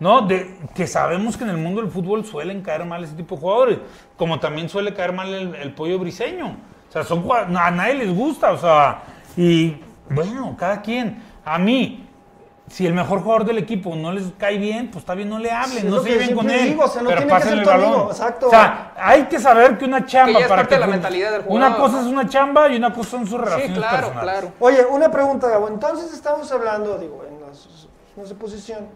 ¿No? 0.00 0.22
De, 0.22 0.58
que 0.74 0.86
sabemos 0.86 1.36
que 1.36 1.44
en 1.44 1.50
el 1.50 1.56
mundo 1.56 1.80
del 1.80 1.90
fútbol 1.90 2.24
suelen 2.24 2.62
caer 2.62 2.84
mal 2.84 3.04
ese 3.04 3.14
tipo 3.14 3.36
de 3.36 3.40
jugadores, 3.40 3.78
como 4.16 4.40
también 4.40 4.68
suele 4.68 4.92
caer 4.92 5.12
mal 5.12 5.32
el, 5.32 5.54
el 5.54 5.72
pollo 5.72 5.98
briseño. 5.98 6.56
O 6.88 6.92
sea, 6.92 7.04
son, 7.04 7.24
a 7.56 7.70
nadie 7.70 7.94
les 7.94 8.14
gusta, 8.14 8.52
o 8.52 8.58
sea, 8.58 9.02
y 9.36 9.76
bueno, 10.10 10.54
cada 10.58 10.80
quien. 10.82 11.22
A 11.44 11.58
mí, 11.58 12.08
si 12.68 12.86
el 12.86 12.92
mejor 12.94 13.20
jugador 13.20 13.44
del 13.44 13.58
equipo 13.58 13.94
no 13.94 14.10
les 14.12 14.24
cae 14.38 14.58
bien, 14.58 14.88
pues 14.90 15.02
está 15.02 15.14
bien, 15.14 15.28
no 15.28 15.38
le 15.38 15.50
hablen, 15.50 15.82
Sí, 15.82 15.86
no 15.88 16.00
se 16.00 16.10
lleven 16.10 16.34
con 16.34 16.50
él. 16.50 16.70
digo, 16.70 16.84
o 16.84 16.88
sea, 16.88 17.02
no 17.02 17.08
pero 17.10 17.20
ser 17.40 17.52
el 17.52 17.68
amigo, 17.68 17.90
balón. 17.92 18.06
exacto. 18.10 18.46
O 18.48 18.50
sea, 18.50 18.92
hay 18.96 19.24
que 19.24 19.38
saber 19.38 19.76
que 19.78 19.84
una 19.84 20.04
chamba 20.06 20.32
Que 20.34 20.38
ya 20.40 20.44
es 20.44 20.48
para 20.48 20.62
parte 20.62 20.74
de 20.74 20.80
la 20.80 20.86
mentalidad 20.88 21.32
del 21.32 21.42
Una 21.46 21.76
cosa 21.76 22.00
es 22.00 22.06
una 22.06 22.28
chamba 22.28 22.68
y 22.68 22.76
una 22.76 22.92
cosa 22.92 23.10
son 23.10 23.20
sus 23.26 23.30
Sí, 23.30 23.36
relaciones 23.44 23.78
claro, 23.78 23.96
personales. 24.08 24.32
claro. 24.40 24.52
Oye, 24.60 24.84
una 24.90 25.10
pregunta, 25.10 25.48
Gabo. 25.48 25.68
Entonces 25.68 26.12
estamos 26.12 26.50
hablando, 26.52 26.98
digo, 26.98 27.24
en, 27.28 27.40
las- 27.46 27.88
en 28.16 28.24
esa 28.24 28.34
posición. 28.34 28.86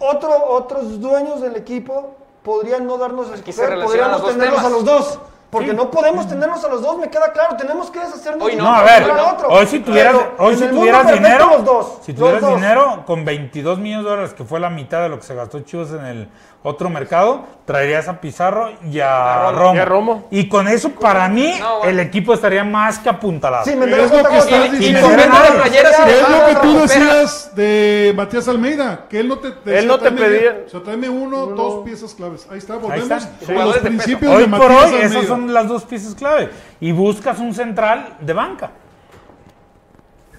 Otro, 0.00 0.30
otros 0.48 1.00
dueños 1.00 1.40
del 1.40 1.56
equipo 1.56 2.14
podrían 2.42 2.86
no 2.86 2.98
darnos 2.98 3.30
escoger, 3.30 3.70
relacionan 3.70 3.86
podríamos 3.86 4.20
los 4.22 4.30
tenerlos 4.32 4.64
a 4.64 4.68
los 4.70 4.84
dos. 4.84 5.18
Porque 5.50 5.74
no 5.74 5.90
podemos 5.90 6.28
tenerlos 6.28 6.64
a 6.64 6.68
los 6.68 6.80
dos, 6.80 6.96
me 6.96 7.10
queda 7.10 7.32
claro. 7.32 7.56
Tenemos 7.56 7.90
que 7.90 7.98
deshacernos 7.98 8.46
Hoy 8.46 8.52
de 8.52 8.58
no, 8.58 8.62
No, 8.62 8.70
uno 8.70 8.78
a 8.78 8.82
ver, 8.84 9.02
otro. 9.10 9.48
hoy 9.48 9.66
si 9.66 9.80
tuvieras, 9.80 10.14
Pero 10.14 10.34
hoy 10.38 10.52
en 10.52 10.58
si 10.58 10.64
el 10.64 10.70
mundo 10.70 10.80
tuvieras 10.82 11.02
perfecto, 11.06 11.26
dinero, 11.28 11.50
los 11.56 11.64
dos, 11.64 11.98
si 12.02 12.12
los 12.12 12.20
tuvieras 12.20 12.40
dos. 12.40 12.54
dinero 12.54 13.02
con 13.04 13.24
22 13.24 13.78
millones 13.80 14.04
de 14.04 14.10
dólares, 14.10 14.34
que 14.34 14.44
fue 14.44 14.60
la 14.60 14.70
mitad 14.70 15.02
de 15.02 15.08
lo 15.08 15.16
que 15.18 15.24
se 15.24 15.34
gastó 15.34 15.58
Chivas 15.60 15.90
en 15.90 16.04
el 16.04 16.28
otro 16.62 16.90
mercado, 16.90 17.46
traerías 17.64 18.06
a 18.08 18.20
Pizarro 18.20 18.70
y 18.90 19.00
a, 19.00 19.48
A 19.48 19.52
Romo. 19.52 19.74
Y 19.74 19.78
a 19.78 19.84
Romo. 19.86 20.24
Y 20.30 20.48
con 20.48 20.68
eso, 20.68 20.90
para 20.90 21.28
mí, 21.28 21.54
No, 21.58 21.78
bueno. 21.78 21.90
el 21.90 22.00
equipo 22.00 22.34
estaría 22.34 22.64
más 22.64 22.98
que 22.98 23.08
apuntalado. 23.08 23.64
Sí, 23.64 23.74
me 23.76 23.86
Es 23.86 24.10
lo 24.12 24.22
que 24.28 24.36
estás 24.38 24.70
diciendo. 24.72 24.80
Y 24.80 24.84
y 24.84 25.76
Es 25.76 26.28
lo 26.28 26.46
que 26.46 26.54
tú 26.62 26.78
decías 26.80 27.50
de 27.54 28.12
Matías 28.16 28.48
Almeida, 28.48 29.06
que 29.08 29.20
él 29.20 29.28
no 29.28 29.38
te, 29.38 29.48
Él 29.78 29.86
no 29.86 29.94
te 29.98 30.10
"Tráeme 30.10 30.20
pedía- 30.20 30.40
bien". 30.52 30.64
O 30.66 30.68
sea, 30.68 30.82
tráeme 30.82 31.08
uno, 31.08 31.46
dos 31.46 31.84
piezas 31.84 32.14
claves. 32.14 32.46
Ahí 32.50 32.58
está, 32.58 32.76
volvemos 32.76 33.04
está. 33.10 33.16
a 33.16 33.20
Sí. 33.46 33.52
los 33.54 33.74
de 33.74 33.80
principios 33.80 34.34
Hoy 34.34 34.42
de 34.44 34.48
por 34.50 34.70
Matías 34.70 34.92
esas 35.04 35.26
son 35.26 35.52
las 35.52 35.68
dos 35.68 35.84
piezas 35.84 36.14
clave. 36.14 36.50
Y 36.80 36.92
buscas 36.92 37.38
un 37.38 37.54
central 37.54 38.16
de 38.20 38.32
banca, 38.32 38.70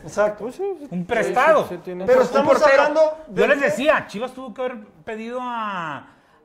Exacto. 0.03 0.49
un 0.89 1.05
prestado. 1.05 1.67
Sí, 1.67 1.77
tiene- 1.77 2.05
Pero 2.05 2.21
estamos 2.23 2.53
portero. 2.57 2.81
hablando. 2.83 3.17
Yo 3.29 3.47
les 3.47 3.59
decía, 3.61 4.05
Chivas 4.07 4.33
tuvo 4.33 4.53
que 4.53 4.61
haber 4.61 4.77
pedido 5.05 5.39
a, 5.41 5.97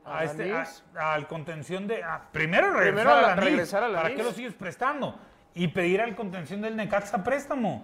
a 0.05 0.17
¿A 0.19 0.23
este, 0.23 0.53
al 0.97 1.27
contención 1.27 1.87
de. 1.87 2.03
a- 2.03 2.21
primero 2.31 2.71
regresar 2.71 2.93
Primero 2.93 3.09
a 3.11 3.17
a 3.17 3.21
la- 3.21 3.27
Lanís. 3.35 3.43
regresar 3.45 3.83
a 3.83 3.91
¿Para 3.93 4.15
qué 4.15 4.23
lo 4.23 4.31
sigues 4.31 4.53
prestando? 4.53 5.15
Y 5.53 5.67
pedir 5.69 6.01
al 6.01 6.15
contención 6.15 6.61
del 6.61 6.75
Necaxa 6.75 7.23
préstamo. 7.23 7.83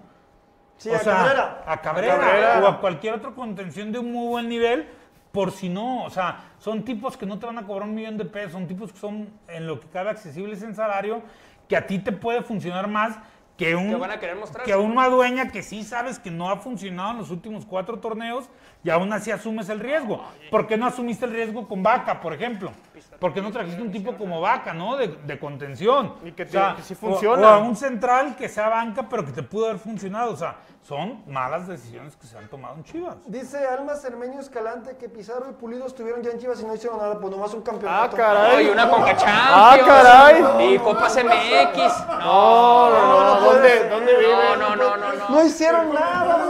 Sí, 0.78 0.90
o 0.90 0.96
a 0.96 1.00
sea, 1.00 1.14
Cabrera. 1.16 1.64
a 1.68 1.82
Cabrera, 1.82 2.14
A 2.16 2.20
Cabrera. 2.20 2.60
o 2.64 2.68
a 2.68 2.82
cualquier 2.82 3.14
otro 3.16 3.36
contención 3.36 3.92
de 3.92 4.00
un 4.00 4.12
muy 4.12 4.28
buen 4.28 4.50
nivel, 4.50 4.88
por 5.32 5.52
si 5.52 5.70
no, 5.70 6.04
o 6.04 6.10
sea, 6.10 6.52
son 6.60 6.84
tipos 6.84 7.16
que 7.18 7.26
no 7.26 7.40
te 7.40 7.46
van 7.46 7.58
a 7.58 7.64
cobrar 7.66 7.88
un 7.88 7.96
millón 7.96 8.18
de 8.18 8.26
pesos, 8.26 8.52
son 8.54 8.68
tipos 8.68 8.92
que 8.92 9.00
son 9.00 9.30
en 9.48 9.66
lo 9.68 9.80
que 9.80 9.88
cabe 9.88 10.10
accesibles 10.12 10.62
en 10.64 10.76
salario, 10.76 11.22
que 11.68 11.76
a 11.78 11.86
ti 11.88 12.00
te 12.00 12.12
puede 12.12 12.42
funcionar 12.44 12.88
más 12.88 13.18
que 13.64 13.76
un 13.76 14.00
van 14.00 14.12
a 14.12 14.20
querer 14.20 14.36
mostrarse. 14.36 14.72
que 14.72 14.78
una 14.78 15.08
dueña 15.08 15.50
que 15.50 15.64
sí 15.64 15.84
sabes 15.84 16.20
que 16.20 16.32
no 16.32 16.50
ha 16.50 16.58
funcionado 16.58 17.12
en 17.12 17.18
los 17.20 17.32
últimos 17.32 17.66
cuatro 17.66 18.00
torneos 18.00 18.50
y 18.84 18.90
aún 18.90 19.12
así 19.14 19.32
asumes 19.32 19.70
el 19.70 19.80
riesgo. 19.80 20.24
¿Por 20.52 20.68
qué 20.68 20.78
no 20.78 20.86
asumiste 20.86 21.26
el 21.26 21.32
riesgo 21.32 21.68
con 21.68 21.84
Vaca, 21.84 22.20
por 22.20 22.34
ejemplo? 22.34 22.72
¿Por 23.20 23.34
qué 23.34 23.42
no 23.42 23.52
trajiste 23.52 23.82
un 23.82 23.92
tipo 23.92 24.16
como 24.18 24.42
Vaca, 24.42 24.74
no? 24.74 24.98
De, 24.98 25.08
de 25.08 25.40
contención. 25.40 26.16
Y 26.26 26.34
que 26.34 26.44
O 26.44 26.48
sea, 26.48 26.72
te- 26.72 26.78
que 26.78 26.82
sí 26.84 26.96
funciona. 26.96 27.48
O, 27.52 27.54
a 27.54 27.58
un 27.60 27.76
central 27.76 28.36
que 28.36 28.50
sea 28.50 28.68
banca, 28.68 29.08
pero 29.10 29.24
que 29.26 29.32
te 29.32 29.44
pudo 29.44 29.68
haber 29.68 29.78
funcionado. 29.80 30.32
O 30.34 30.36
sea, 30.36 30.58
son 30.82 31.24
malas 31.28 31.66
decisiones 31.68 32.18
que 32.18 32.28
se 32.28 32.38
han 32.38 32.50
tomado 32.50 32.76
en 32.76 32.84
Chivas. 32.84 33.16
Dice 33.28 33.66
Alma 33.66 33.96
Cermeño 33.96 34.42
Escalante 34.42 34.98
que 34.98 35.08
Pizarro 35.08 35.50
y 35.50 35.54
Pulido 35.54 35.86
estuvieron 35.88 36.22
ya 36.22 36.32
en 36.32 36.40
Chivas 36.40 36.60
y 36.62 36.66
no 36.66 36.76
hicieron 36.76 36.98
nada, 37.00 37.18
pues 37.18 37.32
nomás 37.32 37.54
un 37.54 37.62
campeonato. 37.62 38.14
Ah, 38.14 38.18
caray. 38.18 38.58
Oye, 38.58 38.72
una 38.72 38.90
Conca 38.90 39.16
Ah, 39.26 39.76
Champions. 39.78 40.04
caray. 40.04 40.74
Y 40.76 40.80
Copas 40.80 41.16
MX. 41.24 42.08
No, 42.20 42.90
no, 42.90 43.24
no, 43.24 43.42
¿dónde, 43.42 43.90
dónde 43.90 44.18
vive? 44.18 44.34
No, 44.34 44.56
no, 44.58 44.76
no, 44.76 44.98
no, 44.98 45.14
no. 45.14 45.30
No 45.30 45.46
hicieron 45.46 45.94
nada. 45.94 46.46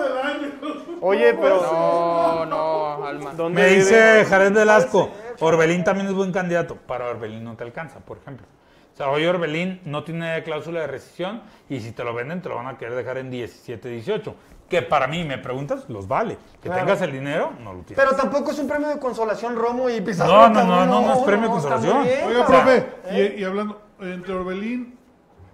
Oye, 1.01 1.33
pero 1.33 1.61
No, 1.61 2.45
no, 2.45 3.05
Alma. 3.05 3.31
¿dónde 3.35 3.61
Me 3.61 3.67
vive? 3.69 3.79
dice 3.81 4.25
Jared 4.25 4.53
Velasco, 4.53 5.09
Orbelín 5.43 5.83
también 5.83 6.07
es 6.07 6.13
buen 6.13 6.31
candidato. 6.31 6.75
Para 6.75 7.07
Orbelín 7.09 7.43
no 7.43 7.55
te 7.55 7.63
alcanza, 7.63 7.99
por 7.99 8.17
ejemplo. 8.17 8.45
O 8.93 8.95
sea, 8.97 9.09
hoy 9.09 9.25
Orbelín 9.25 9.81
no 9.85 10.03
tiene 10.03 10.43
cláusula 10.43 10.81
de 10.81 10.87
rescisión 10.87 11.41
y 11.69 11.79
si 11.79 11.91
te 11.93 12.03
lo 12.03 12.13
venden 12.13 12.41
te 12.41 12.49
lo 12.49 12.55
van 12.55 12.67
a 12.67 12.77
querer 12.77 12.93
dejar 12.95 13.17
en 13.17 13.31
17, 13.31 13.89
18. 13.89 14.35
Que 14.69 14.81
para 14.81 15.07
mí, 15.07 15.23
me 15.23 15.37
preguntas, 15.37 15.87
los 15.89 16.07
vale. 16.07 16.37
Que 16.61 16.69
Claro. 16.69 16.81
tengas 16.85 17.01
el 17.01 17.11
dinero, 17.11 17.53
no 17.59 17.73
lo 17.73 17.79
tienes. 17.81 18.03
Pero 18.03 18.15
tampoco 18.15 18.51
es 18.51 18.59
un 18.59 18.67
premio 18.67 18.87
de 18.89 18.99
consolación 18.99 19.55
Romo 19.55 19.89
y 19.89 19.99
Pizarro. 20.01 20.31
No, 20.31 20.49
no, 20.49 20.63
no, 20.63 20.85
no, 20.85 21.01
no 21.01 21.13
es 21.13 21.19
premio 21.19 21.47
de 21.47 21.51
consolación. 21.53 21.97
Oiga, 22.27 22.45
profe, 22.45 22.77
¿Eh? 23.05 23.35
y, 23.37 23.41
y 23.41 23.43
hablando, 23.43 23.81
entre 23.99 24.33
Orbelín 24.33 24.97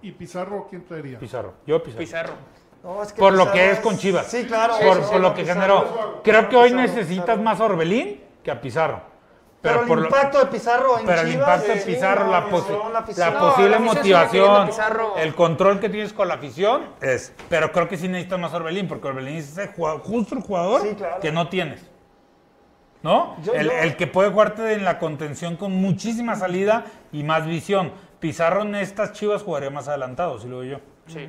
y 0.02 0.12
Pizarro, 0.12 0.66
¿quién 0.70 0.84
traería? 0.84 1.18
Pizarro, 1.18 1.54
yo 1.66 1.82
Pizarro. 1.82 1.98
Pizarro. 1.98 2.32
No, 2.82 3.02
es 3.02 3.12
que 3.12 3.20
Por 3.20 3.34
lo 3.34 3.50
que 3.52 3.72
es 3.72 3.80
con 3.80 3.98
Chivas. 3.98 4.26
Sí, 4.26 4.44
claro. 4.46 4.74
por, 4.82 4.96
sí, 4.96 5.02
sí, 5.04 5.08
por 5.12 5.20
lo 5.20 5.28
no, 5.30 5.34
que 5.34 5.42
Pizarro. 5.42 5.60
generó. 5.60 6.20
Creo 6.22 6.48
que 6.48 6.56
hoy 6.56 6.70
Pizarro, 6.70 6.82
necesitas 6.86 7.24
Pizarro. 7.24 7.42
más 7.42 7.60
a 7.60 7.64
Orbelín 7.64 8.20
que 8.42 8.50
a 8.50 8.60
Pizarro. 8.60 9.02
Pero, 9.62 9.84
por 9.86 9.98
el 9.98 10.04
lo- 10.04 10.08
impacto 10.08 10.38
de 10.38 10.46
Pizarro 10.46 10.98
en 10.98 11.04
pero 11.06 11.20
el 11.20 11.32
impacto 11.34 11.68
de 11.72 11.80
sí, 11.80 11.92
Pizarro, 11.92 12.24
no, 12.24 12.30
la, 12.32 12.40
no, 12.40 12.48
posi- 12.50 12.70
la 12.92 13.04
la. 13.16 13.30
No, 13.30 13.38
posible 13.50 13.70
la 13.70 13.78
motivación, 13.78 14.70
el 15.18 15.34
control 15.34 15.80
que 15.80 15.88
tienes 15.90 16.12
con 16.14 16.28
la 16.28 16.34
afición 16.34 16.82
es. 17.02 17.34
Pero 17.50 17.70
creo 17.70 17.86
que 17.86 17.98
sí 17.98 18.08
necesitas 18.08 18.38
más 18.38 18.54
a 18.54 18.56
Orbelín, 18.56 18.88
porque 18.88 19.08
Orbelín 19.08 19.36
es 19.36 19.50
ese 19.58 19.68
jugador- 19.68 20.00
justo 20.02 20.34
el 20.34 20.40
jugador 20.42 20.80
Sí, 20.82 20.94
claro. 20.94 21.20
que 21.20 21.30
no 21.30 21.48
tienes. 21.50 21.82
¿No? 23.02 23.36
Yo- 23.42 23.54
el, 23.54 23.66
yo- 23.66 23.72
el 23.72 23.96
que 23.96 24.06
puede 24.06 24.30
jugarte 24.30 24.72
en 24.74 24.84
la 24.84 24.98
contención 24.98 25.56
con 25.56 25.72
muchísima 25.72 26.36
salida 26.36 26.84
y 27.12 27.22
más 27.22 27.46
visión. 27.46 27.92
Pizarro 28.18 28.62
en 28.62 28.74
estas 28.74 29.12
chivas 29.12 29.42
jugaría 29.42 29.70
más 29.70 29.88
adelantado, 29.88 30.38
si 30.38 30.48
lo 30.48 30.60
digo 30.60 30.78
yo. 30.78 30.84
Sí. 31.12 31.28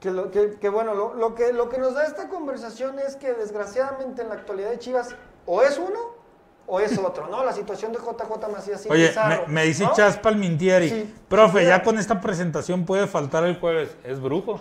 Que, 0.00 0.10
lo- 0.10 0.30
que- 0.30 0.56
que 0.60 0.68
bueno, 0.70 0.94
lo, 0.94 1.14
lo 1.14 1.34
que, 1.34 1.52
lo 1.52 1.68
que 1.68 1.78
nos 1.78 1.94
da 1.94 2.04
esta 2.04 2.28
conversación 2.28 2.98
es 2.98 3.16
que 3.16 3.32
desgraciadamente 3.34 4.22
en 4.22 4.28
la 4.30 4.34
actualidad 4.34 4.70
de 4.70 4.78
Chivas 4.78 5.14
o 5.46 5.62
es 5.62 5.78
uno 5.78 6.22
o 6.66 6.80
es 6.80 6.98
otro, 6.98 7.26
¿no? 7.28 7.44
La 7.44 7.52
situación 7.52 7.92
de 7.92 7.98
JJ 7.98 8.48
Macías 8.52 8.86
y 8.86 8.90
Oye, 8.90 9.08
Pizarro, 9.08 9.44
me, 9.48 9.52
me 9.52 9.64
dice 9.64 9.84
¿no? 9.84 9.92
Chas 9.94 10.16
Palmintieri, 10.18 10.88
Sí. 10.88 11.14
profe, 11.28 11.60
Sí. 11.60 11.66
ya 11.66 11.82
con 11.82 11.98
esta 11.98 12.20
presentación 12.20 12.84
puede 12.86 13.06
faltar 13.06 13.44
el 13.44 13.58
jueves. 13.58 13.96
Es 14.04 14.20
brujo. 14.20 14.60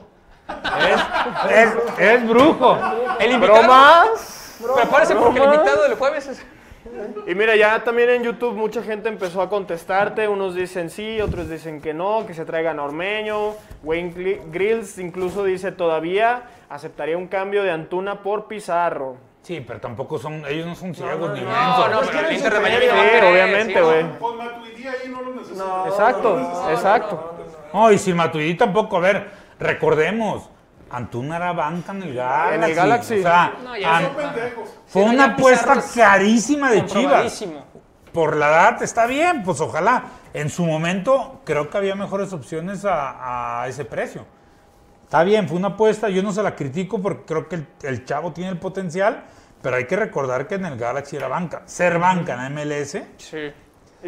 Es, 0.49 1.51
es, 1.55 1.73
es 1.99 2.27
brujo. 2.27 2.77
El 3.19 3.31
invitado. 3.31 3.59
¿Bromas? 3.61 4.57
Prepárese 4.75 5.15
porque 5.15 5.39
el 5.39 5.45
invitado 5.45 5.83
del 5.83 5.95
jueves 5.95 6.27
es. 6.27 6.45
Y 7.25 7.33
mira, 7.33 7.55
ya 7.55 7.81
también 7.83 8.09
en 8.09 8.23
YouTube 8.23 8.53
mucha 8.53 8.83
gente 8.83 9.07
empezó 9.07 9.41
a 9.41 9.49
contestarte. 9.49 10.27
Unos 10.27 10.53
dicen 10.53 10.89
sí, 10.89 11.21
otros 11.21 11.49
dicen 11.49 11.81
que 11.81 11.93
no, 11.93 12.25
que 12.27 12.33
se 12.33 12.43
traigan 12.45 12.77
a 12.79 12.83
Ormeño. 12.83 13.53
Wayne 13.83 14.13
Gri- 14.13 14.41
Grills 14.51 14.97
incluso 14.99 15.43
dice 15.45 15.71
todavía 15.71 16.43
aceptaría 16.69 17.17
un 17.17 17.27
cambio 17.27 17.63
de 17.63 17.71
Antuna 17.71 18.21
por 18.21 18.47
Pizarro. 18.47 19.15
Sí, 19.43 19.59
pero 19.67 19.79
tampoco 19.81 20.17
son, 20.17 20.43
ellos 20.47 20.65
no 20.65 20.73
son 20.75 20.95
ciegos 20.95 21.33
ni 21.33 21.41
No, 21.41 21.47
mensos. 21.49 21.89
no, 21.91 21.97
Pues 21.97 22.09
pero 22.11 22.27
el 22.27 22.33
Inter 22.35 22.53
de 22.53 22.59
Miami 22.61 22.75
feria. 22.87 22.91
no 22.93 22.97
va 22.97 23.03
a 23.03 23.05
Sí, 23.05 23.11
querer, 23.13 23.31
obviamente, 23.33 23.73
sí. 23.73 23.79
güey. 23.81 24.17
Con 24.19 24.37
Matuidi 24.37 24.87
ahí 24.87 25.09
no 25.09 25.21
lo 25.21 25.33
necesita. 25.35 25.63
No, 25.65 25.85
Exacto, 25.87 26.37
no, 26.39 26.47
no, 26.49 26.61
no, 26.63 26.69
exacto. 26.71 27.33
No, 27.73 27.91
y 27.91 27.97
sin 27.99 28.15
Matuidi 28.15 28.55
tampoco. 28.55 28.97
A 28.97 28.99
ver, 29.01 29.31
recordemos, 29.59 30.49
Antuna 30.89 31.35
era 31.37 31.51
banca 31.53 31.91
en 31.91 32.03
el 32.03 32.13
Galaxy. 32.15 32.55
En 32.55 32.63
el 32.63 32.75
Galaxy. 32.75 33.19
O 33.19 33.21
sea, 33.23 33.53
No, 33.63 33.75
ya 33.77 33.97
An- 33.97 34.09
fue 34.87 35.03
Sí, 35.03 35.09
una 35.09 35.25
apuesta 35.25 35.83
carísima 35.95 36.71
de 36.71 36.85
Chivas. 36.85 37.45
Por 38.13 38.35
la 38.37 38.47
edad 38.47 38.83
está 38.83 39.07
bien, 39.07 39.43
pues 39.43 39.59
ojalá. 39.59 40.03
En 40.35 40.49
su 40.51 40.63
momento 40.65 41.41
creo 41.43 41.69
que 41.69 41.77
había 41.77 41.95
mejores 41.95 42.31
opciones 42.31 42.85
a, 42.85 43.63
a 43.63 43.67
ese 43.67 43.85
precio. 43.85 44.25
Está 45.13 45.23
bien, 45.23 45.47
fue 45.47 45.57
una 45.57 45.67
apuesta, 45.67 46.09
yo 46.09 46.23
no 46.23 46.31
se 46.31 46.41
la 46.41 46.55
critico 46.55 46.99
porque 46.99 47.21
creo 47.23 47.47
que 47.47 47.57
el, 47.57 47.67
el 47.83 48.03
chavo 48.03 48.33
tiene 48.33 48.49
el 48.49 48.57
potencial, 48.57 49.25
pero 49.61 49.75
hay 49.75 49.85
que 49.85 49.95
recordar 49.95 50.47
que 50.47 50.55
en 50.55 50.65
el 50.65 50.75
Galaxy 50.75 51.17
era 51.17 51.27
banca. 51.27 51.61
Ser 51.67 51.99
banca 51.99 52.33
en 52.33 52.39
la 52.39 52.49
MLS 52.49 52.97
Sí. 53.17 53.53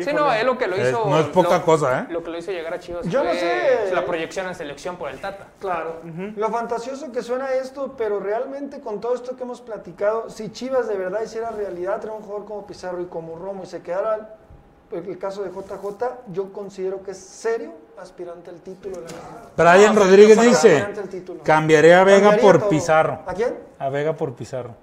Sí, 0.02 0.12
no, 0.16 0.34
es 0.34 0.44
lo 0.44 0.58
que 0.58 0.66
lo 0.66 0.76
hizo. 0.76 1.06
no 1.08 1.20
es 1.20 1.28
poca 1.28 1.60
lo- 1.60 1.64
cosa, 1.64 2.00
¿eh? 2.00 2.06
Lo 2.10 2.24
que 2.24 2.32
lo 2.32 2.40
hizo 2.40 2.50
llegar 2.52 2.74
a 2.74 2.80
Chivas. 2.80 3.08
Yo 3.08 3.24
no 3.24 3.32
sé. 3.34 3.92
La 3.94 4.04
proyección 4.04 4.48
en 4.48 4.56
selección 4.56 4.96
por 4.98 5.12
el 5.12 5.20
Tata. 5.20 5.46
Claro, 5.60 6.02
lo 6.36 6.50
fantasioso 6.50 7.12
que 7.12 7.22
suena 7.22 7.54
esto, 7.54 7.94
pero 7.96 8.20
realmente 8.20 8.80
con 8.82 9.00
todo 9.00 9.14
esto 9.14 9.36
que 9.38 9.44
hemos 9.44 9.62
platicado, 9.62 10.32
si 10.32 10.50
Chivas 10.52 10.88
de 10.88 10.98
verdad 10.98 11.22
hiciera 11.22 11.52
realidad, 11.52 12.00
tener 12.02 12.16
un 12.16 12.24
jugador 12.24 12.46
como 12.48 12.66
Pizarro 12.66 13.00
y 13.00 13.06
como 13.06 13.36
Romo 13.38 13.62
y 13.62 13.68
se 13.68 13.84
quedara 13.84 14.38
el, 14.92 15.18
caso 15.18 15.44
de 15.44 15.50
JJ, 15.50 16.04
yo 16.32 16.52
considero 16.54 17.02
que 17.04 17.12
es 17.12 17.18
serio 17.18 17.74
aspirante 18.02 18.50
al 18.50 18.58
título. 18.62 18.98
de 18.98 19.08
la. 19.58 19.74
Brian 19.74 19.96
No, 19.96 20.02
Rodríguez 20.02 20.40
dice, 20.42 20.86
cambiaré 21.44 21.94
a 21.96 22.04
Vega 22.04 22.20
Cambiaría 22.30 22.42
por 22.42 22.60
todo. 22.60 22.70
Pizarro. 22.70 23.20
¿A 23.26 23.34
quién? 23.34 23.56
A 23.80 23.90
Vega 23.90 24.14
por 24.16 24.34
Pizarro. 24.36 24.76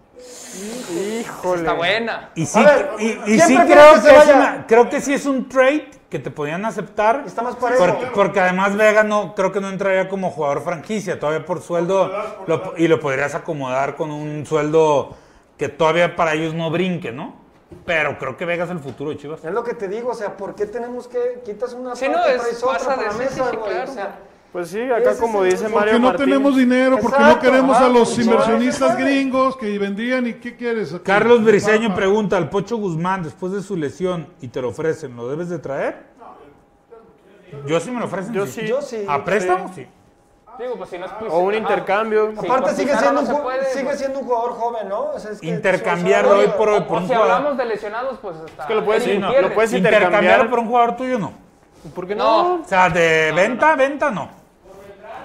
Híjole. 0.95 1.61
Está 1.63 1.73
buena. 1.73 2.31
Y 2.35 2.47
sí, 2.47 2.63
ver, 2.63 2.91
y, 2.99 3.07
y 3.11 3.17
¿quién 3.25 3.41
sí 3.41 3.57
creo 3.57 4.03
que 4.03 4.17
es 4.17 4.27
una- 4.35 4.67
creo 4.67 4.89
que 4.89 5.01
sí 5.01 5.15
es 5.15 5.27
un 5.27 5.49
trade 5.49 5.91
que 6.09 6.19
te 6.19 6.31
podían 6.31 6.65
aceptar. 6.65 7.25
Está 7.27 7.43
más 7.43 7.57
parejo. 7.57 7.85
Porque, 7.87 8.07
porque 8.15 8.41
además 8.41 8.77
Vega 8.77 9.03
no, 9.03 9.35
creo 9.35 9.51
que 9.51 9.61
no 9.61 9.69
entraría 9.71 10.09
como 10.09 10.31
jugador 10.31 10.63
franquicia, 10.63 11.19
todavía 11.19 11.45
por 11.47 11.63
sueldo, 11.63 12.11
lo- 12.47 12.75
y 12.77 12.87
lo 12.89 13.01
podrías 13.01 13.35
acomodar 13.35 13.97
con 13.97 14.11
un 14.11 14.45
sueldo 14.47 15.15
que 15.57 15.69
todavía 15.69 16.15
para 16.17 16.35
ellos 16.35 16.55
no 16.55 16.71
brinque, 16.71 17.13
¿no? 17.13 17.42
Pero 17.85 18.19
creo 18.19 18.37
que 18.37 18.45
Vega 18.45 18.65
es 18.65 18.71
el 18.71 18.79
futuro 18.79 19.11
de 19.11 19.17
Chivas. 19.17 19.45
Es 19.45 19.53
lo 19.53 19.63
que 19.65 19.75
te 19.75 19.89
digo, 19.89 20.11
o 20.11 20.15
sea, 20.15 20.37
¿por 20.37 20.55
qué 20.55 20.67
tenemos 20.67 21.09
que 21.09 21.41
quitas 21.45 21.73
una 21.75 21.95
Sí, 21.97 22.07
parte 22.07 22.19
no, 22.21 22.27
es- 22.27 22.41
traes 22.43 22.63
otra 22.63 22.73
pasa 22.79 22.97
para 22.97 23.13
la 23.13 23.19
mesa, 23.19 23.35
sí, 23.51 23.57
güey? 23.57 23.71
claro. 23.73 23.91
O 23.91 23.95
sea, 23.95 24.19
Pues 24.53 24.69
sí, 24.69 24.83
acá 24.83 25.13
Ese 25.13 25.21
como 25.23 25.43
dice 25.45 25.63
Mario 25.63 25.73
Porque 25.79 25.93
no 25.95 26.01
Martínez. 26.09 26.29
tenemos 26.29 26.57
dinero, 26.57 26.99
porque 27.01 27.19
no 27.19 27.25
Exacto, 27.27 27.41
queremos 27.51 27.77
a 27.79 27.89
los 27.89 28.19
inversionistas 28.19 28.99
no 28.99 29.05
gringos 29.05 29.57
que 29.57 29.79
vendrían 29.79 30.27
y 30.27 30.35
¿qué 30.35 30.55
quieres? 30.57 30.93
aquí? 30.93 31.05
Carlos 31.05 31.43
Briseño 31.43 31.95
pregunta, 31.95 32.37
al 32.37 32.51
Pocho 32.51 32.77
Guzmán, 32.77 33.23
después 33.23 33.51
de 33.53 33.63
su 33.63 33.77
lesión 33.79 34.27
y 34.43 34.49
te 34.49 34.61
lo 34.61 34.69
ofrecen, 34.69 35.17
¿lo 35.17 35.27
debes 35.27 35.49
de 35.49 35.59
traer? 35.59 36.13
Yo 37.67 37.81
sí 37.81 37.91
me 37.91 38.01
lo 38.01 38.05
ofrecen. 38.07 38.35
Yo 38.35 38.47
sí. 38.47 38.67
yo 38.67 38.83
sí. 38.83 39.05
¿A 39.09 39.25
préstamo? 39.25 39.73
Sí. 39.75 39.87
Digo, 40.59 40.77
pues 40.77 40.91
si 40.91 40.99
no 40.99 41.07
es 41.07 41.13
O 41.31 41.39
un 41.39 41.51
ajá. 41.51 41.59
intercambio. 41.59 42.33
Sí, 42.39 42.47
Aparte 42.47 42.75
sigue 42.75 42.97
siendo, 42.97 43.23
no 43.23 43.37
un 43.37 43.43
puede, 43.43 43.65
sigue 43.73 43.85
pues. 43.85 43.99
siendo 43.99 44.19
un 44.21 44.27
jugador 44.27 44.53
joven, 44.53 44.89
¿no? 44.89 45.01
O 45.07 45.19
sea, 45.19 45.31
es 45.33 45.41
que- 45.41 45.47
Intercambiarlo 45.47 46.31
o 46.33 46.35
sea, 46.35 46.43
hoy 46.43 46.59
por 46.59 46.69
hoy 46.69 46.79
O, 46.81 46.87
por 46.87 46.97
o 46.97 47.01
un 47.01 47.07
si 47.09 47.15
jugador. 47.15 47.33
hablamos 47.37 47.59
de 47.59 47.65
lesionados, 47.65 48.19
pues 48.21 48.37
hasta. 48.37 48.67
que 48.67 48.75
lo 48.75 48.85
puedes- 48.85 49.03
sí, 49.05 49.19
no, 49.19 49.29
Gutiérrez. 49.29 49.49
lo 49.51 49.55
puedes 49.55 49.73
Intercambiarlo 49.73 50.17
intercambiar. 50.19 50.51
por 50.51 50.59
un 50.59 50.67
jugador 50.67 50.97
tuyo 50.97 51.19
no. 51.19 51.33
¿Por 51.95 52.07
qué 52.07 52.15
No. 52.15 52.57
no? 52.59 52.63
O 52.63 52.65
sea, 52.67 52.91
de 52.91 53.33
venta, 53.35 53.75
venta 53.77 54.11
no. 54.11 54.29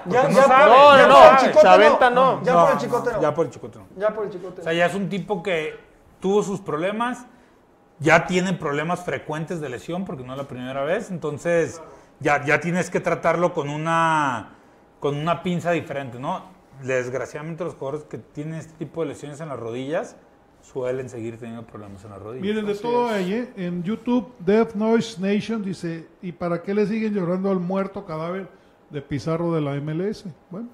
Ya, 0.06 0.22
ya 0.22 0.28
no 0.28 0.34
por- 0.34 0.44
sabe, 0.44 0.70
ya 0.72 1.06
no, 1.06 1.14
por 1.14 1.24
no, 1.24 1.30
el 1.30 1.36
chicote 1.36 1.62
Chaventa 1.62 2.10
no. 2.10 2.42
Ya 2.42 2.54
por 2.54 2.70
el 2.72 2.78
chicote 2.78 3.12
no. 3.12 3.20
Ya 3.20 3.34
por 3.34 3.46
el 3.46 3.52
chicote 3.52 3.78
no. 3.78 3.86
Ya 3.98 4.08
por 4.14 4.24
el 4.24 4.30
chicote 4.30 4.60
O 4.60 4.64
sea, 4.64 4.72
ya 4.72 4.86
es 4.86 4.94
un 4.94 5.08
tipo 5.10 5.42
que 5.42 5.78
tuvo 6.20 6.42
sus 6.42 6.60
problemas, 6.60 7.26
ya 7.98 8.26
tiene 8.26 8.54
problemas 8.54 9.04
frecuentes 9.04 9.60
de 9.60 9.68
lesión 9.68 10.04
porque 10.06 10.24
no 10.24 10.32
es 10.32 10.38
la 10.38 10.44
primera 10.48 10.82
vez, 10.84 11.10
entonces 11.10 11.82
ya, 12.20 12.42
ya 12.44 12.58
tienes 12.60 12.88
que 12.90 13.00
tratarlo 13.00 13.52
con 13.52 13.68
una, 13.68 14.54
con 15.00 15.16
una 15.16 15.42
pinza 15.42 15.70
diferente, 15.72 16.18
¿no? 16.18 16.44
Desgraciadamente 16.82 17.64
los 17.64 17.74
jugadores 17.74 18.06
que 18.06 18.18
tienen 18.18 18.54
este 18.54 18.72
tipo 18.74 19.02
de 19.02 19.08
lesiones 19.08 19.40
en 19.40 19.48
las 19.48 19.58
rodillas 19.58 20.16
suelen 20.62 21.08
seguir 21.08 21.38
teniendo 21.38 21.66
problemas 21.66 22.04
en 22.04 22.10
las 22.10 22.20
rodillas. 22.20 22.46
Miren, 22.46 22.66
de 22.66 22.74
todo 22.74 23.08
ahí, 23.08 23.32
¿eh? 23.32 23.52
En 23.56 23.82
YouTube, 23.82 24.32
Death 24.38 24.74
Noise 24.74 25.20
Nation 25.20 25.64
dice, 25.64 26.06
¿y 26.20 26.32
para 26.32 26.62
qué 26.62 26.74
le 26.74 26.86
siguen 26.86 27.14
llorando 27.14 27.50
al 27.50 27.60
muerto 27.60 28.04
cadáver 28.04 28.48
de 28.90 29.02
Pizarro 29.02 29.52
de 29.52 29.60
la 29.60 29.72
MLS? 29.74 30.24
Bueno, 30.50 30.68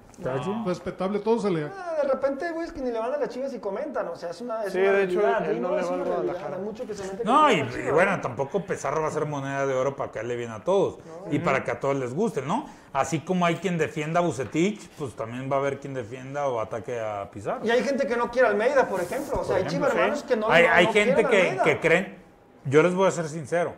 respetable, 0.65 1.19
todo 1.19 1.39
se 1.39 1.49
le... 1.51 1.65
Ah, 1.65 1.95
de 2.01 2.07
repente, 2.07 2.49
güey, 2.51 2.65
es 2.67 2.71
que 2.71 2.79
ni 2.81 2.89
le 2.91 2.99
van 2.99 3.13
a 3.13 3.17
las 3.17 3.27
chivas 3.29 3.53
y 3.53 3.59
comentan, 3.59 4.07
o 4.07 4.15
sea, 4.15 4.29
es 4.29 4.39
una, 4.39 4.63
es 4.63 4.71
Sí, 4.71 4.79
una 4.79 4.91
de 4.93 5.03
hecho, 5.03 5.19
realidad, 5.19 5.49
él 5.49 5.55
¿sí? 5.55 5.61
no 5.61 5.75
le 5.75 5.81
va 5.83 6.05
Guadalajara. 6.05 6.55
hay 6.55 6.61
mucho 6.61 6.85
que 6.87 6.93
se 6.93 7.03
mete 7.03 7.25
No, 7.25 7.51
y, 7.51 7.61
bueno, 7.91 8.21
tampoco 8.21 8.61
Pizarro 8.65 9.01
va 9.01 9.09
a 9.09 9.11
ser 9.11 9.25
moneda 9.25 9.65
de 9.65 9.73
oro 9.73 9.95
para 9.97 10.11
caerle 10.11 10.35
bien 10.37 10.51
a 10.51 10.63
todos 10.63 10.99
y 11.29 11.39
para 11.39 11.63
que 11.63 11.71
a 11.71 11.79
todos 11.79 11.97
les 11.97 12.13
guste, 12.13 12.41
¿no? 12.41 12.65
Así 12.93 13.19
como 13.19 13.45
hay 13.45 13.55
quien 13.55 13.77
defienda 13.77 14.21
a 14.21 14.23
Bucetich, 14.23 14.87
pues 14.97 15.13
también 15.15 15.51
va 15.51 15.57
a 15.57 15.59
haber 15.59 15.79
quien 15.81 15.93
defienda 15.93 16.47
o 16.47 16.61
ataque 16.61 16.97
a 16.99 17.29
Pizarro. 17.29 17.65
Y 17.65 17.69
hay 17.71 17.83
gente 17.83 18.07
que 18.07 18.15
no 18.15 18.31
quiere 18.31 18.47
a 18.47 18.51
Almeida, 18.51 18.87
por 18.87 19.01
ejemplo, 19.01 19.41
o 19.41 19.43
sea, 19.43 19.57
hay 19.57 19.65
chivas 19.67 19.91
sí. 19.91 19.97
hermanos 19.97 20.23
que 20.23 20.35
no 20.37 20.49
hay 20.49 20.63
no- 20.65 20.73
hay 20.73 20.85
no 20.85 20.93
gente 20.93 21.25
a 21.25 21.29
que, 21.29 21.59
que 21.65 21.79
creen, 21.81 22.17
yo 22.63 22.81
les 22.81 22.93
voy 22.95 23.07
a 23.09 23.11
ser 23.11 23.27
sincero, 23.27 23.73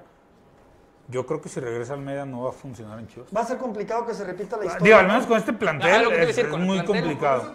yo 1.10 1.26
creo 1.26 1.42
que 1.42 1.48
si 1.50 1.60
regresa 1.60 1.94
Almeida 1.94 2.26
no 2.26 2.44
va 2.44 2.50
a 2.50 2.54
funcionar 2.54 3.00
en 3.00 3.08
Chivas. 3.08 3.30
Va 3.36 3.42
a 3.42 3.46
ser 3.46 3.58
complicado 3.58 4.06
que 4.06 4.14
se 4.14 4.24
repita 4.26 4.58
la 4.58 4.66
historia. 4.66 4.84
Digo, 4.86 4.98
al 4.98 5.08
menos 5.08 5.26
con 5.26 5.38
este 5.38 5.54
plantel 5.54 5.90
Ah, 6.06 6.10
a 6.10 6.14
es, 6.22 6.28
decir, 6.28 6.46
es 6.46 6.52
con 6.52 6.62
el 6.62 6.68
muy 6.68 6.78
plantel. 6.82 7.02
complicado. 7.02 7.54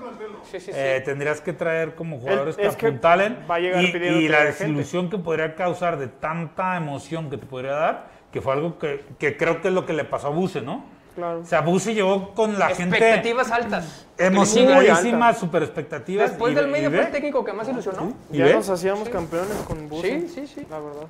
Sí, 0.51 0.59
sí, 0.61 0.67
sí. 0.67 0.71
Eh, 0.75 1.03
tendrías 1.05 1.41
que 1.41 1.53
traer 1.53 1.95
como 1.95 2.19
jugadores 2.19 2.57
es 2.59 2.75
que 2.77 2.87
apuntalen 2.87 3.45
va 3.51 3.57
a 3.57 3.59
llegar 3.61 3.83
y, 3.85 3.87
y 3.97 4.29
la 4.29 4.39
gente. 4.39 4.47
desilusión 4.53 5.11
que 5.11 5.19
podría 5.19 5.55
causar 5.55 5.99
de 5.99 6.09
tanta 6.09 6.77
emoción 6.77 7.31
que 7.31 7.37
te 7.39 7.47
podría 7.47 7.73
dar, 7.73 8.11
que 8.33 8.41
fue 8.41 8.55
algo 8.55 8.79
que, 8.79 9.05
que 9.19 9.37
creo 9.37 9.61
que 9.61 9.69
es 9.69 9.75
lo 9.75 9.85
que 9.87 9.93
le 9.93 10.05
pasó 10.05 10.29
a 10.29 10.31
Buse, 10.31 10.61
¿no? 10.63 10.85
Claro. 11.15 11.41
O 11.41 11.45
sea, 11.45 11.61
Buse 11.61 11.93
llegó 11.95 12.33
con 12.33 12.59
la 12.59 12.69
gente 12.71 12.97
Expectativas 12.97 13.51
altas. 13.51 14.07
emocionadísima, 14.17 15.29
altas. 15.29 15.41
super 15.41 15.63
expectativas. 15.63 16.31
Después 16.31 16.53
y 16.53 16.57
del 16.57 16.69
medio 16.69 16.91
fue 16.91 17.01
el 17.01 17.11
técnico 17.13 17.45
que 17.45 17.53
más 17.53 17.69
ilusionó. 17.69 18.15
y 18.31 18.39
Ya 18.39 18.47
ve. 18.47 18.55
nos 18.55 18.69
hacíamos 18.71 19.09
campeones 19.11 19.53
con 19.69 19.89
Buce. 19.91 20.21
Sí, 20.23 20.29
sí, 20.29 20.47
sí. 20.47 20.67
La 20.71 20.79
verdad. 20.79 21.07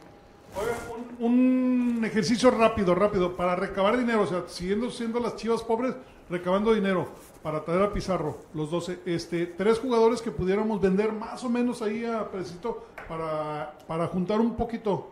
Un 1.18 2.02
ejercicio 2.04 2.50
rápido, 2.50 2.94
rápido, 2.94 3.36
para 3.36 3.54
recabar 3.56 3.96
dinero, 3.96 4.22
o 4.22 4.26
sea, 4.26 4.42
siguiendo 4.48 4.90
siendo 4.90 5.20
las 5.20 5.36
chivas 5.36 5.62
pobres, 5.62 5.94
recabando 6.28 6.72
dinero 6.74 7.08
para 7.42 7.64
traer 7.64 7.82
a 7.82 7.92
Pizarro, 7.92 8.38
los 8.54 8.70
12, 8.70 9.00
este, 9.06 9.46
tres 9.46 9.78
jugadores 9.78 10.20
que 10.22 10.30
pudiéramos 10.30 10.80
vender 10.80 11.12
más 11.12 11.42
o 11.44 11.48
menos 11.48 11.82
ahí 11.82 12.04
a 12.04 12.28
Precito 12.30 12.86
para, 13.08 13.76
para 13.86 14.06
juntar 14.08 14.40
un 14.40 14.54
poquito. 14.56 15.10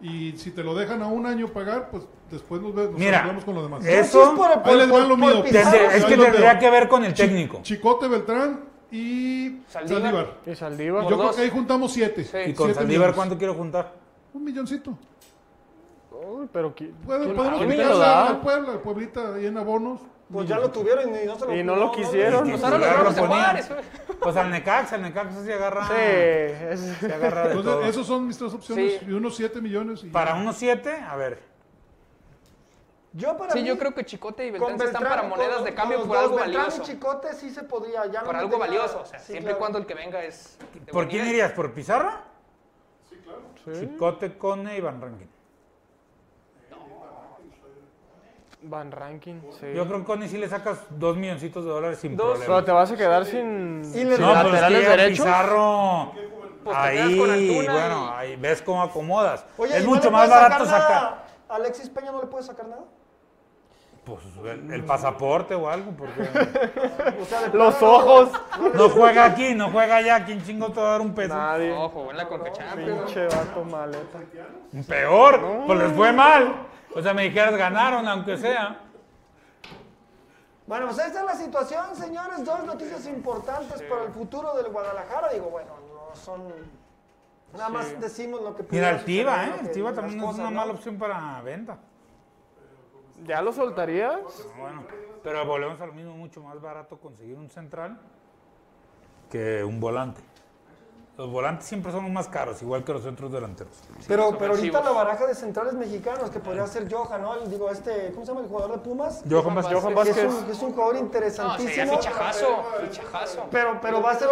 Y 0.00 0.32
si 0.36 0.50
te 0.50 0.62
lo 0.62 0.74
dejan 0.74 1.02
a 1.02 1.06
un 1.08 1.26
año 1.26 1.48
pagar, 1.48 1.88
pues 1.90 2.04
después 2.30 2.60
nos, 2.60 2.74
nos 2.74 2.90
Mira, 2.92 3.40
con 3.44 3.54
lo 3.54 3.62
demás. 3.62 3.84
Eso 3.84 4.34
por- 4.36 4.62
por- 4.62 4.74
les 4.76 4.86
va 4.88 4.90
por- 4.92 5.02
lo 5.02 5.08
por 5.08 5.18
mío. 5.18 5.42
Pizarro, 5.42 5.70
tendría- 5.70 5.96
es 5.96 6.04
que 6.04 6.16
los 6.16 6.26
tendría 6.26 6.58
que 6.58 6.70
ver 6.70 6.88
con 6.88 7.04
el 7.04 7.14
técnico. 7.14 7.60
Chicote 7.62 8.06
Beltrán 8.08 8.60
y 8.92 9.58
Saldívar. 9.68 10.34
Y 10.46 10.54
Saldívar. 10.54 11.02
Yo 11.02 11.08
creo 11.08 11.18
dos. 11.22 11.36
que 11.36 11.42
ahí 11.42 11.50
juntamos 11.50 11.92
siete. 11.92 12.24
Sí. 12.24 12.36
Y 12.50 12.54
con 12.54 12.66
Siete 12.66 12.74
Saldívar, 12.74 12.86
millones. 12.88 13.14
¿cuánto 13.16 13.38
quiero 13.38 13.54
juntar? 13.54 14.05
Un 14.36 14.44
milloncito. 14.44 14.98
Uy, 16.10 16.46
pero 16.52 16.74
qui- 16.74 16.92
Puede, 16.92 17.24
¿quién- 17.24 17.36
podemos 17.36 17.58
quién 17.58 17.68
me 17.68 17.74
invitar 17.74 17.96
lo 17.96 18.02
a 18.02 18.06
da? 18.06 18.26
al 18.28 18.40
Puebla, 18.40 18.72
al 18.72 18.80
Pueblita, 18.80 19.34
ahí 19.34 19.46
en 19.46 19.56
abonos. 19.58 20.00
Pues 20.30 20.48
ya 20.48 20.58
lo 20.58 20.70
tuvieron 20.70 21.08
y 21.08 21.24
no 21.24 21.38
se 21.38 21.46
lo 21.46 21.54
Y 21.56 21.62
no 21.62 21.76
lo 21.76 21.92
quisieron. 21.92 22.48
Y 22.48 22.56
Pues 22.56 22.62
lo. 22.62 24.16
Pues 24.20 24.36
al 24.36 24.50
Necaxa, 24.50 24.96
el 24.96 25.02
Necaxa 25.02 25.44
se 25.44 25.54
agarra, 25.54 25.86
Sí, 25.86 25.94
es- 25.96 26.80
se 26.98 27.14
agarra 27.14 27.42
de 27.48 27.54
todo. 27.54 27.60
Entonces, 27.60 27.90
esos 27.90 28.06
son 28.06 28.26
mis 28.26 28.36
tres 28.36 28.52
opciones. 28.52 28.98
Sí. 29.00 29.06
Y 29.08 29.12
unos 29.12 29.36
7 29.36 29.60
millones. 29.60 30.02
y 30.04 30.08
Para 30.08 30.34
ya. 30.34 30.40
unos 30.40 30.56
siete, 30.56 30.92
a 31.00 31.16
ver, 31.16 31.40
Yo 33.12 33.34
para 33.38 33.52
Sí, 33.54 33.60
mí, 33.62 33.68
yo 33.68 33.78
creo 33.78 33.94
que 33.94 34.04
Chicote 34.04 34.46
y 34.46 34.50
Beltrán 34.50 34.78
sí 34.78 34.84
están 34.84 35.02
para 35.02 35.22
Beltrán, 35.22 35.30
monedas 35.30 35.56
con- 35.56 35.64
de 35.64 35.74
cambio 35.74 36.04
por 36.04 36.16
algo 36.18 36.36
Beltrán 36.36 36.64
valioso. 36.66 36.82
y 36.82 36.84
Chicote 36.84 37.32
sí 37.32 37.48
se 37.48 37.62
podría, 37.62 38.04
ya 38.12 38.20
no 38.20 38.26
Por 38.26 38.36
algo 38.36 38.58
metería- 38.58 38.78
valioso, 38.80 39.00
o 39.00 39.06
sea, 39.06 39.18
sí, 39.20 39.26
siempre 39.32 39.42
y 39.42 39.44
claro. 39.54 39.58
cuando 39.58 39.78
el 39.78 39.86
que 39.86 39.94
venga 39.94 40.22
es. 40.22 40.58
¿por 40.92 41.08
quién 41.08 41.26
irías? 41.26 41.52
¿Por 41.52 41.72
Pizarro? 41.72 42.10
Sí. 43.66 43.80
Chicote, 43.80 44.38
Cone 44.38 44.76
y 44.78 44.80
Van 44.80 45.00
Rankin. 45.00 45.28
Van 48.62 48.90
Ranking, 48.90 49.40
sí. 49.60 49.66
Yo 49.74 49.86
creo 49.86 50.00
que 50.00 50.04
Cone 50.04 50.28
sí 50.28 50.38
le 50.38 50.48
sacas 50.48 50.80
dos 50.90 51.16
milloncitos 51.16 51.64
de 51.64 51.70
dólares 51.70 51.98
sin 51.98 52.16
Dos. 52.16 52.32
Pero 52.38 52.44
problema. 52.46 52.64
te 52.64 52.72
vas 52.72 52.90
a 52.90 52.96
quedar 52.96 53.24
sin, 53.24 53.82
Y 53.94 54.04
le- 54.04 54.16
sin 54.16 54.20
No, 54.24 54.32
pues 54.32 54.36
es 54.36 54.42
que 54.42 54.50
laterales 54.52 54.78
llega 54.80 54.90
derechos. 54.96 55.24
Pizarro. 55.26 56.12
Pues 56.64 56.76
ahí, 56.76 57.16
con 57.18 57.30
Antuna 57.30 57.72
bueno, 57.72 58.06
y- 58.06 58.16
ahí 58.16 58.36
ves 58.36 58.62
cómo 58.62 58.82
acomodas. 58.82 59.44
Oye, 59.56 59.76
es 59.76 59.84
¿y 59.84 59.86
no 59.86 59.94
mucho 59.94 60.10
más 60.10 60.26
puedes 60.28 60.42
barato 60.42 60.64
sacar 60.64 60.80
sacar. 60.82 61.02
nada? 61.02 61.24
¿Alexis 61.48 61.88
Peña 61.90 62.10
no 62.10 62.20
le 62.20 62.26
puede 62.26 62.42
sacar 62.44 62.66
nada? 62.66 62.82
Pues 64.06 64.20
el, 64.44 64.72
el 64.72 64.84
pasaporte 64.84 65.56
o 65.56 65.68
algo, 65.68 65.90
porque 65.90 66.20
O 67.20 67.24
sea, 67.24 67.48
de 67.48 67.58
Los 67.58 67.82
ojos. 67.82 68.30
no 68.74 68.88
juega 68.88 69.24
aquí, 69.24 69.52
no 69.54 69.70
juega 69.70 69.96
allá. 69.96 70.24
¿Quién 70.24 70.40
chingo 70.44 70.70
te 70.70 70.80
va 70.80 70.86
a 70.86 70.90
dar 70.92 71.00
un 71.00 71.12
peso? 71.12 71.34
Nadie. 71.34 71.70
No, 71.74 71.88
jugó 71.88 72.12
en 72.12 72.16
la. 72.18 72.28
Pinche 72.28 73.26
vato 73.26 73.64
maleta. 73.64 74.20
Peor, 74.86 75.64
pues 75.66 75.78
les 75.80 75.92
fue 75.92 76.12
mal. 76.12 76.54
O 76.94 77.02
sea, 77.02 77.12
me 77.14 77.24
dijeras 77.24 77.56
ganaron, 77.56 78.06
aunque 78.06 78.36
sea. 78.38 78.80
Bueno, 80.68 80.86
pues 80.86 80.98
esta 80.98 81.20
es 81.20 81.26
la 81.26 81.34
situación, 81.34 81.96
señores. 81.96 82.44
Dos 82.44 82.64
noticias 82.64 83.06
importantes 83.08 83.82
para 83.82 84.04
el 84.04 84.12
futuro 84.12 84.54
del 84.54 84.68
Guadalajara. 84.70 85.30
Digo, 85.32 85.50
bueno, 85.50 85.70
no 85.92 86.14
son. 86.14 86.42
Nada 87.54 87.68
más 87.70 88.00
decimos 88.00 88.40
lo 88.42 88.54
que 88.54 88.62
Mira, 88.62 88.68
pudiera 88.68 88.90
el 88.90 89.04
Tiva, 89.04 89.32
suceder, 89.32 89.48
¿eh? 89.48 89.50
lo 89.56 89.60
El 89.62 89.66
que- 89.68 89.74
Tiva 89.74 89.90
las 89.90 89.96
también 89.96 90.18
es 90.20 90.24
cosas, 90.26 90.40
una 90.40 90.50
¿no? 90.50 90.56
mala 90.56 90.72
opción 90.72 90.96
para 90.98 91.42
venta. 91.42 91.78
¿Ya 93.24 93.40
lo 93.42 93.52
soltarías? 93.52 94.20
Bueno, 94.58 94.84
pero 95.22 95.44
volvemos 95.46 95.80
a 95.80 95.86
lo 95.86 95.92
mismo, 95.92 96.12
mucho 96.16 96.42
más 96.42 96.60
barato 96.60 96.98
conseguir 96.98 97.36
un 97.36 97.48
central 97.50 97.98
que 99.30 99.64
un 99.64 99.80
volante. 99.80 100.20
Los 101.16 101.30
volantes 101.30 101.64
siempre 101.66 101.90
son 101.92 102.02
los 102.04 102.12
más 102.12 102.28
caros, 102.28 102.60
igual 102.60 102.84
que 102.84 102.92
los 102.92 103.02
centros 103.02 103.32
delanteros. 103.32 103.72
Pero, 104.06 104.36
pero 104.36 104.52
ahorita 104.52 104.82
la 104.82 104.90
baraja 104.90 105.26
de 105.26 105.34
centrales 105.34 105.72
mexicanos, 105.72 106.28
que 106.28 106.40
podría 106.40 106.66
ser 106.66 106.92
Johan, 106.92 107.22
¿no? 107.22 107.34
El- 107.36 107.48
Digo, 107.48 107.70
este, 107.70 108.10
¿cómo 108.12 108.26
se 108.26 108.32
llama 108.32 108.42
el 108.44 108.48
jugador 108.50 108.72
de 108.72 108.78
Pumas? 108.84 109.24
Johan 109.28 109.54
Vázquez. 109.54 109.80
Johan 109.80 109.94
Que 109.94 110.00
es, 110.02 110.08
Vázquez. 110.08 110.24
un, 110.34 110.44
que 110.44 110.52
es 110.52 110.62
un 110.62 110.72
jugador 110.72 110.92
No, 110.92 110.98
sería 110.98 111.06
interesantísimo. 111.06 111.96
fichajazo, 111.96 112.46
fichajazo. 112.86 113.46
pero, 113.50 113.78
pero 113.80 114.02
va 114.02 114.10
a 114.10 114.14
ser, 114.16 114.28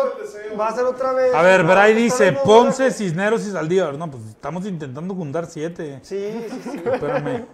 va 0.61 0.67
a 0.69 0.73
ser 0.73 0.85
otra 0.85 1.13
vez. 1.15 1.35
A 1.35 1.41
ver, 1.41 1.65
¿no? 1.65 1.71
Bray 1.73 1.95
dice 1.95 2.33
Ponce, 2.45 2.91
Cisneros 2.91 3.47
y 3.47 3.51
Saldívar. 3.53 3.95
No, 3.95 4.11
pues 4.11 4.23
estamos 4.27 4.67
intentando 4.67 5.15
juntar 5.15 5.47
siete. 5.47 6.01
Sí, 6.03 6.47
sí, 6.51 6.61
sí. 6.71 6.83
Espérame. 6.85 7.47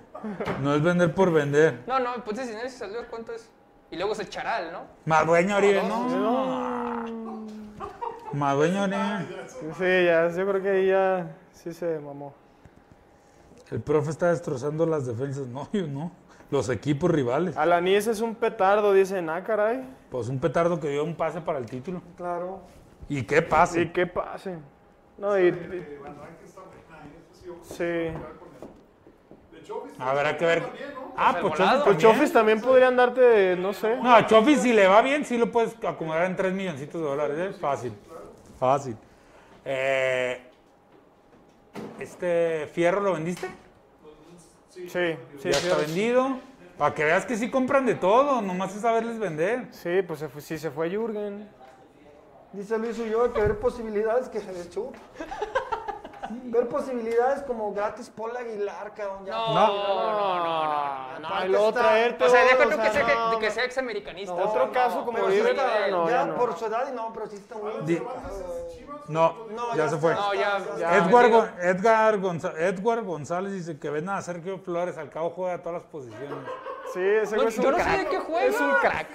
No 0.63 0.75
es 0.75 0.83
vender 0.83 1.15
por 1.15 1.33
vender. 1.33 1.83
No, 1.87 1.99
no, 1.99 2.23
pues 2.25 2.39
si 2.39 2.53
no 2.55 2.61
se 2.61 2.71
salió, 2.71 3.01
¿cuánto 3.09 3.33
es? 3.33 3.51
Y 3.91 3.97
luego 3.97 4.13
es 4.13 4.21
el 4.21 4.29
charal, 4.29 4.71
¿no? 4.73 4.83
Madueño 5.07 5.57
Oribe, 5.57 5.83
no. 5.83 7.47
Madueño 8.33 8.83
Oribe. 8.85 9.27
Sí, 9.77 10.05
ya, 10.07 10.29
yo 10.29 10.47
creo 10.49 10.63
que 10.63 10.69
ahí 10.71 10.87
ya 10.89 11.37
sí 11.53 11.73
se 11.73 11.99
mamó. 11.99 12.35
El 13.71 13.81
profe 13.81 14.11
está 14.11 14.31
destrozando 14.31 14.87
las 14.87 15.07
defensas. 15.07 15.47
No, 15.47 15.69
yo 15.73 15.87
no. 15.87 16.13
Los 16.51 16.69
equipos 16.69 17.11
rivales. 17.11 17.57
Alanis 17.57 18.09
es 18.09 18.21
un 18.21 18.35
petardo, 18.35 18.93
dicen, 18.93 19.31
ah, 19.31 19.43
caray. 19.45 19.89
Pues 20.11 20.29
un 20.29 20.41
petardo 20.41 20.81
que 20.81 20.89
dio 20.89 21.05
un 21.05 21.15
pase 21.15 21.41
para 21.41 21.59
el 21.59 21.67
título. 21.67 22.03
Claro. 22.17 22.61
¿Y 23.09 23.23
qué 23.23 23.41
pase? 23.43 23.83
¿Y 23.83 23.89
qué 23.93 24.07
pase? 24.07 24.57
No, 25.17 25.39
y, 25.39 25.49
y- 25.49 25.87
sí. 27.63 28.09
Habrá 29.99 30.37
que 30.37 30.45
ver. 30.45 30.63
Ah, 31.17 31.35
el 31.37 31.43
pues 31.43 31.61
Pues. 31.85 31.99
Chofis 31.99 32.33
también 32.33 32.61
podrían 32.61 32.97
darte, 32.97 33.57
no 33.57 33.73
sé. 33.73 33.97
No, 33.97 34.15
a 34.15 34.27
Chofis 34.27 34.61
si 34.63 34.73
le 34.73 34.87
va 34.87 35.03
bien, 35.03 35.25
sí 35.25 35.37
lo 35.37 35.51
puedes 35.51 35.75
acomodar 35.85 36.25
en 36.25 36.37
3 36.37 36.53
milloncitos 36.53 37.01
de 37.01 37.07
dólares. 37.07 37.39
Es 37.55 37.61
fácil. 37.61 37.93
Fácil. 38.59 38.97
Eh, 39.65 40.41
¿Este 41.99 42.69
Fierro 42.73 43.01
lo 43.01 43.13
vendiste? 43.15 43.49
Sí, 44.71 44.89
sí, 44.89 45.17
ya 45.45 45.51
está 45.51 45.77
vendido. 45.77 46.39
Para 46.79 46.95
que 46.95 47.05
veas 47.05 47.27
que 47.27 47.37
sí 47.37 47.51
compran 47.51 47.85
de 47.85 47.95
todo, 47.95 48.41
nomás 48.41 48.75
es 48.75 48.81
saberles 48.81 49.19
vender. 49.19 49.67
Sí, 49.71 50.01
pues 50.07 50.21
se 50.21 50.29
fue, 50.29 50.41
sí 50.41 50.59
se 50.59 50.71
fue 50.71 50.89
Jürgen. 50.89 51.47
Dice 52.53 52.79
Luis 52.79 52.99
Ulloa 52.99 53.33
que 53.35 53.41
ver 53.43 53.59
posibilidades 53.59 54.29
que 54.29 54.41
se 54.41 54.53
les 54.53 54.71
chupa. 54.71 54.99
Ver 56.31 56.69
posibilidades 56.69 57.43
como 57.43 57.73
gratis 57.73 58.09
Paul 58.09 58.37
Aguilar, 58.37 58.95
cabrón. 58.95 59.25
Ya. 59.27 59.33
No, 59.33 59.55
No. 59.55 59.67
no, 59.67 60.45
no, 60.45 61.19
no. 61.19 61.29
No, 61.29 61.45
luego 61.49 61.73
traerte 61.73 62.25
O 62.25 62.29
sea, 62.29 62.43
deja 62.45 62.63
tú 62.65 62.71
que 62.71 62.91
sea, 62.91 63.07
que, 63.07 63.39
que 63.41 63.51
sea 63.51 63.65
examericanista. 63.65 64.35
No, 64.35 64.49
Otro 64.49 64.67
no, 64.67 64.73
caso 64.73 65.05
como 65.05 65.19
no, 65.19 65.29
ya 65.31 65.89
ya 66.09 66.25
no. 66.27 66.35
por 66.37 66.57
su 66.57 66.67
edad 66.67 66.89
y 66.91 66.95
no, 66.95 67.13
pero 67.13 67.27
sí 67.27 67.37
está 67.37 67.57
muy 67.57 67.73
No, 69.09 69.35
No, 69.51 69.75
ya, 69.77 69.89
se 69.89 69.97
fue. 69.97 70.15
No, 70.15 70.35
ya, 70.35 70.59
Ya, 70.79 70.79
ya. 70.79 70.97
Edgar, 70.99 71.55
Edgar 72.59 73.03
González 73.03 73.53
dice 73.53 73.79
que 73.79 73.91
ven 73.91 74.09
a 74.09 74.23
Sergio 74.23 74.59
Flores, 74.59 74.97
al 74.99 75.11
cabo 75.11 75.31
juega 75.31 75.59
todas 75.59 75.83
las 75.83 75.91
posiciones. 75.91 76.39
Sí, 76.95 77.01
ese 77.01 77.37
es 77.37 77.59
un 77.59 77.65
yo 77.65 77.71
no 77.73 77.79
sé 77.79 77.85
crack. 77.85 77.99
de 77.99 78.09
qué 78.09 78.19
juega. 78.19 78.47
Es 78.47 78.61
un 78.61 78.73
crack. 78.81 79.09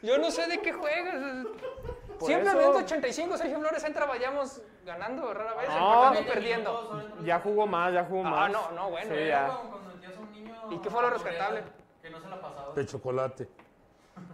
Yo 0.00 0.18
no 0.18 0.30
sé 0.30 0.46
de 0.46 0.60
qué 0.60 0.72
juegas. 0.72 1.14
Por 2.18 2.26
Siempre 2.26 2.48
eso- 2.48 2.58
al 2.58 2.64
minuto 2.64 2.78
85 2.84 3.36
Sergio 3.36 3.58
Flores 3.60 3.84
entra, 3.84 4.04
vayamos 4.06 4.60
ganando 4.84 5.32
rara 5.32 5.54
vez, 5.54 5.68
No. 5.68 6.12
perdiendo. 6.26 7.02
Ya 7.22 7.38
jugó 7.40 7.66
más, 7.66 7.92
ya 7.92 8.04
jugó 8.04 8.26
Ah, 8.26 8.30
más. 8.30 8.50
no, 8.52 8.70
no, 8.72 8.90
bueno. 8.90 9.14
Sí, 9.14 9.26
ya. 9.26 9.50
¿Y 10.70 10.78
qué 10.78 10.90
fue 10.90 11.02
lo 11.02 11.10
rescatable? 11.10 11.62
De 12.74 12.86
chocolate. 12.86 13.48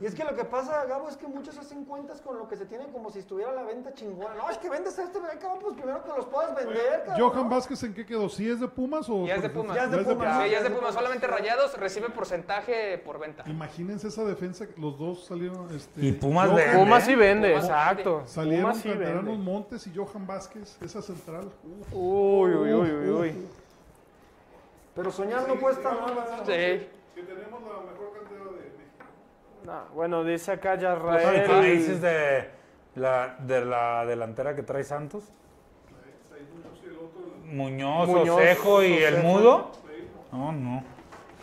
Y 0.01 0.07
es 0.07 0.15
que 0.15 0.25
lo 0.25 0.35
que 0.35 0.45
pasa, 0.45 0.85
Gabo, 0.87 1.09
es 1.09 1.17
que 1.17 1.27
muchos 1.27 1.57
hacen 1.59 1.85
cuentas 1.85 2.21
con 2.21 2.39
lo 2.39 2.49
que 2.49 2.57
se 2.57 2.67
tiene 2.67 2.87
como 2.93 3.11
si 3.11 3.21
estuviera 3.21 3.53
la 3.53 3.63
venta 3.63 3.95
chingona. 3.95 4.35
No, 4.35 4.51
es 4.51 4.59
que 4.59 4.69
vendes 4.69 4.99
este, 4.99 5.19
cabrón, 5.41 5.59
pues 5.63 5.75
primero 5.75 6.03
que 6.03 6.11
los 6.11 6.27
puedas 6.27 6.55
vender, 6.55 7.05
cabrón. 7.07 7.31
Johan 7.31 7.49
Vázquez, 7.49 7.83
¿en 7.85 7.95
qué 7.95 8.05
quedó? 8.05 8.29
¿Sí 8.29 8.51
es 8.51 8.61
de 8.61 8.69
Pumas 8.69 9.09
o...? 9.09 9.25
Ya 9.27 9.37
es 9.37 9.43
de 9.43 9.51
Pumas. 9.51 9.77
Ya 9.77 9.85
es 9.85 9.91
de 9.91 9.99
Pumas. 10.05 10.43
Sí, 10.45 10.51
ya 10.51 10.59
es 10.59 10.65
de 10.65 10.71
Pumas, 10.71 10.95
solamente 10.95 11.27
rayados 11.27 11.77
recibe 11.79 12.11
porcentaje 12.11 12.99
por 12.99 13.19
venta. 13.19 13.45
Imagínense 13.47 14.09
esa 14.09 14.25
defensa, 14.25 14.67
que 14.67 14.81
los 14.81 14.99
dos 14.99 15.25
salieron... 15.25 15.75
Este, 15.75 16.05
Y 16.05 16.13
Pumas 16.13 16.49
Johan- 16.51 16.57
vende. 16.57 16.79
Pumas 16.79 17.05
sí 17.05 17.15
vende, 17.15 17.49
Pumas 17.51 17.65
exacto. 17.65 18.23
Salieron 18.27 18.63
Pumas 18.73 18.83
sí 18.83 18.89
vende. 18.91 19.33
Montes 19.33 19.87
y 19.87 19.93
Johan 19.95 20.27
Vázquez, 20.27 20.77
esa 20.83 21.03
central. 21.03 21.51
Uy, 21.93 22.51
uy, 22.53 22.73
uy, 22.73 22.91
uy, 22.93 23.11
uy. 23.11 23.49
Pero 24.95 25.11
soñar 25.11 25.47
no 25.49 25.59
cuesta 25.61 25.93
nada. 25.93 26.43
Sí. 26.47 26.89
No, 29.65 29.85
bueno, 29.95 30.25
dice 30.25 30.53
acá 30.53 30.75
¿Y 30.75 30.79
qué 30.79 30.83
Yarrael. 30.83 31.79
dices 31.79 32.01
de 32.01 32.51
la, 32.97 33.37
de 33.41 33.65
la 33.65 34.05
delantera 34.05 34.55
que 34.55 34.63
trae 34.63 34.85
Santos? 34.85 35.25
Muñoz, 37.47 38.09
Muñoz, 38.09 38.37
Osejo 38.41 38.83
y 38.83 38.95
el. 38.95 39.23
Mudo. 39.23 39.71
No, 40.33 40.53
no. 40.53 40.83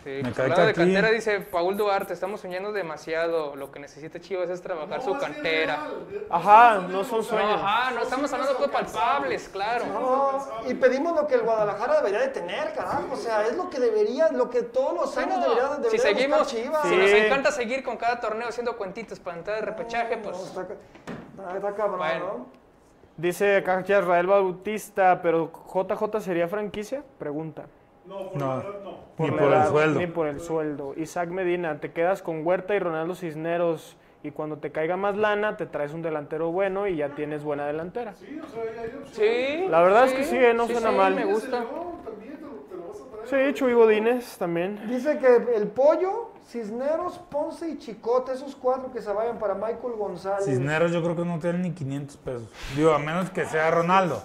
Sí, 0.04 0.10
Me 0.10 0.22
pues, 0.24 0.36
cae 0.36 0.44
hablando 0.46 0.64
de 0.66 0.72
aquí- 0.72 0.80
cantera, 0.80 1.10
dice 1.12 1.42
Paul 1.42 1.78
Duarte, 1.78 2.12
estamos 2.14 2.42
soñando 2.42 2.72
demasiado. 2.72 3.56
Lo 3.56 3.72
que 3.72 3.80
necesita 3.80 4.20
Chivas 4.20 4.50
es 4.50 4.60
trabajar 4.60 5.00
su 5.04 5.16
cantera. 5.20 5.78
Ajá, 6.28 6.80
no 6.90 7.04
son 7.04 7.20
No, 7.20 7.24
sueños. 7.24 7.62
ajá, 7.62 7.92
no 7.92 8.02
estamos 8.02 8.34
hablando 8.34 8.56
de 8.60 8.68
palpables, 8.70 9.48
claro. 9.50 9.86
No, 9.86 10.48
y 10.68 10.74
pedimos 10.74 11.16
lo 11.16 11.28
que 11.28 11.36
el 11.36 11.42
Guadalajara 11.42 11.98
debería 11.98 12.20
de 12.22 12.30
tener, 12.30 12.74
carajo. 12.74 13.14
O 13.14 13.16
sea, 13.16 13.46
es 13.46 13.56
lo 13.56 13.70
que 13.70 13.80
debería, 13.80 14.30
lo 14.32 14.50
que 14.50 14.64
todos 14.64 14.94
los 14.96 15.18
años 15.18 15.40
debería, 15.40 15.68
debería 15.70 15.92
si 15.92 15.98
de 15.98 16.02
seguimos, 16.04 16.48
Chivas. 16.48 16.82
si 16.88 16.96
nos 16.98 17.10
encanta 17.12 17.52
seguir 17.52 17.84
con 17.84 17.98
cada 17.98 18.20
torneo 18.20 18.48
haciendo 18.50 18.76
cuentitos 18.78 19.20
para 19.20 19.38
entrar 19.38 19.58
de 19.60 19.66
repechaje, 19.68 20.18
pues 20.18 20.36
está, 20.40 20.62
está- 20.62 21.56
está 21.58 21.76
cabrón, 21.76 22.00
Bueno. 22.00 22.26
¿no? 22.26 22.46
Dice 23.18 23.58
acá 23.58 23.84
Yarrael 23.84 24.26
Bautista, 24.26 25.22
pero 25.22 25.52
JJ 25.72 26.22
sería 26.22 26.48
franquicia? 26.48 27.04
Pregunta. 27.20 27.66
No, 28.06 28.32
la 28.36 28.64
ni 29.18 29.32
por 29.32 29.54
el 29.54 29.68
sueldo. 29.68 30.00
Ni 30.00 30.08
por 30.08 30.28
el 30.28 30.40
sueldo. 30.40 30.94
Isaac 30.98 31.30
Medina, 31.30 31.80
te 31.80 31.92
quedas 31.92 32.22
con 32.22 32.46
Huerta 32.46 32.76
y 32.76 32.80
Ronaldo 32.80 33.16
Cisneros 33.16 33.96
y 34.24 34.32
cuando 34.32 34.58
te 34.58 34.72
caiga 34.72 34.98
más 34.98 35.16
lana 35.18 35.58
te 35.58 35.66
traes 35.66 35.94
un 35.94 36.02
delantero 36.02 36.52
bueno 36.52 36.88
y 36.88 36.98
ya 36.98 37.10
tienes 37.16 37.44
buena 37.44 37.66
delantera. 37.68 38.14
sí. 39.12 39.66
La 39.70 39.82
verdad 39.82 40.06
es 40.06 40.14
que 40.14 40.24
sí, 40.24 40.38
eh, 40.38 40.54
no 40.54 40.68
suena 40.68 40.90
sí, 40.90 40.96
mal. 40.96 41.16
me 41.16 41.26
gusta. 41.26 41.66
Sí, 43.26 43.54
Chuy 43.54 43.74
Godínez 43.74 44.38
también. 44.38 44.80
Dice 44.90 45.20
que 45.20 45.56
el 45.56 45.68
pollo, 45.68 46.32
Cisneros, 46.48 47.20
Ponce 47.30 47.70
y 47.70 47.78
Chicote, 47.78 48.34
esos 48.34 48.56
cuatro 48.56 48.92
que 48.92 49.02
se 49.02 49.14
vayan 49.14 49.38
para 49.38 49.54
Michael 49.54 49.94
González. 49.98 50.46
Cisneros 50.46 50.92
yo 50.92 51.04
creo 51.04 51.16
que 51.16 51.24
no 51.26 51.40
tienen 51.40 51.62
ni 51.62 51.72
500 51.72 52.18
pesos. 52.18 52.50
Digo, 52.76 52.92
a 52.92 53.00
menos 53.00 53.30
que 53.30 53.46
sea 53.46 53.70
Ronaldo. 53.72 54.22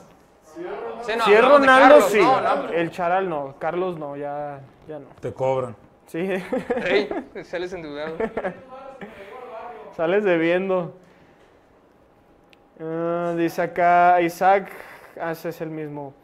Sí, 1.03 1.13
no, 1.17 1.25
si 1.25 1.33
es 1.33 1.43
Ronaldo, 1.43 1.67
Carlos, 1.67 2.05
sí. 2.11 2.19
no, 2.19 2.41
no. 2.41 2.69
El 2.71 2.91
Charal 2.91 3.29
no. 3.29 3.55
Carlos 3.59 3.99
no, 3.99 4.17
ya, 4.17 4.61
ya 4.89 4.99
no. 4.99 5.09
Te 5.21 5.33
cobran. 5.33 5.77
Sí, 6.07 6.29
sales 7.45 7.73
endeudado. 7.73 8.17
sales 9.97 10.25
debiendo. 10.25 10.95
Ah, 12.81 13.35
dice 13.37 13.63
acá 13.63 14.21
Isaac, 14.23 14.71
ah, 15.21 15.33
ese 15.33 15.51
es 15.51 15.61
el 15.61 15.71
mismo. 15.71 16.15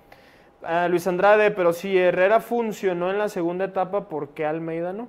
Ah, 0.62 0.86
Luis 0.88 1.06
Andrade, 1.06 1.50
pero 1.50 1.72
si 1.72 1.98
Herrera 1.98 2.40
funcionó 2.40 3.10
en 3.10 3.18
la 3.18 3.28
segunda 3.28 3.64
etapa, 3.66 4.09
¿por 4.09 4.28
qué 4.30 4.46
Almeida 4.46 4.92
no? 4.92 5.09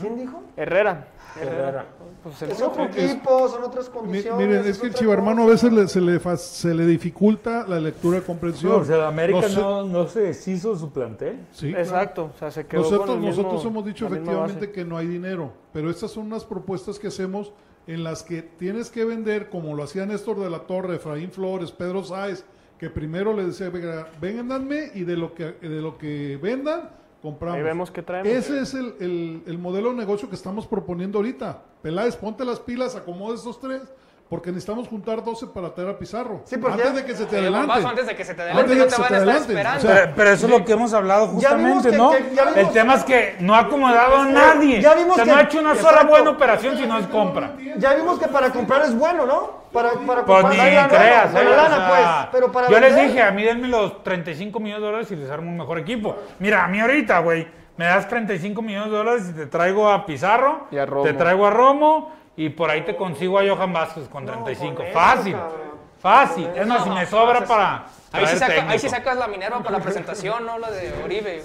¿Quién 0.00 0.16
dijo? 0.16 0.42
Herrera. 0.56 1.08
Herrera. 1.40 1.86
Pues 2.22 2.42
el 2.42 2.50
Es 2.50 2.60
otro 2.60 2.84
es- 2.84 2.96
equipo, 3.12 3.48
son 3.48 3.64
otras 3.64 3.88
condiciones. 3.88 4.46
miren, 4.46 4.64
es 4.66 4.78
que 4.78 4.86
el 4.86 4.90
otra 4.92 5.00
chivarmano 5.00 5.42
a 5.42 5.46
veces 5.46 5.72
le- 5.72 5.88
se, 5.88 6.00
le 6.00 6.20
fa- 6.20 6.36
se 6.36 6.74
le 6.74 6.84
dificulta 6.86 7.66
la 7.66 7.80
lectura 7.80 8.18
de 8.20 8.24
comprensión. 8.26 8.72
No, 8.72 8.78
o 8.78 8.84
sea, 8.84 8.98
la 8.98 9.08
América 9.08 9.40
No 9.42 9.48
sé- 9.48 9.60
no, 9.60 9.82
no 9.84 10.06
se 10.08 10.20
deshizo 10.20 10.76
su 10.76 10.90
plantel. 10.92 11.38
Sí, 11.52 11.68
claro. 11.70 11.82
Exacto, 11.84 12.30
o 12.34 12.38
sea, 12.38 12.50
se 12.50 12.66
quedó 12.66 12.82
Nosotros, 12.82 13.06
con 13.06 13.18
el 13.18 13.26
mismo- 13.26 13.42
nosotros 13.42 13.64
hemos 13.64 13.84
dicho 13.84 14.06
efectivamente 14.06 14.70
que 14.70 14.84
no 14.84 14.96
hay 14.98 15.06
dinero, 15.06 15.52
pero 15.72 15.90
estas 15.90 16.10
son 16.10 16.26
unas 16.26 16.44
propuestas 16.44 16.98
que 16.98 17.08
hacemos 17.08 17.52
en 17.86 18.04
las 18.04 18.22
que 18.22 18.42
tienes 18.42 18.90
que 18.90 19.04
vender, 19.04 19.48
como 19.48 19.74
lo 19.74 19.82
hacía 19.82 20.04
Néstor 20.04 20.38
de 20.40 20.50
la 20.50 20.60
Torre, 20.60 20.96
Efraín 20.96 21.30
Flores, 21.30 21.72
Pedro 21.72 22.04
Sáez, 22.04 22.44
que 22.78 22.90
primero 22.90 23.32
le 23.34 23.46
decía, 23.46 23.68
"Venga, 23.70 24.08
véndanme 24.20 24.90
y 24.94 25.04
de 25.04 25.16
lo 25.16 25.34
que, 25.34 25.52
de 25.52 25.80
lo 25.80 25.96
que 25.98 26.38
vendan, 26.42 26.90
compramos. 27.20 27.58
Ahí 27.58 27.62
vemos 27.64 27.90
qué 27.90 28.02
traemos. 28.02 28.32
Ese 28.32 28.60
es 28.60 28.74
el, 28.74 28.94
el- 29.00 29.42
el 29.46 29.58
modelo 29.58 29.90
de 29.90 29.96
negocio 29.96 30.28
que 30.28 30.34
estamos 30.34 30.66
proponiendo 30.66 31.18
ahorita. 31.18 31.62
Peláez, 31.82 32.16
ponte 32.16 32.44
las 32.44 32.60
pilas, 32.60 32.96
acomoda 32.96 33.34
estos 33.34 33.60
tres, 33.60 33.82
porque 34.30 34.50
necesitamos 34.50 34.86
juntar 34.88 35.22
12 35.24 35.48
para 35.48 35.74
traer 35.74 35.90
a 35.90 35.98
Pizarro. 35.98 36.40
Sí, 36.44 36.56
porque 36.56 36.74
antes 36.74 36.90
ya- 36.94 37.00
de 37.00 37.04
que 37.04 37.14
se 37.14 37.26
te 37.26 37.36
adelante. 37.38 37.66
bombazo 37.66 37.88
antes 37.88 38.06
de 38.06 38.14
que 38.16 38.24
se 38.24 38.34
te 38.34 38.42
adelante, 38.42 38.62
Antes 38.62 38.76
de 38.76 38.80
no 38.80 38.84
que 38.84 38.90
te 38.90 38.94
se 38.96 39.00
van 39.02 39.10
te 39.10 39.16
adelante. 39.16 39.40
esperando. 39.52 39.78
O 39.78 39.80
sea, 39.82 39.94
Pero, 40.02 40.12
pero 40.16 40.30
eso 40.30 40.46
es 40.46 40.52
lo 40.52 40.64
que 40.64 40.72
hemos 40.72 40.94
hablado 40.94 41.26
justamente, 41.26 41.90
que- 41.90 41.96
¿no? 41.98 42.10
que- 42.12 42.30
ya 42.34 42.44
vimos- 42.44 42.56
el 42.58 42.68
tema 42.70 42.94
es 42.94 43.04
que 43.04 43.36
no 43.40 43.54
ha 43.56 43.58
acomodado 43.58 44.16
a 44.18 44.24
nadie. 44.26 44.80
ya 44.80 44.94
vimos 44.94 45.12
o 45.12 45.14
sea, 45.16 45.24
que- 45.24 45.30
no 45.32 45.36
ha 45.36 45.42
hecho 45.42 45.58
una 45.60 45.74
sola 45.74 46.04
buena 46.04 46.30
operación 46.30 46.76
si 46.78 46.86
no 46.86 46.96
es 46.98 47.06
compra. 47.08 47.56
Ya 47.76 47.92
vimos 47.94 48.18
que 48.20 48.28
para 48.28 48.50
comprar 48.50 48.82
es 48.82 48.96
bueno, 48.96 49.26
¿no? 49.26 49.60
Para, 49.72 49.90
para 50.06 50.24
Pues 50.24 50.42
comprar 50.42 50.68
ni 50.68 50.74
lana, 50.76 50.88
creas. 50.88 51.32
bueno, 51.32 51.50
¿eh? 51.50 51.52
O 51.52 51.56
lana, 51.56 51.76
sea, 51.76 51.88
pues. 51.88 52.28
Pero 52.32 52.52
para 52.52 52.68
yo 52.68 52.80
les 52.80 52.94
dije, 52.96 53.22
a 53.22 53.30
mí 53.32 53.42
denme 53.42 53.66
los 53.68 54.02
35 54.04 54.58
millones 54.60 54.80
de 54.80 54.86
dólares 54.86 55.10
y 55.10 55.16
les 55.16 55.28
armo 55.30 55.50
un 55.50 55.56
mejor 55.58 55.78
equipo. 55.78 56.16
Mira, 56.40 56.64
a 56.64 56.68
mí 56.68 56.80
ahorita, 56.80 57.18
güey, 57.20 57.46
me 57.76 57.84
das 57.84 58.08
35 58.08 58.62
millones 58.62 58.90
de 58.90 58.96
dólares 58.96 59.26
y 59.30 59.32
te 59.32 59.46
traigo 59.46 59.88
a 59.90 60.04
Pizarro, 60.06 60.66
Y 60.70 60.78
a 60.78 60.86
Romo. 60.86 61.04
te 61.04 61.14
traigo 61.14 61.46
a 61.46 61.50
Romo 61.50 62.12
y 62.36 62.48
por 62.50 62.70
ahí 62.70 62.82
te 62.84 62.96
consigo 62.96 63.38
a 63.38 63.42
Johan 63.46 63.72
Vázquez 63.72 64.08
con 64.08 64.24
35. 64.26 64.76
con 64.76 64.86
eso, 64.86 64.94
Fácil. 64.98 65.32
cabrón. 65.34 65.60
Fácil. 66.00 66.46
Es 66.56 66.66
más, 66.66 66.84
si 66.84 66.90
me 66.90 67.04
sobra 67.06 67.44
para. 67.44 67.86
Ahí 68.12 68.26
sí, 68.26 68.36
traer 68.36 68.38
saca- 68.38 68.44
ahí 68.52 68.58
técnico. 68.60 68.78
sí 68.80 68.88
sacas 68.88 69.16
la 69.18 69.28
Minerva 69.28 69.58
para 69.62 69.76
la 69.78 69.84
presentación, 69.84 70.46
¿no? 70.46 70.58
La 70.58 70.70
de 70.70 70.92
Oribe. 71.04 71.42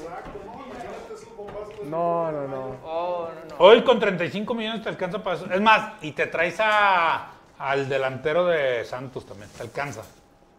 No, 1.83 2.31
no, 2.31 2.47
no. 2.47 2.75
Oh, 2.83 3.27
no, 3.33 3.49
no. 3.49 3.55
Hoy 3.63 3.83
con 3.83 3.99
35 3.99 4.53
millones 4.55 4.81
te 4.81 4.89
alcanza 4.89 5.21
para 5.23 5.35
eso. 5.35 5.45
Es 5.51 5.61
más, 5.61 5.93
y 6.01 6.13
te 6.13 6.27
traes 6.27 6.55
a, 6.59 7.27
al 7.59 7.87
delantero 7.89 8.45
de 8.47 8.83
Santos 8.85 9.25
también. 9.25 9.49
Te 9.55 9.61
alcanza. 9.63 10.01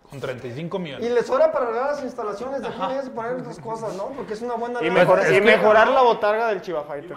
Con 0.08 0.20
35 0.20 0.76
Y 0.76 0.80
millones. 0.80 1.10
les 1.10 1.26
sobra 1.26 1.50
para 1.50 1.64
arreglar 1.66 1.86
las 1.92 2.04
instalaciones 2.04 2.60
de 2.62 2.68
aquí 2.68 2.76
y 3.06 3.10
poner 3.10 3.32
otras 3.32 3.58
cosas, 3.58 3.94
¿no? 3.94 4.04
Porque 4.10 4.34
es 4.34 4.42
una 4.42 4.54
buena 4.54 4.80
Y, 4.84 4.90
mejor- 4.90 5.20
y 5.32 5.40
mejorar 5.40 5.88
la 5.88 6.02
botarga 6.02 6.46
del 6.48 6.62
Chiva 6.62 6.84
Fighter. 6.84 7.16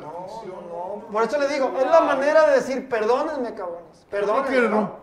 No, 0.00 1.06
por 1.12 1.24
eso 1.24 1.38
le 1.38 1.48
digo, 1.48 1.72
es 1.78 1.86
la 1.86 2.00
manera 2.00 2.48
de 2.48 2.56
decir, 2.56 2.88
perdónenme, 2.88 3.54
cabrones. 3.54 4.06
Perdónenme. 4.10 4.48
que 4.50 4.68
¿no? 4.68 5.00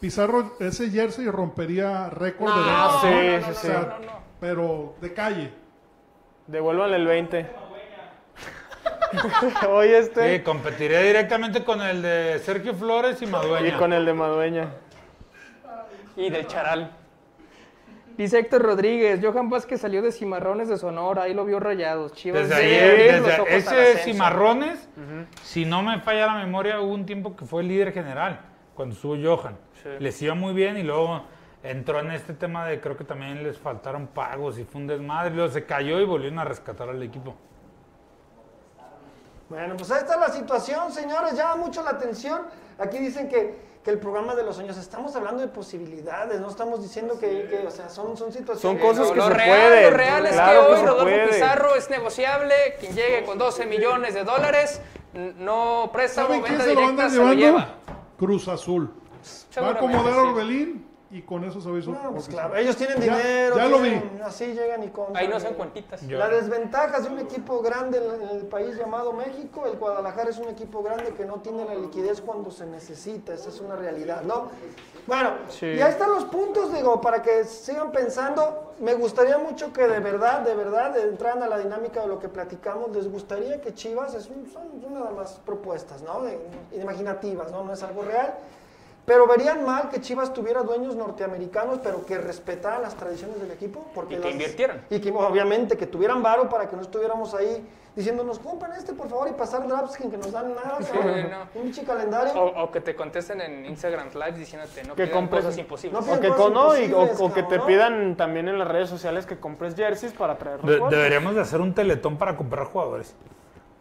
Pizarro, 0.00 0.52
ese 0.60 0.90
jersey 0.90 1.26
rompería 1.30 2.10
récord 2.10 2.52
de 2.54 2.60
Ah, 2.66 2.98
sí, 3.00 3.08
¿no? 3.08 3.46
sí, 3.54 3.66
sea, 3.66 3.98
sí. 4.00 4.06
pero 4.40 4.94
de 5.00 5.12
calle. 5.14 5.52
Devuélvanle 6.46 6.96
el 6.96 7.06
20. 7.06 7.50
Oye, 9.70 9.98
este. 9.98 10.36
Sí, 10.38 10.42
competiría 10.44 11.00
directamente 11.00 11.64
con 11.64 11.80
el 11.80 12.02
de 12.02 12.38
Sergio 12.40 12.74
Flores 12.74 13.20
y 13.22 13.24
Y 13.24 13.28
Madueña. 13.28 13.78
con 13.78 13.92
el 13.92 14.04
de 14.04 14.12
Madueña. 14.12 14.68
Y 16.16 16.30
del 16.30 16.46
Charal. 16.46 16.90
Dice 18.16 18.38
Héctor 18.38 18.62
Rodríguez, 18.62 19.20
Johan 19.22 19.50
Vázquez 19.50 19.80
salió 19.80 20.00
de 20.00 20.10
Cimarrones 20.10 20.68
de 20.68 20.78
Sonora, 20.78 21.24
ahí 21.24 21.34
lo 21.34 21.44
vio 21.44 21.60
rayados. 21.60 22.12
Chivas 22.14 22.48
Desde 22.48 22.62
de- 22.62 22.80
ayer, 22.80 23.14
los 23.20 23.26
desde 23.26 23.40
ojos 23.42 23.66
al 23.68 23.78
ese. 23.78 23.98
Cimarrones, 24.04 24.88
si 25.42 25.64
no 25.66 25.82
me 25.82 26.00
falla 26.00 26.26
la 26.26 26.34
memoria, 26.36 26.80
hubo 26.80 26.94
un 26.94 27.04
tiempo 27.04 27.36
que 27.36 27.44
fue 27.44 27.62
líder 27.62 27.92
general, 27.92 28.40
cuando 28.74 28.94
estuvo 28.94 29.16
Johan. 29.22 29.58
Les 30.00 30.20
iba 30.22 30.34
muy 30.34 30.54
bien 30.54 30.78
y 30.78 30.82
luego 30.82 31.24
entró 31.62 32.00
en 32.00 32.10
este 32.12 32.32
tema 32.32 32.64
de 32.66 32.80
creo 32.80 32.96
que 32.96 33.04
también 33.04 33.42
les 33.42 33.58
faltaron 33.58 34.06
pagos 34.06 34.58
y 34.58 34.64
fue 34.64 34.80
un 34.80 34.86
desmadre. 34.86 35.34
Luego 35.34 35.50
se 35.52 35.64
cayó 35.66 36.00
y 36.00 36.04
volvieron 36.04 36.38
a 36.38 36.44
rescatar 36.44 36.88
al 36.88 37.02
equipo. 37.02 37.34
Bueno, 39.48 39.76
pues 39.76 39.90
ahí 39.92 39.98
está 39.98 40.16
la 40.16 40.28
situación, 40.28 40.90
señores, 40.90 41.34
llama 41.36 41.56
mucho 41.56 41.82
la 41.82 41.90
atención. 41.90 42.42
Aquí 42.78 42.98
dicen 42.98 43.28
que, 43.28 43.54
que 43.86 43.92
el 43.92 44.00
programa 44.00 44.34
de 44.34 44.42
los 44.42 44.56
sueños, 44.56 44.76
estamos 44.78 45.14
hablando 45.14 45.42
de 45.42 45.46
posibilidades, 45.46 46.40
no 46.40 46.48
estamos 46.48 46.82
diciendo 46.82 47.20
que, 47.20 47.46
que, 47.48 47.64
o 47.68 47.70
sea, 47.70 47.88
son, 47.88 48.16
son 48.16 48.32
situaciones. 48.32 48.60
Son 48.60 48.78
cosas 48.78 49.06
Lo, 49.06 49.12
que 49.12 49.18
lo 49.20 49.28
se 49.28 49.34
real, 49.34 49.48
pueden, 49.48 49.84
lo 49.84 49.96
real 49.96 50.26
es 50.26 50.32
claro 50.32 50.60
que 50.60 50.66
que 50.66 50.72
hoy 50.72 50.80
se 50.80 50.86
Rodolfo 50.86 51.04
puede. 51.04 51.28
Pizarro 51.28 51.74
es 51.76 51.90
negociable, 51.90 52.54
quien 52.80 52.96
llegue 52.96 53.24
con 53.24 53.38
12 53.38 53.66
millones 53.66 54.14
de 54.14 54.24
dólares, 54.24 54.80
no 55.38 55.88
préstamo, 55.92 56.26
¿Saben 56.26 56.42
quién 56.42 56.58
venta 56.58 56.66
directa, 56.66 57.10
se 57.10 57.16
lo 57.16 57.32
llevando? 57.32 57.34
lleva. 57.36 57.74
Cruz 58.18 58.48
Azul. 58.48 58.92
Va 59.62 59.68
a 59.68 59.70
acomodar 59.70 60.12
a 60.12 60.14
sí. 60.14 60.18
Orbelín 60.18 60.85
y 61.10 61.22
con 61.22 61.44
eso 61.44 61.58
hizo. 61.78 61.90
No, 61.92 62.12
pues 62.12 62.28
claro, 62.28 62.56
ellos 62.56 62.76
tienen 62.76 63.00
Ya- 63.00 63.16
dinero, 63.16 63.56
ya 63.56 63.66
lo 63.68 63.78
tienen- 63.80 64.20
así 64.24 64.46
llegan 64.46 64.82
y 64.82 64.88
compran. 64.88 65.16
Ahí 65.16 65.28
no 65.28 65.38
son 65.38 65.54
cuentitas. 65.54 66.00
Yo- 66.06 66.18
La 66.18 66.28
desventaja 66.28 67.00
de 67.00 67.08
un 67.08 67.18
equipo 67.20 67.60
grande 67.62 67.98
en 67.98 68.16
en 68.26 68.28
el 68.36 68.46
país 68.46 68.76
llamado 68.76 69.12
México, 69.12 69.66
el 69.66 69.76
Guadalajara 69.78 70.30
es 70.30 70.38
un 70.38 70.48
equipo 70.48 70.82
grande 70.82 71.14
que 71.14 71.24
no 71.24 71.34
tiene 71.36 71.64
la 71.64 71.74
liquidez 71.74 72.20
cuando 72.20 72.50
se 72.50 72.66
necesita, 72.66 73.34
esa 73.34 73.50
es 73.50 73.60
una 73.60 73.76
realidad, 73.76 74.22
¿no? 74.22 74.48
Bueno, 75.06 75.30
Sí. 75.48 75.66
y 75.66 75.80
ahí 75.80 75.90
están 75.90 76.10
los 76.10 76.24
puntos, 76.24 76.72
digo, 76.72 77.00
para 77.00 77.22
que 77.22 77.44
sigan 77.44 77.92
pensando. 77.92 78.72
Me 78.80 78.94
gustaría 78.94 79.38
mucho 79.38 79.72
que 79.72 79.86
de 79.86 80.00
verdad, 80.00 80.40
de 80.40 80.54
verdad, 80.54 80.98
entraran 80.98 81.42
a 81.44 81.46
la 81.48 81.58
dinámica 81.58 82.00
de 82.02 82.08
lo 82.08 82.18
que 82.18 82.28
platicamos. 82.28 82.90
Les 82.90 83.10
gustaría 83.10 83.60
que 83.60 83.72
Chivas, 83.72 84.14
es 84.14 84.28
un- 84.28 84.50
son, 84.52 84.80
son 84.82 84.94
nada 84.94 85.10
más 85.10 85.40
propuestas, 85.46 86.02
¿no? 86.02 86.22
De- 86.22 86.38
imaginativas, 86.72 87.50
¿no? 87.52 87.62
No 87.64 87.72
es 87.72 87.82
algo 87.82 88.02
real. 88.02 88.34
Pero 89.06 89.26
verían 89.28 89.64
mal 89.64 89.88
que 89.88 90.00
Chivas 90.00 90.32
tuviera 90.34 90.62
dueños 90.62 90.96
norteamericanos, 90.96 91.78
pero 91.82 92.04
que 92.04 92.18
respetaran 92.18 92.82
las 92.82 92.96
tradiciones 92.96 93.40
del 93.40 93.52
equipo. 93.52 93.86
Porque 93.94 94.14
Y 94.14 94.18
que 94.18 94.24
las- 94.24 94.32
invirtieran. 94.32 94.84
Y 94.90 94.98
que 95.00 95.10
obviamente 95.12 95.76
que 95.76 95.86
tuvieran 95.86 96.22
varo 96.22 96.48
para 96.48 96.68
que 96.68 96.74
no 96.74 96.82
estuviéramos 96.82 97.32
ahí 97.34 97.64
diciéndonos, 97.94 98.38
compren 98.40 98.72
este 98.72 98.92
por 98.92 99.08
favor 99.08 99.28
y 99.28 99.32
pasar 99.32 99.66
drafts 99.66 99.94
sin 99.94 100.10
que 100.10 100.18
nos 100.18 100.30
dan 100.32 100.54
nada. 100.54 100.76
Sí, 100.80 100.90
no. 100.92 101.60
Un 101.60 101.62
pinche 101.62 101.84
calendario. 101.84 102.32
O, 102.34 102.64
o 102.64 102.70
que 102.72 102.80
te 102.82 102.94
contesten 102.96 103.40
en 103.40 103.64
Instagram 103.64 104.08
Live 104.12 104.32
diciéndote, 104.38 104.82
no 104.84 104.94
Que 104.96 105.10
compres- 105.10 105.44
cosas 105.44 105.56
imposibles. 105.58 106.04
No 106.04 106.12
O 106.12 106.20
que, 106.20 106.28
cosas 106.28 106.52
no, 106.52 106.76
y- 106.78 106.92
o- 106.92 107.24
o 107.24 107.32
que 107.32 107.44
te 107.44 107.60
pidan 107.60 108.16
también 108.16 108.48
en 108.48 108.58
las 108.58 108.66
redes 108.68 108.90
sociales 108.90 109.24
que 109.24 109.38
compres 109.38 109.74
jerseys 109.76 110.12
para 110.12 110.36
traer 110.36 110.60
De- 110.62 110.80
deberíamos 110.90 111.34
de 111.36 111.40
hacer 111.42 111.60
un 111.60 111.72
teletón 111.74 112.18
para 112.18 112.36
comprar 112.36 112.66
jugadores. 112.66 113.14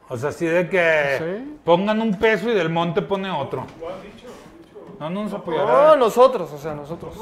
O 0.07 0.15
sea, 0.17 0.29
así 0.29 0.45
de 0.45 0.69
que 0.69 1.17
Sí. 1.17 1.57
pongan 1.65 1.99
un 1.99 2.17
peso 2.19 2.47
y 2.49 2.53
del 2.53 2.69
monte 2.69 3.01
pone 3.01 3.29
otro. 3.31 3.65
No 4.99 5.09
nos 5.09 5.31
No, 5.31 5.37
apoyará. 5.37 5.95
nosotros, 5.97 6.51
o 6.51 6.57
sea, 6.57 6.73
nosotros. 6.73 7.13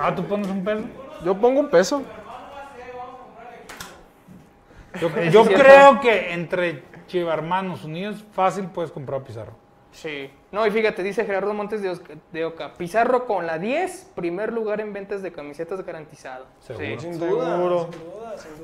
Ah, 0.00 0.14
tú 0.14 0.24
pones 0.24 0.48
un 0.48 0.64
peso. 0.64 0.84
Yo 1.24 1.34
pongo 1.36 1.60
un 1.60 1.68
peso. 1.70 2.02
Yo, 5.00 5.08
yo 5.30 5.44
creo 5.44 6.00
que 6.00 6.32
entre 6.32 6.82
Chivarmanos 7.06 7.84
Unidos 7.84 8.24
fácil 8.32 8.66
puedes 8.66 8.90
comprar 8.90 9.20
a 9.20 9.24
Pizarro. 9.24 9.52
Sí. 9.92 10.30
No, 10.52 10.64
y 10.66 10.70
fíjate, 10.70 11.02
dice 11.02 11.24
Gerardo 11.24 11.52
Montes 11.52 11.82
de, 11.82 11.90
Osca- 11.90 12.16
de 12.32 12.44
Oca, 12.44 12.74
Pizarro 12.74 13.26
con 13.26 13.44
la 13.46 13.58
10, 13.58 14.12
primer 14.14 14.52
lugar 14.52 14.80
en 14.80 14.92
ventas 14.92 15.20
de 15.20 15.32
camisetas 15.32 15.84
garantizado. 15.84 16.46
Seguro. 16.60 17.00
Sí. 17.00 17.12
Seguro. 17.14 17.88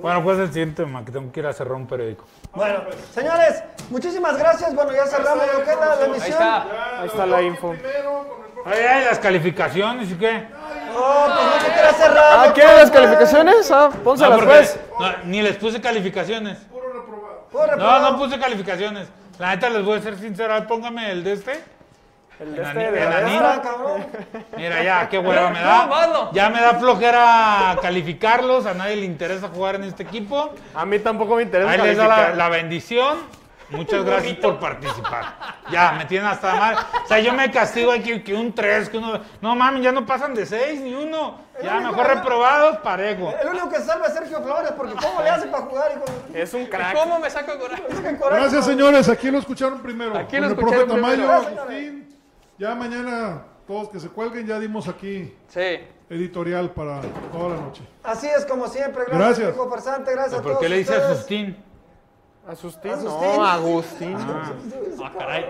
Bueno, 0.01 0.23
pues 0.23 0.39
el 0.39 0.49
siguiente 0.53 0.85
tema, 0.85 1.05
que 1.05 1.11
tengo 1.11 1.31
que 1.33 1.41
ir 1.41 1.47
a 1.47 1.53
cerrar 1.53 1.75
un 1.75 1.87
periódico. 1.89 2.25
Bueno, 2.55 2.79
señores, 3.13 3.63
muchísimas 3.91 4.39
gracias. 4.39 4.73
Bueno, 4.75 4.93
ya 4.93 5.05
cerramos 5.07 5.45
lo 5.53 5.65
que 5.65 5.71
es 5.73 5.77
la, 5.81 5.87
la 5.87 5.93
Ahí 5.95 6.05
emisión. 6.11 6.31
está. 6.33 7.01
Ahí 7.01 7.07
está 7.09 7.27
la 7.27 7.43
info. 7.43 7.75
Ay, 8.67 9.05
las 9.05 9.19
calificaciones 9.19 10.11
y 10.11 10.15
qué. 10.15 10.33
No, 10.93 11.27
pues 11.27 11.47
no 11.47 11.53
te 11.67 11.73
quieras 11.73 11.97
cerrar. 11.97 12.25
Ah, 12.33 12.45
no 12.49 12.55
¿quieres 12.55 12.77
las 12.77 12.91
calificaciones? 12.91 13.71
Ah, 13.71 13.91
No, 13.95 14.03
pónselas 14.03 14.33
porque- 14.39 14.47
pues. 14.55 14.81
no, 14.99 15.13
ni 15.25 15.43
les 15.43 15.57
puse 15.57 15.81
calificaciones. 15.81 16.59
Puro 16.71 16.87
No, 17.53 17.67
reprobado. 17.73 18.11
no 18.13 18.19
puse 18.19 18.39
calificaciones. 18.39 19.09
La 19.39 19.51
neta 19.55 19.69
les 19.71 19.85
voy 19.85 19.99
a 19.99 20.03
ser 20.03 20.17
sincero. 20.19 20.53
A 20.55 20.61
ver, 20.61 20.69
Póngame 20.69 21.11
el 21.11 21.23
de 21.25 21.33
este. 21.35 21.61
El 22.41 22.55
de 22.55 22.63
este 22.63 22.79
de 22.91 23.05
la. 23.05 23.53
Ah, 23.53 23.63
cabrón. 23.63 24.07
Mira, 24.57 24.83
ya, 24.83 25.09
qué 25.09 25.19
hueva 25.19 25.51
me 25.51 25.61
No, 25.61 25.67
da. 25.67 26.31
Ya 26.33 26.49
me 26.51 26.61
da 26.61 26.75
flojera 26.75 27.77
calificarlos. 27.81 28.67
A 28.67 28.75
nadie 28.75 28.97
le 28.97 29.07
interesa 29.07 29.49
jugar 29.49 29.77
en 29.77 29.85
este 29.85 30.03
equipo. 30.03 30.51
A 30.75 30.85
mí 30.85 30.99
tampoco 30.99 31.37
me 31.37 31.43
interesa 31.43 31.71
Ahí 31.71 31.79
les 31.81 31.97
da 31.97 32.05
la, 32.05 32.15
calificar. 32.15 32.37
la 32.37 32.49
bendición. 32.49 33.19
Muchas 33.71 34.05
gracias 34.05 34.37
por 34.39 34.59
participar. 34.61 35.25
Ya, 35.73 35.93
me 35.93 36.05
tienen 36.05 36.29
hasta 36.29 36.55
mal. 36.55 36.77
O 37.05 37.09
sea, 37.09 37.19
yo 37.19 37.33
me 37.33 37.51
castigo 37.51 37.91
aquí 37.91 38.23
que 38.23 38.33
un 38.35 38.55
3, 38.55 38.89
que 38.89 38.99
uno. 38.99 39.21
No 39.41 39.55
mames, 39.57 39.83
ya 39.83 39.91
no 39.93 40.07
pasan 40.07 40.35
de 40.35 40.47
6 40.47 40.81
ni 40.83 40.95
uno. 40.95 41.41
Ya, 41.63 41.81
mejor 41.81 42.07
reprobados, 42.07 42.77
parejo. 42.79 43.33
El 43.43 43.49
único 43.49 43.69
que 43.69 43.81
salva 43.81 44.07
es 44.07 44.15
Sergio 44.15 44.41
Flores, 44.43 44.73
porque 44.77 44.95
¿cómo 44.95 45.21
le 45.23 45.31
hace 45.31 45.49
para 45.49 45.65
jugar? 45.65 45.91
hijo 45.93 46.05
de- 46.33 46.43
Es 46.43 46.55
un 46.55 46.67
crack. 46.67 46.95
¿Cómo 46.95 47.19
me 47.19 47.29
saco 47.31 47.53
coraje? 47.59 47.83
Gracias, 48.31 48.65
señores. 48.67 49.09
Aquí 49.09 49.31
lo 49.31 49.39
escucharon 49.39 49.81
primero. 49.81 50.17
Aquí 50.17 50.37
lo 50.37 50.47
el 50.47 50.53
escucharon 50.53 50.87
profe 50.87 51.01
Tamayo, 51.01 51.15
primero. 51.17 51.33
Agustín. 51.63 52.17
Ya 52.59 52.75
mañana, 52.75 53.43
todos 53.67 53.89
que 53.89 53.99
se 54.01 54.09
cuelguen, 54.09 54.47
ya 54.47 54.59
dimos 54.61 54.87
aquí 54.89 55.35
Sí. 55.49 55.81
editorial 56.09 56.71
para 56.71 57.01
toda 57.33 57.57
la 57.57 57.61
noche. 57.63 57.83
Así 58.05 58.27
es 58.29 58.45
como 58.47 58.69
siempre. 58.69 59.05
Gracias, 59.09 59.39
Gracias. 59.55 59.69
farsante. 59.71 60.13
Gracias 60.13 60.35
a 60.35 60.43
¿Por 60.43 60.53
todos 60.53 60.63
qué 60.63 60.69
le 60.69 60.79
dice 60.79 60.93
ustedes. 60.93 61.11
Asustín? 61.11 61.57
¿Asustín? 62.49 62.93
¿Asustín? 62.93 63.33
No, 63.37 63.45
Agustín. 63.45 64.17
Ah, 65.03 65.13
caray. 65.19 65.47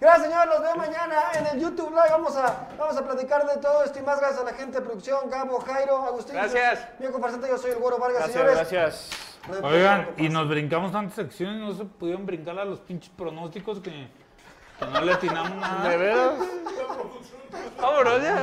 Gracias, 0.00 0.22
señor. 0.26 0.48
Los 0.48 0.60
veo 0.62 0.76
mañana 0.76 1.16
en 1.34 1.46
el 1.46 1.60
YouTube 1.60 1.90
Live. 1.90 2.08
Vamos 2.10 2.36
a, 2.36 2.68
vamos 2.78 2.96
a 2.96 3.04
platicar 3.04 3.46
de 3.46 3.60
todo 3.60 3.84
esto 3.84 3.98
y 3.98 4.02
más. 4.02 4.18
Gracias 4.18 4.40
a 4.40 4.44
la 4.44 4.54
gente 4.54 4.78
de 4.78 4.84
producción, 4.84 5.28
Gabo, 5.28 5.60
Jairo, 5.60 5.98
Agustín. 6.04 6.34
Gracias. 6.36 6.88
Viejo 6.98 7.18
farsante, 7.18 7.48
yo 7.48 7.58
soy 7.58 7.72
el 7.72 7.78
Güero 7.78 7.98
Vargas, 7.98 8.28
Gracias, 8.28 8.32
señores. 8.34 8.70
gracias. 8.70 9.10
No 9.62 9.68
Oigan, 9.68 10.08
y 10.16 10.30
nos 10.30 10.48
brincamos 10.48 10.90
tantas 10.90 11.16
secciones, 11.16 11.60
no 11.60 11.74
se 11.74 11.84
pudieron 11.84 12.24
brincar 12.24 12.58
a 12.58 12.64
los 12.64 12.80
pinches 12.80 13.10
pronósticos 13.10 13.78
que, 13.80 14.08
que 14.78 14.86
no 14.90 15.00
le 15.02 15.12
atinamos 15.12 15.54
nada. 15.56 15.86
¿De 15.90 15.96
veras? 15.98 16.32
Vámonos 17.78 18.22
ya. 18.22 18.42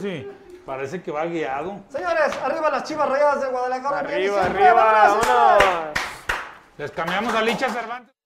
Sí, 0.00 0.26
parece 0.68 1.02
que 1.02 1.10
va 1.10 1.24
guiado. 1.24 1.80
Señores, 1.88 2.38
arriba 2.44 2.68
las 2.68 2.84
chivas 2.84 3.08
rayadas 3.08 3.40
de 3.40 3.48
Guadalajara. 3.48 3.98
Arriba, 4.00 4.44
arriba, 4.44 4.72
vámonos. 4.74 5.64
Les 6.76 6.90
cambiamos 6.90 7.34
a 7.34 7.40
Licha 7.40 7.70
Cervantes. 7.70 8.17